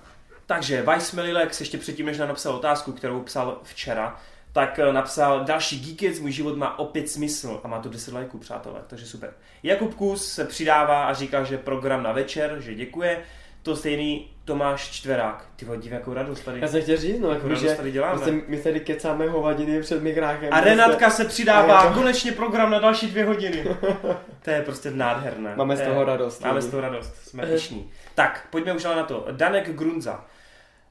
Takže 0.45 0.85
Vice 0.93 1.15
Melilex 1.15 1.59
ještě 1.59 1.77
předtím, 1.77 2.05
než 2.05 2.17
nám 2.17 2.27
napsal 2.27 2.55
otázku, 2.55 2.91
kterou 2.91 3.21
psal 3.21 3.59
včera, 3.63 4.19
tak 4.51 4.79
eh, 4.79 4.93
napsal 4.93 5.43
další 5.43 5.79
Geekets, 5.79 6.19
můj 6.19 6.31
život 6.31 6.57
má 6.57 6.79
opět 6.79 7.09
smysl 7.09 7.61
a 7.63 7.67
má 7.67 7.79
to 7.79 7.89
10 7.89 8.13
lajků, 8.13 8.37
přátelé, 8.37 8.81
takže 8.87 9.05
super. 9.05 9.33
Jakub 9.63 9.93
Kus 9.93 10.31
se 10.31 10.45
přidává 10.45 11.05
a 11.05 11.13
říká, 11.13 11.43
že 11.43 11.57
program 11.57 12.03
na 12.03 12.11
večer, 12.11 12.55
že 12.59 12.75
děkuje. 12.75 13.23
To 13.63 13.75
stejný 13.75 14.29
Tomáš 14.47 14.89
Čtverák. 14.89 15.45
Ty 15.55 15.65
vole, 15.65 15.77
div, 15.77 15.91
jakou 15.91 16.13
radost 16.13 16.41
tady. 16.41 16.61
Já 16.61 16.67
jsem 16.67 16.81
chtěl 16.81 16.97
říct, 16.97 17.19
no, 17.19 17.31
jako, 17.31 17.47
Jakou 17.47 17.59
že 17.59 17.65
radost 17.65 17.77
tady 17.77 17.91
děláme. 17.91 18.13
prostě 18.21 18.41
my 18.47 18.57
tady 18.57 18.79
kecáme 18.79 19.29
hovadiny 19.29 19.81
před 19.81 20.03
mikrákem. 20.03 20.49
A 20.53 20.61
Renátka 20.61 21.09
se 21.09 21.25
přidává, 21.25 21.79
A 21.79 21.93
konečně 21.93 22.31
program 22.31 22.71
na 22.71 22.79
další 22.79 23.07
dvě 23.07 23.25
hodiny. 23.25 23.63
To 24.41 24.49
je 24.49 24.61
prostě 24.61 24.91
nádherné. 24.91 25.53
Máme 25.55 25.77
z 25.77 25.81
toho 25.81 26.05
radost. 26.05 26.43
Máme 26.43 26.61
z 26.61 26.69
toho 26.69 26.81
radost, 26.81 27.15
jsme 27.15 27.45
pišní. 27.45 27.91
Tak, 28.15 28.47
pojďme 28.49 28.73
už 28.73 28.85
ale 28.85 28.95
na 28.95 29.03
to. 29.03 29.27
Danek 29.31 29.75
Grunza. 29.75 30.25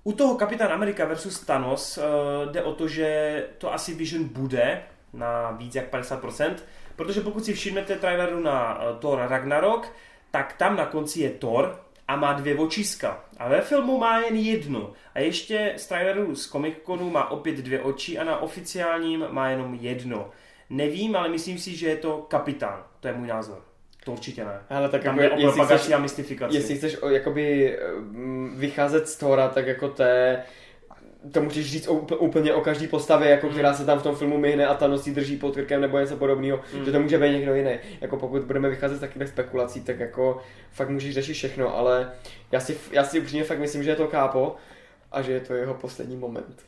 U 0.04 0.12
toho 0.12 0.34
Kapitán 0.34 0.72
Amerika 0.72 1.04
versus 1.04 1.40
Thanos 1.40 1.98
uh, 1.98 2.52
jde 2.52 2.62
o 2.62 2.72
to, 2.72 2.88
že 2.88 3.42
to 3.58 3.74
asi 3.74 3.94
Vision 3.94 4.24
bude 4.24 4.82
na 5.12 5.50
víc 5.50 5.74
jak 5.74 5.92
50%. 5.92 6.54
protože 6.96 7.20
pokud 7.20 7.44
si 7.44 7.54
všimnete 7.54 7.96
traileru 7.96 8.40
na 8.40 8.74
uh, 8.78 8.98
Thor 8.98 9.18
Ragnarok, 9.28 9.92
tak 10.30 10.52
tam 10.52 10.76
na 10.76 10.86
konci 10.86 11.20
je 11.20 11.30
Thor 11.30 11.85
a 12.08 12.16
má 12.16 12.32
dvě 12.32 12.54
očiska. 12.58 13.24
A 13.38 13.48
ve 13.48 13.60
filmu 13.60 13.98
má 13.98 14.18
jen 14.18 14.36
jedno. 14.36 14.92
A 15.14 15.18
ještě 15.20 15.72
z 15.76 15.86
traileru 15.86 16.34
z 16.34 16.48
Comic 16.48 16.74
Conu 16.86 17.10
má 17.10 17.30
opět 17.30 17.56
dvě 17.56 17.80
oči 17.80 18.18
a 18.18 18.24
na 18.24 18.38
oficiálním 18.38 19.26
má 19.30 19.48
jenom 19.48 19.74
jedno. 19.74 20.30
Nevím, 20.70 21.16
ale 21.16 21.28
myslím 21.28 21.58
si, 21.58 21.76
že 21.76 21.88
je 21.88 21.96
to 21.96 22.26
kapitán. 22.28 22.84
To 23.00 23.08
je 23.08 23.14
můj 23.14 23.28
názor. 23.28 23.62
To 24.04 24.12
určitě 24.12 24.44
ne. 24.44 24.60
Ale 24.70 24.88
tak 24.88 25.02
Tam 25.02 25.18
jako, 25.18 25.22
je 25.22 25.30
o 25.30 25.46
jestli 25.46 25.52
propagaci 25.52 25.82
chceš, 25.82 25.94
a 25.94 25.98
mystifikaci. 25.98 26.56
jestli 26.56 26.76
chceš 26.76 26.96
o, 27.02 27.08
jakoby 27.08 27.76
mm, 27.98 28.54
vycházet 28.56 29.08
z 29.08 29.16
Thora, 29.16 29.48
tak 29.48 29.66
jako 29.66 29.88
té 29.88 30.42
to 31.32 31.40
můžeš 31.42 31.70
říct 31.70 31.88
úplně 32.18 32.54
o 32.54 32.60
každý 32.60 32.86
postavě, 32.86 33.30
jako 33.30 33.48
která 33.48 33.74
se 33.74 33.84
tam 33.86 33.98
v 33.98 34.02
tom 34.02 34.16
filmu 34.16 34.38
myhne 34.38 34.66
a 34.66 34.74
ta 34.74 34.86
nosí 34.86 35.14
drží 35.14 35.36
pod 35.36 35.54
krkem 35.54 35.80
nebo 35.80 35.98
něco 35.98 36.16
podobného, 36.16 36.60
Mm. 36.74 36.84
že 36.84 36.92
to 36.92 37.00
může 37.00 37.18
být 37.18 37.30
někdo 37.32 37.54
jiný. 37.54 37.78
Jako 38.00 38.16
pokud 38.16 38.42
budeme 38.42 38.68
vycházet 38.68 38.96
z 38.96 39.00
takových 39.00 39.28
spekulací, 39.28 39.80
tak 39.80 39.98
jako 40.00 40.42
fakt 40.72 40.88
můžeš 40.90 41.14
řešit 41.14 41.32
všechno, 41.34 41.76
ale 41.76 42.12
já 42.52 42.60
si, 42.60 42.78
já 42.92 43.04
si 43.04 43.20
upřímně 43.20 43.44
fakt 43.44 43.58
myslím, 43.58 43.82
že 43.82 43.90
je 43.90 43.96
to 43.96 44.06
kápo 44.08 44.56
a 45.12 45.22
že 45.22 45.32
je 45.32 45.40
to 45.40 45.54
jeho 45.54 45.74
poslední 45.74 46.16
moment. 46.16 46.62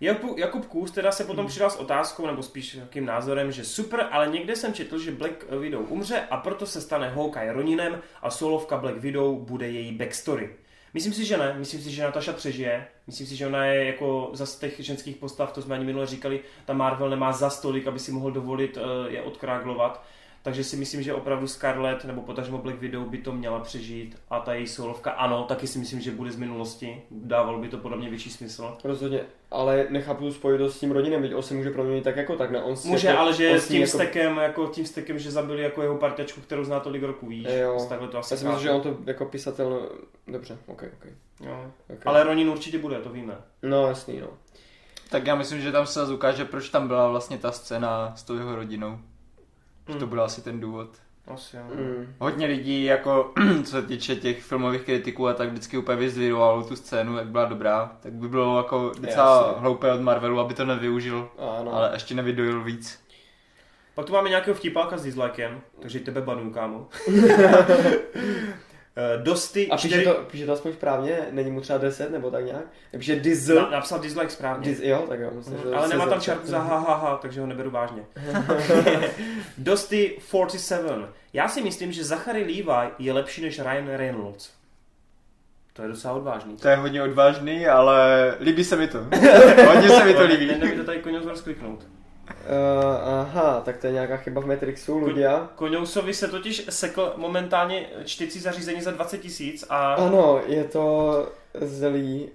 Jakub, 0.00 0.38
Jakub 0.38 0.66
Kůz 0.66 0.90
teda 0.90 1.12
se 1.12 1.24
potom 1.24 1.46
přidal 1.46 1.70
s 1.70 1.76
otázkou, 1.76 2.26
nebo 2.26 2.42
spíš 2.42 2.76
takým 2.80 3.06
názorem, 3.06 3.52
že 3.52 3.64
super, 3.64 4.08
ale 4.10 4.28
někde 4.28 4.56
jsem 4.56 4.74
četl, 4.74 4.98
že 4.98 5.10
Black 5.10 5.50
Widow 5.60 5.92
umře 5.92 6.20
a 6.30 6.36
proto 6.36 6.66
se 6.66 6.80
stane 6.80 7.08
Hawkeye 7.08 7.52
Roninem 7.52 8.00
a 8.22 8.30
solovka 8.30 8.76
Black 8.76 8.96
Widow 8.96 9.38
bude 9.38 9.68
její 9.70 9.92
backstory. 9.92 10.50
Myslím 10.94 11.12
si, 11.12 11.24
že 11.24 11.36
ne. 11.36 11.54
Myslím 11.58 11.80
si, 11.80 11.90
že 11.90 12.02
Natasha 12.02 12.32
přežije. 12.32 12.86
Myslím 13.06 13.26
si, 13.26 13.36
že 13.36 13.46
ona 13.46 13.64
je 13.64 13.84
jako 13.84 14.30
za 14.32 14.46
těch 14.60 14.80
ženských 14.80 15.16
postav, 15.16 15.52
to 15.52 15.62
jsme 15.62 15.74
ani 15.74 15.84
minule 15.84 16.06
říkali, 16.06 16.40
ta 16.64 16.72
Marvel 16.72 17.10
nemá 17.10 17.32
za 17.32 17.50
stolik, 17.50 17.86
aby 17.86 17.98
si 17.98 18.12
mohl 18.12 18.30
dovolit 18.30 18.78
eh, 18.78 19.10
je 19.10 19.22
odkráglovat. 19.22 20.04
Takže 20.42 20.64
si 20.64 20.76
myslím, 20.76 21.02
že 21.02 21.14
opravdu 21.14 21.48
Scarlett 21.48 22.04
nebo 22.04 22.22
potažmo 22.22 22.58
Black 22.58 22.80
Widow 22.80 23.08
by 23.08 23.18
to 23.18 23.32
měla 23.32 23.60
přežít 23.60 24.18
a 24.30 24.40
ta 24.40 24.54
její 24.54 24.66
solovka 24.66 25.10
ano, 25.10 25.44
taky 25.44 25.66
si 25.66 25.78
myslím, 25.78 26.00
že 26.00 26.10
bude 26.10 26.32
z 26.32 26.36
minulosti. 26.36 27.02
Dávalo 27.10 27.58
by 27.58 27.68
to 27.68 27.78
podle 27.78 27.96
mě 27.96 28.10
větší 28.10 28.30
smysl. 28.30 28.76
Rozhodně, 28.84 29.20
ale 29.50 29.86
nechápu 29.90 30.32
spojitost 30.32 30.76
s 30.76 30.80
tím 30.80 30.90
rodinem, 30.90 31.22
veď 31.22 31.34
on 31.34 31.42
se 31.42 31.54
může 31.54 31.70
proměnit 31.70 32.04
tak 32.04 32.16
jako 32.16 32.36
tak, 32.36 32.50
ne? 32.50 32.62
On 32.62 32.76
si 32.76 32.88
Může, 32.88 33.08
jako, 33.08 33.20
ale 33.20 33.34
že 33.34 33.50
on 33.50 33.60
s 33.60 33.68
tím 33.68 33.80
jako- 33.80 33.92
stekem, 33.98 34.36
jako 34.36 34.66
tím 34.66 34.86
stekem, 34.86 35.18
že 35.18 35.30
zabili 35.30 35.62
jako 35.62 35.82
jeho 35.82 35.96
parťačku, 35.96 36.40
kterou 36.40 36.64
zná 36.64 36.80
tolik 36.80 37.02
roku, 37.02 37.26
víš. 37.26 37.46
Jo. 37.50 37.86
Takhle 37.88 38.08
to 38.08 38.18
asi 38.18 38.34
Já 38.34 38.38
si 38.38 38.44
myslím, 38.44 38.62
že 38.62 38.70
on 38.70 38.80
to 38.80 38.96
jako 39.06 39.24
pisatel, 39.24 39.70
no, 39.70 39.88
dobře, 40.32 40.58
ok, 40.66 40.82
ok. 40.82 41.06
jo. 41.40 41.70
okay. 41.84 42.02
Ale 42.04 42.24
Ronin 42.24 42.48
určitě 42.48 42.78
bude, 42.78 42.96
to 42.96 43.10
víme. 43.10 43.36
No 43.62 43.88
jasný, 43.88 44.20
no. 44.20 44.28
Tak 45.10 45.26
já 45.26 45.34
myslím, 45.34 45.60
že 45.60 45.72
tam 45.72 45.86
se 45.86 46.00
zase 46.00 46.14
ukáže, 46.14 46.44
proč 46.44 46.68
tam 46.68 46.88
byla 46.88 47.08
vlastně 47.08 47.38
ta 47.38 47.52
scéna 47.52 48.12
s 48.16 48.22
tou 48.22 48.36
jeho 48.36 48.56
rodinou. 48.56 48.98
Že 49.88 49.92
to 49.94 49.98
Hmm. 50.00 50.08
byl 50.08 50.22
asi 50.22 50.42
ten 50.42 50.60
důvod. 50.60 50.88
Asi 51.26 51.56
jo. 51.56 51.62
Mm. 51.74 52.14
Hodně 52.18 52.46
lidí, 52.46 52.84
jako 52.84 53.32
co 53.64 53.70
se 53.70 53.82
týče 53.82 54.16
těch 54.16 54.42
filmových 54.42 54.82
kritiků 54.82 55.28
a 55.28 55.34
tak 55.34 55.48
vždycky 55.48 55.78
úplně 55.78 55.98
vyzdvihovalo 55.98 56.62
tu 56.64 56.76
scénu, 56.76 57.16
jak 57.16 57.26
byla 57.26 57.44
dobrá. 57.44 57.92
Tak 58.00 58.12
by 58.12 58.28
bylo 58.28 58.56
jako 58.56 58.92
docela 59.00 59.46
Jasně. 59.46 59.60
hloupé 59.60 59.92
od 59.92 60.00
Marvelu, 60.00 60.40
aby 60.40 60.54
to 60.54 60.64
nevyužil, 60.64 61.28
Ano. 61.58 61.74
ale 61.74 61.90
ještě 61.92 62.14
nevydojil 62.14 62.62
víc. 62.64 63.02
Pak 63.94 64.06
tu 64.06 64.12
máme 64.12 64.28
nějakého 64.28 64.54
vtipáka 64.54 64.96
s 64.98 65.02
dislikem, 65.02 65.60
takže 65.80 66.00
tebe 66.00 66.20
banu, 66.20 66.50
kámo. 66.52 66.88
Eh, 68.96 69.18
Dosty 69.22 69.68
A 69.68 69.76
píše 69.76 69.88
čtyři... 69.88 70.04
to, 70.04 70.14
píše 70.30 70.46
to 70.46 70.52
aspoň 70.52 70.72
správně? 70.72 71.18
Není 71.30 71.50
mu 71.50 71.60
třeba 71.60 71.78
10 71.78 72.10
nebo 72.12 72.30
tak 72.30 72.44
nějak? 72.44 72.64
Píše 72.98 73.16
Diesel. 73.16 73.62
Na, 73.62 73.70
napsal 73.70 73.98
dislike 73.98 74.30
správně. 74.30 74.70
Diz, 74.70 74.80
jo, 74.82 75.04
tak 75.08 75.20
jo. 75.20 75.30
Myslím, 75.34 75.58
že 75.58 75.64
Mhm. 75.64 75.74
Ale 75.74 75.88
nemá 75.88 76.06
tam 76.06 76.20
čárku 76.20 76.46
za 76.46 76.58
ha, 76.58 76.78
ha, 76.78 76.94
ha, 76.94 77.16
takže 77.22 77.40
ho 77.40 77.46
neberu 77.46 77.70
vážně. 77.70 78.02
Dosty 79.58 80.16
47. 80.28 81.06
Já 81.32 81.48
si 81.48 81.62
myslím, 81.62 81.92
že 81.92 82.04
Zachary 82.04 82.40
Levi 82.40 82.90
je 82.98 83.12
lepší 83.12 83.42
než 83.42 83.58
Ryan 83.60 83.88
Reynolds. 83.88 84.50
To 85.72 85.82
je 85.82 85.88
docela 85.88 86.14
odvážný. 86.14 86.56
To 86.56 86.68
je 86.68 86.76
hodně 86.76 87.02
odvážný, 87.02 87.66
ale 87.66 88.34
líbí 88.40 88.64
se 88.64 88.76
mi 88.76 88.88
to. 88.88 88.98
hodně 89.66 89.88
se 89.88 90.04
mi 90.04 90.14
to 90.14 90.22
líbí. 90.24 90.46
Nejde 90.46 90.66
mi 90.66 90.76
to 90.76 90.84
tady 90.84 90.98
Koňouzor 90.98 91.34
kliknout. 91.42 91.86
Uh, 92.30 93.08
aha, 93.08 93.60
tak 93.64 93.76
to 93.76 93.86
je 93.86 93.92
nějaká 93.92 94.16
chyba 94.16 94.40
v 94.40 94.46
Matrixu, 94.46 94.98
Ludia. 94.98 95.48
Koňousovi 95.54 96.14
se 96.14 96.28
totiž 96.28 96.66
sekl 96.70 97.12
momentálně 97.16 97.86
čtyři 98.04 98.40
zařízení 98.40 98.82
za 98.82 98.90
20 98.90 99.18
tisíc 99.18 99.64
a, 99.68 99.94
Ano, 99.94 100.40
je 100.46 100.64
to 100.64 101.28
zlý. 101.60 102.30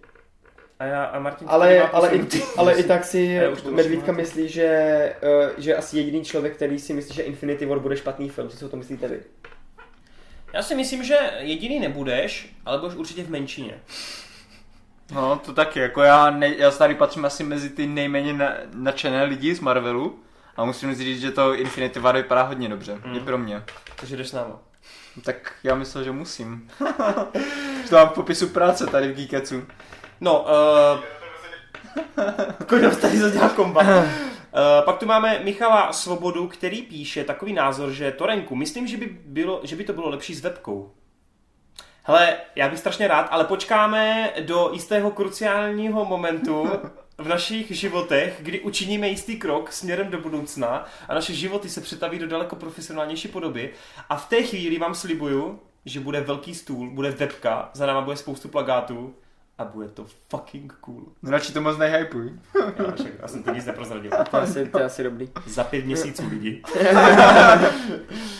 a, 0.79 0.85
já, 0.85 1.03
a 1.03 1.19
Martin 1.19 1.47
Ale, 1.51 1.81
ale, 1.93 2.15
i, 2.15 2.27
ale 2.57 2.73
i 2.73 2.83
tak 2.83 3.03
si 3.05 3.39
Medvídka 3.69 4.11
myslí, 4.11 4.47
že, 4.49 5.15
uh, 5.23 5.49
že 5.57 5.75
asi 5.75 5.97
jediný 5.97 6.25
člověk, 6.25 6.55
který 6.55 6.79
si 6.79 6.93
myslí, 6.93 7.15
že 7.15 7.23
Infinity 7.23 7.65
War 7.65 7.79
bude 7.79 7.97
špatný 7.97 8.29
film. 8.29 8.49
Co 8.49 8.57
si 8.57 8.65
o 8.65 8.69
tom 8.69 8.79
myslíte 8.79 9.07
vy? 9.07 9.19
Já 10.53 10.63
si 10.63 10.75
myslím, 10.75 11.03
že 11.03 11.17
jediný 11.39 11.79
nebudeš, 11.79 12.55
ale 12.65 12.77
budeš 12.79 12.95
určitě 12.95 13.23
v 13.23 13.29
menšině. 13.29 13.79
No, 15.11 15.41
to 15.45 15.53
taky, 15.53 15.79
jako 15.79 16.01
já, 16.01 16.29
ne, 16.29 16.55
já 16.57 16.71
tady 16.71 16.95
patřím 16.95 17.25
asi 17.25 17.43
mezi 17.43 17.69
ty 17.69 17.87
nejméně 17.87 18.33
na, 18.33 18.53
nadšené 18.73 19.23
lidi 19.23 19.55
z 19.55 19.59
Marvelu. 19.59 20.19
A 20.57 20.65
musím 20.65 20.95
říct, 20.95 21.21
že 21.21 21.31
to 21.31 21.53
Infinity 21.55 21.99
War 21.99 22.15
vypadá 22.15 22.41
hodně 22.43 22.69
dobře, 22.69 22.99
Mm. 23.05 23.15
i 23.15 23.19
pro 23.19 23.37
mě. 23.37 23.63
Takže 23.95 24.17
jdeš 24.17 24.27
s 24.29 24.33
náma. 24.33 24.59
Tak 25.23 25.51
já 25.63 25.75
myslel, 25.75 26.03
že 26.03 26.11
musím. 26.11 26.67
že 27.83 27.89
to 27.89 27.95
mám 27.95 28.09
v 28.09 28.13
popisu 28.13 28.47
práce 28.47 28.87
tady 28.87 29.07
v 29.11 29.15
Geeketsu. 29.15 29.63
No, 30.21 30.41
uh, 30.97 31.03
Koňous 32.67 32.97
tady 32.97 33.17
zadělal 33.17 33.49
komba. 33.49 33.81
Uh, 33.81 33.97
pak 34.85 34.97
tu 34.97 35.05
máme 35.05 35.39
Michala 35.43 35.93
Svobodu, 35.93 36.47
který 36.47 36.81
píše 36.81 37.23
takový 37.23 37.53
názor, 37.53 37.91
že 37.91 38.11
Torenku, 38.11 38.55
myslím, 38.55 38.87
že 38.87 38.97
by, 38.97 39.17
bylo, 39.25 39.59
že 39.63 39.75
by 39.75 39.83
to 39.83 39.93
bylo 39.93 40.09
lepší 40.09 40.35
s 40.35 40.41
webkou. 40.41 40.91
Hele, 42.09 42.37
já 42.55 42.69
bych 42.69 42.79
strašně 42.79 43.07
rád, 43.07 43.27
ale 43.31 43.43
počkáme 43.43 44.33
do 44.41 44.69
jistého 44.73 45.11
kruciálního 45.11 46.05
momentu 46.05 46.69
v 47.17 47.27
našich 47.27 47.71
životech, 47.71 48.37
kdy 48.39 48.59
učiníme 48.59 49.07
jistý 49.07 49.37
krok 49.37 49.71
směrem 49.71 50.11
do 50.11 50.21
budoucna 50.21 50.85
a 51.07 51.13
naše 51.13 51.33
životy 51.33 51.69
se 51.69 51.81
přetaví 51.81 52.19
do 52.19 52.27
daleko 52.27 52.55
profesionálnější 52.55 53.27
podoby. 53.27 53.73
A 54.09 54.17
v 54.17 54.29
té 54.29 54.43
chvíli 54.43 54.79
vám 54.79 54.95
slibuju, 54.95 55.59
že 55.85 55.99
bude 55.99 56.21
velký 56.21 56.55
stůl, 56.55 56.89
bude 56.89 57.11
webka, 57.11 57.69
za 57.73 57.85
náma 57.85 58.01
bude 58.01 58.17
spoustu 58.17 58.47
plagátů 58.47 59.15
a 59.57 59.65
bude 59.65 59.87
to 59.87 60.05
fucking 60.29 60.73
cool. 60.73 61.03
No 61.21 61.31
radši 61.31 61.53
to 61.53 61.61
moc 61.61 61.77
nehypuj. 61.77 62.31
Já, 62.77 62.91
však, 62.91 63.11
já 63.19 63.27
jsem 63.27 63.43
to 63.43 63.53
nic 63.53 63.65
neprozradil. 63.65 64.11
To 64.29 64.37
je 64.37 64.43
asi, 64.43 64.65
to 64.65 64.79
je 64.79 64.85
asi 64.85 65.03
dobrý. 65.03 65.29
Za 65.45 65.63
pět 65.63 65.85
měsíců 65.85 66.23
lidi. 66.29 66.63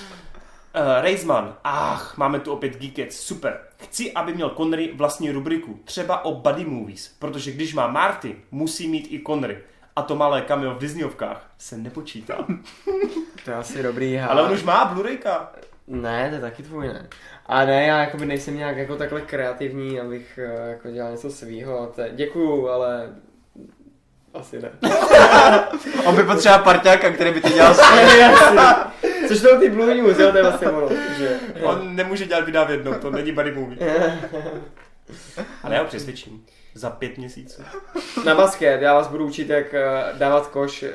Uh, 0.76 1.02
Reisman, 1.02 1.56
ach, 1.64 2.18
máme 2.18 2.40
tu 2.40 2.52
opět 2.52 2.78
Geekets, 2.78 3.20
super. 3.20 3.60
Chci, 3.78 4.14
aby 4.14 4.34
měl 4.34 4.50
Connery 4.50 4.94
vlastní 4.96 5.32
rubriku, 5.32 5.80
třeba 5.86 6.26
o 6.26 6.36
buddy 6.36 6.66
movies, 6.66 7.16
protože 7.20 7.52
když 7.52 7.74
má 7.74 7.88
Marty, 7.88 8.36
musí 8.52 8.88
mít 8.88 9.08
i 9.12 9.24
Connery. 9.28 9.58
A 9.96 10.02
to 10.02 10.16
malé 10.16 10.42
cameo 10.42 10.76
v 10.76 10.78
Disneyovkách 10.78 11.52
se 11.58 11.78
nepočítá. 11.78 12.38
To 13.46 13.52
je 13.52 13.58
asi 13.58 13.84
dobrý. 13.84 14.20
Ale 14.20 14.42
on 14.42 14.52
už 14.52 14.64
má 14.64 14.94
Blu-rayka. 14.94 15.48
Ne, 15.88 16.30
to 16.30 16.36
je 16.36 16.42
taky 16.42 16.64
tvůj, 16.64 16.88
ne. 16.88 17.08
A 17.46 17.66
ne, 17.66 17.86
já 17.86 18.00
jakoby 18.00 18.26
nejsem 18.26 18.58
nějak 18.58 18.78
jako 18.78 18.96
takhle 18.96 19.22
kreativní, 19.22 20.00
abych 20.00 20.40
eh, 20.44 20.70
jako 20.70 20.92
dělal 20.92 21.12
něco 21.12 21.32
svýho. 21.32 21.94
Děkuju, 22.16 22.70
ale 22.70 23.10
asi 24.40 24.62
ne. 24.62 24.70
On 26.06 26.16
by 26.16 26.24
potřeboval 26.24 26.64
parťáka, 26.64 27.12
který 27.12 27.32
by 27.32 27.42
to 27.42 27.50
dělal 27.50 27.74
s 27.76 27.82
Což 29.28 29.40
jsou 29.40 29.60
ty 29.60 29.70
Blue 29.70 29.96
News, 29.96 30.20
jo, 30.20 30.32
to 30.32 30.38
je 30.38 30.44
vlastně 30.44 30.70
ono. 30.70 30.90
Že... 31.18 31.40
On 31.62 31.96
nemůže 31.96 32.26
dělat 32.26 32.46
videa 32.46 32.64
v 32.64 32.72
jednom, 32.72 32.96
to 32.96 33.12
není 33.12 33.32
buddy 33.32 33.52
movie. 33.52 33.78
Ale 35.64 35.76
já 35.76 35.82
ho 35.82 35.88
přesvědčím. 35.88 36.46
Za 36.78 36.90
pět 36.90 37.18
měsíců. 37.18 37.62
Na 38.26 38.36
basket, 38.36 38.82
já 38.82 38.94
vás 38.94 39.08
budu 39.08 39.26
učit, 39.26 39.50
jak 39.50 39.74
eh, 39.74 40.04
dávat 40.14 40.48
koš 40.48 40.84
eh, 40.84 40.94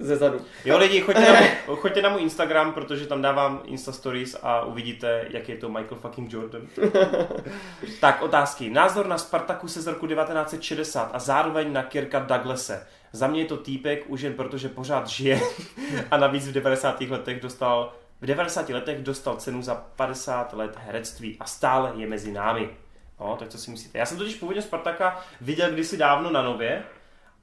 ze 0.00 0.16
zadu. 0.16 0.40
Jo 0.64 0.78
lidi, 0.78 1.00
choďte 1.00 1.32
na, 1.32 1.40
můj, 1.40 1.76
choďte 1.76 2.02
na 2.02 2.08
můj 2.08 2.22
Instagram, 2.22 2.72
protože 2.72 3.06
tam 3.06 3.22
dávám 3.22 3.62
Insta 3.64 3.92
Stories 3.92 4.36
a 4.42 4.64
uvidíte, 4.64 5.24
jak 5.30 5.48
je 5.48 5.56
to 5.56 5.68
Michael 5.68 6.00
fucking 6.00 6.32
Jordan. 6.32 6.62
tak, 8.00 8.22
otázky. 8.22 8.70
Názor 8.70 9.06
na 9.06 9.18
Spartaku 9.18 9.68
z 9.68 9.86
roku 9.86 10.06
1960 10.06 11.10
a 11.12 11.18
zároveň 11.18 11.72
na 11.72 11.82
Kirka 11.82 12.18
Douglase. 12.18 12.86
Za 13.12 13.26
mě 13.26 13.40
je 13.40 13.46
to 13.46 13.56
týpek 13.56 14.04
už 14.06 14.20
jen 14.20 14.34
protože 14.34 14.68
pořád 14.68 15.08
žije 15.08 15.40
a 16.10 16.16
navíc 16.16 16.48
v 16.48 16.52
90. 16.52 17.00
letech 17.00 17.40
dostal 17.40 17.92
v 18.20 18.26
90 18.26 18.68
letech 18.68 19.02
dostal 19.02 19.36
cenu 19.36 19.62
za 19.62 19.74
50 19.74 20.52
let 20.52 20.78
herectví 20.86 21.36
a 21.40 21.44
stále 21.44 21.92
je 21.96 22.06
mezi 22.06 22.32
námi. 22.32 22.70
No, 23.20 23.36
tak 23.38 23.48
co 23.48 23.58
si 23.58 23.70
myslíte? 23.70 23.98
Já 23.98 24.06
jsem 24.06 24.18
totiž 24.18 24.34
původně 24.34 24.62
Spartaka 24.62 25.20
viděl 25.40 25.70
kdysi 25.72 25.96
dávno 25.96 26.30
na 26.30 26.42
Nově 26.42 26.82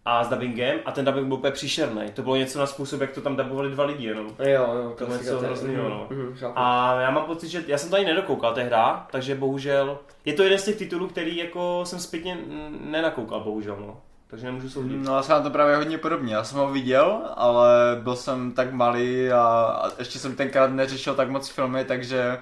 a 0.06 0.24
s 0.24 0.30
dubbingem 0.30 0.80
a 0.86 0.92
ten 0.92 1.06
dubbing 1.06 1.28
byl 1.28 1.38
úplně 1.38 1.52
příšerný. 1.52 2.12
To 2.12 2.22
bylo 2.22 2.36
něco 2.36 2.60
na 2.60 2.66
způsob, 2.66 3.02
jak 3.02 3.12
to 3.12 3.22
tam 3.22 3.36
dubovali 3.36 3.70
dva 3.70 3.84
lidi 3.86 4.06
jenom. 4.06 4.28
Jo, 4.40 4.74
jo, 4.76 4.96
To 4.98 5.06
klasika, 5.06 5.24
něco 5.24 5.40
hroznýho, 5.40 5.90
no. 5.90 6.08
Mhm, 6.10 6.36
chápu. 6.36 6.54
A 6.56 6.96
já 7.02 7.12
mám 7.12 7.26
pocit, 7.26 7.48
že 7.48 7.64
já 7.68 7.78
jsem 7.78 7.90
to 7.90 7.96
ani 7.96 8.06
nedokoukal 8.06 8.56
hra, 8.56 9.08
takže 9.12 9.36
bohužel 9.36 10.00
je 10.26 10.34
to 10.34 10.44
jeden 10.44 10.60
z 10.60 10.66
těch 10.66 10.76
titulů, 10.76 11.08
který 11.08 11.38
jako 11.38 11.82
jsem 11.86 12.00
zpětně 12.00 12.38
nenakoukal, 12.80 13.40
bohužel, 13.40 13.78
no. 13.80 14.02
takže 14.28 14.46
nemůžu 14.46 14.70
soudit. 14.70 14.98
No 14.98 15.16
já 15.16 15.24
jsem 15.24 15.36
na 15.36 15.42
to 15.42 15.50
právě 15.50 15.76
hodně 15.76 15.98
podobně. 15.98 16.34
Já 16.34 16.44
jsem 16.44 16.58
ho 16.58 16.72
viděl, 16.72 17.22
ale 17.36 17.70
byl 18.02 18.16
jsem 18.16 18.52
tak 18.52 18.74
malý 18.74 19.32
a, 19.32 19.42
a 19.42 19.90
ještě 20.00 20.20
jsem 20.20 20.36
tenkrát 20.36 20.72
neřešil 20.72 21.16
tak 21.16 21.30
moc 21.30 21.50
filmy, 21.50 21.86
takže 21.86 22.38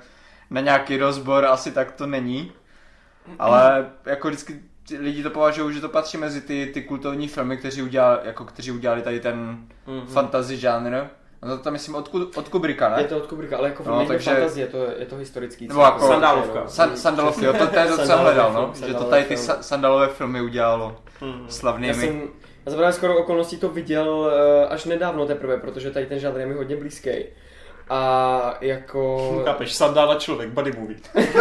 na 0.49 0.61
nějaký 0.61 0.97
rozbor 0.97 1.45
asi 1.45 1.71
tak 1.71 1.91
to 1.91 2.07
není. 2.07 2.51
Ale 3.39 3.85
jako 4.05 4.27
vždycky 4.27 4.59
lidi 4.99 5.23
to 5.23 5.29
považují, 5.29 5.75
že 5.75 5.81
to 5.81 5.89
patří 5.89 6.17
mezi 6.17 6.41
ty, 6.41 6.71
ty 6.73 6.81
kultovní 6.81 7.27
filmy, 7.27 7.57
kteří 7.57 7.81
udělali, 7.81 8.19
jako 8.23 8.45
kteří 8.45 8.71
udělali 8.71 9.01
tady 9.01 9.19
ten 9.19 9.57
Mhm. 9.87 10.07
fantasy 10.07 10.57
žánr. 10.57 11.07
No 11.45 11.57
to 11.57 11.63
tam 11.63 11.73
myslím 11.73 11.95
od, 11.95 12.07
Ku- 12.07 12.31
od 12.35 12.49
Kubricka, 12.49 12.89
ne? 12.89 13.01
Je 13.01 13.07
to 13.07 13.17
od 13.17 13.25
Kubricka, 13.27 13.57
ale 13.57 13.67
jako 13.69 13.83
No, 13.85 13.91
no, 13.91 13.97
není 13.97 14.07
takže- 14.07 14.31
fantazie, 14.31 14.67
to 14.67 14.77
je, 14.77 14.95
je 14.99 15.05
to 15.05 15.15
historický. 15.15 15.67
Nebo 15.67 15.81
jako- 15.81 16.07
Sandálovka. 16.07 16.67
San, 16.67 16.97
Sandalovky, 16.97 17.45
jo, 17.45 17.53
to, 17.53 17.67
to 17.67 17.79
je 17.79 17.85
to, 17.85 17.97
co 18.05 18.17
hledal, 18.17 18.53
no. 18.53 18.71
Že 18.87 18.93
to 18.93 19.03
tady 19.03 19.23
ty 19.23 19.35
film. 19.35 19.47
sa, 19.47 19.57
sandalové 19.63 20.07
filmy 20.07 20.41
udělalo 20.41 20.97
Mhm. 21.21 21.41
Já 21.45 21.51
slavnými. 21.51 21.93
jsem, 21.93 22.21
já 22.65 22.71
jsem 22.71 22.93
skoro 22.93 23.17
okolností 23.17 23.57
to 23.57 23.69
viděl 23.69 24.31
eh, 24.33 24.67
až 24.67 24.85
nedávno 24.85 25.25
teprve, 25.25 25.57
protože 25.57 25.91
tady 25.91 26.05
ten 26.05 26.19
žánr 26.19 26.39
je 26.39 26.45
mi 26.45 26.53
hodně 26.53 26.75
blízký. 26.75 27.09
A 27.89 28.53
jako... 28.61 29.41
Chápeš, 29.45 29.73
sandála 29.75 30.15
člověk, 30.15 30.49
body 30.49 30.71
movie. 30.77 30.99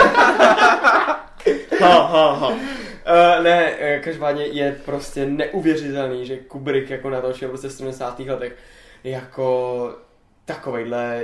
ha, 1.81 2.07
ha, 2.07 2.33
ha. 2.33 2.49
Uh, 2.49 3.43
ne, 3.43 3.73
eh, 3.79 4.01
každopádně 4.05 4.45
je 4.45 4.77
prostě 4.85 5.27
neuvěřitelný, 5.27 6.27
že 6.27 6.37
Kubrick 6.37 6.91
jako 6.91 7.11
natočil 7.11 7.49
prostě 7.49 7.69
v 7.69 7.73
70. 7.73 8.19
letech 8.29 8.57
jako 9.05 9.91
takovejhle 10.45 11.23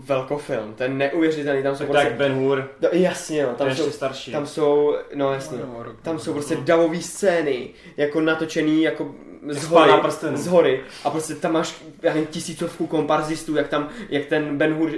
velkofilm. 0.00 0.74
Ten 0.74 0.98
neuvěřitelný, 0.98 1.62
tam 1.62 1.76
jsou 1.76 1.78
Tak, 1.78 1.88
prostě... 1.88 2.08
tak 2.08 2.16
Ben 2.16 2.32
Hur, 2.32 2.70
No, 2.82 2.88
jasně, 2.92 3.42
no, 3.42 3.54
tam 3.54 3.68
ještě 3.68 3.82
jsou, 3.82 3.90
starší. 3.90 4.32
tam 4.32 4.46
jsou, 4.46 4.96
no 5.14 5.32
jasně, 5.32 5.58
tam 6.02 6.18
jsou 6.18 6.32
prostě 6.32 6.56
davové 6.56 7.00
scény, 7.00 7.70
jako 7.96 8.20
natočený 8.20 8.82
jako 8.82 9.14
z 9.48 9.62
Jak 9.62 9.64
hory, 9.64 9.92
z 10.34 10.46
hory 10.46 10.80
a 11.04 11.10
prostě 11.10 11.34
tam 11.34 11.52
máš, 11.52 11.74
já 12.02 12.12
nevím, 12.12 12.26
tisícovku 12.26 12.86
komparzistů, 12.86 13.56
jak 13.56 13.68
tam, 13.68 13.88
jak 14.08 14.26
ten 14.26 14.58
Ben 14.58 14.74
Hur, 14.74 14.88
uh, 14.88 14.94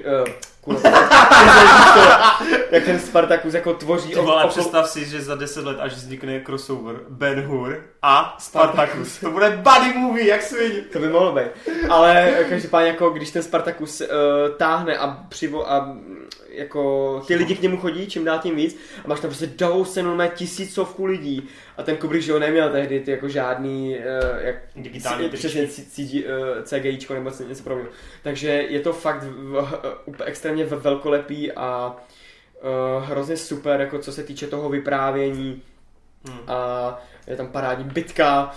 kurva, 0.60 0.90
jak 2.73 2.85
ten 2.85 2.99
Spartacus 3.01 3.55
jako 3.55 3.74
tvoří 3.74 4.09
Ty 4.09 4.15
vole, 4.15 4.44
okolo- 4.44 4.49
představ 4.49 4.89
si, 4.89 5.05
že 5.05 5.23
za 5.23 5.35
10 5.35 5.65
let, 5.65 5.77
až 5.81 5.93
vznikne 5.93 6.40
crossover 6.47 6.97
Ben 7.09 7.40
Hur 7.43 7.82
a 8.03 8.36
Spartacus. 8.40 9.19
To 9.20 9.31
bude 9.31 9.51
buddy 9.51 9.99
movie, 9.99 10.27
jak 10.28 10.43
svině. 10.43 10.81
To 10.93 10.99
by 10.99 11.09
mohlo 11.09 11.32
být. 11.32 11.73
Ale 11.90 12.35
každopádně 12.49 12.89
jako 12.90 13.11
když 13.11 13.31
ten 13.31 13.43
Spartacus 13.43 14.01
uh, 14.01 14.07
táhne 14.57 14.97
a 14.99 15.07
přivo 15.28 15.70
a 15.73 15.85
mm, 15.85 16.28
jako 16.49 17.23
ty 17.27 17.35
lidi 17.35 17.55
k 17.55 17.62
němu 17.62 17.77
chodí, 17.77 18.07
čím 18.07 18.24
dál 18.24 18.39
tím 18.39 18.57
víc 18.57 18.77
a 19.05 19.09
máš 19.09 19.20
tam 19.20 19.31
prostě 19.31 19.47
davou 19.47 19.85
scénu, 19.85 20.15
má 20.16 20.27
tisícovku 20.27 21.05
lidí 21.05 21.49
a 21.77 21.82
ten 21.82 21.97
Kubrick, 21.97 22.24
že 22.24 22.32
ho 22.32 22.39
neměl 22.39 22.70
tehdy 22.70 23.01
ty 23.01 23.11
jako 23.11 23.28
žádný 23.28 23.97
uh, 23.99 24.05
jak, 24.40 24.57
Digitální 24.77 25.31
C- 25.31 25.36
přesně 25.36 25.66
C- 25.66 25.82
CG, 25.82 26.15
uh, 26.15 26.62
CGIčko 26.62 27.15
nebo 27.15 27.31
něco 27.49 27.62
podobného. 27.62 27.90
Takže 28.23 28.49
je 28.49 28.81
to 28.81 28.93
fakt 28.93 29.23
v, 29.23 29.69
úplně 30.05 30.24
extrémně 30.31 30.65
ve- 30.65 30.77
velkolepý 30.77 31.53
a 31.53 31.86
uh, 31.86 32.01
hrozně 33.01 33.36
super, 33.36 33.80
jako 33.80 33.98
co 33.98 34.12
se 34.12 34.22
týče 34.22 34.47
toho 34.47 34.68
vyprávění 34.68 35.62
Hmm. 36.28 36.39
a 36.47 37.01
je 37.26 37.36
tam 37.36 37.48
parádní 37.48 37.84
bitka, 37.84 38.51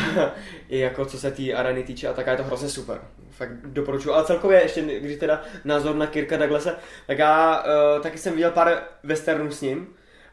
i 0.68 0.78
jako 0.78 1.04
co 1.04 1.18
se 1.18 1.30
té 1.30 1.52
areny 1.52 1.82
týče 1.82 2.08
a 2.08 2.12
tak 2.12 2.28
a 2.28 2.30
je 2.30 2.36
to 2.36 2.44
hrozně 2.44 2.68
super. 2.68 3.00
Fakt 3.30 3.52
doporučuji. 3.66 4.12
Ale 4.12 4.24
celkově 4.24 4.62
ještě, 4.62 4.82
když 4.82 5.18
teda 5.18 5.42
názor 5.64 5.96
na 5.96 6.06
Kirka 6.06 6.36
Douglase, 6.36 6.76
tak 7.06 7.18
já 7.18 7.62
uh, 7.64 8.02
taky 8.02 8.18
jsem 8.18 8.32
viděl 8.32 8.50
pár 8.50 8.82
westernů 9.02 9.50
s 9.50 9.60
ním 9.60 9.86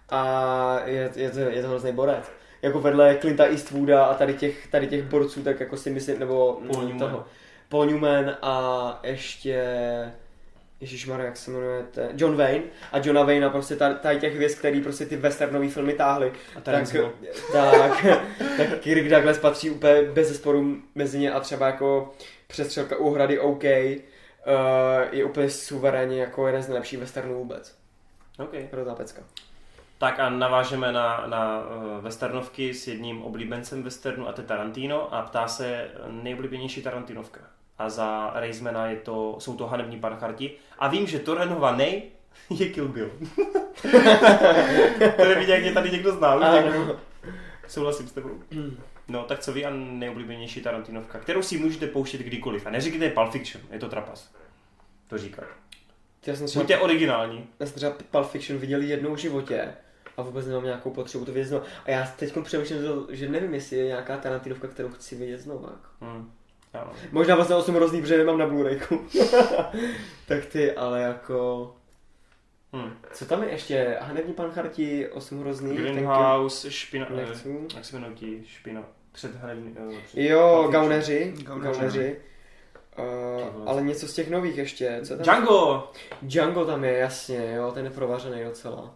a 0.10 0.82
je, 0.86 1.12
je, 1.16 1.30
to, 1.30 1.40
je 1.40 1.62
to 1.62 1.68
hrozný 1.68 1.92
borec. 1.92 2.32
Jako 2.62 2.80
vedle 2.80 3.18
Clinta 3.22 3.46
Eastwooda 3.46 4.06
a 4.06 4.14
tady 4.14 4.34
těch, 4.34 4.68
tady 4.68 4.88
těch 4.88 5.04
borců, 5.04 5.44
tak 5.44 5.60
jako 5.60 5.78
si 5.78 5.90
myslím, 5.90 6.20
nebo 6.20 6.62
Paul 6.68 6.84
Newman. 6.84 7.00
toho. 7.00 7.26
Paul 7.70 7.86
Newman 7.86 8.38
a 8.42 9.00
ještě 9.04 9.64
Ježíš 10.82 11.06
jak 11.06 11.38
se 11.38 11.52
jmenuje, 11.52 11.86
John 12.16 12.38
Wayne 12.38 12.64
a 12.92 12.98
Johna 12.98 13.24
Wayne 13.24 13.50
prostě 13.50 13.76
tady, 13.76 14.20
těch 14.20 14.36
hvězd, 14.36 14.60
který 14.60 14.82
prostě 14.82 15.06
ty 15.06 15.16
westernové 15.16 15.70
filmy 15.70 15.94
táhly, 15.94 16.34
A 16.56 16.62
tak, 16.62 16.96
tak, 17.52 18.06
tak 18.58 18.80
Kirk 18.80 19.10
Douglas 19.10 19.38
patří 19.38 19.70
úplně 19.70 20.02
bez 20.02 20.28
zesporu 20.28 20.78
mezi 20.96 21.20
ně 21.20 21.32
a 21.32 21.40
třeba 21.40 21.66
jako 21.66 22.14
přestřelka 22.48 22.98
u 22.98 23.14
hrady 23.14 23.40
OK 23.40 23.64
uh, 23.64 23.70
je 25.12 25.26
úplně 25.26 25.50
suverénně 25.50 26.22
jako 26.22 26.48
jeden 26.48 26.64
z 26.64 26.68
nejlepších 26.68 27.00
westernů 27.00 27.36
vůbec. 27.36 27.76
Okay. 28.38 28.68
Hrozná 28.72 28.96
pecka. 28.96 29.22
Tak 29.98 30.20
a 30.20 30.30
navážeme 30.30 30.92
na, 30.92 31.24
na 31.28 31.60
uh, 31.60 32.04
westernovky 32.04 32.74
s 32.74 32.88
jedním 32.88 33.22
oblíbencem 33.22 33.84
westernu 33.84 34.28
a 34.28 34.32
to 34.32 34.42
je 34.42 34.48
Tarantino 34.48 35.14
a 35.14 35.22
ptá 35.22 35.48
se 35.48 35.88
nejoblíbenější 36.08 36.82
Tarantinovka. 36.82 37.42
A 37.80 37.90
za 37.90 38.32
Reismana 38.36 38.86
je 38.88 38.96
to, 38.98 39.36
jsou 39.40 39.56
to 39.58 39.68
hanební 39.68 40.00
pancharti. 40.00 40.52
A 40.80 40.88
vím, 40.88 41.08
že 41.08 41.20
Torenova 41.20 41.76
nej 41.76 42.04
je 42.50 42.70
Kill 42.70 42.88
Bill. 42.88 43.12
to 45.18 45.26
nevidí, 45.26 45.52
jak 45.52 45.62
mě 45.62 45.72
tady 45.74 45.92
někdo 45.92 46.12
zná. 46.12 46.36
už. 46.36 46.44
Ano. 46.44 46.96
Souhlasím 47.68 48.08
s 48.08 48.12
tebou. 48.12 48.30
No, 49.08 49.24
tak 49.24 49.40
co 49.40 49.54
vy 49.54 49.66
a 49.66 49.70
nejoblíbenější 49.74 50.62
Tarantinovka, 50.62 51.20
kterou 51.20 51.42
si 51.42 51.58
můžete 51.58 51.88
pouštět 51.88 52.22
kdykoliv. 52.22 52.66
A 52.66 52.70
neříkejte 52.70 53.10
Pulp 53.10 53.32
Fiction, 53.32 53.64
je 53.72 53.80
to 53.80 53.90
trapas. 53.90 54.32
To 55.08 55.18
říkat. 55.18 55.46
Já 56.26 56.36
jsem 56.36 56.48
třeba, 56.48 56.64
Buďte 56.64 56.78
originální. 56.78 57.48
já 57.60 57.66
jsem 57.66 57.76
třeba 57.76 57.94
Pulp 58.12 58.28
Fiction 58.28 58.60
viděl 58.60 58.82
jednou 58.82 59.14
v 59.16 59.18
životě 59.18 59.74
a 60.18 60.22
vůbec 60.22 60.48
nemám 60.48 60.64
nějakou 60.64 60.90
potřebu 60.92 61.26
to 61.26 61.32
vidět 61.32 61.46
znovu. 61.46 61.66
A 61.86 61.92
já 61.92 62.14
teď 62.20 62.34
přemýšlím, 62.44 62.80
že- 63.10 63.30
nevím, 63.30 63.54
jestli 63.54 63.78
je 63.78 63.86
nějaká 63.86 64.18
Tarantinovka, 64.18 64.68
kterou 64.68 64.90
chci 64.90 65.16
vidět 65.16 65.38
znovu. 65.42 65.64
Jako. 65.64 66.26
Ano. 66.74 66.92
Možná 67.12 67.36
vlastně 67.36 67.56
8 67.56 67.76
hrozný, 67.76 68.02
protože 68.02 68.18
nemám 68.18 68.38
na 68.38 68.48
Blu-rayku. 68.48 69.00
tak 70.28 70.46
ty, 70.46 70.72
ale 70.72 71.02
jako... 71.02 71.72
Hm. 72.76 72.94
Co 73.14 73.26
tam 73.26 73.44
je 73.44 73.50
ještě? 73.50 73.98
Hanební 74.02 74.34
pancharti, 74.34 75.08
8 75.10 75.40
hrozný. 75.40 75.76
ten 75.76 75.86
Greenhouse, 75.86 76.72
špina... 76.72 77.06
Kim- 77.06 77.20
eh, 77.20 77.26
Nechci. 77.26 77.56
Jak 77.76 77.86
se 77.86 77.96
jmenují 77.98 78.16
ti 78.16 78.44
špina? 78.46 78.84
Před 79.12 79.36
hradní... 79.36 79.76
eh, 79.78 79.98
před- 80.08 80.22
Jo, 80.22 80.68
gauneři. 80.72 81.34
Gauneři. 81.44 81.80
Gauneři. 81.80 82.20
Uh, 83.00 83.70
ale 83.70 83.82
něco 83.82 84.08
z 84.08 84.14
těch 84.14 84.30
nových 84.30 84.58
ještě. 84.58 85.00
Co 85.04 85.14
tam? 85.16 85.24
Django! 85.24 85.92
Django 86.22 86.66
tam 86.66 86.84
je, 86.84 86.94
jasně, 86.98 87.54
jo, 87.56 87.72
ten 87.72 87.86
je 87.86 87.92
provařený 87.92 88.44
docela. 88.44 88.96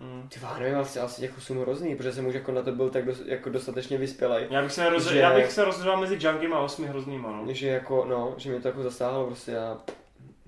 Hm. 0.00 0.28
Ty 0.28 0.40
vá, 0.40 0.58
nevím, 0.58 0.78
asi, 0.78 1.00
asi 1.00 1.20
těch 1.20 1.38
8 1.38 1.60
hrozný, 1.60 1.96
protože 1.96 2.12
jsem 2.12 2.26
už 2.26 2.34
jako 2.34 2.52
na 2.52 2.62
to 2.62 2.72
byl 2.72 2.90
tak 2.90 3.04
dos, 3.04 3.22
jako 3.26 3.50
dostatečně 3.50 3.98
vyspělej. 3.98 4.46
Já 4.50 4.62
bych 4.62 4.72
se, 4.72 4.88
roz... 4.88 5.06
Že- 5.06 5.18
já 5.18 5.34
bych 5.34 5.52
se 5.52 5.64
rozhodl 5.64 5.96
mezi 6.00 6.16
Djangem 6.16 6.52
a 6.54 6.58
osmi 6.58 6.86
hroznýma, 6.86 7.30
no. 7.30 7.42
Že 7.52 7.68
jako, 7.68 8.04
no, 8.08 8.34
že 8.36 8.50
mě 8.50 8.60
to 8.60 8.68
jako 8.68 8.82
zastáhlo, 8.82 9.26
prostě 9.26 9.50
já 9.52 9.76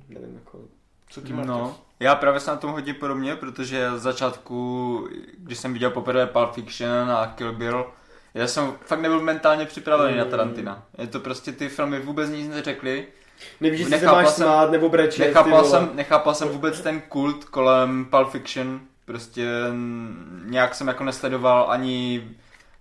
nevím, 0.08 0.34
jako... 0.34 0.58
Co 1.10 1.20
ty? 1.20 1.32
No, 1.32 1.76
já 2.00 2.14
právě 2.14 2.40
jsem 2.40 2.54
na 2.54 2.60
tom 2.60 2.70
hodně 2.70 2.94
podobně, 2.94 3.36
protože 3.36 3.90
z 3.96 4.02
začátku, 4.02 5.08
když 5.38 5.58
jsem 5.58 5.72
viděl 5.72 5.90
poprvé 5.90 6.26
Pulp 6.26 6.52
Fiction 6.52 7.10
a 7.10 7.26
Kill 7.36 7.52
Bill, 7.52 7.86
já 8.34 8.46
jsem 8.46 8.72
fakt 8.86 9.00
nebyl 9.00 9.20
mentálně 9.20 9.66
připravený 9.66 10.18
na 10.18 10.24
Mm. 10.24 10.30
Tarantina. 10.30 10.82
Je 10.98 11.06
to 11.06 11.20
prostě 11.20 11.52
ty 11.52 11.68
filmy 11.68 12.00
vůbec 12.00 12.30
nic 12.30 12.48
neřekli. 12.48 13.06
Nevíš, 13.60 13.80
jestli 13.80 13.94
se 13.94 14.00
Nechápal 14.00 14.22
máš 14.22 14.32
jsem- 14.34 14.44
smát 14.46 14.70
nebo 14.70 14.88
brečet, 14.88 15.26
Nechápal 15.26 15.64
jsem, 15.64 15.90
nechápal 15.94 16.34
jsem 16.34 16.48
vůbec 16.48 16.80
ten 16.80 17.00
kult 17.00 17.44
kolem 17.44 18.04
Pulp 18.04 18.28
Fiction. 18.30 18.80
Prostě 19.08 19.46
mm, 19.70 20.44
nějak 20.50 20.74
jsem 20.74 20.88
jako 20.88 21.04
nesledoval 21.04 21.66
ani 21.70 22.28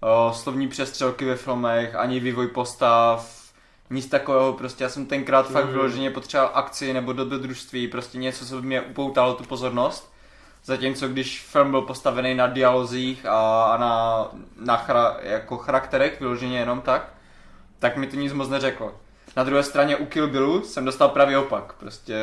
o, 0.01 0.33
slovní 0.35 0.67
přestřelky 0.67 1.25
ve 1.25 1.35
filmech, 1.35 1.95
ani 1.95 2.19
vývoj 2.19 2.47
postav, 2.47 3.37
nic 3.89 4.07
takového. 4.07 4.53
Prostě 4.53 4.83
já 4.83 4.89
jsem 4.89 5.05
tenkrát 5.05 5.49
fakt 5.51 5.63
Mhm. 5.63 5.73
vyloženě 5.73 6.11
potřeboval 6.11 6.51
akci 6.53 6.93
nebo 6.93 7.13
dobrodružství, 7.13 7.87
prostě 7.87 8.17
něco, 8.17 8.45
co 8.45 8.55
by 8.55 8.67
mě 8.67 8.81
upoutalo 8.81 9.33
tu 9.33 9.43
pozornost. 9.43 10.13
Zatímco 10.63 11.07
když 11.07 11.41
film 11.41 11.71
byl 11.71 11.81
postavený 11.81 12.35
na 12.35 12.47
dialozích 12.47 13.25
a, 13.25 13.63
a 13.63 13.77
na, 13.77 14.25
na 14.57 14.77
chara, 14.77 15.17
jako 15.21 15.57
charakterech, 15.57 16.19
vyloženě 16.19 16.59
jenom 16.59 16.81
tak, 16.81 17.13
tak 17.79 17.97
mi 17.97 18.07
to 18.07 18.15
nic 18.15 18.33
moc 18.33 18.49
neřeklo. 18.49 18.91
Na 19.37 19.43
druhé 19.43 19.63
straně 19.63 19.95
u 19.95 20.05
Kill 20.05 20.27
Billu 20.27 20.63
jsem 20.63 20.85
dostal 20.85 21.09
právě 21.09 21.37
opak. 21.37 21.73
Prostě 21.73 22.15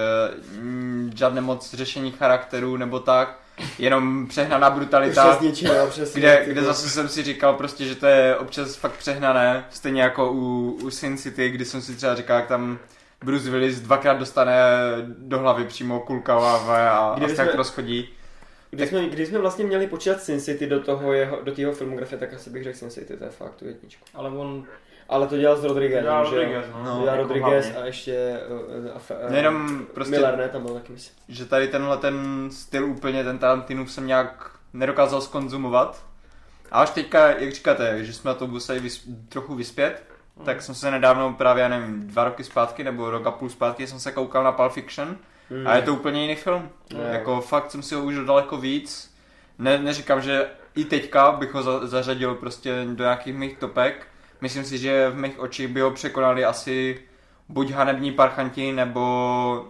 mm, 0.61 1.13
žádné 1.15 1.41
moc 1.41 1.75
řešení 1.75 2.11
charakterů 2.13 2.77
nebo 2.77 3.01
tak, 3.01 3.39
jenom 3.79 4.27
přehnaná 4.27 4.71
brutalita. 4.71 5.39
Čeho, 5.55 5.87
přesně. 5.87 6.21
Kde, 6.21 6.45
kde 6.47 6.63
zase 6.63 6.91
jsem 6.91 7.09
si 7.09 7.23
říkal 7.23 7.55
prostě, 7.55 7.85
že 7.85 7.95
to 7.95 8.07
je 8.07 8.37
občas 8.37 8.77
fakt 8.77 8.93
přehnané, 8.93 9.65
stejně 9.71 10.03
jako 10.03 10.33
u, 10.33 10.71
u 10.83 10.91
Sin 10.91 11.19
City, 11.19 11.51
kdy 11.51 11.65
jsem 11.65 11.83
si 11.83 11.95
třeba 11.97 12.15
říkal, 12.15 12.37
jak 12.37 12.47
tam 12.47 12.79
Bruce 13.25 13.51
Willis 13.51 13.81
dvakrát 13.81 14.19
dostane 14.19 14.53
do 15.19 15.39
hlavy 15.39 15.65
přímo 15.65 16.01
kulka 16.01 16.37
láve 16.37 16.89
a, 16.91 16.99
a 16.99 17.29
se 17.29 17.35
tak 17.35 17.49
jsme- 17.49 17.57
rozchodí. 17.57 18.09
Když 18.71 18.89
jsme, 18.89 19.09
když 19.09 19.29
jsme 19.29 19.39
vlastně 19.39 19.65
měli 19.65 19.87
počítat 19.87 20.23
Sin 20.23 20.41
City 20.41 20.67
do 20.67 20.81
toho 20.81 21.13
jeho, 21.13 21.39
do 21.43 21.53
jeho 21.57 21.73
filmografie, 21.73 22.19
tak 22.19 22.35
asi 22.35 22.51
bych 22.51 22.65
řekl 22.65 22.79
Sin 22.79 22.91
City, 22.91 23.17
to 23.17 23.25
je 23.25 23.31
fakt 23.31 23.55
tu 23.55 23.67
jedničku. 23.67 24.05
Ale 24.15 24.31
on... 24.31 24.65
Ale 25.09 25.27
to 25.27 25.37
dělal 25.37 25.57
s 25.57 25.65
Rodriguezem, 25.65 26.05
Dělal? 26.05 26.25
Rodriguez, 26.25 26.67
no. 26.73 26.85
No, 26.85 27.01
dělal 27.01 27.17
jako 27.19 27.23
Rodriguez 27.23 27.65
hlavně. 27.65 27.83
a 27.83 27.87
ještě 27.87 28.41
uh, 28.49 28.91
a, 28.95 28.99
fe- 28.99 29.25
uh, 29.25 29.31
Nejenom 29.31 29.87
prostě, 29.95 30.11
Miller, 30.11 30.37
ne, 30.39 30.49
tam 30.49 30.63
byl 30.63 30.75
taky 30.75 30.93
myslím. 30.93 31.17
že 31.29 31.45
tady 31.45 31.69
tenhle 31.69 31.97
ten 31.97 32.49
styl 32.53 32.85
úplně, 32.85 33.25
ten 33.25 33.39
Tarantinův 33.39 33.93
jsem 33.93 34.07
nějak 34.07 34.51
nedokázal 34.73 35.21
skonzumovat. 35.21 36.05
A 36.71 36.81
až 36.81 36.91
teďka, 36.91 37.29
jak 37.29 37.53
říkáte, 37.53 38.05
že 38.05 38.13
jsme 38.13 38.29
na 38.29 38.35
to 38.35 38.47
museli 38.47 38.81
vys, 38.81 39.09
trochu 39.29 39.55
vyspět, 39.55 40.03
hmm. 40.37 40.47
tak 40.47 40.63
jsem 40.63 40.75
se 40.75 40.91
nedávno 40.91 41.33
právě, 41.33 41.63
já 41.63 41.69
nevím, 41.69 42.07
dva 42.07 42.25
roky 42.25 42.45
zpátky 42.45 42.85
nebo 42.85 43.11
rok 43.11 43.27
a 43.27 43.31
půl 43.31 43.49
zpátky 43.49 43.87
jsem 43.87 44.01
se 44.01 44.13
koukal 44.13 44.45
na 44.45 44.53
Pulp 44.53 44.73
Fiction 44.73 45.17
hmm. 45.51 45.67
a 45.67 45.77
je 45.77 45.83
to 45.83 45.95
úplně 45.95 46.23
jiný 46.23 46.35
film. 46.35 46.69
Hmm. 46.93 47.13
Jako 47.13 47.41
fakt 47.41 47.71
jsem 47.71 47.83
si 47.83 47.95
ho 47.95 48.03
užil 48.05 48.25
daleko 48.25 48.57
víc. 48.57 49.15
Ne, 49.59 49.79
neříkám, 49.79 50.21
že 50.21 50.47
i 50.75 50.85
teďka 50.85 51.33
bych 51.33 51.55
ho 51.55 51.63
za, 51.63 51.87
zařadil 51.87 52.35
prostě 52.35 52.85
do 52.95 53.05
nějakých 53.05 53.35
mých 53.35 53.59
topek. 53.59 54.07
Myslím 54.45 54.65
si, 54.65 54.79
že 54.79 55.11
v 55.11 55.17
mých 55.17 55.39
očích 55.39 55.69
by 55.69 55.81
ho 55.81 55.91
překonali 55.91 56.45
asi 56.45 57.01
buď 57.49 57.71
hanební 57.71 58.13
parchanti, 58.13 58.73
nebo 58.73 59.67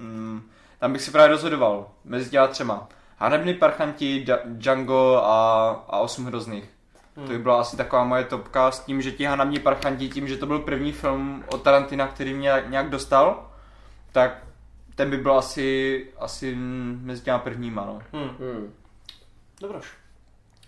mm, 0.00 0.42
tam 0.78 0.92
bych 0.92 1.02
si 1.02 1.10
právě 1.10 1.28
rozhodoval 1.28 1.90
mezi 2.04 2.30
těma 2.30 2.46
třema. 2.46 2.88
Hanební 3.18 3.54
parchanti, 3.54 4.26
Django 4.44 5.16
a, 5.24 5.70
a 5.88 5.98
osm 5.98 6.26
hrozných. 6.26 6.64
Hmm. 7.16 7.26
To 7.26 7.32
by 7.32 7.38
byla 7.38 7.60
asi 7.60 7.76
taková 7.76 8.04
moje 8.04 8.24
topka 8.24 8.70
s 8.70 8.80
tím, 8.80 9.02
že 9.02 9.12
ti 9.12 9.24
hanební 9.24 9.58
parchanti, 9.58 10.08
tím, 10.08 10.28
že 10.28 10.36
to 10.36 10.46
byl 10.46 10.58
první 10.58 10.92
film 10.92 11.44
od 11.48 11.62
Tarantina, 11.62 12.06
který 12.06 12.34
mě 12.34 12.64
nějak 12.66 12.90
dostal, 12.90 13.50
tak 14.12 14.44
ten 14.94 15.10
by 15.10 15.16
byl 15.16 15.38
asi, 15.38 16.06
asi 16.18 16.54
mezi 16.54 17.22
těma 17.22 17.38
prvníma, 17.38 17.84
no. 17.84 18.02
Hmm. 18.12 18.30
Hmm. 18.38 18.74
Dobroš. 19.60 19.92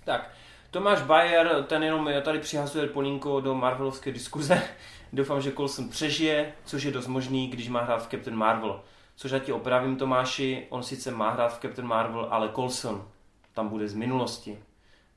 Tak, 0.05 0.31
Tomáš 0.71 1.03
Bayer, 1.03 1.65
ten 1.69 1.83
jenom 1.83 2.11
tady 2.23 2.39
přihazuje 2.39 2.87
polínko 2.87 3.41
do 3.41 3.55
Marvelovské 3.55 4.13
diskuze. 4.13 4.63
Doufám, 5.13 5.41
že 5.41 5.53
Coulson 5.53 5.89
přežije, 5.89 6.53
což 6.65 6.83
je 6.83 6.91
dost 6.91 7.07
možný, 7.07 7.49
když 7.49 7.69
má 7.69 7.83
hrát 7.83 8.07
v 8.07 8.11
Captain 8.11 8.37
Marvel. 8.37 8.81
Což 9.17 9.31
já 9.31 9.39
ti 9.39 9.53
opravím 9.53 9.97
Tomáši, 9.97 10.67
on 10.69 10.83
sice 10.83 11.11
má 11.11 11.31
hrát 11.31 11.49
v 11.49 11.61
Captain 11.61 11.89
Marvel, 11.89 12.29
ale 12.31 12.51
Coulson 12.55 13.09
tam 13.55 13.69
bude 13.69 13.89
z 13.89 13.95
minulosti. 13.95 14.59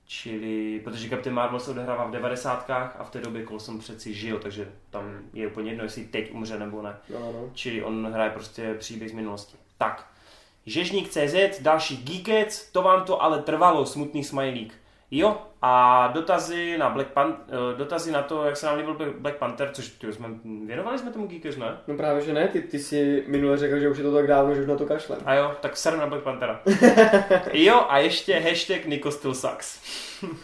Čili, 0.05 0.81
protože 0.84 1.09
Captain 1.09 1.35
Marvel 1.35 1.59
se 1.59 1.71
odehrává 1.71 2.05
v 2.05 2.11
90. 2.11 2.69
a 2.69 3.03
v 3.03 3.09
té 3.09 3.21
době 3.21 3.45
Coulson 3.45 3.80
přeci 3.80 4.13
žil, 4.13 4.39
takže 4.39 4.71
tam 4.89 5.19
je 5.34 5.47
úplně 5.47 5.71
jedno, 5.71 5.84
jestli 5.84 6.03
teď 6.03 6.31
umře 6.31 6.59
nebo 6.59 6.81
ne. 6.81 6.97
No, 7.09 7.19
no. 7.19 7.49
Čili 7.53 7.84
on 7.84 8.11
hraje 8.13 8.30
prostě 8.30 8.73
příběh 8.73 9.09
z 9.09 9.13
minulosti. 9.13 9.57
Tak, 9.77 10.07
CZ, 11.09 11.61
další 11.61 11.97
Geekec, 11.97 12.71
to 12.71 12.81
vám 12.81 13.05
to 13.05 13.23
ale 13.23 13.41
trvalo, 13.41 13.85
smutný 13.85 14.23
smajlík. 14.23 14.82
Jo, 15.15 15.41
a 15.61 16.07
dotazy 16.07 16.77
na, 16.77 16.90
Black 16.90 17.07
Pan, 17.07 17.38
eh, 17.48 17.77
dotazy 17.77 18.11
na 18.11 18.22
to, 18.22 18.45
jak 18.45 18.57
se 18.57 18.65
nám 18.65 18.77
líbil 18.77 19.14
Black 19.19 19.38
Panther, 19.38 19.69
což 19.73 19.90
ty 19.90 20.14
jsme, 20.14 20.27
věnovali 20.65 20.99
jsme 20.99 21.11
tomu 21.11 21.27
Geekers, 21.27 21.57
ne? 21.57 21.77
No 21.88 21.98
právě, 21.98 22.22
že 22.22 22.34
ne, 22.34 22.48
ty, 22.48 22.61
ty 22.61 22.80
si 22.80 23.23
minule 23.27 23.57
řekl, 23.57 23.80
že 23.80 23.90
už 23.90 23.98
je 23.98 24.03
to 24.03 24.14
tak 24.14 24.27
dávno, 24.27 24.56
že 24.56 24.61
už 24.61 24.68
na 24.68 24.76
to 24.76 24.85
kašlem. 24.85 25.19
A 25.26 25.34
jo, 25.34 25.52
tak 25.61 25.77
ser 25.77 25.98
na 25.98 26.07
Black 26.07 26.23
Panthera. 26.23 26.61
jo, 27.53 27.85
a 27.90 27.98
ještě 27.98 28.40
hashtag 28.40 28.85
Nico 28.85 29.11
still 29.11 29.35
sucks. 29.35 29.81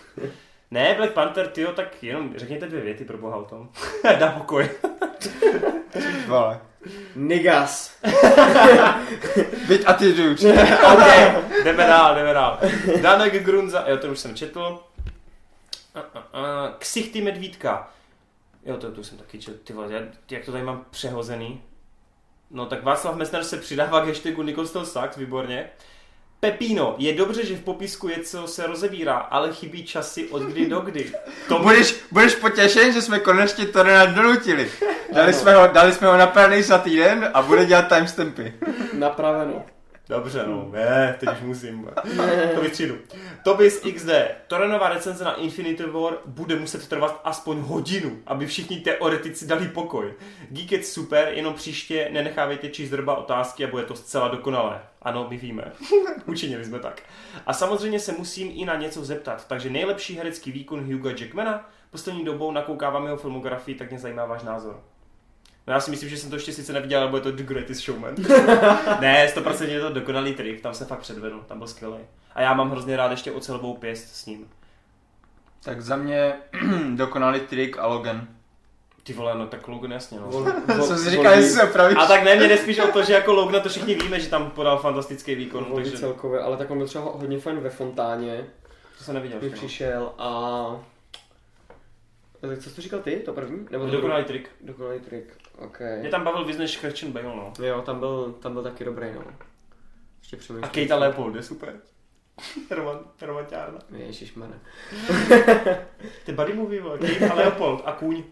ne, 0.71 0.93
Black 0.97 1.13
Panther, 1.13 1.47
ty 1.47 1.61
jo, 1.61 1.71
tak 1.71 2.03
jenom 2.03 2.33
řekněte 2.35 2.67
dvě 2.67 2.81
věty 2.81 3.05
pro 3.05 3.17
boha 3.17 3.37
o 3.37 3.43
tom. 3.43 3.69
Dá 4.19 4.31
pokoj. 4.31 4.69
Vole. 6.27 6.59
Nigas. 7.15 7.95
Byť 9.67 9.81
a 9.85 9.93
ty 9.93 10.13
duč. 10.13 10.43
ok, 10.93 11.03
jdeme 11.63 11.87
dál, 11.87 12.15
jdeme 12.15 12.33
dál. 12.33 12.59
Danek 13.01 13.43
Grunza, 13.43 13.83
jo, 13.87 13.97
to 13.97 14.07
už 14.07 14.19
jsem 14.19 14.35
četl. 14.35 14.79
Ksichty 16.77 17.21
medvídka. 17.21 17.89
Jo, 18.65 18.77
to, 18.77 18.91
to 18.91 19.03
jsem 19.03 19.17
taky 19.17 19.39
četl, 19.39 19.57
ty 19.63 19.73
vole, 19.73 20.07
jak 20.31 20.45
to 20.45 20.51
tady 20.51 20.63
mám 20.63 20.85
přehozený. 20.89 21.61
No 22.51 22.65
tak 22.65 22.83
Václav 22.83 23.15
Mesner 23.15 23.43
se 23.43 23.57
přidává 23.57 24.01
k 24.01 24.07
hashtagu 24.07 24.43
Nikostel 24.43 24.85
Sachs, 24.85 25.17
výborně. 25.17 25.69
Pepino, 26.39 26.95
je 26.97 27.13
dobře, 27.13 27.45
že 27.45 27.55
v 27.55 27.63
popisku 27.63 28.07
je, 28.07 28.19
co 28.23 28.47
se 28.47 28.67
rozebírá, 28.67 29.17
ale 29.17 29.53
chybí 29.53 29.83
časy 29.85 30.27
od 30.27 30.41
kdy 30.41 30.65
do 30.65 30.79
kdy. 30.79 31.11
To 31.47 31.59
budeš, 31.59 31.95
budeš 32.11 32.35
potěšen, 32.35 32.93
že 32.93 33.01
jsme 33.01 33.19
konečně 33.19 33.65
to 33.65 33.83
donutili. 34.15 34.71
Dali 35.13 35.33
jsme, 35.33 35.55
ho, 35.55 35.67
dali 35.67 35.93
jsme 35.93 36.07
ho 36.07 36.17
na 36.17 36.33
za 36.61 36.77
týden 36.77 37.29
a 37.33 37.41
bude 37.41 37.65
dělat 37.65 37.87
timestampy. 37.87 38.53
Napraveno. 38.93 39.65
Dobře, 40.09 40.43
no, 40.47 40.69
ne, 40.71 41.15
teď 41.19 41.29
už 41.29 41.41
musím. 41.41 41.89
to 42.55 42.61
vystřídu. 42.61 42.97
Tobis 43.43 43.81
XD. 43.95 44.09
Torenová 44.47 44.89
recenze 44.89 45.23
na 45.23 45.35
Infinity 45.35 45.85
War 45.85 46.17
bude 46.25 46.55
muset 46.55 46.87
trvat 46.87 47.21
aspoň 47.23 47.59
hodinu, 47.59 48.17
aby 48.25 48.47
všichni 48.47 48.79
teoretici 48.79 49.47
dali 49.47 49.67
pokoj. 49.67 50.13
Geek 50.49 50.71
je 50.71 50.83
super, 50.83 51.27
jenom 51.33 51.53
příště 51.53 52.09
nenechávejte 52.11 52.69
číst 52.69 52.89
drba 52.89 53.15
otázky 53.15 53.65
a 53.65 53.67
bude 53.67 53.83
to 53.83 53.95
zcela 53.95 54.27
dokonalé. 54.27 54.81
Ano, 55.01 55.27
my 55.29 55.37
víme. 55.37 55.71
Učinili 56.25 56.65
jsme 56.65 56.79
tak. 56.79 57.01
A 57.45 57.53
samozřejmě 57.53 57.99
se 57.99 58.11
musím 58.11 58.51
i 58.53 58.65
na 58.65 58.75
něco 58.75 59.05
zeptat. 59.05 59.47
Takže 59.47 59.69
nejlepší 59.69 60.15
herecký 60.15 60.51
výkon 60.51 60.93
Hugo 60.93 61.09
Jackmana. 61.09 61.69
Poslední 61.91 62.25
dobou 62.25 62.51
nakoukávám 62.51 63.05
jeho 63.05 63.17
filmografii, 63.17 63.75
tak 63.75 63.89
mě 63.89 63.99
zajímá 63.99 64.25
váš 64.25 64.43
názor. 64.43 64.79
No 65.69 65.75
já 65.75 65.81
si 65.81 65.91
myslím, 65.91 66.09
že 66.09 66.17
jsem 66.17 66.29
to 66.29 66.35
ještě 66.35 66.53
sice 66.53 66.73
neviděl, 66.73 67.01
ale 67.01 67.09
bude 67.09 67.21
to 67.21 67.31
The 67.31 67.43
Greatest 67.43 67.81
Showman. 67.81 68.15
ne, 68.99 69.31
100% 69.35 69.67
je 69.67 69.81
to 69.81 69.89
dokonalý 69.89 70.33
trik, 70.33 70.61
tam 70.61 70.73
se 70.73 70.85
fakt 70.85 70.99
předvedl, 70.99 71.43
tam 71.47 71.57
byl 71.57 71.67
skvělý. 71.67 71.97
A 72.33 72.41
já 72.41 72.53
mám 72.53 72.71
hrozně 72.71 72.97
rád 72.97 73.11
ještě 73.11 73.31
ocelovou 73.31 73.73
pěst 73.73 74.15
s 74.15 74.25
ním. 74.25 74.47
Tak 75.63 75.81
za 75.81 75.95
mě 75.95 76.33
dokonalý 76.95 77.39
trik 77.39 77.77
a 77.77 77.87
Logan. 77.87 78.27
Ty 79.03 79.13
vole, 79.13 79.37
no 79.37 79.47
tak 79.47 79.67
Logan 79.67 79.91
jasně, 79.91 80.19
no. 80.19 80.45
Co 80.87 80.97
si 80.97 81.09
říká, 81.09 81.31
jestli 81.31 81.51
se 81.51 81.63
opravíš. 81.63 81.97
A 81.99 82.05
tak 82.05 82.23
ne, 82.23 82.35
mě 82.35 82.47
nespíš 82.47 82.79
o 82.79 82.87
to, 82.87 83.03
že 83.03 83.13
jako 83.13 83.33
Logan 83.33 83.61
to 83.61 83.69
všichni 83.69 83.95
víme, 83.95 84.19
že 84.19 84.29
tam 84.29 84.51
podal 84.51 84.77
fantastický 84.77 85.35
výkon. 85.35 85.63
Volby 85.63 85.83
takže... 85.83 85.97
celkově, 85.97 86.39
ale 86.39 86.57
tak 86.57 86.71
on 86.71 86.77
byl 86.77 86.87
třeba 86.87 87.03
hodně 87.03 87.39
fajn 87.39 87.59
ve 87.59 87.69
Fontáně. 87.69 88.45
To 88.97 89.03
jsem 89.03 89.15
neviděl. 89.15 89.39
Když 89.39 89.53
přišel 89.53 90.11
a... 90.17 90.79
Co 92.41 92.69
jsi 92.69 92.75
to 92.75 92.81
říkal 92.81 92.99
ty, 92.99 93.15
to 93.15 93.33
první? 93.33 93.67
Nebo 93.71 93.85
to 93.85 93.91
dokonalý 93.91 94.23
trik. 94.23 94.49
Dokonalý 94.61 94.99
trik. 94.99 95.37
Okay. 95.57 95.99
Mě 95.99 96.09
tam 96.09 96.23
bavil 96.23 96.45
víc 96.45 96.57
než 96.57 96.77
Christian 96.77 97.11
Bale, 97.11 97.25
no. 97.25 97.53
Jo, 97.65 97.81
tam 97.81 97.99
byl, 97.99 98.35
tam 98.39 98.53
byl 98.53 98.63
taky 98.63 98.85
dobrý, 98.85 99.07
no. 99.15 99.23
Ještě 100.19 100.37
přemýšlím. 100.37 100.63
A 100.63 100.67
Kate 100.67 100.95
Leopold 100.95 101.35
je 101.35 101.43
super. 101.43 101.73
Roman, 102.71 102.99
romantiárna. 103.21 103.79
Ježišmane. 103.97 104.59
Ty 106.25 106.31
buddy 106.31 106.53
movie, 106.53 106.81
vole. 106.81 106.97
Kate 106.97 107.29
a 107.29 107.33
Leopold 107.35 107.81
a 107.85 107.91
kůň. 107.91 108.23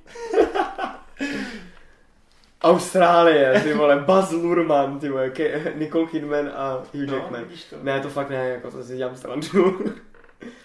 Austrálie, 2.61 3.61
ty 3.63 3.73
vole, 3.73 3.95
Buzz 3.99 4.31
Lurman, 4.31 4.99
ty 4.99 5.09
vole, 5.09 5.29
Ke- 5.29 5.73
Nicole 5.75 6.07
Kidman 6.07 6.51
a 6.55 6.83
Hugh 6.93 7.07
no, 7.07 7.15
Jackman. 7.15 7.45
To. 7.69 7.75
Ne, 7.83 7.99
to 7.99 8.09
fakt 8.09 8.29
ne, 8.29 8.49
jako 8.49 8.71
to 8.71 8.83
si 8.83 8.97
dělám 8.97 9.15
strandu. 9.15 9.85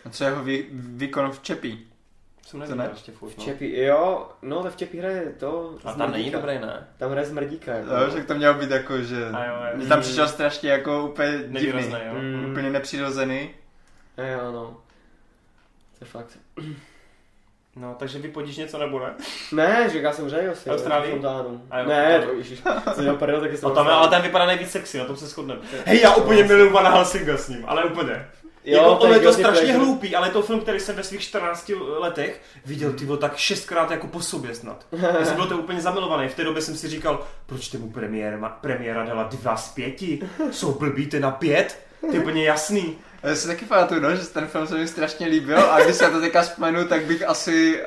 a 0.04 0.10
co 0.10 0.24
jeho 0.24 0.44
vý, 0.44 0.66
výkon 0.72 1.30
v 1.30 1.42
Čepí? 1.42 1.91
Jsem 2.52 2.60
neviděl 2.60 2.90
ještě 2.90 3.12
furt, 3.12 3.38
no. 3.38 3.44
Čepí, 3.44 3.80
jo, 3.80 4.28
no 4.42 4.62
to 4.62 4.70
v 4.70 4.76
Čepí 4.76 4.98
hraje 4.98 5.32
to 5.38 5.74
A 5.84 5.92
tam 5.92 6.12
není 6.12 6.30
dobrý, 6.30 6.58
ne? 6.58 6.88
Tam 6.98 7.10
hraje 7.10 7.26
Smrdíka. 7.26 7.72
Jako. 7.74 7.94
Jo, 7.94 8.10
však 8.10 8.26
to 8.26 8.34
mělo 8.34 8.54
být 8.54 8.70
jako, 8.70 9.02
že 9.02 9.28
a 9.32 9.44
jo, 9.44 9.54
jo. 9.80 9.86
tam 9.88 10.00
přišel 10.00 10.28
strašně 10.28 10.70
jako 10.70 11.04
úplně 11.04 11.44
divný, 11.48 11.90
jo. 12.06 12.14
Mm. 12.20 12.50
úplně 12.50 12.70
nepřirozený. 12.70 13.50
A 14.16 14.22
jo, 14.22 14.52
no. 14.52 14.76
To 15.98 16.04
je 16.04 16.06
fakt. 16.06 16.38
No, 17.76 17.96
takže 17.98 18.18
vypodíš 18.18 18.56
něco 18.56 18.78
nebo 18.78 18.98
ne? 18.98 19.14
Ne, 19.52 19.90
říká 19.90 20.12
jsem, 20.12 20.28
že 20.28 20.44
jo, 20.44 20.54
si. 20.54 20.70
Austrálii? 20.70 21.12
Fontánu. 21.12 21.62
Jo, 21.78 21.88
ne, 21.88 22.22
to 22.26 22.32
ježiš, 22.32 22.62
co 22.94 23.02
dělal 23.02 23.16
prdel, 23.16 23.40
taky 23.40 23.56
jsem 23.56 23.74
tam, 23.74 23.86
Ale 23.86 24.08
ten 24.08 24.22
vypadá 24.22 24.46
nejvíc 24.46 24.70
sexy, 24.70 24.98
na 24.98 25.04
tom 25.04 25.16
se 25.16 25.26
shodneme. 25.26 25.60
Hej, 25.86 26.00
já 26.00 26.14
úplně 26.14 26.44
miluju 26.44 26.72
Van 26.72 26.92
Helsinga 26.92 27.36
s 27.36 27.48
ním, 27.48 27.64
ale 27.66 27.84
úplně. 27.84 28.28
Jo, 28.64 28.76
jako, 28.76 28.96
ono 28.96 29.14
je 29.14 29.20
to 29.20 29.32
strašně 29.32 29.60
pleasure. 29.60 29.78
hloupý, 29.78 30.16
ale 30.16 30.28
je 30.28 30.32
to 30.32 30.42
film, 30.42 30.60
který 30.60 30.80
jsem 30.80 30.96
ve 30.96 31.04
svých 31.04 31.20
14 31.20 31.70
letech 31.98 32.40
viděl 32.66 32.92
ty 32.92 33.06
tak 33.18 33.36
šestkrát 33.36 33.90
jako 33.90 34.06
po 34.06 34.20
sobě 34.20 34.54
snad. 34.54 34.86
Já 34.92 35.24
jsem 35.24 35.36
byl 35.36 35.46
to 35.46 35.58
úplně 35.58 35.80
zamilovaný. 35.80 36.28
V 36.28 36.34
té 36.34 36.44
době 36.44 36.62
jsem 36.62 36.76
si 36.76 36.88
říkal, 36.88 37.26
proč 37.46 37.68
tomu 37.68 37.90
premiéra, 37.90 38.48
premiéra 38.48 39.04
dala 39.04 39.22
dva 39.22 39.56
z 39.56 39.68
pěti? 39.68 40.20
Jsou 40.50 40.72
blbý 40.72 41.08
na 41.18 41.30
pět? 41.30 41.78
To 42.00 42.14
je 42.14 42.20
úplně 42.20 42.44
jasný. 42.44 42.98
Já 43.22 43.34
si 43.34 43.46
taky 43.46 43.64
pamatuju, 43.64 44.00
no, 44.00 44.16
že 44.16 44.26
ten 44.26 44.46
film 44.46 44.66
se 44.66 44.74
mi 44.74 44.88
strašně 44.88 45.26
líbil 45.26 45.58
a 45.58 45.80
když 45.80 45.96
se 45.96 46.10
to 46.10 46.20
teďka 46.20 46.42
vzpomenu, 46.42 46.84
tak 46.88 47.04
bych 47.04 47.28
asi 47.28 47.82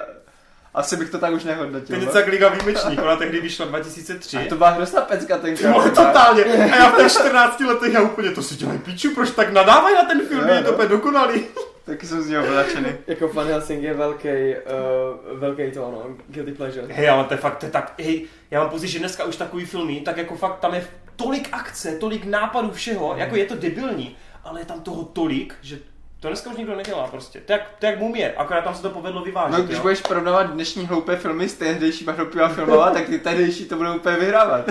asi 0.76 0.98
bych 0.98 1.10
to 1.10 1.20
tak 1.20 1.34
už 1.34 1.44
nehodnotil. 1.44 2.00
Penica 2.00 2.20
no. 2.20 2.26
Liga 2.32 2.50
výjimečník, 2.50 3.02
ona 3.02 3.16
tehdy 3.16 3.42
vyšla 3.42 3.66
2003. 3.66 4.38
A 4.38 4.50
to 4.50 4.56
byla 4.56 4.70
hrozná 4.70 5.02
pecka 5.02 5.38
tenkrát. 5.38 5.72
No, 5.72 5.90
totálně. 5.90 6.44
A 6.74 6.76
já 6.76 6.90
v 6.92 6.98
těch 6.98 7.12
14 7.12 7.60
letech 7.60 7.94
já 7.94 8.02
úplně 8.02 8.32
to 8.32 8.44
si 8.44 8.56
dělají 8.56 8.80
píču, 8.80 9.16
proč 9.16 9.32
tak 9.32 9.54
nadávají 9.54 9.96
na 9.96 10.04
ten 10.04 10.28
film, 10.28 10.48
je 10.48 10.64
to 10.64 10.72
úplně 10.72 10.88
dokonalý. 10.88 11.44
Taky 11.86 12.08
jsem 12.08 12.22
z 12.22 12.30
něho 12.30 12.44
vylačený. 12.44 12.90
jako 13.08 13.28
Van 13.28 13.48
Helsing 13.48 13.84
je 13.84 13.94
velký, 13.94 14.28
uh, 14.28 15.40
velký 15.40 15.72
to 15.72 15.88
ano, 15.88 16.04
guilty 16.28 16.52
pleasure. 16.52 16.88
Hej, 16.90 17.10
ale 17.10 17.24
to 17.24 17.34
je 17.34 17.38
fakt, 17.38 17.58
to 17.58 17.66
je 17.66 17.72
tak, 17.72 17.94
hej, 18.00 18.26
já 18.52 18.60
mám 18.60 18.70
pocit, 18.70 18.88
že 18.88 19.00
dneska 19.00 19.24
už 19.24 19.36
takový 19.36 19.66
filmy, 19.66 20.02
tak 20.02 20.18
jako 20.18 20.36
fakt 20.36 20.60
tam 20.60 20.74
je 20.74 20.88
tolik 21.16 21.50
akce, 21.52 21.92
tolik 21.92 22.26
nápadů 22.26 22.72
všeho, 22.72 23.14
mm. 23.14 23.20
jako 23.20 23.36
je 23.36 23.46
to 23.46 23.56
debilní, 23.56 24.16
ale 24.44 24.62
je 24.62 24.66
tam 24.66 24.82
toho 24.82 25.04
tolik, 25.04 25.56
že 25.62 25.80
to 26.20 26.28
dneska 26.28 26.50
už 26.50 26.58
nikdo 26.58 26.76
nedělá 26.76 27.08
prostě. 27.08 27.42
To 27.42 27.52
jak, 27.52 27.62
to 27.80 27.86
jak 27.86 28.00
mumie, 28.00 28.34
akorát 28.34 28.64
tam 28.64 28.76
se 28.76 28.82
to 28.82 28.90
povedlo 28.90 29.24
vyvážit. 29.24 29.58
No 29.58 29.64
když 29.64 29.78
jo? 29.78 29.82
budeš 29.82 30.02
porovnávat 30.02 30.44
dnešní 30.52 30.86
hloupé 30.86 31.16
filmy 31.16 31.50
s 31.50 31.54
tehdejšíma 31.54 32.12
hloupýma 32.12 32.50
filmova, 32.50 32.92
tak 32.92 33.06
ty 33.06 33.20
tehdejší 33.20 33.66
to 33.66 33.76
budou 33.76 33.96
úplně 33.96 34.16
vyhrávat. 34.18 34.66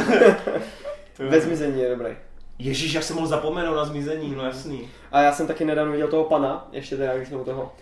Ve 1.18 1.40
zmizení 1.40 1.80
je 1.80 1.90
dobrý. 1.90 2.16
Ježíš, 2.58 2.92
já 2.92 3.00
jsem 3.00 3.16
mohl 3.16 3.28
zapomenout 3.28 3.74
na 3.74 3.84
zmizení, 3.84 4.34
no 4.36 4.44
jasný. 4.44 4.88
A 5.12 5.20
já 5.20 5.32
jsem 5.32 5.46
taky 5.46 5.64
nedávno 5.64 5.92
viděl 5.92 6.08
toho 6.08 6.24
pana, 6.24 6.68
ještě 6.72 6.96
teda, 6.96 7.16
když 7.16 7.28
jsme 7.28 7.36
u 7.36 7.44
toho. 7.44 7.72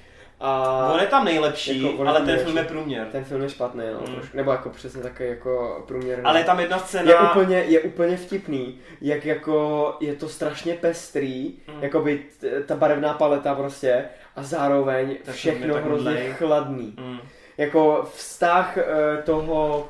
A 0.44 0.90
On 0.94 1.01
je 1.01 1.06
tam 1.06 1.24
nejlepší, 1.24 1.82
Jako, 1.82 2.06
ale 2.09 2.20
ten 2.20 2.39
film 2.39 2.56
je 2.56 2.64
průměr. 2.64 3.06
ten 3.12 3.24
film 3.24 3.43
je 3.43 3.48
špatný, 3.48 3.85
no, 3.93 4.01
Mm. 4.01 4.14
trošku. 4.14 4.36
Nebo 4.36 4.51
jako 4.52 4.69
přesně 4.70 5.02
takový 5.02 5.28
jako 5.28 5.85
průměrný. 5.89 6.24
Ale 6.24 6.40
je 6.40 6.44
tam 6.44 6.60
jedna 6.60 6.78
scéna... 6.78 7.10
je 7.10 7.19
úplně, 7.31 7.56
je 7.56 7.81
úplně 7.81 8.16
vtipný, 8.16 8.78
jak 9.01 9.24
jako 9.27 9.94
je 10.01 10.14
to 10.14 10.28
strašně 10.28 10.74
pestrý, 10.74 11.55
Mm. 11.74 11.82
jakoby 11.82 12.23
t- 12.40 12.62
ta 12.62 12.77
barevná 12.77 13.14
paleta 13.14 13.55
prostě 13.55 14.05
a 14.36 14.43
zároveň 14.43 15.10
je 15.27 15.32
všechno 15.32 15.74
tak 15.74 15.85
hrozně 15.85 16.32
chladný. 16.32 16.94
Mm. 16.98 17.19
Jako 17.59 18.09
vztah 18.14 18.78
eh, 18.78 19.23
toho, 19.24 19.89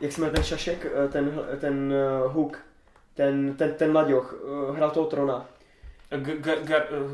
jak 0.00 0.12
se 0.12 0.20
jmenuje 0.20 0.34
ten 0.34 0.44
šašek, 0.44 0.86
eh, 1.04 1.08
ten, 1.08 1.40
ten 1.60 1.94
uh, 2.24 2.32
Hook, 2.32 2.58
ten, 3.14 3.54
ten, 3.56 3.74
ten 3.74 3.92
mladěch, 3.92 4.34
hrál 4.76 4.90
toho 4.90 5.06
trona. 5.06 5.46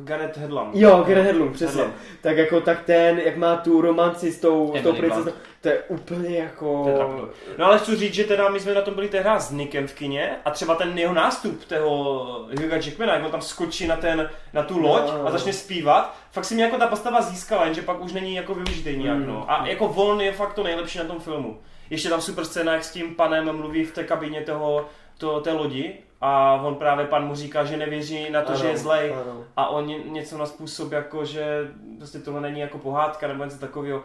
Gareth 0.04 0.36
Hedlund. 0.38 0.74
Jo, 0.74 1.04
Gareth 1.08 1.26
Hedlund, 1.26 1.52
přesně. 1.54 1.80
Hedlund. 1.82 2.00
Tak 2.20 2.36
jako 2.36 2.60
tak 2.60 2.82
ten, 2.84 3.18
jak 3.18 3.36
má 3.36 3.56
tu 3.56 3.80
romanci 3.80 4.32
s 4.32 4.40
tou, 4.40 4.74
s 4.78 4.82
tou 4.82 4.92
princeznou, 4.92 5.32
to 5.60 5.68
je 5.68 5.78
úplně 5.88 6.38
jako... 6.38 6.84
Je. 6.88 7.54
No 7.58 7.66
ale 7.66 7.78
chci 7.78 7.96
říct, 7.96 8.14
že 8.14 8.24
teda 8.24 8.48
my 8.48 8.60
jsme 8.60 8.74
na 8.74 8.80
tom 8.80 8.94
byli 8.94 9.08
tehdy 9.08 9.30
s 9.38 9.50
Nickem 9.50 9.86
v 9.88 9.94
kině 9.94 10.36
a 10.44 10.50
třeba 10.50 10.74
ten 10.74 10.98
jeho 10.98 11.14
nástup 11.14 11.64
toho 11.64 12.24
Hugha 12.60 12.76
Jackmana, 12.76 13.14
jak 13.14 13.24
on 13.24 13.30
tam 13.30 13.40
skočí 13.42 13.86
na, 13.86 13.96
ten, 13.96 14.30
na 14.52 14.62
tu 14.62 14.78
loď 14.78 15.02
No. 15.14 15.26
a 15.26 15.30
začne 15.30 15.52
zpívat, 15.52 16.16
fakt 16.32 16.44
si 16.44 16.54
mě 16.54 16.64
jako 16.64 16.76
ta 16.78 16.86
postava 16.86 17.22
získala, 17.22 17.64
jenže 17.64 17.82
pak 17.82 18.00
už 18.04 18.12
není 18.12 18.34
jako 18.34 18.54
využitý 18.54 18.96
nějak, 18.96 19.18
Mm. 19.18 19.26
no. 19.26 19.44
A 19.50 19.66
jako 19.66 19.86
on 19.86 20.20
je 20.20 20.32
fakt 20.32 20.54
to 20.54 20.62
nejlepší 20.62 20.98
na 20.98 21.04
tom 21.04 21.20
filmu. 21.20 21.60
Ještě 21.90 22.08
tam 22.08 22.20
super 22.20 22.44
scéna, 22.44 22.72
jak 22.72 22.84
s 22.84 22.92
tím 22.92 23.14
panem 23.14 23.56
mluví 23.56 23.84
v 23.84 23.94
té 23.94 24.04
kabině 24.04 24.40
toho, 24.40 24.86
to, 25.18 25.40
té 25.40 25.52
lodi 25.52 25.94
a 26.20 26.52
on 26.64 26.74
právě 26.74 27.06
pan 27.06 27.26
mu 27.26 27.34
říká, 27.34 27.64
že 27.64 27.76
nevěří 27.76 28.30
na 28.30 28.42
to, 28.42 28.48
Ano, 28.48 28.58
že 28.58 28.66
je 28.68 28.76
zlej. 28.78 29.12
ano. 29.12 29.44
A 29.56 29.68
on 29.68 29.86
ně- 29.86 29.98
něco 29.98 30.38
na 30.38 30.46
způsob, 30.46 30.92
jako 30.92 31.24
že 31.24 31.70
prostě 31.98 32.18
tohle 32.18 32.40
není 32.40 32.60
jako 32.60 32.78
pohádka 32.78 33.28
nebo 33.28 33.44
něco 33.44 33.58
takového. 33.58 34.02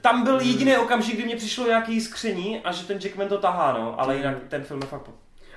Tam 0.00 0.24
byl 0.24 0.40
jediný 0.40 0.76
okamžik, 0.76 1.14
kdy 1.14 1.24
mě 1.24 1.36
přišlo 1.36 1.66
nějaký 1.66 2.00
skření 2.00 2.60
a 2.60 2.72
že 2.72 2.86
ten 2.86 2.98
Jackman 3.02 3.28
to 3.28 3.38
tahá, 3.38 3.72
no, 3.72 4.00
ale 4.00 4.16
jinak 4.16 4.36
ten 4.48 4.62
film 4.64 4.80
je 4.80 4.86
fakt. 4.88 5.10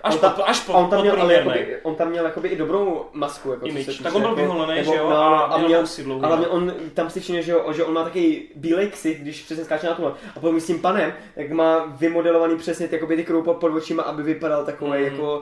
Až 0.03 0.13
On 0.13 0.19
tam- 0.19 0.33
po, 0.33 0.43
až 0.49 0.59
po, 0.59 0.73
on 0.73 0.89
tam, 0.89 1.01
měl, 1.01 1.21
ale 1.21 1.33
jakoby, 1.33 1.77
on 1.83 1.95
tam 1.95 2.09
měl 2.09 2.25
jakoby 2.25 2.47
i 2.49 2.55
dobrou 2.55 3.05
masku. 3.13 3.51
Jako, 3.51 3.65
Image. 3.65 4.01
Tak 4.03 4.15
on 4.15 4.21
byl 4.21 4.29
jako, 4.29 4.41
vyholený, 4.41 4.75
nebo- 4.79 4.91
že 4.91 4.97
jo, 4.97 5.09
a, 5.09 5.39
a 5.39 5.57
měl 5.57 5.67
měl, 5.67 5.79
vousy 5.81 6.03
dlouhý. 6.03 6.23
ale 6.23 6.47
on 6.47 6.73
tam 6.93 7.09
si 7.09 7.19
všimne, 7.19 7.41
že, 7.41 7.51
jo, 7.51 7.73
že 7.73 7.83
on 7.83 7.93
má 7.93 8.03
takový 8.03 8.41
bílej 8.55 8.87
ksich, 8.87 9.21
když 9.21 9.41
přesně 9.41 9.65
skáče 9.65 9.87
na 9.87 9.93
tohle. 9.93 10.11
A 10.35 10.39
potom 10.39 10.59
s 10.59 10.65
tím 10.67 10.79
panem, 10.81 11.13
jak 11.35 11.51
má 11.51 11.85
vymodelovaný 11.85 12.57
přesně 12.57 12.87
ty, 12.87 12.95
jakoby 12.95 13.15
ty 13.15 13.23
kroupa 13.23 13.53
pod 13.53 13.71
očima, 13.75 14.03
aby 14.03 14.23
vypadal 14.23 14.65
takový 14.65 14.91
Mhm. 14.91 15.03
jako 15.03 15.41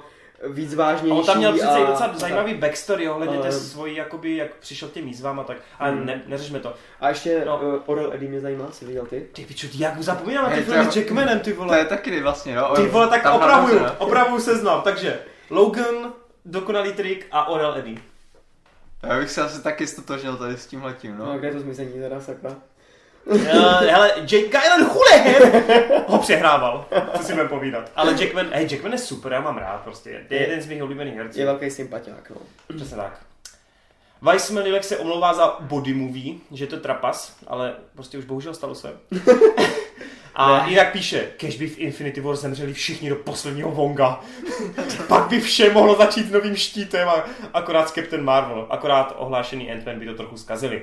víc 0.49 0.73
A 0.73 0.77
vážnější. 0.77 1.18
on 1.19 1.26
tam 1.26 1.38
měl 1.38 1.53
přece 1.53 1.80
i 1.80 1.84
a- 1.84 1.85
docela 1.91 2.09
a 2.09 2.18
zajímavý 2.18 2.53
backstory 2.53 3.09
ohledně 3.09 3.38
té 3.38 3.51
svojí, 3.51 3.95
jakoby, 3.95 4.35
jak 4.35 4.55
přišel 4.55 4.89
k 4.89 4.91
těm 4.91 5.05
výzvám 5.05 5.39
a 5.39 5.43
tak. 5.43 5.57
Ale 5.80 5.91
Hmm. 5.91 6.05
ne, 6.05 6.22
neřešme 6.27 6.59
to. 6.59 6.73
A 6.99 7.09
ještě 7.09 7.43
No. 7.45 7.57
uh, 7.63 7.81
Orel 7.85 8.13
Eddie 8.13 8.30
mě 8.31 8.39
zajímá, 8.41 8.72
jsi 8.72 8.85
viděl 8.85 9.05
ty? 9.05 9.27
Ty 9.34 9.45
piču, 9.45 9.68
jak 9.73 10.01
zapomínám 10.01 10.43
na 10.43 10.49
ty 10.49 10.55
to 10.57 10.61
filmy 10.72 10.85
je- 10.85 10.91
s 10.91 10.95
Jackmanem, 10.95 11.39
ty 11.39 11.53
To 11.53 11.59
vole. 11.61 11.77
je 11.77 11.85
taky 11.85 12.22
vlastně, 12.22 12.55
no. 12.55 12.76
Ty 12.76 12.85
vole, 12.88 13.07
tak 13.07 13.23
Tam 13.23 13.35
opravuju, 13.35 13.80
hlavně, 13.80 13.95
no. 13.99 14.05
opravuju 14.05 14.41
seznam. 14.41 14.81
Takže 14.81 15.19
Logan, 15.49 16.13
Dokonalý 16.45 16.93
trik 16.93 17.27
a 17.31 17.47
Orel 17.47 17.76
Eddie. 17.77 17.97
Já 19.03 19.18
bych 19.19 19.30
se 19.31 19.41
asi 19.41 19.63
taky 19.63 19.88
stotožnil 19.88 20.38
tady 20.38 20.57
s 20.57 20.65
tímhletím, 20.68 21.18
No, 21.18 21.26
no. 21.26 21.31
no 21.34 21.39
kde 21.39 21.47
je 21.47 21.53
to 21.53 21.59
zmizení 21.59 21.93
teda, 21.93 22.22
sakra? 22.22 22.55
Uh, 23.26 23.38
hele, 23.81 24.11
Jake 24.18 24.48
Gyllenhaal 24.48 24.93
Hulehead 24.93 26.10
ho 26.10 26.18
přehrával, 26.18 26.85
co 27.18 27.23
si 27.23 27.31
budeme 27.34 27.49
povídat. 27.49 27.91
Ale 27.95 28.11
Jackman, 28.23 28.48
hej, 28.53 28.68
Jackman 28.72 28.91
je 28.91 28.98
super, 28.98 29.31
já 29.34 29.41
mám 29.41 29.57
rád 29.57 29.81
prostě. 29.81 30.10
Je 30.10 30.26
Je- 30.30 30.41
jeden 30.41 30.61
z 30.61 30.65
mých 30.68 30.84
oblíbených 30.84 31.15
herců. 31.15 31.39
Je 31.39 31.45
velký 31.45 31.69
sympatiák, 31.72 32.30
no. 32.30 32.35
Přesně 32.76 32.98
tak. 32.98 33.19
Weissmanilek 34.22 34.84
se 34.84 34.98
omlouvá 34.98 35.34
za 35.34 35.57
body 35.60 35.93
movie, 35.93 36.35
že 36.52 36.64
je 36.64 36.68
to 36.68 36.77
trapas, 36.80 37.35
ale 37.48 37.73
prostě 37.95 38.18
už 38.18 38.26
bohužel 38.26 38.53
stalo 38.53 38.76
se. 38.76 38.93
A 40.35 40.65
jinak 40.68 40.91
píše, 40.91 41.27
kež 41.38 41.57
by 41.57 41.68
v 41.68 41.80
Infinity 41.80 42.22
War 42.22 42.35
zemřeli 42.35 42.73
všichni 42.73 43.10
do 43.10 43.15
posledního 43.15 43.72
Wonga. 43.72 44.19
Pak 45.07 45.27
by 45.30 45.41
vše 45.41 45.69
mohlo 45.73 45.95
začít 45.95 46.31
novým 46.31 46.56
štítem 46.56 47.10
a 47.10 47.26
akorát 47.53 47.89
s 47.89 47.91
Captain 47.93 48.23
Marvel, 48.23 48.68
akorát 48.69 49.15
ohlášený 49.18 49.72
Ant-Man 49.72 49.99
by 49.99 50.06
to 50.06 50.14
trochu 50.14 50.38
zkazili. 50.38 50.81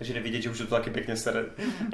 Takže 0.00 0.14
jde 0.14 0.20
vidět, 0.20 0.42
že 0.42 0.50
už 0.50 0.58
to 0.58 0.66
taky 0.66 0.90
pěkně 0.90 1.16
sere 1.16 1.44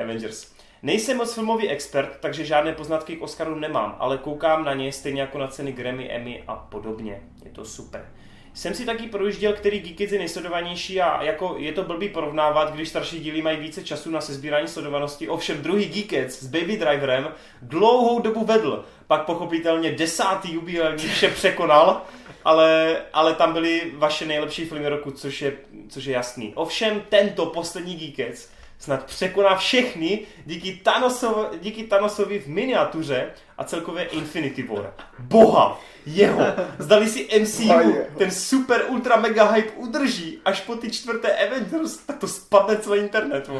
Avengers. 0.02 0.52
Nejsem 0.82 1.16
moc 1.16 1.34
filmový 1.34 1.68
expert, 1.68 2.18
takže 2.20 2.44
žádné 2.44 2.72
poznatky 2.72 3.16
k 3.16 3.22
Oscaru 3.22 3.54
nemám, 3.54 3.96
ale 3.98 4.18
koukám 4.18 4.64
na 4.64 4.74
ně 4.74 4.92
stejně 4.92 5.20
jako 5.20 5.38
na 5.38 5.48
ceny 5.48 5.72
Grammy, 5.72 6.10
Emmy 6.10 6.42
a 6.46 6.56
podobně. 6.56 7.22
Je 7.44 7.50
to 7.50 7.64
super. 7.64 8.08
Jsem 8.54 8.74
si 8.74 8.84
taky 8.84 9.06
projížděl, 9.06 9.52
který 9.52 9.80
Geekids 9.80 10.12
je 10.12 10.18
nejsledovanější 10.18 11.00
a 11.00 11.22
jako 11.22 11.54
je 11.58 11.72
to 11.72 11.82
blbý 11.82 12.08
porovnávat, 12.08 12.74
když 12.74 12.88
starší 12.88 13.20
díly 13.20 13.42
mají 13.42 13.58
více 13.58 13.84
času 13.84 14.10
na 14.10 14.20
sezbírání 14.20 14.68
sledovanosti. 14.68 15.28
Ovšem 15.28 15.62
druhý 15.62 15.86
Geekids 15.86 16.42
s 16.42 16.46
Baby 16.46 16.76
Driverem 16.76 17.28
dlouhou 17.62 18.20
dobu 18.20 18.44
vedl, 18.44 18.84
pak 19.06 19.24
pochopitelně 19.24 19.92
desátý 19.92 20.54
jubilejní 20.54 21.08
vše 21.08 21.28
překonal, 21.28 22.02
ale, 22.46 22.96
ale 23.12 23.34
tam 23.34 23.52
byly 23.52 23.92
vaše 23.94 24.26
nejlepší 24.26 24.64
filmy 24.64 24.88
roku, 24.88 25.10
což 25.10 25.42
je, 25.42 25.56
což 25.88 26.04
je 26.04 26.14
jasný. 26.14 26.52
Ovšem 26.54 27.02
tento 27.08 27.46
poslední 27.46 27.96
Geekids 27.96 28.48
snad 28.78 29.04
překoná 29.04 29.56
všechny 29.56 30.20
díky, 30.44 30.80
Thanosov, 30.82 31.36
díky 31.60 31.84
Thanosovi 31.84 32.38
v 32.38 32.46
miniatuře 32.46 33.30
a 33.58 33.64
celkově 33.64 34.04
Infinity 34.04 34.62
War. 34.62 34.92
Boha, 35.18 35.80
jeho, 36.06 36.40
zdali 36.78 37.08
si 37.08 37.28
MCU 37.40 37.94
ten 38.18 38.30
super 38.30 38.84
ultra 38.88 39.16
mega 39.16 39.50
hype 39.50 39.70
udrží 39.70 40.40
až 40.44 40.60
po 40.60 40.76
ty 40.76 40.90
čtvrté 40.90 41.46
Avengers, 41.46 41.96
tak 41.96 42.18
to 42.18 42.28
spadne 42.28 42.76
celý 42.76 43.00
internet. 43.00 43.50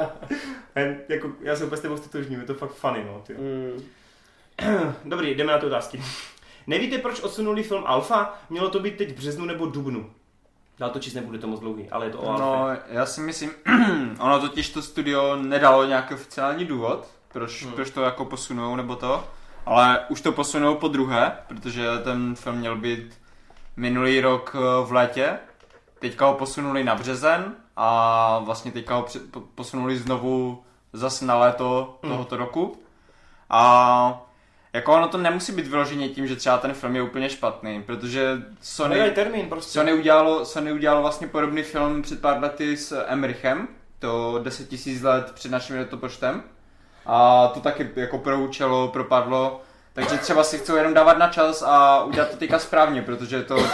Jen, 0.76 1.00
jako, 1.08 1.32
já 1.40 1.56
se 1.56 1.64
úplně 1.64 1.78
s 1.78 1.80
tebou 1.80 1.96
stotožním, 1.96 2.40
je 2.40 2.46
to 2.46 2.54
fakt 2.54 2.72
funny, 2.72 3.04
no. 3.04 3.24
Mm. 3.38 3.82
Dobrý, 5.04 5.34
jdeme 5.34 5.52
na 5.52 5.58
ty 5.58 5.66
otázky. 5.66 6.02
Nevíte, 6.66 6.98
proč 6.98 7.20
odsunuli 7.20 7.62
film 7.62 7.82
Alpha? 7.86 8.34
Mělo 8.50 8.68
to 8.70 8.80
být 8.80 8.96
teď 8.96 9.08
v 9.12 9.16
březnu 9.16 9.44
nebo 9.44 9.66
dubnu. 9.66 10.10
Dál 10.78 10.90
to 10.90 10.98
číst 10.98 11.14
nebude 11.14 11.38
to 11.38 11.46
moc 11.46 11.60
dlouhý, 11.60 11.90
ale 11.90 12.06
je 12.06 12.10
to 12.10 12.18
o 12.20 12.28
Alpha. 12.30 12.44
No, 12.44 12.76
já 12.88 13.06
si 13.06 13.20
myslím, 13.20 13.50
ono 14.20 14.40
totiž 14.40 14.70
to 14.70 14.82
studio 14.82 15.36
nedalo 15.36 15.84
nějaký 15.84 16.14
oficiální 16.14 16.64
důvod, 16.64 17.06
proč, 17.32 17.62
Hmm. 17.64 17.72
proč 17.72 17.90
to 17.90 18.02
jako 18.02 18.24
posunou 18.24 18.76
nebo 18.76 18.96
to, 18.96 19.24
ale 19.66 20.00
už 20.08 20.20
to 20.20 20.32
posunou 20.32 20.74
po 20.74 20.88
druhé, 20.88 21.32
protože 21.48 21.86
ten 22.04 22.34
film 22.34 22.56
měl 22.56 22.76
být 22.76 23.18
minulý 23.76 24.20
rok 24.20 24.56
eh, 24.58 24.86
v 24.86 24.92
létě, 24.92 25.38
teďka 25.98 26.26
ho 26.26 26.34
posunuli 26.34 26.84
na 26.84 26.94
březen 26.94 27.54
a 27.76 28.38
vlastně 28.38 28.72
teďka 28.72 28.94
ho 28.96 29.06
posunuli 29.54 29.96
znovu 29.98 30.62
zase 30.92 31.24
na 31.24 31.38
léto 31.38 31.98
Hmm. 32.02 32.12
tohoto 32.12 32.36
roku 32.36 32.82
a 33.50 34.22
jako 34.72 34.92
ono 34.92 35.08
to 35.08 35.18
nemusí 35.18 35.52
být 35.52 35.66
vyloženě 35.66 36.08
tím, 36.08 36.26
že 36.26 36.36
třeba 36.36 36.58
ten 36.58 36.74
film 36.74 36.96
je 36.96 37.02
úplně 37.02 37.30
špatný, 37.30 37.82
protože 37.82 38.42
Sony... 38.60 38.94
Nedaj 38.94 39.10
termín 39.10 39.48
prostě. 39.48 39.72
Sony 39.72 39.92
udělalo, 39.92 40.44
Sony 40.44 40.72
udělalo 40.72 41.02
vlastně 41.02 41.26
podobný 41.26 41.62
film 41.62 42.02
před 42.02 42.20
pár 42.20 42.42
lety 42.42 42.76
s 42.76 43.04
Emmerichem, 43.06 43.68
to 43.98 44.40
10 44.42 44.86
000 44.86 45.14
let 45.14 45.32
před 45.34 45.50
naším 45.50 45.76
letopočtem. 45.76 46.42
A 47.06 47.48
to 47.54 47.60
taky 47.60 47.90
jako 47.96 48.18
proučelo, 48.18 48.88
propadlo. 48.88 49.60
Takže 49.92 50.18
třeba 50.18 50.44
si 50.44 50.58
chcou 50.58 50.76
jenom 50.76 50.94
dávat 50.94 51.18
na 51.18 51.28
čas 51.28 51.62
a 51.62 52.04
udělat 52.04 52.30
to 52.30 52.36
teďka 52.36 52.58
správně, 52.58 53.02
protože 53.02 53.36
je 53.36 53.42
to 53.42 53.66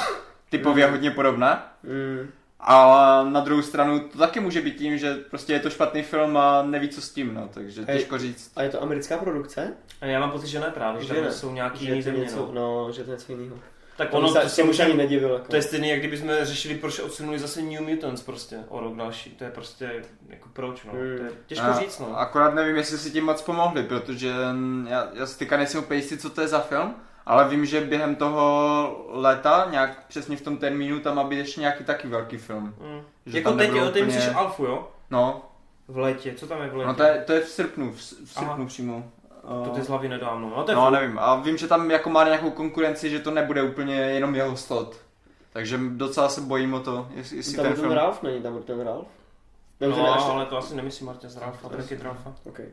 typově 0.51 0.87
hodně 0.87 1.11
podobné. 1.11 1.59
Mm. 1.83 2.31
A 2.61 3.23
na 3.29 3.41
druhou 3.41 3.63
stranu 3.63 4.01
to 4.01 4.19
taky 4.19 4.41
může 4.41 4.61
být 4.61 4.77
tím, 4.77 4.99
že 4.99 5.15
prostě 5.15 5.53
je 5.53 5.61
to 5.61 5.71
špatný 5.71 6.03
film 6.03 6.37
a 6.37 6.63
neví 6.63 6.89
co 6.89 7.01
s 7.03 7.11
tím, 7.11 7.35
no, 7.35 7.49
takže 7.55 7.85
Hej. 7.89 7.99
těžko 7.99 8.19
říct. 8.19 8.53
A 8.57 8.63
je 8.63 8.69
to 8.71 8.83
americká 8.83 9.17
produkce? 9.19 9.73
A 10.01 10.07
já 10.07 10.21
mám 10.21 10.31
pocit, 10.31 10.47
že 10.47 10.61
ne 10.61 10.71
právě, 10.71 11.03
že 11.03 11.15
Že 11.15 11.21
ne. 11.21 11.33
jsou 11.33 11.53
nějaký 11.53 11.85
Že 11.87 11.91
jiný 11.91 12.03
země, 12.03 12.21
něco, 12.21 12.37
no. 12.37 12.85
no, 12.87 12.93
že 12.93 13.05
to 13.05 13.11
je 13.11 13.17
něco 13.17 13.33
jiného. 13.33 13.57
Tak 13.97 14.09
Ono 14.15 14.29
ono, 14.29 14.35
to 14.35 14.41
to, 14.41 14.49
se 14.49 14.63
už 14.63 14.79
ani 14.81 14.95
nedivil. 14.95 15.33
Jako. 15.33 15.47
to 15.49 15.57
je 15.57 15.63
stejný, 15.63 15.89
jak 15.89 15.99
kdybychom 15.99 16.31
řešili, 16.43 16.75
proč 16.75 16.99
odsunuli 16.99 17.39
zase 17.39 17.63
New 17.63 17.81
Mutants 17.89 18.23
prostě 18.23 18.57
o 18.69 18.81
rok 18.81 18.97
další. 18.97 19.31
To 19.31 19.45
je 19.45 19.51
prostě, 19.51 20.03
jako 20.29 20.49
proč, 20.53 20.85
no. 20.85 20.93
Hmm. 20.93 21.17
To 21.19 21.25
je 21.25 21.31
těžko 21.47 21.67
A- 21.67 21.79
říct, 21.81 21.99
no. 21.99 22.19
Akorát 22.19 22.55
nevím, 22.55 22.77
jestli 22.77 22.99
si 22.99 23.11
tím 23.11 23.25
moc 23.25 23.43
pomohli, 23.43 23.83
protože 23.83 24.33
já, 24.89 25.09
já 25.15 25.27
si 25.27 25.39
teďka 25.39 25.57
nejsem 25.57 25.81
úplně 25.81 25.99
jistý, 26.01 26.19
co 26.19 26.31
to 26.31 26.41
je 26.41 26.49
za 26.49 26.61
film, 26.61 26.95
ale 27.29 27.49
vím, 27.49 27.67
že 27.67 27.81
během 27.81 28.15
toho 28.17 29.07
léta, 29.09 29.67
nějak 29.71 30.07
přesně 30.07 30.37
v 30.37 30.41
tom 30.43 30.57
termínu, 30.57 31.01
tam 31.01 31.17
má 31.17 31.25
být 31.25 31.37
ještě 31.39 31.61
nějaký 31.61 31.85
taky 31.85 32.09
velký 32.09 32.37
film. 32.37 32.65
Mm. 32.65 33.01
Že 33.27 33.39
Jako 33.39 33.49
tam 33.51 33.59
teď, 33.59 33.69
jo, 33.71 33.85
ty 33.85 33.89
úplně- 33.89 34.05
myslíš 34.05 34.35
Alfu, 34.35 34.65
jo? 34.65 34.89
No, 35.11 35.43
V 35.89 35.99
létě, 35.99 36.35
co 36.35 36.47
tam 36.47 36.63
je 36.63 36.69
v 36.69 36.77
létě? 36.77 36.87
no 36.89 36.95
to 36.95 37.03
je, 37.03 37.23
to 37.27 37.33
je 37.33 37.41
v 37.41 37.49
srpnu, 37.49 37.93
v, 37.93 37.97
v 37.97 38.37
Aha. 38.37 38.47
srpnu 38.47 38.67
přímo. 38.67 39.05
to 39.65 39.71
ty 39.71 39.83
z 39.83 39.89
hlavy 39.89 40.09
nedávno, 40.09 40.53
no 40.57 40.65
to 40.65 40.71
je 40.71 40.77
No, 40.77 40.91
nevím, 40.91 41.19
a 41.19 41.37
vím, 41.37 41.57
že 41.57 41.67
tam 41.69 41.91
jako 41.91 42.11
má 42.11 42.25
nějakou 42.25 42.51
konkurenci, 42.51 43.11
že 43.11 43.19
to 43.19 43.31
nebude 43.31 43.63
úplně 43.63 43.95
jenom 43.95 44.35
jeho 44.35 44.57
slot. 44.57 44.97
Takže 45.53 45.79
docela 45.89 46.29
se 46.29 46.41
bojím 46.41 46.75
o 46.75 46.81
to, 46.81 47.09
jestli, 47.15 47.37
jestli 47.37 47.55
tam 47.57 47.65
ten 47.65 47.73
ten 47.73 47.81
film... 47.83 47.95
Ralph, 47.95 48.23
není 48.23 48.43
tam 48.43 48.63
ten 48.63 48.81
Ralph? 48.81 49.07
Ten 49.79 49.91
No, 49.91 50.15
až 50.15 50.23
ale 50.25 50.47
to 50.47 50.59
asi 50.59 50.75
nemyslím 50.77 51.07
Martin 51.07 51.31
Zralfa, 51.31 51.69
To 51.69 51.77
taky 51.77 51.97
Dralfa. 51.97 52.35
Okay. 52.45 52.67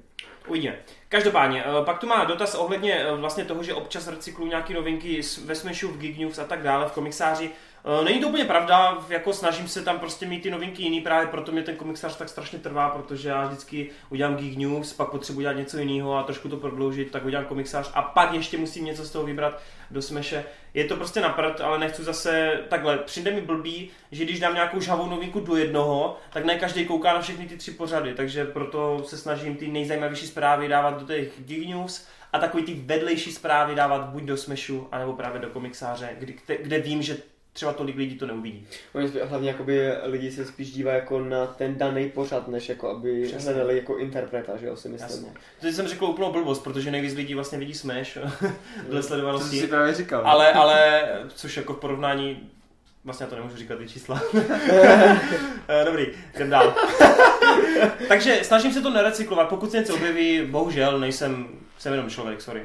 Uvidíme. 0.47 0.75
Každopádně, 1.09 1.63
eh, 1.65 1.85
pak 1.85 1.99
tu 1.99 2.07
má 2.07 2.23
dotaz 2.23 2.55
ohledně 2.55 2.93
eh, 2.93 3.15
vlastně 3.15 3.45
toho, 3.45 3.63
že 3.63 3.73
občas 3.73 4.07
recyklují 4.07 4.49
nějaké 4.49 4.73
novinky 4.73 5.21
ve 5.45 5.55
Smashu, 5.55 5.87
v 5.87 5.97
Geek 5.97 6.17
News 6.17 6.39
a 6.39 6.45
tak 6.45 6.61
dále, 6.61 6.89
v 6.89 6.91
komiksáři. 6.91 7.51
Eh, 7.87 8.03
Není 8.03 8.21
to 8.21 8.27
úplně 8.27 8.45
pravda, 8.45 8.97
jako 9.09 9.33
snažím 9.33 9.67
se 9.67 9.81
tam 9.81 9.99
prostě 9.99 10.25
mít 10.25 10.41
ty 10.41 10.51
novinky 10.51 10.83
jiný, 10.83 11.01
právě 11.01 11.27
proto 11.27 11.51
mě 11.51 11.63
ten 11.63 11.75
komiksář 11.75 12.15
tak 12.17 12.29
strašně 12.29 12.59
trvá, 12.59 12.89
protože 12.89 13.29
já 13.29 13.45
vždycky 13.47 13.89
udělám 14.09 14.35
Geek 14.35 14.57
News, 14.57 14.93
pak 14.93 15.09
potřebuji 15.09 15.41
dělat 15.41 15.53
něco 15.53 15.77
jiného 15.77 16.17
a 16.17 16.23
trošku 16.23 16.49
to 16.49 16.57
prodloužit, 16.57 17.11
tak 17.11 17.25
udělám 17.25 17.45
komiksář 17.45 17.91
a 17.93 18.01
pak 18.01 18.33
ještě 18.33 18.57
musím 18.57 18.85
něco 18.85 19.05
z 19.05 19.11
toho 19.11 19.25
vybrat 19.25 19.61
do 19.91 20.01
Smeše. 20.01 20.45
Je 20.73 20.85
to 20.85 20.95
prostě 20.95 21.21
na 21.21 21.29
prd, 21.29 21.61
ale 21.61 21.79
nechci 21.79 22.03
zase 22.03 22.59
takhle. 22.69 22.97
Přijde 22.97 23.31
mi 23.31 23.41
blbý, 23.41 23.89
že 24.11 24.23
když 24.23 24.39
dám 24.39 24.53
nějakou 24.53 24.79
žhavou 24.79 25.09
novinku 25.09 25.39
do 25.39 25.55
jednoho, 25.55 26.17
tak 26.33 26.45
ne 26.45 26.55
každý 26.55 26.85
kouká 26.85 27.13
na 27.13 27.21
všechny 27.21 27.47
ty 27.47 27.57
tři 27.57 27.71
pořady, 27.71 28.13
takže 28.13 28.45
proto 28.45 29.03
se 29.03 29.17
snažím 29.17 29.55
ty 29.55 29.67
nejzajímavější 29.67 30.27
zprávy 30.27 30.67
dávat 30.67 30.99
do 30.99 31.07
těch 31.07 31.29
Geek 31.37 31.67
News 31.67 32.07
a 32.33 32.39
takový 32.39 32.63
ty 32.63 32.73
vedlejší 32.73 33.31
zprávy 33.31 33.75
dávat 33.75 34.01
buď 34.05 34.23
do 34.23 34.37
Smashu, 34.37 34.87
anebo 34.91 35.13
právě 35.13 35.41
do 35.41 35.49
komiksáře, 35.49 36.09
kde, 36.19 36.57
kde 36.57 36.79
vím, 36.79 37.01
že 37.01 37.17
třeba 37.55 37.73
tolik 37.73 37.95
lidí 37.97 38.15
to 38.17 38.25
neuvidí. 38.27 38.67
Oni 38.93 39.11
hlavně 39.23 39.49
jakoby 39.49 39.91
lidi 40.03 40.31
se 40.31 40.45
spíš 40.45 40.71
dívají 40.71 40.95
jako 40.99 41.19
na 41.19 41.45
ten 41.47 41.77
daný 41.77 42.09
pořad, 42.09 42.47
než 42.47 42.69
jako 42.69 42.89
aby 42.89 43.23
Přesně. 43.27 43.51
hledali 43.51 43.77
jako 43.77 43.97
interpreta, 43.97 44.57
že 44.57 44.65
jo, 44.67 44.75
si 44.75 44.89
myslím. 44.89 45.09
Jasně. 45.25 45.29
Teď 45.61 45.75
jsem 45.75 45.87
řekl 45.87 46.05
úplnou 46.05 46.31
blbost, 46.31 46.63
protože 46.63 46.91
nejvíc 46.91 47.13
lidí 47.15 47.35
vlastně 47.35 47.57
vidí 47.57 47.73
Smash 47.73 48.17
dle 48.89 49.01
To 49.01 49.07
sledovanosti. 49.07 49.59
si 49.59 49.67
právě 49.67 49.93
říkal. 49.93 50.21
Ale, 50.27 50.53
ale, 50.53 51.03
což 51.35 51.57
jako 51.57 51.73
v 51.73 51.77
porovnání, 51.79 52.49
vlastně 53.03 53.23
já 53.23 53.29
to 53.29 53.35
nemůžu 53.35 53.57
říkat 53.57 53.77
ty 53.77 53.87
čísla. 53.87 54.21
Eh, 55.67 55.85
Dobrý, 55.85 56.07
jdem 56.35 56.49
dál. 56.49 56.75
Takže 58.07 58.39
snažím 58.43 58.73
se 58.73 58.81
to 58.81 58.89
nerecyklovat, 58.89 59.49
pokud 59.49 59.71
se 59.71 59.77
něco 59.79 59.95
objeví, 59.95 60.41
bohužel 60.45 60.99
nejsem, 60.99 61.47
jsem 61.77 61.93
jenom 61.93 62.09
člověk, 62.09 62.41
sorry. 62.41 62.61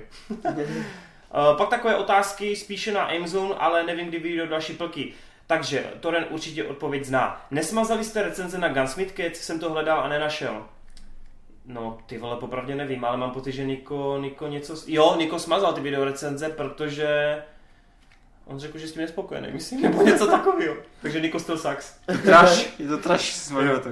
Eh, 1.35 1.57
Pak 1.57 1.69
takové 1.69 1.97
otázky 1.97 2.57
spíše 2.57 2.93
na 2.93 3.02
Amazon, 3.02 3.55
ale 3.59 3.82
nevím, 3.82 4.09
kdy 4.09 4.19
vyjdou 4.19 4.47
další 4.47 4.73
plky. 4.73 5.12
Takže 5.47 5.85
Toren 6.01 6.27
určitě 6.31 6.65
odpověď 6.65 7.05
zná. 7.05 7.47
Nesmazali 7.51 8.05
jste 8.05 8.23
recenze 8.23 8.59
na 8.59 8.69
Gunsmith 8.69 9.12
Kids? 9.12 9.40
Jsem 9.40 9.61
to 9.61 9.70
hledal 9.70 10.01
a 10.01 10.09
nenašel. 10.09 10.66
No, 11.66 11.98
ty 12.07 12.19
vole, 12.19 12.36
popravdě 12.36 12.74
nevím, 12.74 13.05
ale 13.05 13.16
mám 13.16 13.31
pocit, 13.31 13.52
že 13.52 13.65
Niko, 13.65 14.19
Niko 14.20 14.48
něco... 14.48 14.74
Jo, 14.86 15.15
Niko 15.19 15.39
smazal 15.39 15.73
ty 15.73 15.81
video 15.81 16.05
recenze, 16.05 16.48
protože 16.48 17.43
on 18.47 18.59
řekl, 18.59 18.78
že 18.78 18.89
s 18.89 18.93
tím 18.93 19.02
je 19.02 19.09
spokojený, 19.09 19.48
myslím, 19.52 19.82
nebo 19.82 20.02
něco 20.02 20.27
takového. 20.27 20.77
Takže 21.02 21.20
Niko 21.20 21.39
still 21.39 21.59
sucks. 21.59 21.94
Trash, 22.24 22.81
je 22.81 22.89
to 22.89 22.98
trash 22.98 23.32
z 23.35 23.51
mého 23.51 23.81
to. 23.81 23.89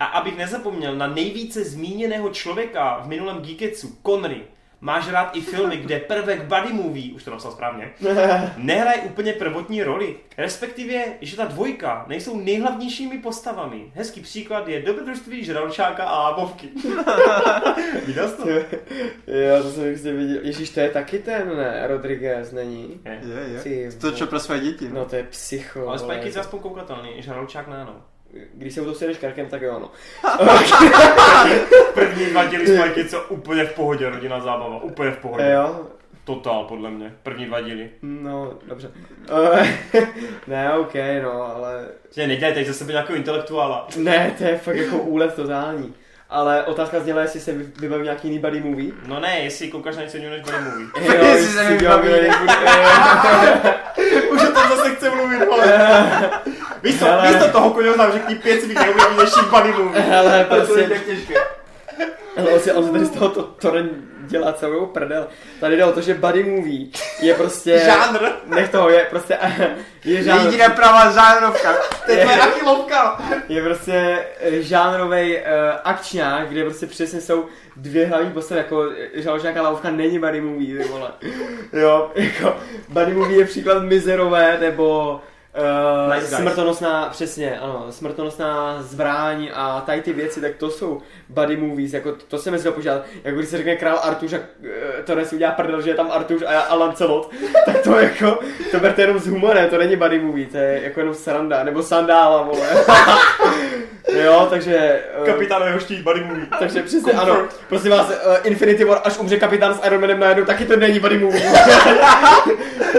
A 0.00 0.04
abych 0.04 0.36
nezapomněl 0.36 0.96
na 0.96 1.06
nejvíce 1.06 1.64
zmíněného 1.64 2.30
člověka 2.30 2.98
v 2.98 3.08
minulém 3.08 3.42
Geeketsu, 3.42 3.98
Conry, 4.06 4.42
máš 4.84 5.08
rád 5.08 5.36
i 5.36 5.40
filmy, 5.40 5.76
kde 5.76 6.00
prvek 6.00 6.42
buddy 6.42 6.72
movie, 6.72 7.14
už 7.14 7.24
to 7.24 7.30
napsal 7.30 7.52
správně, 7.52 7.92
nehraje 8.56 8.98
úplně 8.98 9.32
prvotní 9.32 9.82
roli. 9.82 10.16
Respektive, 10.38 11.04
že 11.20 11.36
ta 11.36 11.44
dvojka 11.44 12.04
nejsou 12.08 12.40
nejhlavnějšími 12.40 13.18
postavami. 13.18 13.92
Hezký 13.94 14.20
příklad 14.20 14.68
je 14.68 14.82
dobrodružství 14.82 15.44
žralčáka 15.44 16.04
a 16.04 16.40
bovky. 16.40 16.68
Viděl 18.06 18.28
jsi 18.28 18.36
to? 18.36 18.48
jo, 18.48 19.62
to 19.62 19.70
jsem 19.70 19.84
prostě 19.84 20.12
viděl. 20.12 20.38
Ježíš, 20.42 20.70
to 20.70 20.80
je 20.80 20.90
taky 20.90 21.18
ten, 21.18 21.56
ne? 21.56 21.86
Rodriguez, 21.86 22.52
není? 22.52 23.00
Ne. 23.04 23.20
Je, 23.52 23.60
Ty 23.60 23.70
je. 23.70 23.92
To 23.92 24.12
čo 24.12 24.26
pro 24.26 24.40
své 24.40 24.60
děti. 24.60 24.88
No 24.88 25.04
to 25.04 25.16
je 25.16 25.22
psycho. 25.22 25.88
Ale. 25.88 25.98
Spike 25.98 26.28
je 26.28 26.40
aspoň 26.40 26.60
koukatelný, 26.60 27.10
žralčák 27.18 27.68
ne, 27.68 27.84
no. 27.84 28.13
Když 28.54 28.74
se 28.74 28.80
u 28.80 28.84
toho 28.84 28.96
sedeš 28.96 29.18
krkem, 29.18 29.46
tak 29.46 29.62
jo, 29.62 29.78
no. 29.78 29.90
První 31.94 32.26
dva 32.26 32.44
díly 32.44 32.82
Kids 32.94 33.10
jsou 33.10 33.20
úplně 33.28 33.64
v 33.64 33.72
pohodě, 33.74 34.10
rodina 34.10 34.40
zábava, 34.40 34.82
úplně 34.82 35.10
v 35.10 35.18
pohodě. 35.18 35.50
Jo, 35.50 35.80
Totál, 36.24 36.64
podle 36.64 36.90
mě. 36.90 37.12
První 37.22 37.46
dva 37.46 37.60
díly. 37.60 37.90
no, 38.02 38.52
dobře. 38.66 38.90
ne, 40.46 40.72
ok, 40.74 40.94
no, 41.22 41.56
ale... 41.56 41.84
Že 42.14 42.26
nedělej 42.26 42.54
teď 42.54 42.66
ze 42.66 42.74
sebe 42.74 42.92
nějakého 42.92 43.16
intelektuála. 43.16 43.88
Ne, 43.96 44.34
to 44.38 44.44
je 44.44 44.58
fakt 44.58 44.76
jako 44.76 44.96
úlet 44.96 45.34
totální. 45.34 45.94
Ale 46.30 46.62
otázka 46.64 47.00
zněla, 47.00 47.20
jestli 47.22 47.40
se 47.40 47.52
vy- 47.52 47.72
vybaví 47.80 48.04
nějaký 48.04 48.28
jiný 48.28 48.38
buddy 48.40 48.60
movie. 48.60 48.92
No 49.06 49.20
ne, 49.20 49.38
jestli 49.40 49.68
koukáš 49.68 49.96
na 49.96 50.02
něco 50.02 50.16
jiného 50.16 50.36
než 50.36 50.42
buddy 50.42 50.58
movie. 50.58 50.86
Jo, 51.18 51.24
Jestli 51.24 51.46
se 51.52 51.70
mi 51.70 51.76
vybaví. 51.76 52.10
Už 54.30 54.42
o 54.42 54.52
tom 54.52 54.62
zase 54.68 54.94
chce 54.94 55.10
mluvit, 55.10 55.44
vole. 55.46 55.90
Víš 56.84 56.98
co, 56.98 57.04
Hele. 57.04 57.28
místo 57.28 57.48
toho 57.52 57.96
nám 57.96 58.12
řekni 58.12 58.34
pět 58.34 58.62
svých 58.62 58.78
nejoblíbenějších 58.78 59.44
buddy 59.50 59.72
movie. 59.72 60.02
Hele, 60.02 60.46
To 60.48 60.54
je 60.54 60.60
prostě, 60.62 60.88
tak 60.88 61.04
těžké. 61.04 61.34
ale 62.36 62.50
on 62.50 62.60
si, 62.60 62.72
on 62.72 62.84
si 62.86 62.92
tady 62.92 63.04
z 63.04 63.10
toho 63.10 63.28
to, 63.28 63.42
Toren 63.42 63.90
dělá 64.20 64.52
celou 64.52 64.86
prdel. 64.86 65.26
Tady 65.60 65.76
jde 65.76 65.84
o 65.84 65.92
to, 65.92 66.00
že 66.00 66.14
buddy 66.14 66.44
movie 66.44 66.86
je 67.20 67.34
prostě... 67.34 67.78
Žánr. 67.84 68.18
Nech 68.46 68.68
toho, 68.68 68.90
je 68.90 69.06
prostě... 69.10 69.38
Je 70.04 70.22
žánr, 70.22 70.44
Jediná 70.44 70.68
pravá 70.68 71.10
žánrovka. 71.10 71.74
To 72.06 72.12
je 72.12 72.18
tvoje 72.18 72.36
Je. 72.36 72.42
achilovka. 72.42 73.22
je 73.48 73.62
prostě 73.62 74.18
žánrový 74.42 75.36
uh, 75.36 75.42
akčňák, 75.84 76.48
kde 76.48 76.64
prostě 76.64 76.86
přesně 76.86 77.20
jsou 77.20 77.44
dvě 77.76 78.06
hlavní 78.06 78.30
postavy, 78.30 78.58
jako 78.58 78.84
žalčák 79.14 79.56
a 79.56 79.62
lavka 79.62 79.90
není 79.90 80.18
buddy 80.18 80.40
movie, 80.40 80.78
ty 80.82 80.88
vole. 80.88 81.10
Jo, 81.72 82.10
jako 82.14 82.56
buddy 82.88 83.12
movie 83.14 83.38
je 83.38 83.44
příklad 83.46 83.82
Mizerové, 83.82 84.58
nebo 84.60 85.20
Uh, 85.54 86.14
Nice 86.14 86.36
smrtonosná, 86.36 87.08
přesně, 87.08 87.58
ano, 87.58 87.86
smrtonosná 87.90 88.82
zbraň 88.82 89.50
a 89.54 89.80
tady 89.80 90.02
ty 90.02 90.12
věci, 90.12 90.40
tak 90.40 90.54
to 90.54 90.70
jsou 90.70 91.02
buddy 91.28 91.56
movies, 91.56 91.92
jako 91.92 92.12
to, 92.12 92.24
to 92.28 92.38
se 92.38 92.50
mi 92.50 92.58
požádat, 92.58 93.04
jako 93.24 93.38
když 93.38 93.50
se 93.50 93.56
řekne 93.56 93.76
král 93.76 94.00
Artuš 94.02 94.32
a 94.32 94.38
uh, 94.38 95.04
to 95.04 95.24
si 95.24 95.34
udělá 95.34 95.52
prdel, 95.52 95.82
že 95.82 95.90
je 95.90 95.94
tam 95.94 96.10
Artuš 96.10 96.42
a, 96.42 96.60
a 96.60 96.74
Lancelot, 96.74 97.30
tak 97.66 97.82
to 97.82 97.98
jako, 97.98 98.38
to 98.70 98.80
berte 98.80 99.02
jenom 99.02 99.18
z 99.18 99.26
humorem, 99.26 99.70
to 99.70 99.78
není 99.78 99.96
buddy 99.96 100.18
movie, 100.18 100.46
to 100.46 100.56
je 100.56 100.80
jako 100.82 101.00
jenom 101.00 101.14
sranda, 101.14 101.64
nebo 101.64 101.82
sandála, 101.82 102.42
vole. 102.42 102.68
jo, 104.22 104.46
takže... 104.50 105.00
Uh, 105.20 105.26
Kapitán 105.26 105.62
jeho 105.66 105.78
štít 105.78 106.02
buddy 106.02 106.24
movie. 106.24 106.46
takže 106.58 106.82
přesně, 106.82 107.12
Comfort. 107.12 107.30
ano, 107.30 107.48
prosím 107.68 107.90
vás, 107.90 108.08
uh, 108.08 108.36
Infinity 108.44 108.84
War, 108.84 109.00
až 109.04 109.18
umře 109.18 109.36
kapitán 109.36 109.74
s 109.74 109.86
Iron 109.86 110.00
Manem 110.00 110.20
najednou, 110.20 110.44
taky 110.44 110.64
to 110.64 110.76
není 110.76 111.00
buddy 111.00 111.18
movie. 111.18 111.52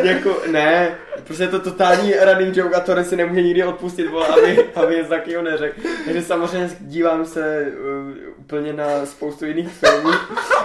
jako, 0.03 0.41
ne, 0.51 0.95
prostě 1.23 1.43
je 1.43 1.47
to 1.47 1.59
totální 1.59 2.13
running 2.13 2.57
joke 2.57 2.75
a 2.75 2.79
to 2.79 3.03
si 3.03 3.15
nemůže 3.15 3.41
nikdy 3.41 3.63
odpustit, 3.63 4.09
vole, 4.09 4.27
aby, 4.27 4.65
aby 4.75 4.95
něco 4.95 5.09
takového 5.09 5.41
neřekl. 5.41 5.81
Takže 6.05 6.21
samozřejmě 6.21 6.69
dívám 6.79 7.25
se 7.25 7.65
uh, 7.67 8.34
úplně 8.45 8.73
na 8.73 8.85
spoustu 9.05 9.45
jiných 9.45 9.67
filmů, 9.69 10.09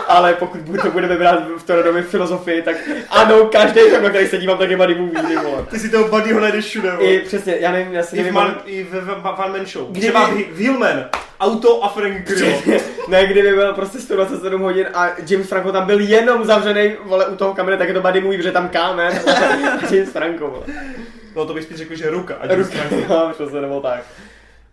ale 0.09 0.35
pokud 0.35 0.61
to 0.83 0.91
budeme 0.91 1.17
brát 1.17 1.43
v 1.59 1.63
Toredově 1.63 2.03
filozofii, 2.03 2.63
tak 2.63 2.77
ano, 3.11 3.45
každý 3.45 3.81
film, 3.81 4.03
na 4.03 4.09
který 4.09 4.29
se 4.29 4.39
dívám, 4.39 4.59
tak 4.59 4.71
je 4.71 4.77
buddy 4.77 4.95
movie, 4.95 5.23
ty 5.23 5.37
vole. 5.37 5.67
Ty 5.71 5.79
si 5.79 5.89
toho 5.89 6.09
buddyho 6.09 6.41
najdeš 6.41 6.65
všude, 6.65 6.91
vole. 6.91 7.09
I 7.11 7.19
přesně, 7.21 7.57
já 7.61 7.73
nevím, 7.73 7.93
já 7.93 8.03
si 8.03 8.17
I 8.17 8.21
v, 8.21 8.23
nevím, 8.23 8.35
man, 8.35 8.55
i 8.65 8.85
v, 8.85 8.91
v, 8.91 9.07
v 9.23 9.41
One 9.45 9.59
Man 9.59 9.67
Show. 9.67 9.87
Kdyby- 9.91 10.01
Třeba 10.01 10.27
v, 10.27 10.33
v 10.33 10.59
Hillman. 10.59 11.05
Auto 11.41 11.85
a 11.85 11.89
Frank 11.89 12.27
Grillo. 12.27 12.63
Ne, 13.09 13.27
kdyby 13.27 13.53
byl 13.53 13.75
prostě 13.75 13.99
127 13.99 14.61
hodin 14.63 14.87
a 14.95 15.09
James 15.31 15.49
Franco 15.49 15.73
tam 15.73 15.87
byl 15.87 16.01
jenom 16.01 16.45
zavřený, 16.45 16.93
vole, 17.05 17.27
u 17.27 17.37
toho 17.37 17.55
kamene, 17.55 17.77
tak 17.77 17.89
je 17.89 17.95
to 17.95 18.01
buddy 18.01 18.21
movie, 18.21 18.39
protože 18.39 18.53
tam 18.53 18.69
kámen. 18.69 19.21
James 19.91 20.11
Franco, 20.13 20.47
vole. 20.49 20.63
No 21.37 21.47
to 21.47 21.55
bych 21.55 21.65
spíš 21.65 21.77
řekl, 21.77 21.95
že 21.95 22.11
ruka. 22.11 22.35
A 22.41 22.47
James 22.47 22.67
Ruka, 22.67 22.79
Franco. 22.89 23.07
no, 23.15 23.31
přesně, 23.35 23.61
nebo 23.61 23.81
tak. 23.81 24.01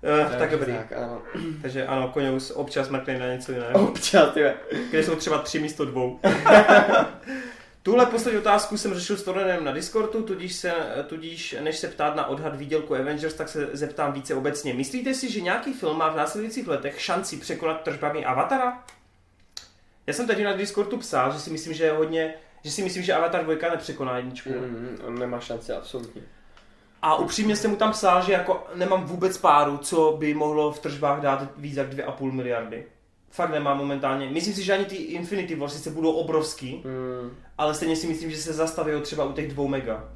Eh, 0.03 0.37
tak 0.37 0.51
dobrý. 0.51 0.73
Tak, 0.73 0.91
ano. 0.91 1.21
Takže 1.61 1.87
ano, 1.87 2.09
Koňous 2.13 2.51
občas 2.51 2.89
mrkne 2.89 3.19
na 3.19 3.27
něco 3.27 3.51
jiného. 3.51 3.87
Občas, 3.87 4.33
ty. 4.33 4.43
Kde 4.89 5.03
jsou 5.03 5.15
třeba 5.15 5.37
tři 5.37 5.59
místo 5.59 5.85
dvou. 5.85 6.19
Tuhle 7.83 8.05
poslední 8.05 8.39
otázku 8.39 8.77
jsem 8.77 8.93
řešil 8.93 9.17
s 9.17 9.23
Torenem 9.23 9.63
na 9.63 9.71
Discordu, 9.71 10.23
tudíž, 10.23 10.55
se, 10.55 10.73
tudíž 11.07 11.55
než 11.59 11.77
se 11.77 11.87
ptát 11.87 12.15
na 12.15 12.27
odhad 12.27 12.55
výdělku 12.55 12.95
Avengers, 12.95 13.33
tak 13.33 13.49
se 13.49 13.69
zeptám 13.73 14.13
více 14.13 14.35
obecně. 14.35 14.73
Myslíte 14.73 15.13
si, 15.13 15.31
že 15.31 15.41
nějaký 15.41 15.73
film 15.73 15.97
má 15.97 16.09
v 16.09 16.15
následujících 16.15 16.67
letech 16.67 17.01
šanci 17.01 17.37
překonat 17.37 17.81
tržbami 17.81 18.25
Avatara? 18.25 18.83
Já 20.07 20.13
jsem 20.13 20.27
teď 20.27 20.43
na 20.43 20.53
Discordu 20.53 20.97
psal, 20.97 21.31
že 21.31 21.39
si 21.39 21.49
myslím, 21.49 21.73
že 21.73 21.83
je 21.83 21.91
hodně, 21.91 22.33
že 22.63 22.71
si 22.71 22.83
myslím, 22.83 23.03
že 23.03 23.13
Avatar 23.13 23.43
2 23.43 23.69
nepřekoná 23.71 24.17
jedničku. 24.17 24.49
Mm, 24.49 24.97
on 25.05 25.19
nemá 25.19 25.39
šanci, 25.39 25.73
absolutně. 25.73 26.21
A 27.01 27.15
upřímně 27.15 27.55
jsem 27.55 27.71
mu 27.71 27.77
tam 27.77 27.91
psal, 27.91 28.21
že 28.21 28.33
jako 28.33 28.63
nemám 28.75 29.03
vůbec 29.05 29.37
páru, 29.37 29.77
co 29.77 30.15
by 30.19 30.33
mohlo 30.33 30.71
v 30.71 30.79
tržbách 30.79 31.21
dát 31.21 31.51
víc 31.57 31.75
jak 31.77 31.89
2,5 31.93 32.31
miliardy. 32.31 32.85
Fakt 33.29 33.51
nemám 33.51 33.77
momentálně. 33.77 34.29
Myslím 34.29 34.53
si, 34.53 34.63
že 34.63 34.73
ani 34.73 34.85
ty 34.85 34.95
Infinity 34.95 35.55
War 35.55 35.69
sice 35.69 35.89
budou 35.89 36.11
obrovský, 36.11 36.83
Mm, 36.85 37.29
ale 37.57 37.73
stejně 37.73 37.95
si 37.95 38.07
myslím, 38.07 38.31
že 38.31 38.37
se 38.37 38.53
zastaví 38.53 38.91
třeba 39.01 39.25
u 39.25 39.31
těch 39.33 39.47
dvou 39.53 39.67
mega. 39.67 40.09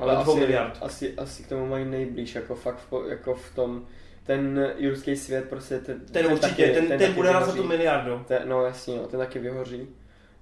ale 0.00 0.16
dvou 0.16 0.32
asi, 0.32 0.40
miliard. 0.40 0.78
Asi, 0.82 1.14
asi 1.16 1.42
k 1.42 1.48
tomu 1.48 1.66
mají 1.66 1.84
nejblíž, 1.84 2.34
jako 2.34 2.54
fakt 2.54 2.78
v, 2.90 3.08
jako 3.08 3.34
v 3.34 3.54
tom, 3.54 3.82
ten 4.24 4.72
jurský 4.76 5.16
svět 5.16 5.48
prostě, 5.48 5.78
ten, 5.78 6.00
Ten, 6.12 6.26
určitě, 6.26 6.48
taky- 6.48 6.74
ten, 6.74 6.86
ten, 6.88 6.98
taky 6.98 7.12
bude 7.12 7.32
raz 7.32 7.46
za 7.46 7.52
tu 7.52 7.64
miliardu. 7.64 8.24
Ten, 8.28 8.42
no 8.44 8.64
jasně, 8.64 8.96
no, 8.96 9.06
ten 9.06 9.20
taky 9.20 9.38
vyhoří. 9.38 9.88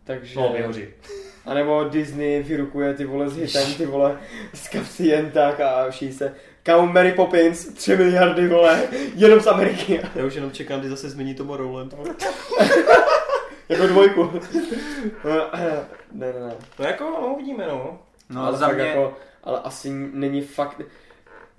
Takže... 0.04 0.40
No, 0.40 0.52
vyhoří. 0.56 0.86
A 1.46 1.54
nebo 1.54 1.84
Disney 1.84 2.42
vyrukuje 2.42 2.94
ty 2.94 3.04
vole 3.04 3.28
s 3.28 3.36
hitem, 3.36 3.74
ty 3.74 3.86
vole 3.86 4.18
z 4.54 4.68
kapsy 4.68 5.06
jen 5.06 5.30
tak 5.30 5.60
a 5.60 5.90
vší 5.90 6.12
se. 6.12 6.34
Kam 6.62 6.92
Mary 6.92 7.12
Poppins, 7.12 7.66
3 7.68 7.96
miliardy 7.96 8.48
vole, 8.48 8.82
jenom 9.14 9.40
z 9.40 9.46
Ameriky. 9.46 10.00
Já 10.14 10.24
už 10.24 10.34
jenom 10.34 10.50
čekám, 10.50 10.80
kdy 10.80 10.88
zase 10.88 11.10
změní 11.10 11.34
to 11.34 11.44
Morrowland. 11.44 11.94
jako 13.68 13.86
dvojku. 13.86 14.30
ne, 16.12 16.32
ne, 16.32 16.40
ne. 16.40 16.54
No 16.78 16.84
jako, 16.84 17.04
no 17.04 17.34
uvidíme, 17.34 17.66
no. 17.66 17.98
No 18.30 18.46
ale 18.46 18.58
za 18.58 18.68
mě, 18.68 18.82
jako, 18.84 19.16
ale 19.44 19.60
asi 19.60 19.90
není 20.12 20.42
fakt, 20.42 20.80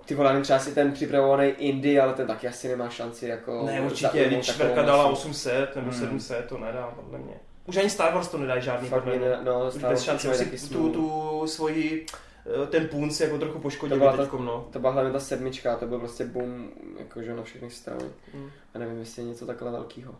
ty 0.04 0.14
vole, 0.14 0.40
třeba 0.40 0.58
si 0.58 0.74
ten 0.74 0.92
připravovaný 0.92 1.48
Indy, 1.48 2.00
ale 2.00 2.12
ten 2.14 2.26
taky 2.26 2.48
asi 2.48 2.68
nemá 2.68 2.88
šanci 2.88 3.26
jako 3.28 3.62
Ne, 3.66 3.80
určitě, 3.80 4.24
když 4.24 4.46
čtvrka 4.46 4.82
dala 4.82 5.10
masu. 5.10 5.12
800 5.12 5.76
nebo 5.76 5.90
Hmm. 5.90 6.00
700, 6.00 6.46
to 6.48 6.58
nedá 6.58 6.92
podle 6.96 7.18
mě. 7.18 7.34
Už 7.66 7.76
ani 7.76 7.90
Star 7.90 8.14
Wars 8.14 8.28
to 8.28 8.38
nedá 8.38 8.58
žádný 8.58 8.88
Fakt 8.88 9.02
podle 9.02 9.18
mě 9.18 9.28
no, 9.44 9.70
Star 9.70 9.94
Wars 9.94 10.38
taky 10.38 10.58
si 10.58 10.68
tu, 10.70 10.88
tu 10.92 11.42
svoji, 11.46 12.06
eh, 12.62 12.66
ten 12.66 12.88
punc 12.88 13.20
jako 13.20 13.38
trochu 13.38 13.52
To 13.54 13.58
poškodili 13.60 14.00
byla 14.00 14.12
ta- 14.12 14.18
teďkom, 14.22 14.44
no. 14.44 14.68
To 14.72 14.78
byla 14.78 14.92
hlavně 14.92 15.12
ta 15.12 15.20
sedmička, 15.20 15.76
to 15.76 15.86
byl 15.86 15.98
prostě 15.98 16.24
boom, 16.24 16.68
jakože 16.98 17.34
na 17.34 17.42
všechny 17.42 17.70
strany. 17.70 18.04
Hmm. 18.34 18.50
A 18.74 18.78
nevím, 18.78 18.98
jestli 18.98 19.22
je 19.22 19.28
něco 19.28 19.46
takhle 19.46 19.70
velkého. 19.70 20.14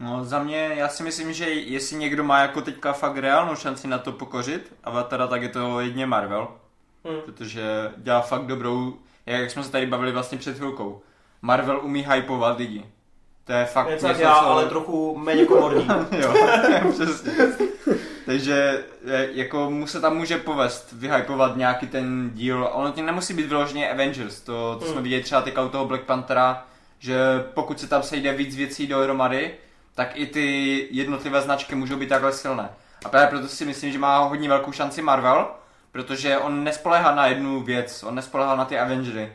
No 0.00 0.24
za 0.24 0.42
mě, 0.42 0.70
já 0.76 0.88
si 0.88 1.02
myslím, 1.02 1.32
že 1.32 1.50
jestli 1.50 1.96
někdo 1.96 2.24
má 2.24 2.40
jako 2.40 2.60
teďka 2.60 2.92
fakt 2.92 3.16
reálnou 3.16 3.56
šanci 3.56 3.88
na 3.88 3.98
to 3.98 4.12
pokořit 4.12 4.74
Avatara, 4.84 5.26
tak 5.26 5.42
je 5.42 5.48
to 5.48 5.80
jedně 5.80 6.06
Marvel, 6.06 6.48
Hmm. 7.04 7.20
protože 7.20 7.62
dělá 7.96 8.20
fakt 8.20 8.46
dobrou, 8.46 8.94
jak 9.26 9.50
jsme 9.50 9.62
se 9.64 9.70
tady 9.72 9.86
bavili 9.86 10.12
vlastně 10.12 10.38
před 10.38 10.56
chvilkou. 10.56 11.00
Marvel 11.42 11.80
umí 11.84 12.06
hypovat 12.12 12.58
lidi. 12.58 12.84
To 13.44 13.52
je 13.52 13.64
fakt 13.64 13.90
Něco 13.90 14.06
já, 14.08 14.32
ale 14.32 14.66
trochu 14.66 15.18
méně 15.18 15.44
komorní. 15.46 15.88
jo, 16.18 16.34
přesně. 16.92 17.32
Takže 18.26 18.84
e, 19.06 19.28
jako 19.32 19.70
mu 19.70 19.86
se 19.86 20.00
tam 20.00 20.16
může 20.16 20.38
povést 20.38 20.92
vyhypovat 20.92 21.56
nějaký 21.56 21.86
ten 21.86 22.30
díl. 22.34 22.68
Ono 22.72 22.90
tím 22.90 23.06
nemusí 23.06 23.34
být 23.34 23.46
vyloženě 23.46 23.90
Avengers. 23.90 24.40
To, 24.40 24.76
to 24.78 24.84
jsme 24.84 24.94
Hmm. 24.94 25.02
viděli 25.02 25.22
třeba 25.22 25.40
teďka 25.42 25.62
u 25.62 25.68
toho 25.68 25.84
Black 25.84 26.02
Panthera, 26.02 26.64
že 26.98 27.16
pokud 27.54 27.80
se 27.80 27.88
tam 27.88 28.02
sejde 28.02 28.32
víc 28.32 28.56
věcí 28.56 28.86
dohromady, 28.86 29.54
tak 29.94 30.10
i 30.14 30.26
ty 30.26 30.88
jednotlivé 30.90 31.40
značky 31.40 31.74
můžou 31.74 31.96
být 31.96 32.08
takhle 32.08 32.32
silné. 32.32 32.68
A 33.04 33.08
právě 33.08 33.28
proto 33.28 33.48
si 33.48 33.64
myslím, 33.64 33.92
že 33.92 33.98
má 33.98 34.18
hodně 34.18 34.48
velkou 34.48 34.72
šanci 34.72 35.02
Marvel, 35.02 35.46
protože 35.92 36.38
on 36.38 36.64
nespolehá 36.64 37.14
na 37.14 37.26
jednu 37.26 37.60
věc, 37.60 38.02
on 38.02 38.14
nespolehá 38.14 38.56
na 38.56 38.64
ty 38.64 38.78
Avengery. 38.78 39.32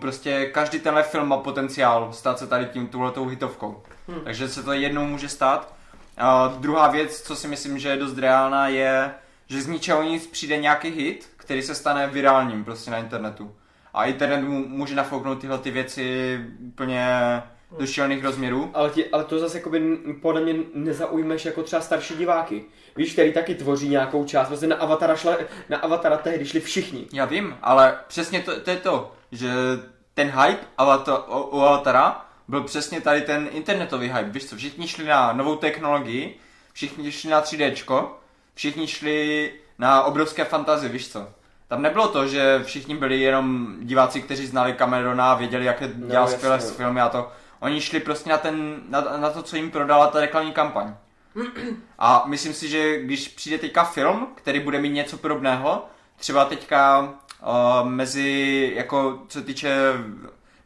Prostě 0.00 0.46
každý 0.46 0.80
tenhle 0.80 1.02
film 1.02 1.28
má 1.28 1.36
potenciál 1.36 2.12
stát 2.12 2.38
se 2.38 2.46
tady 2.46 2.66
tím 2.66 2.86
tuhletou 2.86 3.26
hitovkou. 3.26 3.82
Hmm. 4.08 4.20
Takže 4.24 4.48
se 4.48 4.62
to 4.62 4.72
jednou 4.72 5.06
může 5.06 5.28
stát. 5.28 5.74
A 6.18 6.54
druhá 6.58 6.88
věc, 6.88 7.20
co 7.20 7.36
si 7.36 7.48
myslím, 7.48 7.78
že 7.78 7.88
je 7.88 7.96
dost 7.96 8.18
reálná, 8.18 8.68
je, 8.68 9.14
že 9.46 9.62
z 9.62 9.66
ničeho 9.66 10.02
nic 10.02 10.26
přijde 10.26 10.56
nějaký 10.56 10.88
hit, 10.88 11.28
který 11.36 11.62
se 11.62 11.74
stane 11.74 12.06
virálním 12.06 12.64
prostě 12.64 12.90
na 12.90 12.98
internetu. 12.98 13.54
A 13.94 14.04
internet 14.04 14.42
mu 14.42 14.68
může 14.68 14.94
nafouknout 14.94 15.40
tyhle 15.40 15.58
ty 15.58 15.70
věci 15.70 16.38
úplně 16.58 17.06
do 17.78 17.86
šílených 17.86 18.24
rozměrů. 18.24 18.70
Ale, 18.74 18.90
ti, 18.90 19.10
ale 19.10 19.24
to 19.24 19.38
zase 19.38 19.58
jakoby 19.58 19.96
podle 20.22 20.40
mě 20.40 20.54
nezaujmeš 20.74 21.44
jako 21.44 21.62
třeba 21.62 21.82
starší 21.82 22.16
diváky. 22.16 22.64
Víš, 22.96 23.12
který 23.12 23.32
taky 23.32 23.54
tvoří 23.54 23.88
nějakou 23.88 24.24
část. 24.24 24.48
Prostě 24.48 24.66
na 24.66 24.76
Avatara, 24.76 25.16
šle, 25.16 25.38
na 25.68 25.78
Avatara 25.78 26.16
tehdy 26.16 26.46
šli 26.46 26.60
všichni. 26.60 27.06
Já 27.12 27.24
vím, 27.24 27.56
ale 27.62 27.98
přesně 28.08 28.40
to, 28.40 28.60
to 28.60 28.70
je 28.70 28.76
to, 28.76 29.12
že 29.36 29.50
ten 30.14 30.28
hype 30.30 30.66
o 31.26 31.60
Avatara 31.62 32.26
byl 32.48 32.62
přesně 32.62 33.00
tady 33.00 33.20
ten 33.20 33.48
internetový 33.50 34.08
hype. 34.08 34.30
Víš 34.30 34.44
co, 34.46 34.56
všichni 34.56 34.88
šli 34.88 35.04
na 35.04 35.32
novou 35.32 35.56
technologii, 35.56 36.38
všichni 36.72 37.12
šli 37.12 37.30
na 37.30 37.42
3Dčko, 37.42 38.06
všichni 38.54 38.86
šli 38.86 39.52
na 39.78 40.02
obrovské 40.02 40.44
fantazie, 40.44 40.92
víš 40.92 41.08
co. 41.08 41.28
Tam 41.68 41.82
nebylo 41.82 42.08
to, 42.08 42.26
že 42.26 42.60
všichni 42.64 42.96
byli 42.96 43.20
jenom 43.20 43.76
diváci, 43.80 44.22
kteří 44.22 44.46
znali 44.46 44.74
Camerona 44.74 45.32
a 45.32 45.34
věděli, 45.34 45.64
jak 45.64 45.80
je 45.80 45.92
No, 45.96 46.26
skvělé 46.28 46.58
filmy 46.58 47.00
a 47.00 47.08
to. 47.08 47.32
Oni 47.60 47.80
šli 47.80 48.00
prostě 48.00 48.30
na, 48.30 48.38
ten, 48.38 48.80
na, 48.88 49.00
na 49.00 49.30
to, 49.30 49.42
co 49.42 49.56
jim 49.56 49.70
prodala 49.70 50.06
ta 50.06 50.20
reklamní 50.20 50.52
kampaň. 50.52 50.94
A 51.98 52.24
myslím 52.26 52.54
si, 52.54 52.68
že 52.68 53.02
když 53.02 53.28
přijde 53.28 53.58
teďka 53.58 53.84
film, 53.84 54.28
který 54.34 54.60
bude 54.60 54.80
mít 54.80 54.88
něco 54.90 55.16
podobného, 55.16 55.86
třeba 56.16 56.44
teďka 56.44 57.00
uh, 57.00 57.88
mezi, 57.88 58.72
jako 58.76 59.22
co 59.28 59.42
týče 59.42 59.92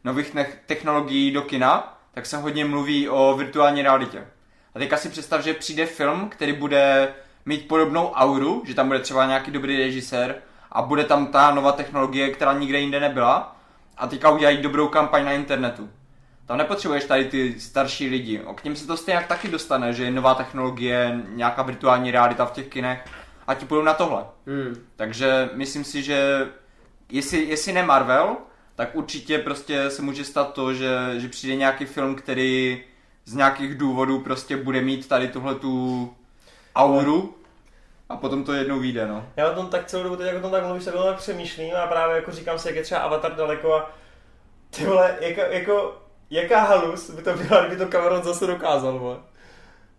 nových 0.03 0.35
technologií 0.65 1.31
do 1.31 1.41
kina, 1.41 1.97
tak 2.13 2.25
se 2.25 2.37
hodně 2.37 2.65
mluví 2.65 3.09
o 3.09 3.35
virtuální 3.37 3.81
realitě. 3.81 4.27
A 4.75 4.79
teďka 4.79 4.97
si 4.97 5.09
představ, 5.09 5.43
že 5.43 5.53
přijde 5.53 5.85
film, 5.85 6.29
který 6.29 6.53
bude 6.53 7.13
mít 7.45 7.67
podobnou 7.67 8.11
auru, 8.11 8.63
že 8.65 8.73
tam 8.73 8.87
bude 8.87 8.99
třeba 8.99 9.25
nějaký 9.25 9.51
dobrý 9.51 9.77
režisér 9.77 10.35
a 10.71 10.81
bude 10.81 11.03
tam 11.03 11.27
ta 11.27 11.51
nová 11.53 11.71
technologie, 11.71 12.29
která 12.29 12.53
nikde 12.53 12.79
jinde 12.79 12.99
nebyla 12.99 13.55
a 13.97 14.07
teďka 14.07 14.29
udělají 14.29 14.57
dobrou 14.57 14.87
kampaň 14.87 15.25
na 15.25 15.31
internetu. 15.31 15.89
Tam 16.45 16.57
nepotřebuješ 16.57 17.05
tady 17.05 17.25
ty 17.25 17.59
starší 17.59 18.09
lidi. 18.09 18.41
O, 18.41 18.53
K 18.53 18.63
ním 18.63 18.75
se 18.75 18.87
to 18.87 18.97
stejně 18.97 19.25
taky 19.27 19.47
dostane, 19.47 19.93
že 19.93 20.03
je 20.03 20.11
nová 20.11 20.35
technologie, 20.35 21.21
nějaká 21.29 21.61
virtuální 21.61 22.11
realita 22.11 22.45
v 22.45 22.51
těch 22.51 22.67
kinech 22.67 23.05
a 23.49 23.55
ti 23.55 23.65
půjdou 23.65 23.83
na 23.83 23.93
tohle. 23.93 24.23
Hmm. 24.47 24.75
Takže 24.95 25.49
myslím 25.53 25.83
si, 25.83 26.03
že 26.03 26.47
jestli, 27.11 27.43
jestli 27.43 27.73
ne 27.73 27.83
Marvel, 27.83 28.37
tak 28.75 28.95
určitě 28.95 29.39
prostě 29.39 29.89
se 29.89 30.01
může 30.01 30.23
stát 30.23 30.53
to, 30.53 30.73
že, 30.73 30.97
že 31.17 31.29
přijde 31.29 31.55
nějaký 31.55 31.85
film, 31.85 32.15
který 32.15 32.83
z 33.25 33.35
nějakých 33.35 33.77
důvodů 33.77 34.19
prostě 34.19 34.57
bude 34.57 34.81
mít 34.81 35.07
tady 35.07 35.27
tuhle 35.27 35.55
tu 35.55 36.13
auru 36.75 37.35
a 38.09 38.17
potom 38.17 38.43
to 38.43 38.53
jednou 38.53 38.79
vyjde, 38.79 39.07
no. 39.07 39.25
Já 39.35 39.51
o 39.51 39.55
tom 39.55 39.67
tak 39.67 39.85
celou 39.85 40.03
dobu, 40.03 40.15
teď 40.15 40.27
jak 40.27 40.37
o 40.37 40.41
tom 40.41 40.51
tak 40.51 40.65
mluvíš, 40.65 40.85
tak 40.85 40.95
o 40.95 40.97
tom 40.97 41.07
tak 41.07 41.17
přemýšlím 41.17 41.75
a 41.75 41.87
právě 41.87 42.15
jako 42.15 42.31
říkám 42.31 42.59
si, 42.59 42.67
jak 42.67 42.77
je 42.77 42.83
třeba 42.83 43.01
Avatar 43.01 43.35
daleko 43.35 43.73
a 43.73 43.91
ty 44.69 44.85
vole, 44.85 45.17
jako, 45.19 45.41
jako 45.41 46.01
jaká 46.29 46.59
halus 46.59 47.09
by 47.09 47.21
to 47.21 47.33
byla, 47.33 47.65
kdyby 47.65 47.85
to 47.85 47.91
Cameron 47.91 48.23
zase 48.23 48.47
dokázal, 48.47 48.99
vole. 48.99 49.17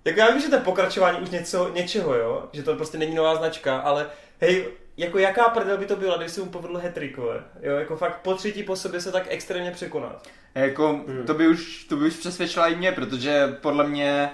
Jako 0.05 0.21
já 0.21 0.31
vím, 0.31 0.41
že 0.41 0.49
to 0.49 0.55
je 0.55 0.61
pokračování 0.61 1.19
už 1.19 1.31
něco, 1.31 1.71
něčeho, 1.75 2.15
jo, 2.15 2.49
že 2.53 2.63
to 2.63 2.77
prostě 2.77 2.99
není 2.99 3.15
nová 3.15 3.35
značka, 3.35 3.79
ale 3.79 4.07
hej, 4.41 4.65
jako 4.97 5.19
jaká 5.19 5.49
prdel 5.49 5.77
by 5.79 5.87
to 5.87 5.97
byla, 5.97 6.17
kdyby 6.17 6.31
se 6.31 6.41
mu 6.41 6.47
povedl 6.47 6.77
hetrik, 6.79 7.17
vole. 7.17 7.45
Jo, 7.63 7.77
jako 7.77 7.97
fakt 7.97 8.21
po 8.21 8.35
třetí 8.35 8.63
po 8.63 8.77
sobě 8.77 9.01
se 9.01 9.13
tak 9.13 9.25
extrémně 9.29 9.71
překonat. 9.71 10.27
Jako, 10.55 10.89
Hmm. 11.07 11.27
to 11.27 11.35
by 11.35 11.49
už, 11.49 11.85
to 11.85 11.97
by 11.97 12.07
už 12.07 12.17
přesvědčila 12.17 12.69
i 12.69 12.75
mě, 12.75 12.93
protože 12.93 13.57
podle 13.61 13.87
mě, 13.87 14.31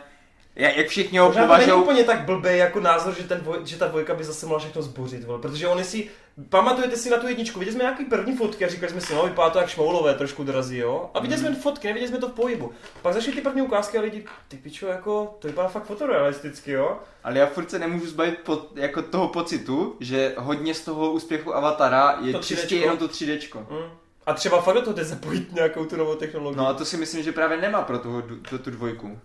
jak 0.57 0.77
jak 0.77 0.89
všichni 0.89 1.19
ho 1.19 1.29
to 1.29 1.35
není 1.35 1.47
považují, 1.47 1.83
úplně 1.83 2.05
tak 2.05 2.21
blbý 2.25 2.57
jako 2.57 2.81
názor, 2.81 3.15
že, 3.15 3.23
ten 3.23 3.41
dvoj, 3.41 3.59
že 3.65 3.77
ta 3.77 3.89
dvojka 3.89 4.15
by 4.15 4.25
zase 4.25 4.47
mohla 4.47 4.59
všechno 4.59 4.83
zbořit, 4.83 5.25
vole. 5.25 5.39
protože 5.39 5.69
oni 5.69 5.85
si, 5.85 6.11
pamatujete 6.49 6.97
si 6.97 7.11
na 7.11 7.17
tu 7.17 7.29
jedničku, 7.29 7.59
viděli 7.59 7.75
jsme 7.75 7.85
nějaký 7.85 8.05
první 8.05 8.37
fotky 8.37 8.65
a 8.65 8.69
říkali 8.69 8.93
jsme 8.93 9.01
si, 9.01 9.15
no 9.15 9.23
vypadá 9.23 9.51
to 9.51 9.59
jak 9.59 9.69
šmoulové, 9.69 10.15
trošku 10.15 10.45
drazí, 10.45 10.77
jo. 10.77 11.11
A 11.15 11.21
viděli 11.21 11.41
jsme 11.41 11.55
fotky, 11.55 11.87
neviděli 11.89 12.09
jsme 12.09 12.19
to 12.19 12.29
v 12.29 12.33
pohybu. 12.33 12.73
Pak 13.03 13.15
zašly 13.15 13.33
ty 13.33 13.41
první 13.41 13.63
ukázky 13.63 13.99
a 13.99 14.01
lidi, 14.01 14.25
ty 14.49 14.57
pičo, 14.57 14.87
jako, 14.87 15.37
to 15.39 15.49
vypadá 15.49 15.69
fakt 15.69 15.85
fotorealisticky, 15.85 16.71
jo. 16.73 16.99
ale 17.25 17.39
já 17.39 17.47
furt 17.47 17.71
se 17.71 17.79
nemůžu 17.79 18.07
zbavit 18.07 18.39
pod, 18.39 18.71
jako 18.75 19.03
toho 19.03 19.29
pocitu, 19.29 19.97
že 20.01 20.35
hodně 20.37 20.75
z 20.75 20.81
toho 20.81 21.11
úspěchu 21.13 21.55
Avatara 21.55 22.19
je 22.23 22.33
To 22.33 22.39
čistě 22.39 22.77
3Dčko. 22.77 22.81
jenom 22.81 22.99
to 22.99 23.09
3Dčko. 23.09 23.59
Mm. 23.71 23.91
A 24.27 24.35
třeba 24.35 24.61
fakt 24.61 24.75
do 24.75 24.83
toho 24.83 24.97
jde 24.97 25.05
zapojit 25.05 25.53
nějakou 25.53 25.85
tu 25.85 25.97
novou 25.97 26.15
technologii. 26.15 26.59
No 26.59 26.69
a 26.69 26.75
to 26.75 26.85
si 26.85 26.97
myslím, 26.97 27.23
že 27.23 27.33
právě 27.33 27.61
nemá 27.61 27.83
pro, 27.83 27.99
toho, 27.99 28.23
pro 28.49 28.59
tu 28.59 28.71
dvojku. 28.71 29.19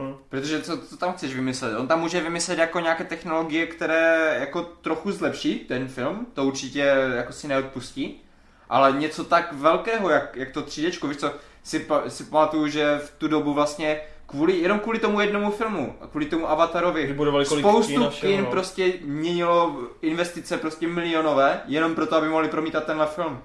Mm. 0.00 0.16
Protože 0.28 0.62
co, 0.62 0.78
co 0.78 0.96
tam 0.96 1.12
chceš 1.12 1.34
vymyslet? 1.34 1.78
On 1.78 1.88
tam 1.88 2.00
může 2.00 2.20
vymyslet 2.20 2.58
jako 2.58 2.80
nějaké 2.80 3.04
technologie, 3.04 3.66
které 3.66 4.36
jako 4.40 4.62
trochu 4.62 5.12
zlepší 5.12 5.58
ten 5.58 5.88
film, 5.88 6.26
to 6.34 6.44
určitě 6.44 6.94
jako 7.14 7.32
si 7.32 7.48
neodpustí, 7.48 8.22
ale 8.68 8.92
něco 8.92 9.24
tak 9.24 9.52
velkého, 9.52 10.10
jak, 10.10 10.36
jak 10.36 10.50
to 10.50 10.62
3D, 10.62 11.08
víš 11.08 11.16
co, 11.16 11.32
si, 11.62 11.86
si 12.08 12.24
pamatuju, 12.24 12.68
že 12.68 12.98
v 12.98 13.10
tu 13.18 13.28
dobu 13.28 13.54
vlastně 13.54 14.00
kvůli, 14.26 14.58
jenom 14.58 14.78
kvůli 14.78 14.98
tomu 14.98 15.20
jednomu 15.20 15.50
filmu, 15.50 15.94
kvůli 16.10 16.26
tomu 16.26 16.50
Avatarovi, 16.50 17.16
spoustu 17.44 18.10
kin 18.10 18.40
no. 18.44 18.50
prostě 18.50 18.92
měnilo 19.02 19.78
investice 20.02 20.56
prostě 20.56 20.88
milionové, 20.88 21.60
jenom 21.66 21.94
proto, 21.94 22.16
aby 22.16 22.28
mohli 22.28 22.48
promítat 22.48 22.84
tenhle 22.84 23.06
film. 23.06 23.42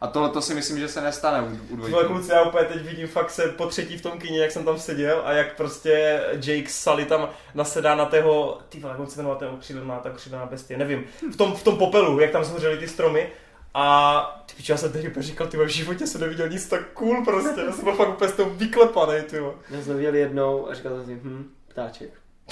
A 0.00 0.06
tohle 0.06 0.28
to 0.28 0.42
si 0.42 0.54
myslím, 0.54 0.78
že 0.78 0.88
se 0.88 1.00
nestane 1.00 1.42
u, 1.42 1.72
u 1.72 1.76
dvojky. 1.76 2.06
kluci, 2.06 2.32
já 2.32 2.42
úplně 2.42 2.64
teď 2.64 2.82
vidím 2.82 3.08
fakt 3.08 3.30
se 3.30 3.48
po 3.48 3.66
třetí 3.66 3.98
v 3.98 4.02
tom 4.02 4.18
kyně, 4.18 4.40
jak 4.40 4.50
jsem 4.50 4.64
tam 4.64 4.78
seděl 4.78 5.22
a 5.24 5.32
jak 5.32 5.56
prostě 5.56 6.22
Jake 6.32 6.68
Sully 6.68 7.04
tam 7.04 7.28
nasedá 7.54 7.94
na 7.94 8.04
tého, 8.04 8.60
ty 8.68 8.80
vole, 8.80 8.92
jak 8.92 9.00
on 9.00 9.06
se 9.06 9.22
jmenuje 9.22 9.36
ten 9.38 9.48
okřídlená, 9.48 9.98
ta 9.98 10.10
okřídlená 10.10 10.46
bestie, 10.46 10.78
nevím, 10.78 11.04
v 11.32 11.36
tom, 11.36 11.54
v 11.54 11.62
tom 11.62 11.76
popelu, 11.76 12.20
jak 12.20 12.30
tam 12.30 12.44
zhořely 12.44 12.78
ty 12.78 12.88
stromy 12.88 13.28
a 13.74 14.44
ty 14.46 14.54
piče, 14.56 14.72
já 14.72 14.76
jsem 14.76 14.92
tehdy 14.92 15.12
říkal, 15.22 15.46
ty 15.46 15.56
v 15.56 15.66
životě 15.68 16.06
jsem 16.06 16.20
neviděl 16.20 16.48
nic 16.48 16.68
tak 16.68 16.92
cool 16.92 17.24
prostě, 17.24 17.60
já 17.66 17.72
jsem 17.72 17.84
byl 17.84 17.94
fakt 17.94 18.08
úplně 18.08 18.30
z 18.30 18.34
toho 18.34 18.50
vyklepaný, 18.50 19.22
ty. 19.22 19.36
Já 19.70 19.82
jsem 19.82 19.96
viděl 19.96 20.14
jednou 20.14 20.68
a 20.70 20.74
říkal 20.74 20.92
jsem 20.96 21.06
si, 21.06 21.20
hm, 21.24 21.50
ptáček. 21.68 22.10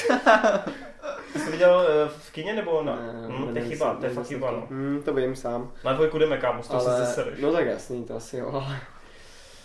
Ty 1.32 1.38
jsi 1.38 1.50
viděl 1.50 1.86
eh, 1.88 2.08
v 2.08 2.30
kině 2.30 2.52
nebo 2.54 2.82
na? 2.82 2.96
Ne, 2.96 3.28
hm, 3.28 3.52
to 3.52 3.58
je 3.58 3.64
chyba, 3.64 3.94
to 3.94 4.06
je 4.06 4.10
fakt 4.10 4.26
chyba, 4.26 4.50
to- 4.50 4.56
no. 4.56 4.66
Hm, 4.70 5.02
to 5.04 5.14
vím 5.14 5.36
sám. 5.36 5.70
Na 5.84 5.92
dvojku 5.92 6.18
jdeme, 6.18 6.38
kámo, 6.38 6.62
z 6.62 6.68
toho 6.68 6.80
se 6.82 6.90
Ale, 6.90 7.00
zesereš. 7.06 7.40
no 7.40 7.52
tak 7.52 7.66
jasný, 7.66 8.04
to 8.04 8.16
asi 8.16 8.36
jo, 8.36 8.50
ale... 8.52 8.76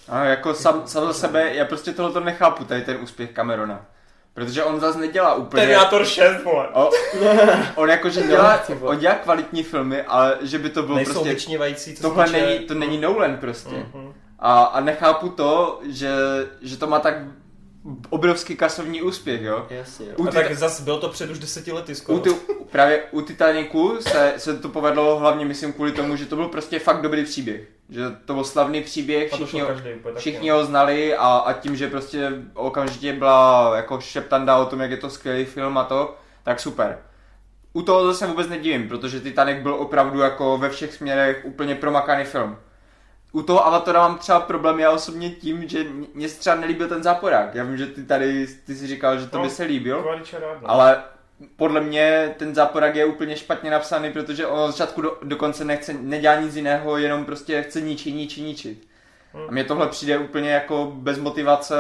A 0.10 0.24
jako 0.24 0.54
sam, 0.54 0.88
sam 0.88 1.08
za 1.08 1.14
sebe, 1.14 1.56
já 1.56 1.66
prostě 1.66 1.94
tohle 1.94 2.22
nechápu, 2.22 2.64
tady 2.66 2.82
ten 2.82 2.98
úspěch 3.02 3.34
Camerona. 3.34 3.86
Protože 4.34 4.64
on 4.64 4.80
zase 4.80 5.00
nedělá 5.00 5.36
úplně... 5.36 5.62
Terminator 5.62 6.06
6, 6.06 6.44
vole. 6.44 6.68
O, 6.74 6.90
on 7.76 7.90
jakože 7.90 8.22
dělá, 8.28 8.60
on 8.82 8.98
dělá 8.98 9.16
kvalitní 9.16 9.64
filmy, 9.64 10.02
ale 10.02 10.38
že 10.42 10.60
by 10.60 10.70
to 10.70 10.84
bylo 10.84 10.96
Nejsou 10.96 11.12
prostě... 11.14 11.30
vyčnívající, 11.30 11.92
co 11.96 12.02
se 12.02 12.08
Tohle 12.08 12.30
není, 12.30 12.60
to 12.60 12.74
není 12.74 12.98
Nolan 12.98 13.38
prostě. 13.38 13.76
Mhm. 13.76 14.14
A, 14.40 14.64
a 14.64 14.80
nechápu 14.80 15.30
to, 15.30 15.80
že, 15.90 16.12
že 16.62 16.78
to 16.78 16.88
má 16.88 17.00
tak 17.00 17.14
obrovský 18.10 18.56
kasovní 18.56 19.02
úspěch, 19.02 19.42
jo. 19.42 19.66
Jasně, 19.70 20.06
jo. 20.06 20.14
U 20.18 20.24
A 20.24 20.32
ty- 20.32 20.34
tak 20.34 20.54
zase 20.56 20.84
bylo 20.84 21.00
to 21.00 21.10
před 21.10 21.30
už 21.30 21.40
deseti 21.40 21.72
lety 21.72 21.96
skoro. 21.96 22.18
U 22.18 22.22
ty, 22.22 22.30
právě 22.72 23.04
u 23.12 23.22
Titanicu 23.22 23.98
se, 24.02 24.34
se 24.38 24.58
to 24.60 24.70
povedlo 24.70 25.20
hlavně, 25.20 25.46
myslím, 25.46 25.74
kvůli 25.74 25.92
tomu, 25.92 26.16
že 26.16 26.26
to 26.26 26.36
byl 26.36 26.48
prostě 26.48 26.80
fakt 26.80 27.02
dobrý 27.02 27.24
příběh. 27.24 27.62
Že 27.90 28.02
to 28.26 28.34
byl 28.34 28.44
slavný 28.44 28.82
příběh, 28.84 29.34
všichni, 29.34 29.62
ho, 29.62 29.68
každý 29.68 29.90
všichni 30.18 30.50
ho 30.50 30.66
znali 30.66 31.16
a, 31.16 31.28
a 31.28 31.54
tím, 31.54 31.76
že 31.76 31.88
prostě 31.90 32.32
okamžitě 32.54 33.14
byla 33.14 33.74
jako 33.76 34.00
šeptanda 34.00 34.58
o 34.58 34.66
tom, 34.66 34.82
jak 34.82 34.92
je 34.92 34.98
to 34.98 35.10
skvělý 35.10 35.46
film 35.46 35.78
a 35.78 35.84
to, 35.84 36.16
tak 36.44 36.60
super. 36.60 36.98
U 37.74 37.82
toho 37.82 38.06
zase 38.08 38.28
vůbec 38.28 38.50
nedivím, 38.50 38.88
protože 38.88 39.20
Titanic 39.20 39.58
byl 39.64 39.74
opravdu 39.74 40.20
jako 40.20 40.58
ve 40.58 40.70
všech 40.70 40.94
směrech 40.94 41.42
úplně 41.44 41.76
promakaný 41.76 42.24
film. 42.24 42.58
U 43.36 43.42
toho 43.42 43.66
Avatora 43.66 44.00
mám 44.00 44.18
třeba 44.18 44.40
problém 44.40 44.80
já 44.80 44.92
osobně 44.92 45.30
tím, 45.30 45.68
že 45.68 45.86
mě 46.14 46.30
se 46.30 46.40
třeba 46.40 46.56
nelíbil 46.56 46.88
ten 46.88 47.04
záporák. 47.04 47.56
Já 47.56 47.64
vím, 47.64 47.78
že 47.78 47.88
ty 47.88 48.04
tady, 48.04 48.48
ty 48.66 48.76
si 48.76 48.88
říkal, 48.88 49.20
že 49.20 49.28
to 49.28 49.38
No, 49.38 49.44
by 49.44 49.50
se 49.50 49.64
líbil. 49.64 50.20
No. 50.62 50.70
Ale 50.70 51.04
podle 51.56 51.82
mě 51.82 52.36
ten 52.38 52.56
záporak 52.56 52.96
je 52.96 53.06
úplně 53.06 53.36
špatně 53.36 53.72
napsaný, 53.72 54.12
protože 54.12 54.48
on 54.48 54.60
od 54.60 54.72
začátku 54.72 55.02
do, 55.02 55.18
dokonce 55.24 55.66
nechce, 55.66 55.94
nedělá 55.94 56.36
nic 56.36 56.56
jiného, 56.56 56.98
jenom 56.98 57.26
prostě 57.26 57.62
chce 57.62 57.82
ničit, 57.82 58.16
ničit, 58.16 58.44
ničit. 58.44 58.88
Hmm. 59.34 59.46
A 59.48 59.52
mně 59.52 59.64
tohle 59.64 59.88
přijde 59.88 60.18
úplně 60.18 60.52
jako 60.52 60.92
bez 60.96 61.18
motivace 61.18 61.76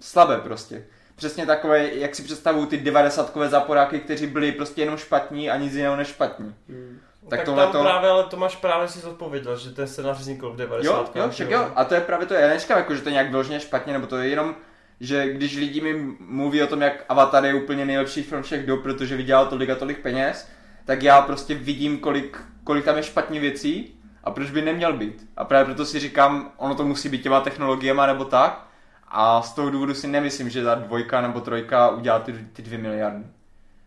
slabé 0.00 0.38
prostě. 0.38 0.84
Přesně 1.16 1.46
takové, 1.46 1.94
jak 1.94 2.14
si 2.14 2.22
představují 2.22 2.66
ty 2.66 2.76
90 2.76 3.36
záporáky, 3.48 4.00
kteří 4.00 4.26
byli 4.26 4.52
prostě 4.52 4.82
jenom 4.82 4.96
špatní 4.96 5.50
a 5.50 5.56
nic 5.56 5.74
jiného 5.74 5.96
než 5.96 6.08
špatní. 6.08 6.54
Hmm. 6.68 7.00
Tak 7.28 7.38
tak 7.38 7.46
tohle 7.46 7.62
tam 7.62 7.72
to- 7.72 7.82
právě, 7.82 8.10
ale 8.10 8.24
Tomáš 8.24 8.56
právě 8.56 8.88
si 8.88 9.06
odpověděl, 9.06 9.56
že 9.56 9.70
ten 9.70 9.86
scénář 9.86 10.18
vznikl 10.18 10.50
v 10.52 10.56
90. 10.56 11.16
Jo, 11.16 11.22
jo, 11.22 11.30
však 11.30 11.50
jo. 11.50 11.70
A 11.76 11.84
to 11.84 11.94
je 11.94 12.00
právě 12.00 12.26
to. 12.26 12.34
Já 12.34 12.48
neříkám, 12.48 12.78
jako, 12.78 12.94
že 12.94 13.02
to 13.02 13.08
je 13.08 13.12
nějak 13.12 13.30
vyloženě 13.30 13.60
špatně, 13.60 13.92
nebo 13.92 14.06
to 14.06 14.16
je 14.16 14.28
jenom, 14.28 14.54
že 15.00 15.32
když 15.32 15.56
lidi 15.56 15.80
mi 15.80 16.16
mluví 16.20 16.62
o 16.62 16.66
tom, 16.66 16.82
jak 16.82 17.04
Avatar 17.08 17.44
je 17.44 17.54
úplně 17.54 17.84
nejlepší 17.84 18.22
film 18.22 18.42
všech 18.42 18.66
dob, 18.66 18.82
protože 18.82 19.16
vydělal 19.16 19.46
tolik 19.46 19.70
a 19.70 19.74
tolik 19.74 19.98
peněz, 20.02 20.48
tak 20.84 21.02
já 21.02 21.22
prostě 21.22 21.54
vidím, 21.54 21.98
kolik, 21.98 22.38
kolik 22.64 22.84
tam 22.84 22.96
je 22.96 23.02
špatně 23.02 23.40
věcí 23.40 24.00
a 24.24 24.30
proč 24.30 24.50
by 24.50 24.62
neměl 24.62 24.92
být. 24.92 25.26
A 25.36 25.44
právě 25.44 25.64
proto 25.64 25.84
si 25.84 25.98
říkám, 26.00 26.50
ono 26.56 26.74
to 26.74 26.84
musí 26.84 27.08
být 27.08 27.22
těma 27.22 27.40
technologiema 27.40 28.06
nebo 28.06 28.24
tak. 28.24 28.66
A 29.08 29.42
z 29.42 29.54
toho 29.54 29.70
důvodu 29.70 29.94
si 29.94 30.06
nemyslím, 30.06 30.50
že 30.50 30.64
ta 30.64 30.74
dvojka 30.74 31.20
nebo 31.20 31.40
trojka 31.40 31.88
udělá 31.88 32.18
ty, 32.18 32.32
ty 32.52 32.62
dvě 32.62 32.78
miliardy. 32.78 33.24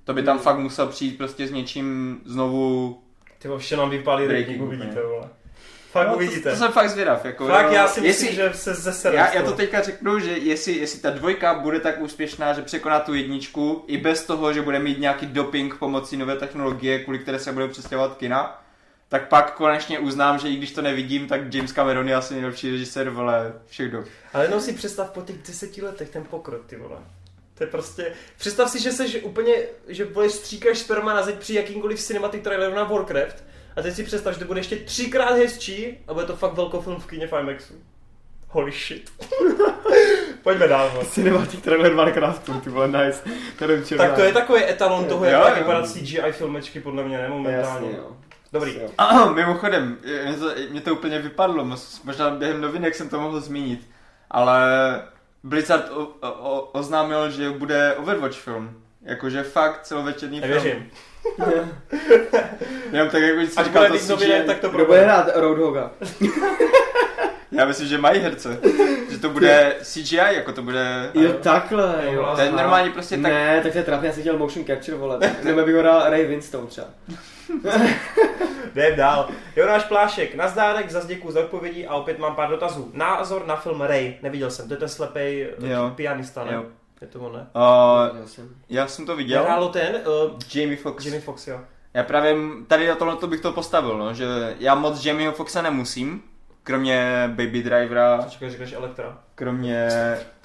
To 0.03 0.13
by 0.13 0.23
tam 0.23 0.35
Hmm. 0.35 0.43
fakt 0.43 0.57
musel 0.57 0.87
přijít 0.87 1.17
prostě 1.17 1.47
s 1.47 1.51
něčím 1.51 2.19
znovu... 2.25 3.01
Ty 3.39 3.49
vše 3.57 3.77
nám 3.77 3.89
vypálí 3.89 4.25
Breaking 4.27 4.47
rating, 4.47 4.63
úplně. 4.63 4.77
uvidíte, 4.77 5.01
vole. 5.03 5.27
Fakt 5.91 6.07
No, 6.07 6.15
uvidíte. 6.15 6.43
To, 6.43 6.49
to, 6.49 6.55
jsem 6.55 6.71
fakt 6.71 6.89
zvědav. 6.89 7.25
Jako, 7.25 7.47
Fakt 7.47 7.65
jo, 7.65 7.71
já 7.73 7.87
si 7.87 8.01
myslím, 8.01 8.27
jestli- 8.29 8.35
že 8.35 8.53
se 8.53 8.73
zase 8.73 9.15
já, 9.15 9.33
já 9.33 9.43
to 9.43 9.51
teďka 9.53 9.81
řeknu, 9.81 10.19
že 10.19 10.31
jestli, 10.31 10.73
jestli 10.73 10.99
ta 10.99 11.09
dvojka 11.09 11.53
bude 11.53 11.79
tak 11.79 12.01
úspěšná, 12.01 12.53
že 12.53 12.61
překoná 12.61 12.99
tu 12.99 13.13
jedničku, 13.13 13.83
i 13.87 13.97
bez 13.97 14.23
toho, 14.25 14.53
že 14.53 14.61
bude 14.61 14.79
mít 14.79 14.99
nějaký 14.99 15.25
doping 15.25 15.75
pomocí 15.75 16.17
nové 16.17 16.35
technologie, 16.35 16.99
kvůli 16.99 17.19
které 17.19 17.39
se 17.39 17.51
budou 17.51 17.67
přestěhovat 17.67 18.17
kina, 18.17 18.61
tak 19.09 19.27
pak 19.27 19.53
konečně 19.53 19.99
uznám, 19.99 20.39
že 20.39 20.49
i 20.49 20.55
když 20.55 20.71
to 20.71 20.81
nevidím, 20.81 21.27
tak 21.27 21.53
James 21.53 21.71
Cameron 21.71 22.09
je 22.09 22.15
asi 22.15 22.33
nejlepší 22.33 22.71
režisér, 22.71 23.09
vole, 23.09 23.53
všech 23.67 23.91
dob. 23.91 24.05
Ale 24.33 24.45
jenom 24.45 24.61
si 24.61 24.73
představ 24.73 25.09
po 25.09 25.21
těch 25.21 25.37
deseti 25.47 25.81
letech 25.81 26.09
ten 26.09 26.23
pokrok, 26.23 26.65
ty 26.65 26.75
vole. 26.75 26.97
To 27.59 27.63
je 27.63 27.69
prostě... 27.69 28.13
Představ 28.37 28.69
si, 28.69 28.79
že 28.79 28.91
seš 28.91 29.23
úplně, 29.23 29.53
že 29.87 30.05
vole 30.05 30.29
stříkáš 30.29 30.77
sperma 30.77 31.13
na 31.13 31.21
zeď 31.21 31.39
při 31.39 31.53
jakýmkoliv 31.53 31.99
cinematic 31.99 32.43
traileru 32.43 32.75
na 32.75 32.83
Warcraft 32.83 33.43
a 33.75 33.81
teď 33.81 33.93
si 33.93 34.03
představ, 34.03 34.33
že 34.33 34.39
to 34.39 34.45
bude 34.45 34.59
ještě 34.59 34.75
třikrát 34.75 35.33
hezčí 35.33 35.97
a 36.07 36.13
bude 36.13 36.25
to 36.25 36.35
fakt 36.35 36.53
velkofilm 36.53 36.99
v 36.99 37.05
kyně 37.05 37.27
v 37.27 37.33
IMAXu. 37.33 37.73
Holy 38.47 38.71
shit. 38.71 39.11
Pojďme 40.43 40.67
dál, 40.67 40.89
vole. 40.93 41.05
Cinematic 41.05 41.61
trailer 41.61 41.95
Minecraftu, 41.95 42.53
ty 42.53 42.69
vole, 42.69 42.87
nice. 42.87 43.23
To 43.59 43.97
Tak 43.97 44.15
to 44.15 44.21
je 44.21 44.33
takový 44.33 44.63
etalon 44.63 45.05
toho, 45.05 45.25
jak 45.25 45.57
vypadat 45.57 45.87
CGI 45.87 46.31
filmečky, 46.31 46.79
podle 46.79 47.03
mě, 47.03 47.17
ne 47.17 47.29
momentálně. 47.29 47.87
Jasně, 47.87 47.97
jo. 47.97 48.17
Dobrý. 48.53 48.75
Jo. 48.75 48.89
A, 48.97 49.25
mimochodem, 49.33 49.97
mě 50.25 50.37
to, 50.37 50.51
mě 50.69 50.81
to 50.81 50.93
úplně 50.93 51.19
vypadlo, 51.19 51.77
možná 52.03 52.29
během 52.29 52.61
novinek 52.61 52.95
jsem 52.95 53.09
to 53.09 53.19
mohl 53.19 53.41
zmínit, 53.41 53.89
ale 54.31 54.61
Blizzard 55.43 55.89
o, 55.91 56.07
o, 56.21 56.61
oznámil, 56.61 57.31
že 57.31 57.49
bude 57.49 57.95
Overwatch 57.95 58.37
film. 58.37 58.81
Jakože 59.01 59.43
fakt 59.43 59.81
celovečerní 59.83 60.41
film. 60.41 60.51
Nevěřím. 60.53 60.91
Jenom 62.91 63.09
tak, 63.09 63.21
jako 63.21 63.39
Až 63.57 63.65
říkal 63.65 63.87
bude 63.87 63.99
to 63.99 64.17
CGI. 64.17 64.43
tak 64.45 64.59
to 64.59 64.69
Kdo 64.69 64.85
bude 64.85 65.01
hrát 65.01 65.27
Roadhoga? 65.35 65.91
Já 67.51 67.65
myslím, 67.65 67.87
že 67.87 67.97
mají 67.97 68.19
herce. 68.19 68.59
že 69.09 69.17
to 69.17 69.29
bude 69.29 69.75
CGI, 69.81 70.15
jako 70.15 70.51
to 70.51 70.61
bude... 70.61 71.11
Jo, 71.13 71.33
takhle, 71.33 71.95
Jo. 72.11 72.31
To 72.35 72.41
je 72.41 72.51
normálně 72.51 72.89
prostě 72.89 73.17
tak... 73.17 73.31
Ne, 73.31 73.61
tak 73.63 73.71
to 73.71 73.77
je 73.77 73.83
trapně, 73.83 74.07
já 74.07 74.13
jsem 74.13 74.23
chtěl 74.23 74.37
motion 74.37 74.65
capture, 74.65 74.97
vole. 74.97 75.19
Nebo 75.43 75.61
bych 75.61 75.75
ho 75.75 75.81
hrál 75.81 76.09
Ray 76.09 76.25
Winstone 76.25 76.67
třeba. 76.67 76.87
Jdem 78.71 78.95
dál. 78.95 79.29
Jonáš 79.55 79.83
Plášek, 79.83 80.35
nazdárek, 80.35 80.91
zase 80.91 81.07
děkuju 81.07 81.33
za 81.33 81.39
odpovědi 81.39 81.87
a 81.87 81.95
opět 81.95 82.19
mám 82.19 82.35
pár 82.35 82.49
dotazů. 82.49 82.91
Názor 82.93 83.45
na 83.45 83.55
film 83.55 83.81
Ray, 83.81 84.15
neviděl 84.21 84.51
jsem, 84.51 84.67
to 84.67 84.73
je 84.73 84.77
ten 84.77 84.89
slepej 84.89 85.49
Jo. 85.59 85.91
pianista, 85.95 86.43
ne? 86.43 86.53
Jo. 86.53 86.65
Je 87.01 87.07
to 87.07 87.19
on, 87.19 87.33
ne? 87.33 87.47
Uh, 88.19 88.25
jsem. 88.25 88.49
já 88.69 88.87
jsem 88.87 89.05
to 89.05 89.15
viděl. 89.15 89.43
Hrálo 89.43 89.69
ten, 89.69 89.95
uh, 89.95 90.31
Jamie 90.55 90.77
Foxx. 90.77 91.05
Jimmy 91.05 91.19
Fox, 91.19 91.47
jo. 91.47 91.59
Já 91.93 92.03
právě 92.03 92.35
tady 92.67 92.87
na 92.87 92.95
tohle 92.95 93.27
bych 93.27 93.41
to 93.41 93.51
postavil, 93.51 93.97
no, 93.97 94.13
že 94.13 94.25
já 94.59 94.75
moc 94.75 95.05
Jamieho 95.05 95.33
Foxa 95.33 95.61
nemusím, 95.61 96.23
kromě 96.69 97.23
Baby 97.27 97.63
Drivera, 97.63 98.25
Čekaj, 98.29 98.49
řekneš 98.49 98.73
Elektra. 98.73 99.17
kromě... 99.35 99.87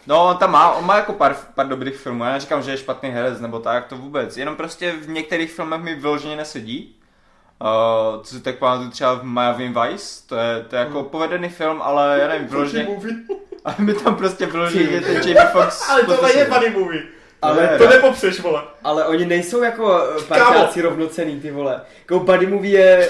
No, 0.06 0.24
on 0.28 0.36
tam 0.36 0.50
má, 0.52 0.72
on 0.72 0.86
má 0.86 0.96
jako 0.96 1.12
pár, 1.12 1.36
pár 1.54 1.68
dobrých 1.68 1.96
filmů, 1.96 2.24
já 2.24 2.32
neříkám, 2.32 2.62
že 2.62 2.70
je 2.70 2.76
špatný 2.76 3.10
herec 3.10 3.40
nebo 3.40 3.58
tak, 3.58 3.86
to 3.86 3.96
vůbec, 3.96 4.36
jenom 4.36 4.56
prostě 4.56 4.92
v 4.92 5.08
některých 5.08 5.52
filmech 5.52 5.80
mi 5.80 5.94
vyloženě 5.94 6.36
nesedí. 6.36 6.96
Uh, 7.60 8.22
co 8.22 8.34
si 8.34 8.42
tak 8.42 8.58
pamatuju 8.58 8.90
třeba 8.90 9.14
v 9.14 9.24
Miami 9.24 9.68
Vice, 9.68 10.28
to 10.28 10.36
je, 10.36 10.64
to 10.68 10.76
je 10.76 10.80
jako 10.80 11.00
Hmm. 11.00 11.08
povedený 11.08 11.48
film, 11.48 11.82
ale 11.82 12.18
já 12.20 12.28
nevím, 12.28 12.48
vyloženě, 12.48 12.88
ale 13.64 13.74
mi 13.78 13.94
tam 13.94 14.16
prostě 14.16 14.46
vyloženě 14.46 15.00
ten 15.00 15.16
Jamie 15.16 15.46
Fox 15.52 15.90
Ale 15.90 16.00
tohle 16.00 16.18
prostě 16.18 16.38
je 16.38 16.44
funny 16.44 16.70
movie. 16.70 17.02
Ale 17.44 17.62
Ne, 17.62 17.78
To 17.78 17.84
ne. 17.84 17.90
nepopřeš, 17.90 18.40
vole. 18.40 18.62
Ale 18.84 19.04
oni 19.04 19.26
nejsou 19.26 19.62
jako 19.62 20.02
eh, 20.18 20.22
parťáci 20.22 20.80
rovnocený, 20.82 21.40
ty 21.40 21.50
vole. 21.50 21.80
Jako 22.00 22.20
buddy 22.20 22.46
movie 22.46 22.80
je... 22.80 23.08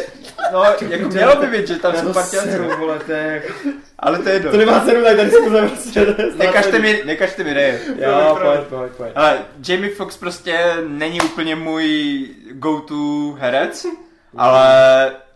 No, 0.53 0.65
jako 0.89 1.09
mělo 1.09 1.37
by 1.37 1.47
být, 1.47 1.69
že 1.69 1.77
tam 1.77 1.93
jsou 1.97 2.23
seru, 2.23 2.71
vole, 2.79 2.99
to 3.07 3.13
je 3.13 3.43
jako... 3.45 3.53
ale 3.99 4.19
to 4.19 4.29
je 4.29 4.35
jedno. 4.35 4.51
To 4.51 4.57
nemá 4.57 4.81
cenu, 4.81 5.05
tak 5.05 5.17
tady 5.17 5.31
diskuze 5.31 5.69
prostě. 5.69 6.07
Nekažte 6.37 6.79
mi, 6.79 7.03
nekažte 7.05 7.45
mi 7.45 7.53
reje. 7.53 7.81
Jo, 7.99 8.39
pojď, 8.43 8.61
pojď, 8.61 8.93
pojď. 8.93 9.13
Ale 9.15 9.39
Jamie 9.69 9.95
Foxx 9.95 10.17
prostě 10.17 10.75
není 10.87 11.21
úplně 11.21 11.57
můj 11.57 12.27
go-to 12.51 13.33
herec, 13.39 13.87
ale 14.37 14.67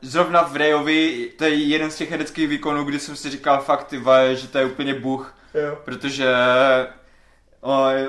zrovna 0.02 0.42
v 0.42 0.56
Rayovi 0.56 1.30
to 1.38 1.44
je 1.44 1.54
jeden 1.54 1.90
z 1.90 1.96
těch 1.96 2.10
hereckých 2.10 2.48
výkonů, 2.48 2.84
kdy 2.84 2.98
jsem 2.98 3.16
si 3.16 3.30
říkal 3.30 3.60
fakt, 3.60 3.84
ty 3.84 3.98
vole, 3.98 4.36
že 4.36 4.48
to 4.48 4.58
je 4.58 4.64
úplně 4.64 4.94
bůh, 4.94 5.34
Jo. 5.54 5.78
protože 5.84 6.26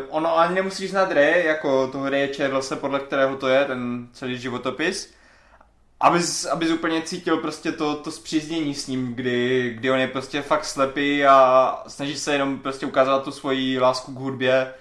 ono 0.09 0.37
ani 0.37 0.55
nemusíš 0.55 0.89
znát 0.89 1.11
Ray, 1.11 1.45
jako 1.45 1.87
toho 1.87 2.09
Raye 2.09 2.33
Charlesa, 2.33 2.75
podle 2.75 2.99
kterého 2.99 3.35
to 3.35 3.47
je, 3.47 3.65
ten 3.65 4.07
celý 4.13 4.37
životopis, 4.37 5.13
abys, 5.99 6.45
abys 6.45 6.71
úplně 6.71 7.01
cítil 7.01 7.37
prostě 7.37 7.71
to, 7.71 7.95
to 7.95 8.11
zpříznění 8.11 8.75
s 8.75 8.87
ním, 8.87 9.15
kdy, 9.15 9.69
kdy 9.77 9.91
on 9.91 9.99
je 9.99 10.07
prostě 10.07 10.41
fakt 10.41 10.65
slepý 10.65 11.25
a 11.25 11.83
snaží 11.87 12.17
se 12.17 12.33
jenom 12.33 12.59
prostě 12.59 12.85
ukázat 12.85 13.23
tu 13.23 13.31
svoji 13.31 13.79
lásku 13.79 14.13
k 14.13 14.19
hudbě 14.19 14.73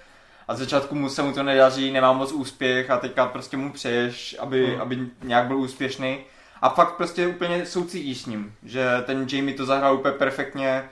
a 0.47 0.55
z 0.55 0.57
začátku 0.57 0.95
mu 0.95 1.09
se 1.09 1.21
mu 1.21 1.33
to 1.33 1.43
nedaří, 1.43 1.91
nemá 1.91 2.13
moc 2.13 2.31
úspěch 2.31 2.89
a 2.89 2.97
teďka 2.97 3.25
prostě 3.25 3.57
mu 3.57 3.71
přeješ, 3.71 4.35
aby, 4.39 4.65
Hmm. 4.65 4.81
aby 4.81 4.99
nějak 5.23 5.45
byl 5.47 5.57
úspěšný. 5.57 6.19
A 6.61 6.69
fakt 6.69 6.93
prostě 6.95 7.27
úplně 7.27 7.65
soucítíš 7.65 8.21
s 8.21 8.25
ním, 8.25 8.55
že 8.63 9.03
ten 9.05 9.27
Jamie 9.31 9.57
to 9.57 9.65
zahrál 9.65 9.95
úplně 9.95 10.13
perfektně. 10.13 10.89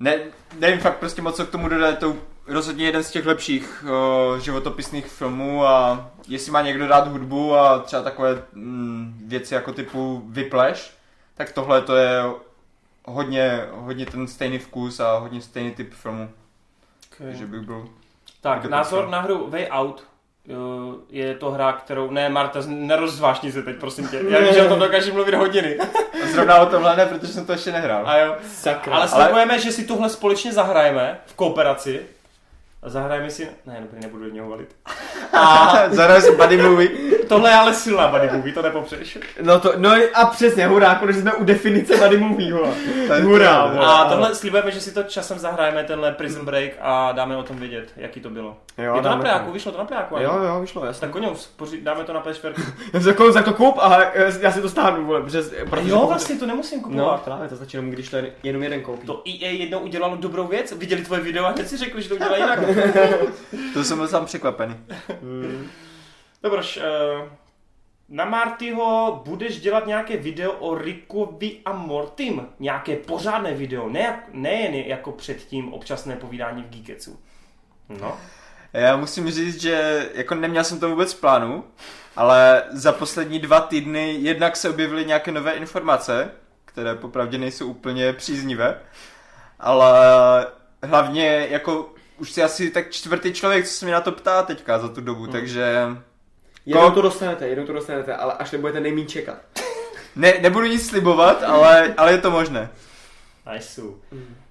Ne, 0.00 0.18
nevím 0.58 0.80
fakt 0.80 0.96
prostě 0.98 1.22
moc 1.22 1.36
co 1.36 1.46
k 1.46 1.50
tomu 1.50 1.68
dodat, 1.68 1.88
je 1.88 1.96
to 1.96 2.16
rozhodně 2.46 2.86
jeden 2.86 3.02
z 3.04 3.10
těch 3.10 3.26
lepších 3.26 3.84
o, 3.92 4.38
životopisných 4.38 5.06
filmů 5.06 5.66
a 5.66 6.06
jestli 6.28 6.52
má 6.52 6.62
někdo 6.62 6.86
rád 6.86 7.08
hudbu 7.08 7.54
a 7.56 7.78
třeba 7.78 8.02
takové 8.02 8.42
mm, 8.52 9.22
věci 9.26 9.54
jako 9.54 9.72
typu 9.72 10.22
Whiplash, 10.28 10.90
tak 11.34 11.52
tohle 11.52 11.82
to 11.82 11.96
je 11.96 12.22
hodně, 13.04 13.66
hodně 13.70 14.06
ten 14.06 14.26
stejný 14.28 14.58
vkus 14.58 15.00
a 15.00 15.18
hodně 15.18 15.40
stejný 15.40 15.70
typ 15.70 15.94
filmu, 15.94 16.30
Okay. 17.20 17.34
že 17.34 17.46
bych 17.46 17.60
byl... 17.60 17.88
Tak, 18.40 18.64
názor 18.64 19.08
na 19.08 19.20
hru 19.20 19.50
Way 19.50 19.66
Out. 19.70 20.04
Jo, 20.48 20.94
Je 21.10 21.34
to 21.34 21.50
hra, 21.50 21.72
kterou... 21.72 22.10
Ne, 22.10 22.28
Marta, 22.28 22.60
nerozvášni 22.66 23.52
se 23.52 23.62
teď, 23.62 23.76
prosím 23.76 24.08
tě. 24.08 24.20
Já 24.28 24.40
vím, 24.40 24.54
že 24.54 24.62
o 24.62 24.68
tom 24.68 24.78
dokážeš 24.78 25.12
mluvit 25.12 25.34
hodiny. 25.34 25.78
A 25.78 25.86
zrovna 26.32 26.58
o 26.58 26.66
tomhle 26.66 26.96
ne, 26.96 27.06
protože 27.06 27.32
jsem 27.32 27.46
to 27.46 27.52
ještě 27.52 27.72
nehrál. 27.72 28.06
A 28.08 28.18
jo. 28.18 28.36
Sakra. 28.52 28.96
Ale 28.96 29.08
slibujeme, 29.08 29.58
že 29.58 29.72
si 29.72 29.84
tohle 29.84 30.08
společně 30.10 30.52
zahrajeme 30.52 31.20
v 31.26 31.34
kooperaci. 31.34 32.00
A 32.84 32.88
zahrajeme 32.88 33.30
si... 33.30 33.48
Ne, 33.66 33.78
dobrý, 33.80 34.00
nebudu 34.02 34.30
něho 34.30 34.50
valit. 34.50 34.76
A 35.32 35.72
zahraju 35.90 36.20
si 36.20 36.32
buddy 36.36 36.56
movie. 36.62 36.88
Tohle 37.28 37.50
je 37.50 37.54
ale 37.54 37.74
silná 37.74 38.08
buddy 38.08 38.28
movie, 38.32 38.54
to 38.54 38.62
nepopřeš. 38.62 39.18
No 39.42 39.60
to, 39.60 39.72
no 39.76 39.90
a 40.14 40.26
přesně, 40.26 40.66
hurá, 40.66 40.94
konečně 40.94 41.22
jsme 41.22 41.32
u 41.32 41.44
definice 41.44 41.96
tady 41.98 42.16
movie, 42.16 42.52
Hurá, 43.22 43.66
vole. 43.66 43.86
A 43.86 44.04
tohle 44.04 44.34
slibujeme, 44.34 44.70
že 44.70 44.80
si 44.80 44.94
to 44.94 45.02
časem 45.02 45.38
zahrajeme, 45.38 45.84
tenhle 45.84 46.12
Prison 46.12 46.44
Break 46.44 46.70
a 46.80 47.12
dáme 47.12 47.36
o 47.36 47.42
tom 47.42 47.56
vědět, 47.56 47.92
jaký 47.96 48.20
to 48.20 48.30
bylo. 48.30 48.56
Jo, 48.78 48.96
je 48.96 49.02
to 49.02 49.08
na 49.08 49.16
plejáku, 49.16 49.52
vyšlo 49.52 49.72
to 49.72 49.78
na 49.78 49.84
plejáku? 49.84 50.16
Jo, 50.18 50.32
jo, 50.44 50.60
vyšlo, 50.60 50.84
jasně. 50.86 51.00
Tak 51.00 51.10
koněus, 51.10 51.52
poři- 51.56 51.82
dáme 51.82 52.04
to 52.04 52.12
na 52.12 52.22
PS4. 52.22 52.52
Já 52.92 53.00
jsem 53.00 53.14
tak 53.32 53.44
to 53.44 53.52
kup 53.54 53.78
a 53.80 54.00
já 54.40 54.52
si 54.52 54.60
to 54.60 54.68
stáhnu, 54.68 55.04
vole, 55.04 55.22
protože, 55.22 55.42
protože 55.70 55.90
jo, 55.90 56.06
vlastně 56.06 56.36
to 56.36 56.46
nemusím 56.46 56.78
No, 56.82 56.88
kupovat. 56.88 57.22
právě, 57.22 57.48
to 57.48 57.56
stačí 57.56 57.76
jenom, 57.76 57.90
když 57.90 58.08
to 58.08 58.16
jenom 58.42 58.62
jeden 58.62 58.80
koupí. 58.82 59.06
To 59.06 59.22
EA 59.28 59.50
jednou 59.50 59.78
udělalo 59.78 60.16
dobrou 60.16 60.46
věc, 60.46 60.72
viděli 60.72 61.02
tvoje 61.02 61.20
video 61.20 61.44
a 61.46 61.50
hned 61.50 61.68
si 61.68 61.76
řekli, 61.76 62.02
že 62.02 62.08
to 62.08 62.14
udělá 62.14 62.36
jinak. 62.36 62.58
To 63.74 63.84
jsem 63.84 63.98
byl 63.98 64.08
sám 64.08 64.26
překvapený. 64.26 64.76
Dobroš, 66.42 66.76
uh, 66.76 67.28
na 68.08 68.24
Martyho 68.24 69.22
budeš 69.24 69.60
dělat 69.60 69.86
nějaké 69.86 70.16
video 70.16 70.52
o 70.52 70.78
Rickovi 70.78 71.56
a 71.64 71.72
Mortym. 71.72 72.48
Nějaké 72.60 72.96
pořádné 72.96 73.54
video, 73.54 73.88
ne, 73.88 74.00
jak, 74.00 74.24
ne 74.32 74.52
jen 74.52 74.74
jako 74.74 75.12
předtím 75.12 75.74
občasné 75.74 76.16
povídání 76.16 76.62
v 76.62 76.68
Geeketsu. 76.70 77.20
No, 77.88 78.18
Já 78.72 78.96
musím 78.96 79.30
říct, 79.30 79.60
že 79.60 80.08
jako 80.14 80.34
neměl 80.34 80.64
jsem 80.64 80.80
to 80.80 80.88
vůbec 80.90 81.14
v 81.14 81.20
plánu, 81.20 81.64
ale 82.16 82.62
za 82.70 82.92
poslední 82.92 83.38
dva 83.38 83.60
týdny 83.60 84.12
jednak 84.12 84.56
se 84.56 84.70
objevily 84.70 85.04
nějaké 85.04 85.32
nové 85.32 85.52
informace, 85.52 86.30
které 86.64 86.94
popravdě 86.94 87.38
nejsou 87.38 87.66
úplně 87.66 88.12
příznivé, 88.12 88.80
ale 89.60 90.46
hlavně 90.82 91.46
jako 91.50 91.93
už 92.18 92.32
si 92.32 92.42
asi 92.42 92.70
tak 92.70 92.90
čtvrtý 92.90 93.32
člověk, 93.32 93.66
co 93.66 93.72
se 93.74 93.84
mě 93.84 93.94
na 93.94 94.00
to 94.00 94.12
ptá 94.12 94.42
teďka 94.42 94.78
za 94.78 94.88
tu 94.88 95.00
dobu, 95.00 95.26
takže 95.26 95.88
Jednou 96.66 96.90
to 96.90 97.02
dostanete, 97.02 97.48
jednou 97.48 97.66
to 97.66 97.72
dostanete, 97.72 98.14
ale 98.16 98.32
až 98.32 98.50
nebudete 98.50 98.80
nejmín 98.80 99.06
čekat. 99.06 99.38
ne, 100.16 100.32
nebudu 100.40 100.66
nic 100.66 100.88
slibovat, 100.88 101.42
ale, 101.42 101.94
ale 101.96 102.12
je 102.12 102.18
to 102.18 102.30
možné. 102.30 102.70
nice. 103.52 103.80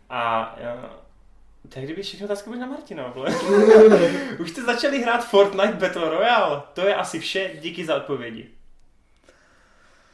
A 0.10 0.56
uh, 0.84 0.90
tak 1.69 1.84
kdyby 1.84 2.02
všechno 2.03 2.26
otázky 2.26 2.49
byly 2.49 2.61
na 2.61 2.68
Martina. 2.68 3.14
Už 4.40 4.49
jste 4.52 4.61
začali 4.61 5.02
hrát 5.02 5.27
Fortnite 5.30 5.73
Battle 5.73 6.10
Royale. 6.10 6.61
To 6.73 6.81
je 6.88 6.95
asi 6.95 7.19
vše, 7.19 7.52
díky 7.61 7.85
za 7.85 7.95
odpovědi. 7.95 8.49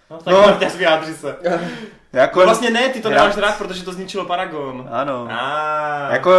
No, 0.09 0.17
tak 0.17 0.33
No. 0.33 0.41
Martin, 0.41 0.69
vyjádři 0.69 1.13
se. 1.13 1.37
Jako, 2.13 2.39
No 2.39 2.45
vlastně 2.45 2.69
ne, 2.69 2.89
ty 2.89 3.01
to 3.01 3.09
Já- 3.09 3.21
nemáš 3.21 3.37
rád, 3.37 3.57
protože 3.57 3.83
to 3.83 3.93
zničilo 3.93 4.25
Paragon. 4.25 4.89
Ano. 4.91 5.27
A, 5.31 6.09
Jako, 6.11 6.31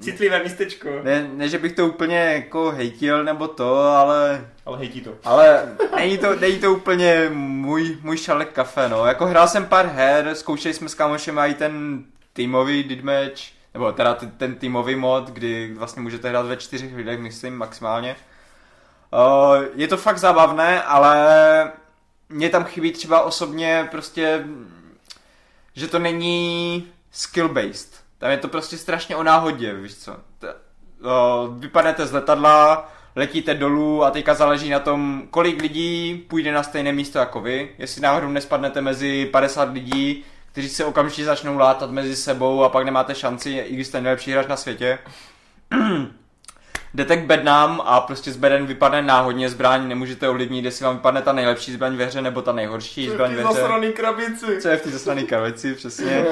Citlivé 0.00 0.42
místečko. 0.42 0.88
ne, 1.02 1.30
ne, 1.34 1.48
že 1.48 1.58
bych 1.58 1.72
to 1.72 1.86
úplně 1.86 2.16
jako 2.18 2.70
hejtil 2.70 3.24
nebo 3.24 3.48
to, 3.48 3.78
ale 3.80 4.46
Ale 4.66 4.78
hejtí 4.78 5.00
to. 5.00 5.10
Ale 5.24 5.62
není 5.96 6.18
to, 6.18 6.36
není 6.36 6.58
to 6.58 6.72
úplně 6.72 7.28
můj, 7.32 7.98
můj 8.02 8.16
šalek 8.18 8.52
kafe, 8.52 8.88
no. 8.88 9.06
Jako 9.06 9.26
hrál 9.26 9.48
jsem 9.48 9.66
pár 9.66 9.86
her, 9.86 10.34
zkoušeli 10.34 10.74
jsme 10.74 10.88
s 10.88 10.94
kámošem 10.94 11.38
i 11.38 11.54
ten 11.54 12.04
týmový 12.32 12.84
deathmatch, 12.84 13.42
nebo 13.74 13.92
teda 13.92 14.14
ten 14.36 14.54
týmový 14.54 14.96
mod, 14.96 15.30
kdy 15.30 15.74
vlastně 15.78 16.02
můžete 16.02 16.28
hrát 16.28 16.46
ve 16.46 16.56
čtyřech 16.56 16.96
lidech, 16.96 17.18
myslím, 17.20 17.56
maximálně. 17.56 18.16
Uh, 19.12 19.64
je 19.74 19.88
to 19.88 19.96
fakt 19.96 20.18
zábavné, 20.18 20.82
ale 20.82 21.72
mě 22.28 22.48
tam 22.48 22.64
chybí 22.64 22.92
třeba 22.92 23.22
osobně 23.22 23.88
prostě, 23.90 24.44
že 25.74 25.88
to 25.88 25.98
není 25.98 26.86
skill-based. 27.12 27.88
Tam 28.18 28.30
je 28.30 28.36
to 28.36 28.48
prostě 28.48 28.78
strašně 28.78 29.16
o 29.16 29.22
náhodě, 29.22 29.74
víš 29.74 29.94
co. 29.96 30.16
T- 30.38 30.54
uh, 30.54 31.58
vypadnete 31.58 32.06
z 32.06 32.12
letadla, 32.12 32.88
letíte 33.16 33.54
dolů 33.54 34.04
a 34.04 34.10
teďka 34.10 34.34
záleží 34.34 34.70
na 34.70 34.78
tom, 34.78 35.22
kolik 35.30 35.62
lidí 35.62 36.24
půjde 36.28 36.52
na 36.52 36.62
stejné 36.62 36.92
místo 36.92 37.18
jako 37.18 37.40
vy. 37.40 37.74
Jestli 37.78 38.02
náhodou 38.02 38.28
nespadnete 38.28 38.80
mezi 38.80 39.26
50 39.26 39.72
lidí, 39.72 40.24
kteří 40.52 40.68
se 40.68 40.84
okamžitě 40.84 41.24
začnou 41.24 41.58
látat 41.58 41.90
mezi 41.90 42.16
sebou 42.16 42.64
a 42.64 42.68
pak 42.68 42.84
nemáte 42.84 43.14
šanci, 43.14 43.50
i 43.50 43.74
když 43.74 43.86
jste 43.86 44.00
nejlepší 44.00 44.32
hráč 44.32 44.46
na 44.46 44.56
světě. 44.56 44.98
Jdete 46.94 47.16
k 47.16 47.26
bednám 47.26 47.82
a 47.84 48.00
prostě 48.00 48.32
z 48.32 48.36
beden 48.36 48.66
vypadne 48.66 49.02
náhodně 49.02 49.50
zbraň, 49.50 49.88
nemůžete 49.88 50.28
ovlivnit, 50.28 50.64
jestli 50.64 50.84
vám 50.84 50.96
vypadne 50.96 51.22
ta 51.22 51.32
nejlepší 51.32 51.72
zbraň 51.72 51.96
ve 51.96 52.04
hře 52.04 52.22
nebo 52.22 52.42
ta 52.42 52.52
nejhorší 52.52 53.08
zbraň 53.08 53.34
ve 53.34 53.42
hře. 53.42 53.92
krabici. 53.92 54.60
Co 54.60 54.68
je 54.68 54.76
v 54.76 54.82
té 54.82 54.90
zasrané 54.90 55.22
kravici, 55.22 55.74
přesně. 55.74 56.24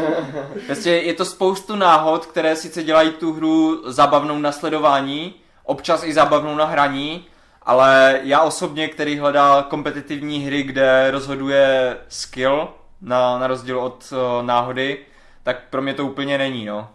Prostě 0.67 0.91
je 0.91 1.15
to 1.15 1.25
spoustu 1.25 1.77
náhod, 1.77 2.27
které 2.27 2.57
sice 2.57 2.83
dělají 2.83 3.11
tu 3.11 3.33
hru 3.33 3.83
zábavnou 3.87 4.39
na 4.39 4.53
sledování, 4.53 5.35
občas 5.65 6.05
i 6.05 6.13
zábavnou 6.13 6.55
na 6.55 6.65
hraní, 6.65 7.27
ale 7.63 8.21
já 8.23 8.41
osobně, 8.41 8.89
který 8.89 9.19
hledá 9.19 9.63
kompetitivní 9.63 10.47
hry, 10.47 10.63
kde 10.63 11.11
rozhoduje 11.11 11.97
skill, 12.09 12.69
na, 13.03 13.39
na 13.39 13.47
rozdíl 13.47 13.81
od 13.81 14.13
uh, 14.13 14.47
náhody, 14.47 14.99
tak 15.43 15.57
pro 15.71 15.83
mě 15.83 15.95
to 15.95 16.05
úplně 16.07 16.39
není, 16.39 16.65
no. 16.65 16.89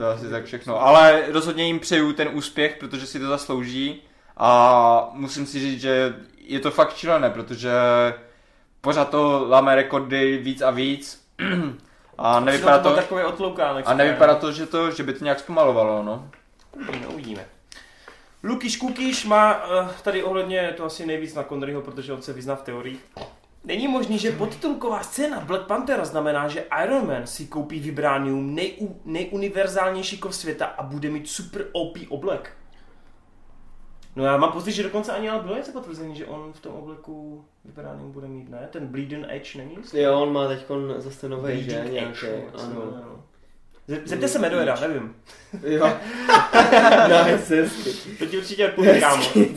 To 0.00 0.08
asi 0.08 0.30
tak 0.30 0.44
všechno. 0.44 0.82
Ale 0.82 1.22
rozhodně 1.28 1.66
jim 1.66 1.80
přeju 1.80 2.12
ten 2.12 2.28
úspěch, 2.32 2.76
protože 2.76 3.06
si 3.06 3.20
to 3.20 3.28
zaslouží 3.28 4.02
a 4.36 5.10
musím 5.12 5.46
si 5.46 5.60
říct, 5.60 5.80
že 5.80 6.14
je 6.38 6.60
to 6.60 6.70
fakt 6.70 6.96
šílené, 6.96 7.30
protože 7.30 7.72
pořád 8.80 9.10
to 9.10 9.46
láme 9.48 9.74
rekordy 9.74 10.38
víc 10.38 10.62
a 10.62 10.70
víc 10.70 11.26
a 12.18 12.40
nevypadá 12.40 12.78
to, 12.78 12.94
takový 12.94 13.24
otloukánek. 13.24 13.84
a 13.88 13.94
nevypadá 13.94 14.34
to, 14.34 14.52
že 14.52 14.66
to, 14.66 14.90
že 14.90 15.02
by 15.02 15.12
to 15.12 15.24
nějak 15.24 15.40
zpomalovalo, 15.40 16.02
no. 16.02 16.28
Uvidíme, 16.72 17.06
uvidíme. 17.06 17.46
Lukiš 18.42 18.76
Kukiš 18.76 19.24
má 19.24 19.64
uh, 19.64 19.88
tady 20.02 20.22
ohledně 20.22 20.74
to 20.76 20.84
asi 20.84 21.06
nejvíc 21.06 21.34
na 21.34 21.42
Conneryho, 21.42 21.82
protože 21.82 22.12
on 22.12 22.22
se 22.22 22.32
vyzná 22.32 22.56
v 22.56 22.62
teorii. 22.62 23.00
Není 23.64 23.88
možný, 23.88 24.18
že 24.18 24.32
podtitulková 24.32 25.02
scéna 25.02 25.40
Black 25.40 25.66
Panthera 25.66 26.04
znamená, 26.04 26.48
že 26.48 26.64
Iron 26.84 27.06
Man 27.06 27.26
si 27.26 27.46
koupí 27.46 27.80
Vibranium, 27.80 28.54
neju, 28.54 29.00
nejuniverzálnější 29.04 30.18
kov 30.18 30.36
světa 30.36 30.66
a 30.66 30.82
bude 30.82 31.10
mít 31.10 31.28
super 31.28 31.66
OP 31.72 31.98
oblek. 32.08 32.52
No 34.16 34.24
já 34.24 34.36
mám 34.36 34.52
pocit, 34.52 34.72
že 34.72 34.82
dokonce 34.82 35.12
ani 35.12 35.30
ale 35.30 35.42
bylo 35.42 35.56
něco 35.56 35.72
potvrzení, 35.72 36.16
že 36.16 36.26
on 36.26 36.52
v 36.52 36.60
tom 36.60 36.72
obleku 36.72 37.44
Vibranium 37.64 38.12
bude 38.12 38.28
mít, 38.28 38.50
ne? 38.50 38.68
Ten 38.70 38.86
Bleeding 38.86 39.26
Edge 39.28 39.58
není? 39.58 39.76
Jo, 39.94 40.20
on 40.20 40.32
má 40.32 40.48
teď 40.48 40.66
zase 40.96 41.28
nový, 41.28 41.62
že? 41.62 41.84
Nějaký, 41.90 42.26
no, 42.54 42.60
ano. 42.62 42.82
ano. 42.82 43.24
Ze- 43.86 44.02
Zepte 44.04 44.28
se 44.28 44.38
Medoeda, 44.38 44.80
nevím. 44.80 45.16
Jo. 45.62 45.86
nice, 47.26 47.56
hezky. 47.56 47.90
To 48.18 48.26
ti 48.26 48.38
určitě 48.38 48.68
odpovím, 48.68 49.00
kámo. 49.00 49.22
Hezky, 49.24 49.54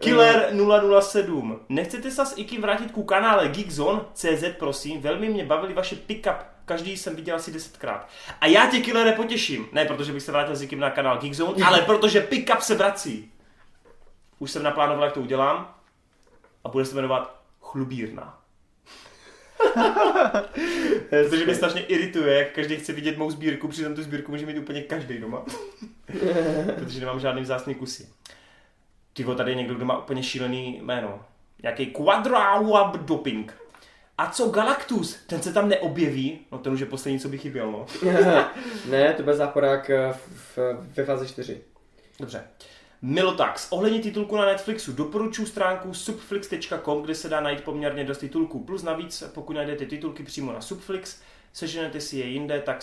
Killer 0.00 0.52
007. 1.00 1.60
Nechcete 1.68 2.10
se 2.10 2.26
s 2.26 2.38
Ikim 2.38 2.62
vrátit 2.62 2.90
ku 2.90 3.02
kanále 3.02 3.48
Geekzone.cz, 3.48 4.44
prosím? 4.58 5.00
Velmi 5.00 5.28
mě 5.28 5.44
bavili 5.44 5.74
vaše 5.74 5.96
pick-up. 5.96 6.36
Každý 6.64 6.96
jsem 6.96 7.16
viděl 7.16 7.36
asi 7.36 7.52
desetkrát. 7.52 8.08
A 8.40 8.46
já 8.46 8.66
tě, 8.66 8.80
Killere, 8.80 9.12
potěším. 9.12 9.68
Ne, 9.72 9.84
protože 9.84 10.12
bych 10.12 10.22
se 10.22 10.32
vrátil 10.32 10.56
s 10.56 10.62
Ikim 10.62 10.80
na 10.80 10.90
kanál 10.90 11.18
Geekzone, 11.18 11.64
ale 11.64 11.80
protože 11.80 12.20
pick-up 12.20 12.60
se 12.60 12.74
vrací. 12.74 13.32
Už 14.38 14.50
jsem 14.50 14.62
naplánoval, 14.62 15.04
jak 15.04 15.14
to 15.14 15.20
udělám. 15.20 15.74
A 16.64 16.68
bude 16.68 16.84
se 16.84 16.94
jmenovat 16.94 17.40
Chlubírna. 17.60 18.38
Protože 21.10 21.44
mě 21.44 21.54
strašně 21.54 21.80
irituje, 21.80 22.38
jak 22.38 22.52
každý 22.52 22.76
chce 22.76 22.92
vidět 22.92 23.18
mou 23.18 23.30
sbírku, 23.30 23.68
přitom 23.68 23.94
tu 23.94 24.02
sbírku 24.02 24.32
může 24.32 24.46
mít 24.46 24.58
úplně 24.58 24.82
každý 24.82 25.18
doma. 25.18 25.44
Protože 26.78 27.00
nemám 27.00 27.20
žádný 27.20 27.42
vzácný 27.42 27.74
kusy. 27.74 28.08
Ty 29.18 29.24
vole, 29.24 29.36
tady 29.36 29.50
je 29.50 29.54
někdo, 29.54 29.74
kdo 29.74 29.84
má 29.84 29.98
úplně 29.98 30.22
šílený 30.22 30.80
jméno. 30.82 31.24
Nějaký 31.62 31.86
Quadrawab 31.86 32.96
Doping. 32.96 33.54
A 34.18 34.30
co 34.30 34.48
Galactus? 34.48 35.16
Ten 35.26 35.42
se 35.42 35.52
tam 35.52 35.68
neobjeví? 35.68 36.38
No 36.52 36.58
ten 36.58 36.72
už 36.72 36.80
je 36.80 36.86
poslední, 36.86 37.20
co 37.20 37.28
by 37.28 37.38
chyběl, 37.38 37.72
no. 37.72 37.86
ne, 38.90 39.12
to 39.12 39.22
byl 39.22 39.36
záporák 39.36 39.90
eh, 39.90 40.14
ve 40.96 41.04
fázi 41.04 41.28
4. 41.28 41.60
Dobře. 42.20 42.44
Milotax. 43.02 43.66
Ohledně 43.70 44.00
titulku 44.00 44.36
na 44.36 44.46
Netflixu 44.46 44.92
doporučuji 44.92 45.46
stránku 45.46 45.94
subflix.com, 45.94 47.02
kde 47.02 47.14
se 47.14 47.28
dá 47.28 47.40
najít 47.40 47.64
poměrně 47.64 48.04
dost 48.04 48.18
titulků. 48.18 48.64
Plus 48.64 48.82
navíc, 48.82 49.22
pokud 49.34 49.52
najdete 49.52 49.86
titulky 49.86 50.22
přímo 50.22 50.52
na 50.52 50.60
Subflix, 50.60 51.20
seženete 51.52 52.00
si 52.00 52.18
je 52.18 52.26
jinde, 52.26 52.60
tak 52.60 52.82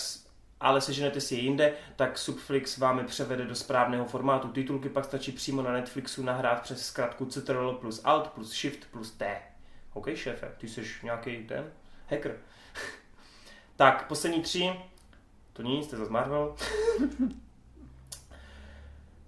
ale 0.60 0.82
seženete 0.82 1.22
si 1.22 1.36
je 1.36 1.42
jinde, 1.42 1.74
tak 1.96 2.18
Subflix 2.18 2.78
vám 2.78 2.98
je 2.98 3.04
převede 3.04 3.46
do 3.46 3.56
správného 3.56 4.06
formátu. 4.06 4.48
Titulky 4.48 4.90
pak 4.90 5.06
stačí 5.06 5.32
přímo 5.32 5.62
na 5.62 5.72
Netflixu 5.72 6.24
nahrát 6.24 6.62
přes 6.62 6.88
zkratku 6.88 7.26
Ctrl 7.26 7.74
plus 7.74 8.02
Alt 8.04 8.28
plus 8.28 8.54
Shift 8.54 8.86
plus 8.92 9.12
T. 9.12 9.42
OK, 9.94 10.08
šéfe, 10.16 10.52
ty 10.58 10.68
jsi 10.68 10.86
nějaký 11.04 11.44
ten 11.48 11.72
hacker. 12.10 12.38
tak, 13.76 14.08
poslední 14.08 14.42
tři. 14.42 14.74
To 15.54 15.62
nic, 15.62 15.88
to 15.88 15.96
je 15.96 16.00
zase 16.00 16.12
Marvel. 16.12 16.56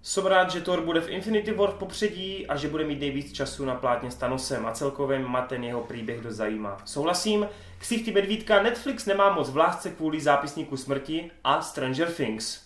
Jsem 0.08 0.26
rád, 0.26 0.50
že 0.50 0.60
Thor 0.60 0.80
bude 0.80 1.00
v 1.00 1.08
Infinity 1.08 1.52
War 1.52 1.70
v 1.70 1.74
popředí 1.74 2.46
a 2.46 2.56
že 2.56 2.68
bude 2.68 2.84
mít 2.84 3.00
nejvíc 3.00 3.32
času 3.32 3.64
na 3.64 3.74
plátně 3.74 4.10
s 4.10 4.14
Thanosem 4.14 4.66
a 4.66 4.72
celkově 4.72 5.18
má 5.18 5.42
ten 5.42 5.64
jeho 5.64 5.80
příběh 5.80 6.20
dost 6.20 6.34
zajímá. 6.34 6.76
Souhlasím, 6.84 7.48
ksichty 7.78 8.12
medvídka 8.12 8.62
Netflix 8.62 9.06
nemá 9.06 9.32
moc 9.32 9.50
v 9.50 9.56
lásce 9.56 9.90
kvůli 9.90 10.20
zápisníku 10.20 10.76
smrti 10.76 11.30
a 11.44 11.62
Stranger 11.62 12.12
Things. 12.12 12.62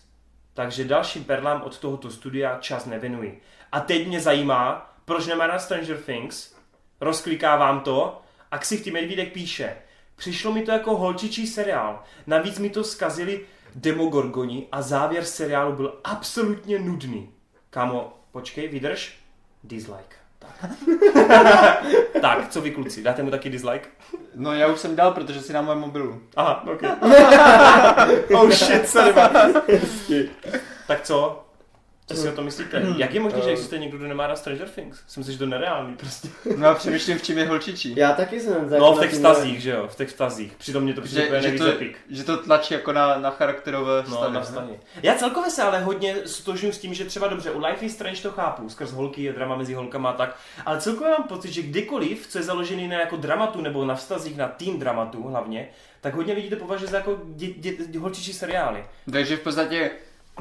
Takže 0.55 0.85
dalším 0.85 1.25
perlám 1.25 1.63
od 1.63 1.79
tohoto 1.79 2.11
studia 2.11 2.59
čas 2.61 2.87
nevěnuji. 2.87 3.41
A 3.73 3.81
teď 3.81 4.07
mě 4.07 4.21
zajímá, 4.21 4.95
proč 5.05 5.27
nemá 5.27 5.47
na 5.47 5.59
Stranger 5.59 5.97
Things, 5.97 6.55
rozklikávám 7.01 7.81
to 7.81 8.23
a 8.51 8.59
ksichty 8.59 8.91
medvídek 8.91 9.33
píše, 9.33 9.77
přišlo 10.17 10.53
mi 10.53 10.63
to 10.63 10.71
jako 10.71 10.97
holčičí 10.97 11.47
seriál, 11.47 12.03
navíc 12.27 12.59
mi 12.59 12.71
to 12.71 12.85
zkazili 12.85 13.41
Demogorgoni 13.75 14.67
a 14.73 14.83
závěr 14.83 15.25
seriálu 15.25 15.73
byl 15.73 16.01
absolutně 16.05 16.79
nudný. 16.79 17.31
Kámo, 17.71 18.19
počkej, 18.33 18.69
vydrž. 18.69 19.19
Dislike. 19.65 20.17
Tak. 20.39 20.71
tak, 22.21 22.49
co 22.49 22.61
vy 22.61 22.71
kluci, 22.71 23.03
dáte 23.03 23.23
mu 23.23 23.31
taky 23.31 23.51
dislike? 23.51 23.89
No 24.35 24.53
já 24.55 24.67
už 24.67 24.81
jsem 24.81 24.97
dal, 24.97 25.13
protože 25.13 25.41
si 25.41 25.53
na 25.53 25.63
mém 25.63 25.79
mobilu. 25.79 26.23
Aha, 26.37 26.67
ok. 26.73 26.83
oh 28.35 28.51
shit, 28.51 28.89
sorry. 28.89 29.15
tak 30.87 31.03
co? 31.03 31.42
Co 32.15 32.23
si 32.23 32.29
o 32.29 32.33
tom 32.33 32.45
myslíte? 32.45 32.83
Jak 32.97 33.15
je 33.15 33.21
možné, 33.21 33.41
že 33.41 33.51
existuje 33.51 33.81
někdo, 33.81 33.99
kdo 33.99 34.09
nemá 34.09 34.27
rád 34.27 34.37
Stranger 34.39 34.69
Things? 34.69 35.03
Jsem 35.07 35.21
myslím, 35.21 35.33
že 35.33 35.39
to 35.39 35.47
nereálný 35.47 35.97
prostě. 35.97 36.29
No 36.57 36.69
a 36.69 36.75
přemýšlím, 36.75 37.19
v 37.19 37.23
čem 37.23 37.39
je 37.39 37.47
holčičí. 37.47 37.95
Já 37.97 38.13
taky 38.13 38.41
jsem 38.41 38.71
No 38.79 38.97
v 38.97 39.01
těch 39.01 39.13
vztazích, 39.13 39.61
že 39.63 39.71
jo, 39.71 39.89
v 39.89 39.97
těch 39.97 40.09
vztazích. 40.09 40.53
Přitom 40.59 40.83
mě 40.83 40.95
to 40.95 41.01
přijde 41.01 41.21
Že, 41.23 41.27
úplně 41.29 41.43
že, 41.53 41.59
to, 41.59 41.67
epic. 41.71 41.93
že 42.11 42.25
to 42.25 42.37
tlačí 42.37 42.75
jako 42.75 42.93
na, 42.93 43.19
na 43.19 43.31
charakterové 43.31 43.97
No, 43.97 44.03
vztahy. 44.03 44.33
na 44.35 44.41
vztahy. 44.41 44.81
Já 45.03 45.15
celkově 45.15 45.51
se 45.51 45.63
ale 45.63 45.81
hodně 45.81 46.17
stožňuji 46.27 46.73
s 46.73 46.79
tím, 46.79 46.95
že 46.95 47.05
třeba 47.05 47.29
dobře, 47.29 47.51
u 47.51 47.59
Life 47.67 47.87
is 47.87 47.93
Strange 47.95 48.23
to 48.23 48.31
chápu, 48.31 48.69
skrz 48.69 48.93
holky 48.93 49.23
je 49.23 49.33
drama 49.33 49.57
mezi 49.57 49.75
holkama 49.75 50.11
a 50.11 50.13
tak, 50.13 50.37
ale 50.67 50.81
celkově 50.81 51.11
mám 51.19 51.29
pocit, 51.29 51.53
že 51.53 51.63
kdykoliv, 51.63 52.27
co 52.27 52.39
je 52.39 52.45
založený 52.45 52.89
na 52.89 53.01
jako 53.01 53.17
dramatu 53.17 53.61
nebo 53.61 53.85
na 53.85 53.95
vztazích, 53.95 54.37
na 54.37 54.49
tým 54.49 54.79
dramatu 54.79 55.23
hlavně, 55.23 55.69
tak 56.01 56.15
hodně 56.15 56.35
lidí 56.35 56.51
to 56.51 56.57
považuje 56.57 56.91
za 56.91 56.97
jako 56.97 57.19
dě, 57.25 57.47
dě, 57.57 57.73
dě, 57.87 57.99
holčičí 57.99 58.33
seriály. 58.33 58.85
Takže 59.13 59.37
v 59.37 59.41
podstatě 59.41 59.91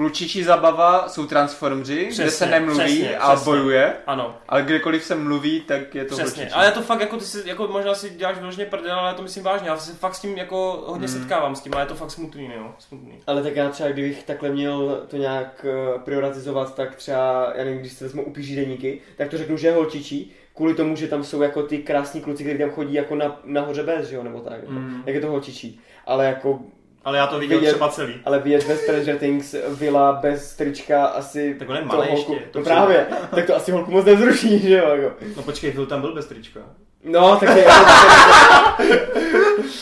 klučičí 0.01 0.43
zabava 0.43 1.09
jsou 1.09 1.25
transformři, 1.25 1.95
kde 1.95 2.09
Přesně, 2.11 2.31
se 2.31 2.45
nemluví 2.45 2.79
přesně, 2.79 3.17
a 3.17 3.29
přesně. 3.35 3.45
bojuje, 3.45 3.93
Ano, 4.07 4.35
ale 4.49 4.61
kdekoliv 4.63 5.03
se 5.03 5.15
mluví, 5.15 5.61
tak 5.61 5.95
je 5.95 6.05
to 6.05 6.15
přesně. 6.15 6.23
holčičí. 6.43 6.53
Ale 6.55 6.65
já 6.65 6.71
to 6.71 6.81
fakt 6.81 6.99
jako 7.01 7.17
ty 7.17 7.23
si, 7.25 7.49
jako 7.49 7.67
možná 7.67 7.95
si 7.95 8.09
děláš 8.09 8.37
vyloženě 8.37 8.65
prdel, 8.65 8.99
ale 8.99 9.07
já 9.07 9.13
to 9.13 9.21
myslím 9.23 9.43
vážně. 9.43 9.69
Já 9.69 9.77
se 9.77 9.93
fakt 9.93 10.15
s 10.15 10.19
tím 10.21 10.37
jako 10.37 10.83
hodně 10.87 11.07
Mm. 11.07 11.13
setkávám 11.13 11.55
s 11.55 11.61
tím, 11.61 11.73
ale 11.73 11.81
je 11.83 11.87
to 11.87 11.95
fakt 11.95 12.11
smutný, 12.11 12.51
jo, 12.55 12.71
smutný. 12.79 13.13
Ale 13.27 13.43
tak 13.43 13.55
já 13.55 13.69
třeba, 13.69 13.89
kdybych 13.89 14.23
takhle 14.23 14.49
měl 14.49 15.03
to 15.07 15.17
nějak 15.17 15.65
eh, 15.69 15.99
prioritizovat, 15.99 16.75
tak 16.75 16.95
třeba, 16.95 17.53
já 17.55 17.63
nevím, 17.63 17.79
když 17.79 17.93
se 17.93 18.03
vezmu 18.05 18.23
upíží 18.25 18.55
deníky, 18.55 19.01
tak 19.17 19.29
to 19.29 19.37
řeknu, 19.37 19.57
že 19.57 19.67
je 19.67 19.73
holčičí, 19.73 20.31
kvůli 20.55 20.73
tomu, 20.75 20.95
že 20.95 21.07
tam 21.07 21.23
jsou 21.23 21.41
jako 21.41 21.63
ty 21.63 21.77
krásní 21.77 22.21
kluci, 22.21 22.43
kteří 22.43 22.59
tam 22.59 22.69
chodí 22.71 22.93
jako 22.93 23.15
na, 23.15 23.39
nahoře 23.43 23.83
bez, 23.83 24.07
že 24.09 24.15
jo, 24.15 24.23
nebo 24.23 24.39
tak. 24.39 24.69
Mm. 24.69 25.03
Jak 25.05 25.15
je 25.15 25.21
to 25.21 25.27
holčičí. 25.27 25.79
Ale 26.05 26.25
jako, 26.25 26.59
Ale 27.05 27.17
já 27.17 27.27
to 27.27 27.39
viděl 27.39 27.59
Vidět- 27.59 27.71
třeba 27.71 27.89
celý. 27.89 28.13
ale 28.25 28.39
vidět 28.39 28.67
bez 28.67 28.81
Stranger 28.81 29.17
Things 29.17 29.55
Villa 29.67 30.13
bez 30.13 30.55
trička 30.55 31.05
asi 31.05 31.55
Tak 31.59 31.69
on 31.69 31.75
je 31.75 31.81
to 31.81 31.87
malý 31.87 32.09
holku, 32.09 32.33
ještě, 32.33 32.45
to 32.51 32.59
no 32.59 32.65
právě, 32.65 33.07
tak 33.35 33.45
to 33.45 33.55
asi 33.55 33.71
holku 33.71 33.91
moc 33.91 34.05
nevzruší, 34.05 34.59
že 34.59 34.77
jo, 34.77 34.89
jako. 34.89 35.15
No 35.37 35.43
počkej, 35.43 35.71
Phil 35.71 35.85
tam 35.85 36.01
byl 36.01 36.13
bez 36.15 36.25
trička. 36.25 36.59
No, 37.03 37.35
tak 37.39 37.57
je, 37.57 37.65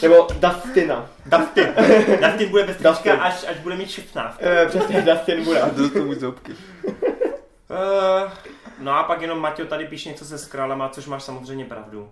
nebo 0.01 0.27
Dustina. 0.39 1.09
Dustin. 1.25 1.67
Dustin 2.21 2.49
bude 2.49 2.63
bez 2.63 2.75
trička, 2.75 2.89
Dustin. 2.91 3.11
až, 3.19 3.45
až 3.49 3.57
bude 3.57 3.75
mít 3.75 3.89
16. 3.89 4.37
Eh, 4.41 4.65
přesně, 4.65 5.01
Dustin 5.01 5.43
bude. 5.43 5.61
A 5.61 5.69
do 5.69 5.89
tomu 5.89 6.13
zobky. 6.13 6.51
Uh, 6.83 8.31
no 8.79 8.91
a 8.91 9.03
pak 9.03 9.21
jenom 9.21 9.39
Matěj 9.39 9.65
tady 9.65 9.85
píše 9.85 10.09
něco 10.09 10.25
se 10.25 10.37
skrálama, 10.37 10.89
což 10.89 11.05
máš 11.07 11.23
samozřejmě 11.23 11.65
pravdu. 11.65 12.11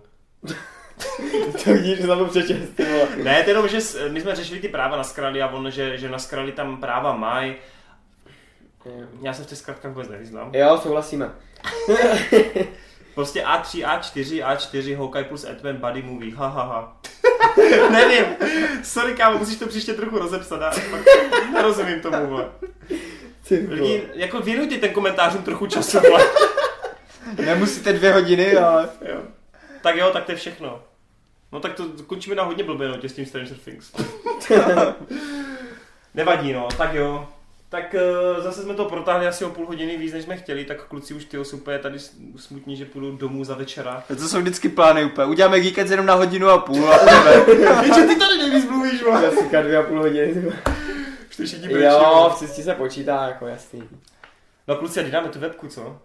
To 1.64 1.72
vidíš, 1.72 1.98
že 1.98 2.06
jsem 2.06 2.18
to 2.18 2.24
přečest, 2.24 2.74
ty 2.74 2.84
vole. 2.84 3.08
Ne, 3.22 3.42
to 3.42 3.50
jenom, 3.50 3.68
že 3.68 3.78
my 4.08 4.20
jsme 4.20 4.34
řešili 4.34 4.60
ty 4.60 4.68
práva 4.68 4.96
na 4.96 5.04
skraly 5.04 5.42
a 5.42 5.48
on, 5.48 5.70
že, 5.70 5.98
že 5.98 6.08
na 6.08 6.18
skraly 6.18 6.52
tam 6.52 6.80
práva 6.80 7.16
mají. 7.16 7.54
Já 9.22 9.34
se 9.34 9.42
v 9.42 9.46
těch 9.46 9.58
zkratkách 9.58 9.92
vůbec 9.92 10.08
nevyznám. 10.08 10.50
Jo, 10.54 10.80
souhlasíme. 10.82 11.30
Prostě 13.14 13.42
A3, 13.42 13.86
A4, 13.86 14.46
A4, 14.46 14.98
Hawkeye 14.98 15.24
plus 15.24 15.44
Ant-Man 15.44 15.76
Buddy 15.76 16.02
Movie, 16.02 16.34
ha, 16.34 16.46
ha, 16.46 16.62
ha. 16.62 16.96
Nevím, 17.90 18.24
sorry 18.82 19.14
kámo, 19.14 19.38
musíš 19.38 19.56
to 19.56 19.66
příště 19.66 19.94
trochu 19.94 20.18
rozepsat, 20.18 20.60
já 20.60 20.72
nerozumím 21.52 22.00
tomu, 22.00 22.26
vole. 22.26 22.48
Lidi, 23.68 24.08
jako 24.14 24.40
věnujte 24.40 24.76
ten 24.76 24.90
komentářům 24.90 25.42
trochu 25.42 25.66
času, 25.66 26.00
vole. 26.00 26.24
Nemusíte 27.44 27.92
dvě 27.92 28.12
hodiny, 28.12 28.56
ale... 28.56 28.88
Jo. 29.08 29.22
Tak 29.82 29.96
jo, 29.96 30.10
tak 30.12 30.24
to 30.24 30.32
je 30.32 30.36
všechno. 30.36 30.82
No 31.52 31.60
tak 31.60 31.74
to 31.74 31.84
končíme 32.06 32.36
na 32.36 32.42
hodně 32.42 32.64
blbé 32.64 32.88
notě 32.88 33.08
s 33.08 33.12
tím 33.12 33.26
Stranger 33.26 33.56
Things. 33.56 33.92
Nevadí 36.14 36.52
no, 36.52 36.68
tak 36.76 36.94
jo. 36.94 37.28
Tak 37.70 37.94
uh, 37.94 38.44
zase 38.44 38.62
jsme 38.62 38.74
to 38.74 38.84
protáhli 38.84 39.26
asi 39.26 39.44
o 39.44 39.50
půl 39.50 39.66
hodiny 39.66 39.96
víc, 39.96 40.12
než 40.12 40.24
jsme 40.24 40.36
chtěli, 40.36 40.64
tak 40.64 40.84
kluci 40.84 41.14
už 41.14 41.24
ty 41.24 41.44
super 41.44 41.72
je 41.74 41.78
tady 41.78 41.98
smutní, 42.36 42.76
že 42.76 42.84
půjdou 42.84 43.16
domů 43.16 43.44
za 43.44 43.54
večera. 43.54 44.04
To 44.08 44.28
jsou 44.28 44.40
vždycky 44.40 44.68
plány 44.68 45.04
úplně. 45.04 45.26
Uděláme 45.26 45.60
Geekec 45.60 45.90
jenom 45.90 46.06
na 46.06 46.14
hodinu 46.14 46.48
a 46.48 46.58
půl 46.58 46.92
a 46.92 46.98
půjdeme. 47.44 47.82
Víš, 47.82 47.94
že 47.94 48.02
ty 48.02 48.16
tady 48.16 48.38
nejvíc 48.38 48.70
mluvíš, 48.70 49.02
vole. 49.02 49.20
Klasika 49.20 49.62
dvě 49.62 49.76
a 49.76 49.82
půl 49.82 49.98
hodiny. 49.98 50.52
Už 51.30 51.36
to 51.36 51.42
všichni 51.42 51.72
Jo, 51.72 52.32
v 52.34 52.38
cestě 52.38 52.62
se 52.62 52.74
počítá, 52.74 53.28
jako 53.28 53.46
jasný. 53.46 53.82
No 54.68 54.76
kluci, 54.76 55.00
a 55.00 55.10
dáme 55.10 55.28
tu 55.28 55.38
webku, 55.38 55.68
co? 55.68 55.96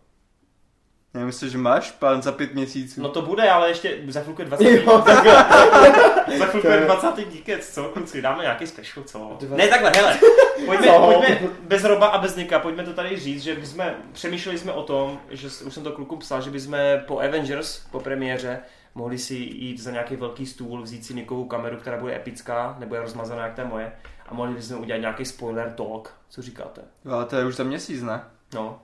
Já 1.14 1.26
myslím, 1.26 1.49
že 1.49 1.57
máš 1.57 1.91
plán 1.91 2.22
za 2.22 2.31
pět 2.31 2.53
měsíců. 2.53 3.02
No 3.02 3.10
to 3.10 3.22
bude, 3.22 3.49
ale 3.49 3.69
ještě 3.69 3.98
za 4.07 4.22
chvilku 4.22 4.41
je 4.41 4.48
20. 4.48 4.64
Jo. 4.65 5.03
Za 6.38 6.45
chvilku 6.45 6.68
je 6.68 6.73
je- 6.76 6.85
20. 6.85 7.30
díkec, 7.30 7.69
co 7.73 7.84
kluci, 7.84 8.22
dáme 8.22 8.44
nějaký 8.44 8.68
special, 8.68 9.03
co? 9.06 9.38
Dva- 9.41 9.56
Ne, 9.57 9.68
takhle, 9.68 9.91
hele, 9.95 10.19
pojďme, 10.65 10.88
Co? 10.88 10.99
pojďme 10.99 11.40
bez 11.61 11.84
Roba 11.84 12.07
a 12.07 12.18
bez 12.18 12.35
Nika, 12.35 12.60
pojďme 12.60 12.84
to 12.84 12.94
tady 12.94 13.19
říct, 13.19 13.44
že 13.44 13.56
bychom, 13.56 13.85
přemýšleli 14.11 14.57
jsme 14.57 14.72
o 14.72 14.84
tom, 14.84 15.19
že 15.30 15.48
už 15.48 15.73
jsem 15.73 15.84
to 15.84 15.91
klukům 15.91 16.19
psal, 16.19 16.41
že 16.41 16.49
bychom 16.52 16.77
po 17.07 17.19
Avengers, 17.19 17.80
po 17.91 17.99
premiéře, 17.99 18.60
mohli 18.95 19.18
si 19.18 19.35
jít 19.35 19.80
za 19.81 19.91
nějaký 19.91 20.15
velký 20.15 20.45
stůl, 20.45 20.81
vzít 20.81 21.06
si 21.06 21.14
Nikovou 21.14 21.45
kameru, 21.45 21.77
která 21.77 21.98
bude 21.98 22.15
epická, 22.15 22.76
nebo 22.80 22.95
je 22.95 23.02
rozmazaná 23.02 23.44
jak 23.44 23.53
ta 23.56 23.64
moje, 23.64 23.91
a 24.30 24.34
mohli 24.34 24.53
bychom 24.53 24.81
udělat 24.81 24.99
nějaký 24.99 25.26
spoiler 25.26 25.72
talk, 25.77 26.14
co 26.30 26.41
říkáte? 26.41 26.81
Ale 27.11 27.26
to 27.26 27.35
je 27.35 27.45
už 27.45 27.56
za 27.56 27.64
měsíc, 27.64 28.02
ne? 28.03 28.23
No, 28.53 28.80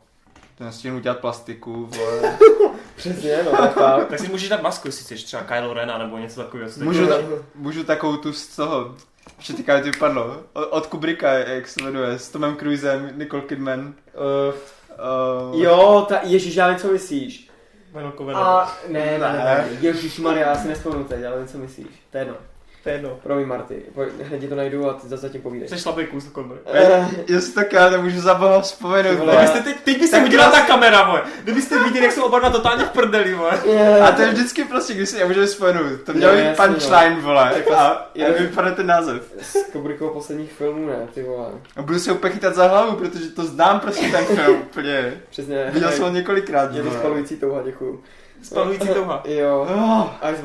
To 0.60 0.66
nestihnu 0.66 0.98
udělat 0.98 1.20
plastiku, 1.20 1.86
vole. 1.86 2.38
Přesně, 2.96 3.40
no, 3.46 3.52
tak 3.52 3.74
fakt. 3.80 4.08
tak 4.08 4.20
si 4.20 4.28
můžeš 4.28 4.50
dát 4.50 4.62
masku, 4.62 4.88
jestli 4.88 5.04
chceš, 5.04 5.24
třeba 5.24 5.44
Kylo 5.44 5.74
Rena 5.74 5.98
nebo 5.98 6.18
něco 6.18 6.44
takového. 6.44 6.70
co 6.72 6.84
Můžu, 6.84 7.08
takového. 7.08 7.38
ta, 7.38 7.44
můžu 7.56 7.84
takovou 7.84 8.18
tu 8.18 8.34
z 8.34 8.56
toho, 8.56 8.96
ještě 9.38 9.54
teďka 9.54 9.76
mi 9.76 9.80
to 9.82 9.86
vypadlo, 9.86 10.38
od, 10.54 10.64
od 10.70 10.88
Kubricka, 10.88 11.32
jak 11.34 11.68
se 11.68 11.84
jmenuje, 11.84 12.20
s 12.20 12.30
Tomem 12.30 12.58
Cruisem, 12.58 13.12
Nicole 13.16 13.42
Kidman. 13.42 13.94
Uh, 14.50 14.54
Uh, 15.52 15.62
jo, 15.62 16.06
ta, 16.10 16.20
ježíš, 16.24 16.56
já 16.56 16.68
vím, 16.70 16.78
co 16.78 16.88
myslíš. 16.92 17.50
Kovena. 18.16 18.40
A, 18.40 18.78
ne, 18.88 19.00
ne, 19.06 19.18
ne, 19.20 19.32
Ne. 19.34 19.44
ne. 19.44 19.68
Ježíš 19.82 20.20
Maria, 20.20 20.50
já 20.50 20.56
si 20.56 20.68
nespomenu 20.68 21.04
teď, 21.04 21.24
ale 21.26 21.38
vím, 21.38 21.48
co 21.48 21.58
myslíš. 21.58 21.88
To 22.12 22.18
je 22.18 22.22
jedno. 22.22 22.36
To 22.84 22.90
je 22.90 22.96
jedno. 22.96 23.20
Promiň, 23.24 23.48
Marty, 23.48 23.76
pojď, 23.94 24.10
hned 24.22 24.40
ti 24.40 24.48
to 24.48 24.56
najdu 24.56 24.90
a 24.90 24.94
ty 24.94 25.08
zase 25.08 25.22
zatím 25.22 25.42
povídej. 25.42 25.68
Jsi 25.70 25.78
slabý 25.80 26.06
kus, 26.06 26.24
Konor. 26.28 26.58
Eh, 26.74 27.08
já 27.28 27.42
si 27.42 27.54
tak 27.54 27.74
já 27.74 27.90
nemůžu 27.90 28.22
za 28.22 28.34
boha 28.34 28.62
vzpomenout, 28.62 29.10
Ty 29.12 29.16
vole. 29.16 29.34
Kdybyste 29.36 29.60
teď, 29.60 29.80
teď 29.84 30.00
byste 30.00 30.18
Tak 30.18 30.26
udělala 30.26 30.52
ta 30.52 30.62
kamera, 30.62 31.08
moje. 31.08 31.22
Kdybyste 31.44 31.84
viděli, 31.84 32.06
jak 32.06 32.14
jsou 32.14 32.24
oba 32.24 32.40
dva 32.40 32.50
totálně 32.50 32.84
v 32.86 32.90
prdeli, 32.90 33.36
moje. 33.36 33.52
eh, 33.72 34.02
A 34.02 34.12
to 34.12 34.22
je 34.22 34.28
vždycky 34.28 34.64
prostě, 34.64 34.94
když 34.94 35.10
si 35.10 35.20
nemůžeme 35.20 35.46
vzpomenout. 35.46 36.02
To 36.06 36.14
měl 36.14 36.32
být 36.36 36.40
jasně, 36.44 36.66
punchline, 36.68 37.18
vole. 37.22 37.52
Tak 37.54 37.72
A, 37.78 38.10
jenom- 38.16 38.36
vypadá 38.40 38.72
ten 38.72 38.88
název. 38.88 39.34
Z 39.42 39.64
Kubrickovou 39.72 40.14
posledních 40.14 40.52
filmů, 40.52 40.88
ne, 40.88 41.08
ty 41.14 41.24
vole. 41.24 41.48
A 41.76 41.82
budu 41.82 42.00
se 42.00 42.12
úplně 42.12 42.34
chytat 42.34 42.56
za 42.56 42.68
hlavu, 42.68 42.96
protože 42.98 43.30
to 43.30 43.46
znám 43.46 43.80
prostě 43.80 44.08
ten 44.12 44.26
film 44.26 44.58
úplně. 44.58 45.14
Přesně. 45.30 45.70
Viděl 45.74 45.92
jsem 45.92 46.04
ho 46.04 46.10
několikrát. 46.10 46.74
Je 46.76 46.84
to 46.84 46.92
spalující 46.92 47.36
touha, 47.38 47.62
děkuju. 47.64 48.04
Spalující 48.44 48.88
touha. 48.88 49.24
Jo. 49.26 49.68
Oh, 49.76 50.32
Ice 50.34 50.42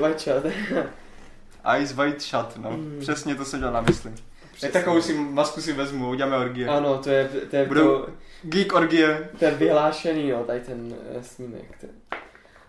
Ice 1.79 1.95
White 1.95 2.21
Shut, 2.23 2.57
no. 2.57 2.71
Mm. 2.71 2.97
Přesně 3.01 3.35
to 3.35 3.45
jsem 3.45 3.59
dělal 3.61 3.75
na 3.75 3.81
mysli. 3.81 4.13
Tak 4.61 4.71
takovou 4.73 5.01
si 5.03 5.15
masku 5.15 5.61
si 5.61 5.73
vezmu, 5.73 6.11
uděláme 6.11 6.37
orgie. 6.37 6.69
Ano, 6.69 6.99
to 6.99 7.11
je, 7.11 7.29
to 7.51 7.57
je, 7.57 7.65
Budou- 7.67 7.99
to, 7.99 8.09
Geek 8.43 8.73
orgie. 8.75 9.29
to 9.39 9.45
je 9.45 9.51
vyhlášený, 9.51 10.31
no, 10.31 10.45
tady 10.45 10.61
ten 10.61 10.95
eh, 11.19 11.23
snímek. 11.23 11.65
To- 11.81 11.87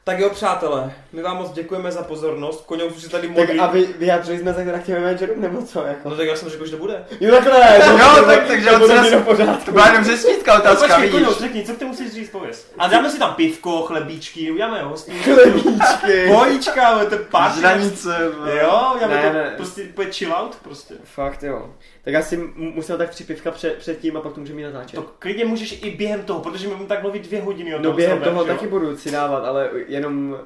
Tak 0.08 0.20
jo, 0.20 0.30
přátelé, 0.30 0.94
my 1.14 1.22
vám 1.22 1.38
moc 1.38 1.52
děkujeme 1.52 1.92
za 1.92 2.04
pozornost. 2.04 2.66
Koně 2.66 2.84
už 2.84 3.02
si 3.02 3.10
tady 3.10 3.28
Tak 3.28 3.38
modlí. 3.38 3.60
a 3.60 3.68
vy, 3.68 3.86
vyjádřili 4.00 4.40
jsme 4.40 4.54
se 4.54 4.66
teda 4.66 4.80
k 4.80 4.84
těm 4.84 4.98
Avengerům, 4.98 5.42
nebo 5.42 5.62
co, 5.62 5.84
jako? 5.84 6.10
No 6.10 6.16
tak 6.16 6.28
já 6.28 6.36
jsem 6.36 6.50
řekl, 6.50 6.66
že 6.66 6.72
to 6.72 6.78
bude. 6.78 7.06
Jo, 7.22 7.32
takhle! 7.36 7.80
Jo, 8.00 8.26
tak- 8.26 8.48
takže 8.48 8.70
to 8.70 8.80
bude 8.80 8.96
nás- 8.96 9.24
pořádku. 9.26 9.66
To 9.66 9.72
byla 9.72 9.88
jenom 9.88 10.04
řečnická 10.04 10.54
No, 10.54 10.60
otázka, 10.60 10.88
počkej, 10.88 11.10
vidíš. 11.10 11.28
Koně, 11.28 11.40
řekni, 11.40 11.64
co 11.66 11.74
ty 11.74 11.86
musíš 11.86 12.12
říct, 12.14 12.30
pověz. 12.30 12.72
A 12.78 12.88
dáme 12.88 13.10
si 13.10 13.20
tam 13.20 13.34
pivko, 13.34 13.82
chlebíčky, 13.82 14.52
uděláme 14.52 14.84
hostí. 14.84 15.12
Chlebíčky. 15.24 16.28
Pojíčka, 16.36 16.88
ale 16.88 17.06
to 17.06 17.16
je 17.16 17.20
party. 17.22 17.60
Žranice. 17.60 18.16
Jo, 18.62 18.92
uděláme 18.96 19.16
Ne, 19.16 19.28
to 19.30 19.34
ne. 19.38 19.54
prostě 19.58 19.82
chill 20.12 20.34
out 20.34 20.56
prostě. 20.64 20.94
Fakt 21.04 21.44
jo. 21.44 21.70
Tak 22.06 22.14
já 22.14 22.22
si 22.22 22.38
musel 22.56 22.98
tak 22.98 23.10
tři 23.10 23.24
pivka 23.24 23.52
před, 23.52 23.78
předtím 23.78 24.18
a 24.18 24.22
pak 24.22 24.34
to 24.34 24.40
můžeme 24.40 24.62
jít 24.62 24.66
natáčet. 24.66 24.96
To 24.96 25.12
klidně 25.20 25.46
můžeš 25.46 25.84
i 25.84 25.92
během 25.92 26.24
toho, 26.24 26.40
protože 26.40 26.68
my 26.68 26.74
budeme 26.74 26.90
tak 26.90 27.02
mluvit 27.02 27.24
dvě 27.24 27.42
hodiny 27.42 27.76
o 27.76 27.78
no 27.78 27.84
tom 27.84 27.96
během 27.96 28.18
sobě, 28.18 28.32
toho 28.32 28.46
že 28.46 28.50
jo? 28.50 28.56
taky 28.56 28.68
budu 28.68 28.98
si 28.98 29.12
dávat, 29.12 29.46
ale 29.46 29.70
jenom 29.88 30.38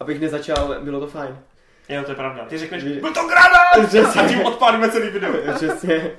abych 0.00 0.20
nezačal, 0.20 0.76
bylo 0.80 1.00
to 1.00 1.06
fajn. 1.06 1.38
Jo, 1.88 2.02
to 2.02 2.10
je 2.10 2.14
pravda. 2.14 2.44
Ty 2.44 2.58
řekneš, 2.58 2.84
Vy- 2.84 3.00
byl 3.00 3.12
to 3.12 3.28
granát! 3.28 3.88
Přesně. 3.88 4.20
A 4.22 4.28
tím 4.28 4.46
odpálíme 4.46 4.90
celý 4.90 5.10
video. 5.10 5.32
Přesně. 5.54 6.10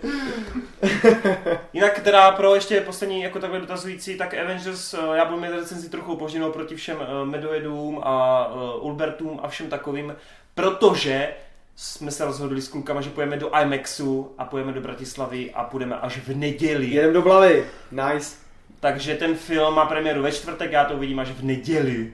Jinak 1.73 1.99
teda 1.99 2.31
pro 2.31 2.55
ještě 2.55 2.81
poslední 2.81 3.21
jako 3.21 3.39
takhle 3.39 3.59
dotazující, 3.59 4.17
tak 4.17 4.33
Avengers, 4.33 4.93
eh, 4.93 4.97
já 5.13 5.25
budu 5.25 5.41
mít 5.41 5.51
recenzi 5.51 5.89
trochu 5.89 6.13
opožděnou 6.13 6.51
proti 6.51 6.75
všem 6.75 6.97
eh, 7.01 7.25
Medojedům 7.25 8.01
a 8.03 8.47
eh, 8.51 8.79
Ulbertům 8.79 9.39
a 9.43 9.47
všem 9.47 9.69
takovým, 9.69 10.15
protože 10.55 11.33
jsme 11.79 12.11
se 12.11 12.25
rozhodli 12.25 12.61
s 12.61 12.67
klukama, 12.67 13.01
že 13.01 13.09
pojeme 13.09 13.37
do 13.37 13.51
IMAXu 13.61 14.33
a 14.37 14.45
pojeme 14.45 14.73
do 14.73 14.81
Bratislavy 14.81 15.51
a 15.53 15.63
půjdeme 15.63 15.95
až 15.99 16.17
v 16.17 16.35
neděli. 16.37 16.87
Jedem 16.87 17.13
do 17.13 17.21
Blavy. 17.21 17.65
Nice. 17.91 18.35
Takže 18.79 19.15
ten 19.15 19.35
film 19.35 19.73
má 19.75 19.85
premiéru 19.85 20.21
ve 20.21 20.31
čtvrtek, 20.31 20.71
já 20.71 20.85
to 20.85 20.93
uvidím 20.93 21.19
až 21.19 21.29
v 21.31 21.43
neděli. 21.43 22.13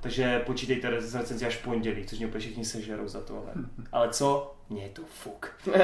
Takže 0.00 0.38
počítejte 0.46 1.00
z 1.00 1.14
recenzi 1.14 1.46
až 1.46 1.56
v 1.56 1.62
pondělí, 1.62 2.04
což 2.06 2.18
mě 2.18 2.26
úplně 2.26 2.40
všichni 2.40 2.64
sežerou 2.64 3.08
za 3.08 3.20
tohle. 3.20 3.52
Ale 3.92 4.08
co? 4.08 4.54
Mně 4.70 4.82
je 4.82 4.88
to 4.88 5.02
fuk. 5.14 5.52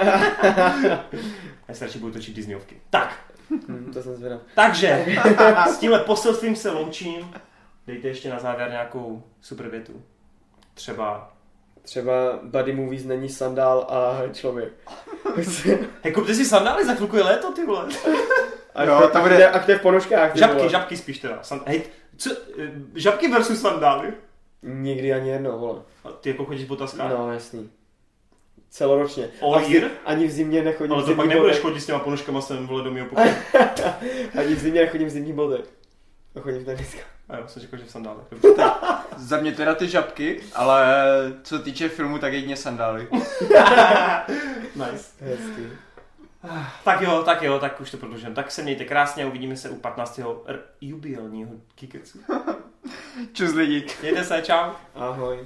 já 1.68 1.74
se 1.74 1.84
radši 1.84 1.98
budu 1.98 2.12
točit 2.12 2.36
Disneyovky. 2.36 2.76
Tak, 2.90 3.20
Hm, 3.68 3.90
to 3.94 4.02
jsem 4.02 4.16
zvědav. 4.16 4.40
takže 4.54 5.06
s 5.70 5.78
tímhle 5.78 5.98
poselstvím 5.98 6.56
se 6.56 6.70
loučím. 6.70 7.34
Dejte 7.86 8.08
ještě 8.08 8.30
na 8.30 8.38
závěr 8.38 8.70
nějakou 8.70 9.22
super 9.40 9.68
větu. 9.68 10.02
Třeba, 10.74 11.33
Třeba 11.84 12.38
Buddy 12.42 12.72
Movies 12.72 13.04
není 13.04 13.28
sandál 13.28 13.86
a 13.90 14.22
člověk. 14.32 14.72
hej, 16.02 16.12
kupte 16.12 16.34
si 16.34 16.44
sandály, 16.44 16.84
za 16.86 16.94
chvilku 16.94 17.16
je 17.16 17.22
léto, 17.22 17.52
ty 17.52 17.64
vole. 17.66 17.88
A, 18.74 18.84
Jo, 18.84 18.98
to, 19.02 19.08
to 19.08 19.18
a, 19.18 19.20
bude- 19.20 19.34
kde, 19.34 19.48
a 19.50 19.58
kde 19.58 19.78
v 19.78 19.80
ponožkách? 19.82 20.32
ty 20.32 20.38
Žabky, 20.38 20.56
vole? 20.56 20.68
žabky 20.68 20.96
spíš 20.96 21.18
teda. 21.18 21.38
San, 21.42 21.60
hej, 21.66 21.82
co, 22.16 22.30
eh, 22.58 22.70
žabky 22.94 23.28
versus 23.28 23.60
sandály. 23.60 24.12
Nikdy 24.62 25.12
ani 25.12 25.30
jedno, 25.30 25.58
vole. 25.58 25.82
A 26.04 26.08
Ty 26.12 26.28
jako 26.28 26.44
chodíš 26.44 26.64
v 26.64 26.68
botaskách? 26.68 27.10
No, 27.10 27.32
jasný. 27.32 27.70
Celoročně. 28.70 29.28
Year? 29.68 29.90
Ani 30.04 30.26
v 30.26 30.30
zimě 30.30 30.62
nechodím 30.62 30.92
Ale 30.92 31.04
to 31.04 31.14
pak 31.14 31.26
nebudeš 31.26 31.58
chodit 31.58 31.80
s 31.80 31.86
těma 31.86 31.98
ponožkama 31.98 32.40
sem, 32.40 32.66
vole, 32.66 32.84
do 32.84 32.90
mého 32.90 33.06
pokoje. 33.08 33.36
Ani 34.38 34.54
v 34.54 34.58
zimě 34.58 34.80
nechodím 34.80 35.06
v 35.08 35.10
zimních 35.10 35.34
bodech. 35.34 35.64
A 36.36 36.40
chodím 36.40 36.62
v 36.62 36.64
teniskách. 36.64 37.13
A 37.28 37.36
jo, 37.36 37.42
jsem 37.48 37.62
řekl, 37.62 37.76
že 37.76 37.84
v 37.84 37.90
sandálech. 37.90 38.24
Za 39.16 39.36
mě 39.40 39.52
teda 39.52 39.74
ty 39.74 39.88
žabky, 39.88 40.40
ale 40.54 40.94
co 41.42 41.58
týče 41.58 41.88
filmu, 41.88 42.18
tak 42.18 42.32
jedině 42.32 42.56
sandály. 42.56 43.08
nice. 44.74 45.10
Hezký. 45.20 45.62
Tak 46.84 47.00
jo, 47.00 47.22
tak 47.22 47.42
jo, 47.42 47.58
tak 47.58 47.80
už 47.80 47.90
to 47.90 47.96
prodlužím. 47.96 48.34
Tak 48.34 48.50
se 48.50 48.62
mějte 48.62 48.84
krásně 48.84 49.24
a 49.24 49.26
uvidíme 49.26 49.56
se 49.56 49.70
u 49.70 49.76
15. 49.76 50.20
R- 50.46 50.62
jubilního 50.80 51.50
Kikecu. 51.74 52.18
Čus 53.32 53.54
lidi. 53.54 53.86
Mějte 54.02 54.24
se, 54.24 54.42
čau. 54.42 54.70
Ahoj. 54.94 55.38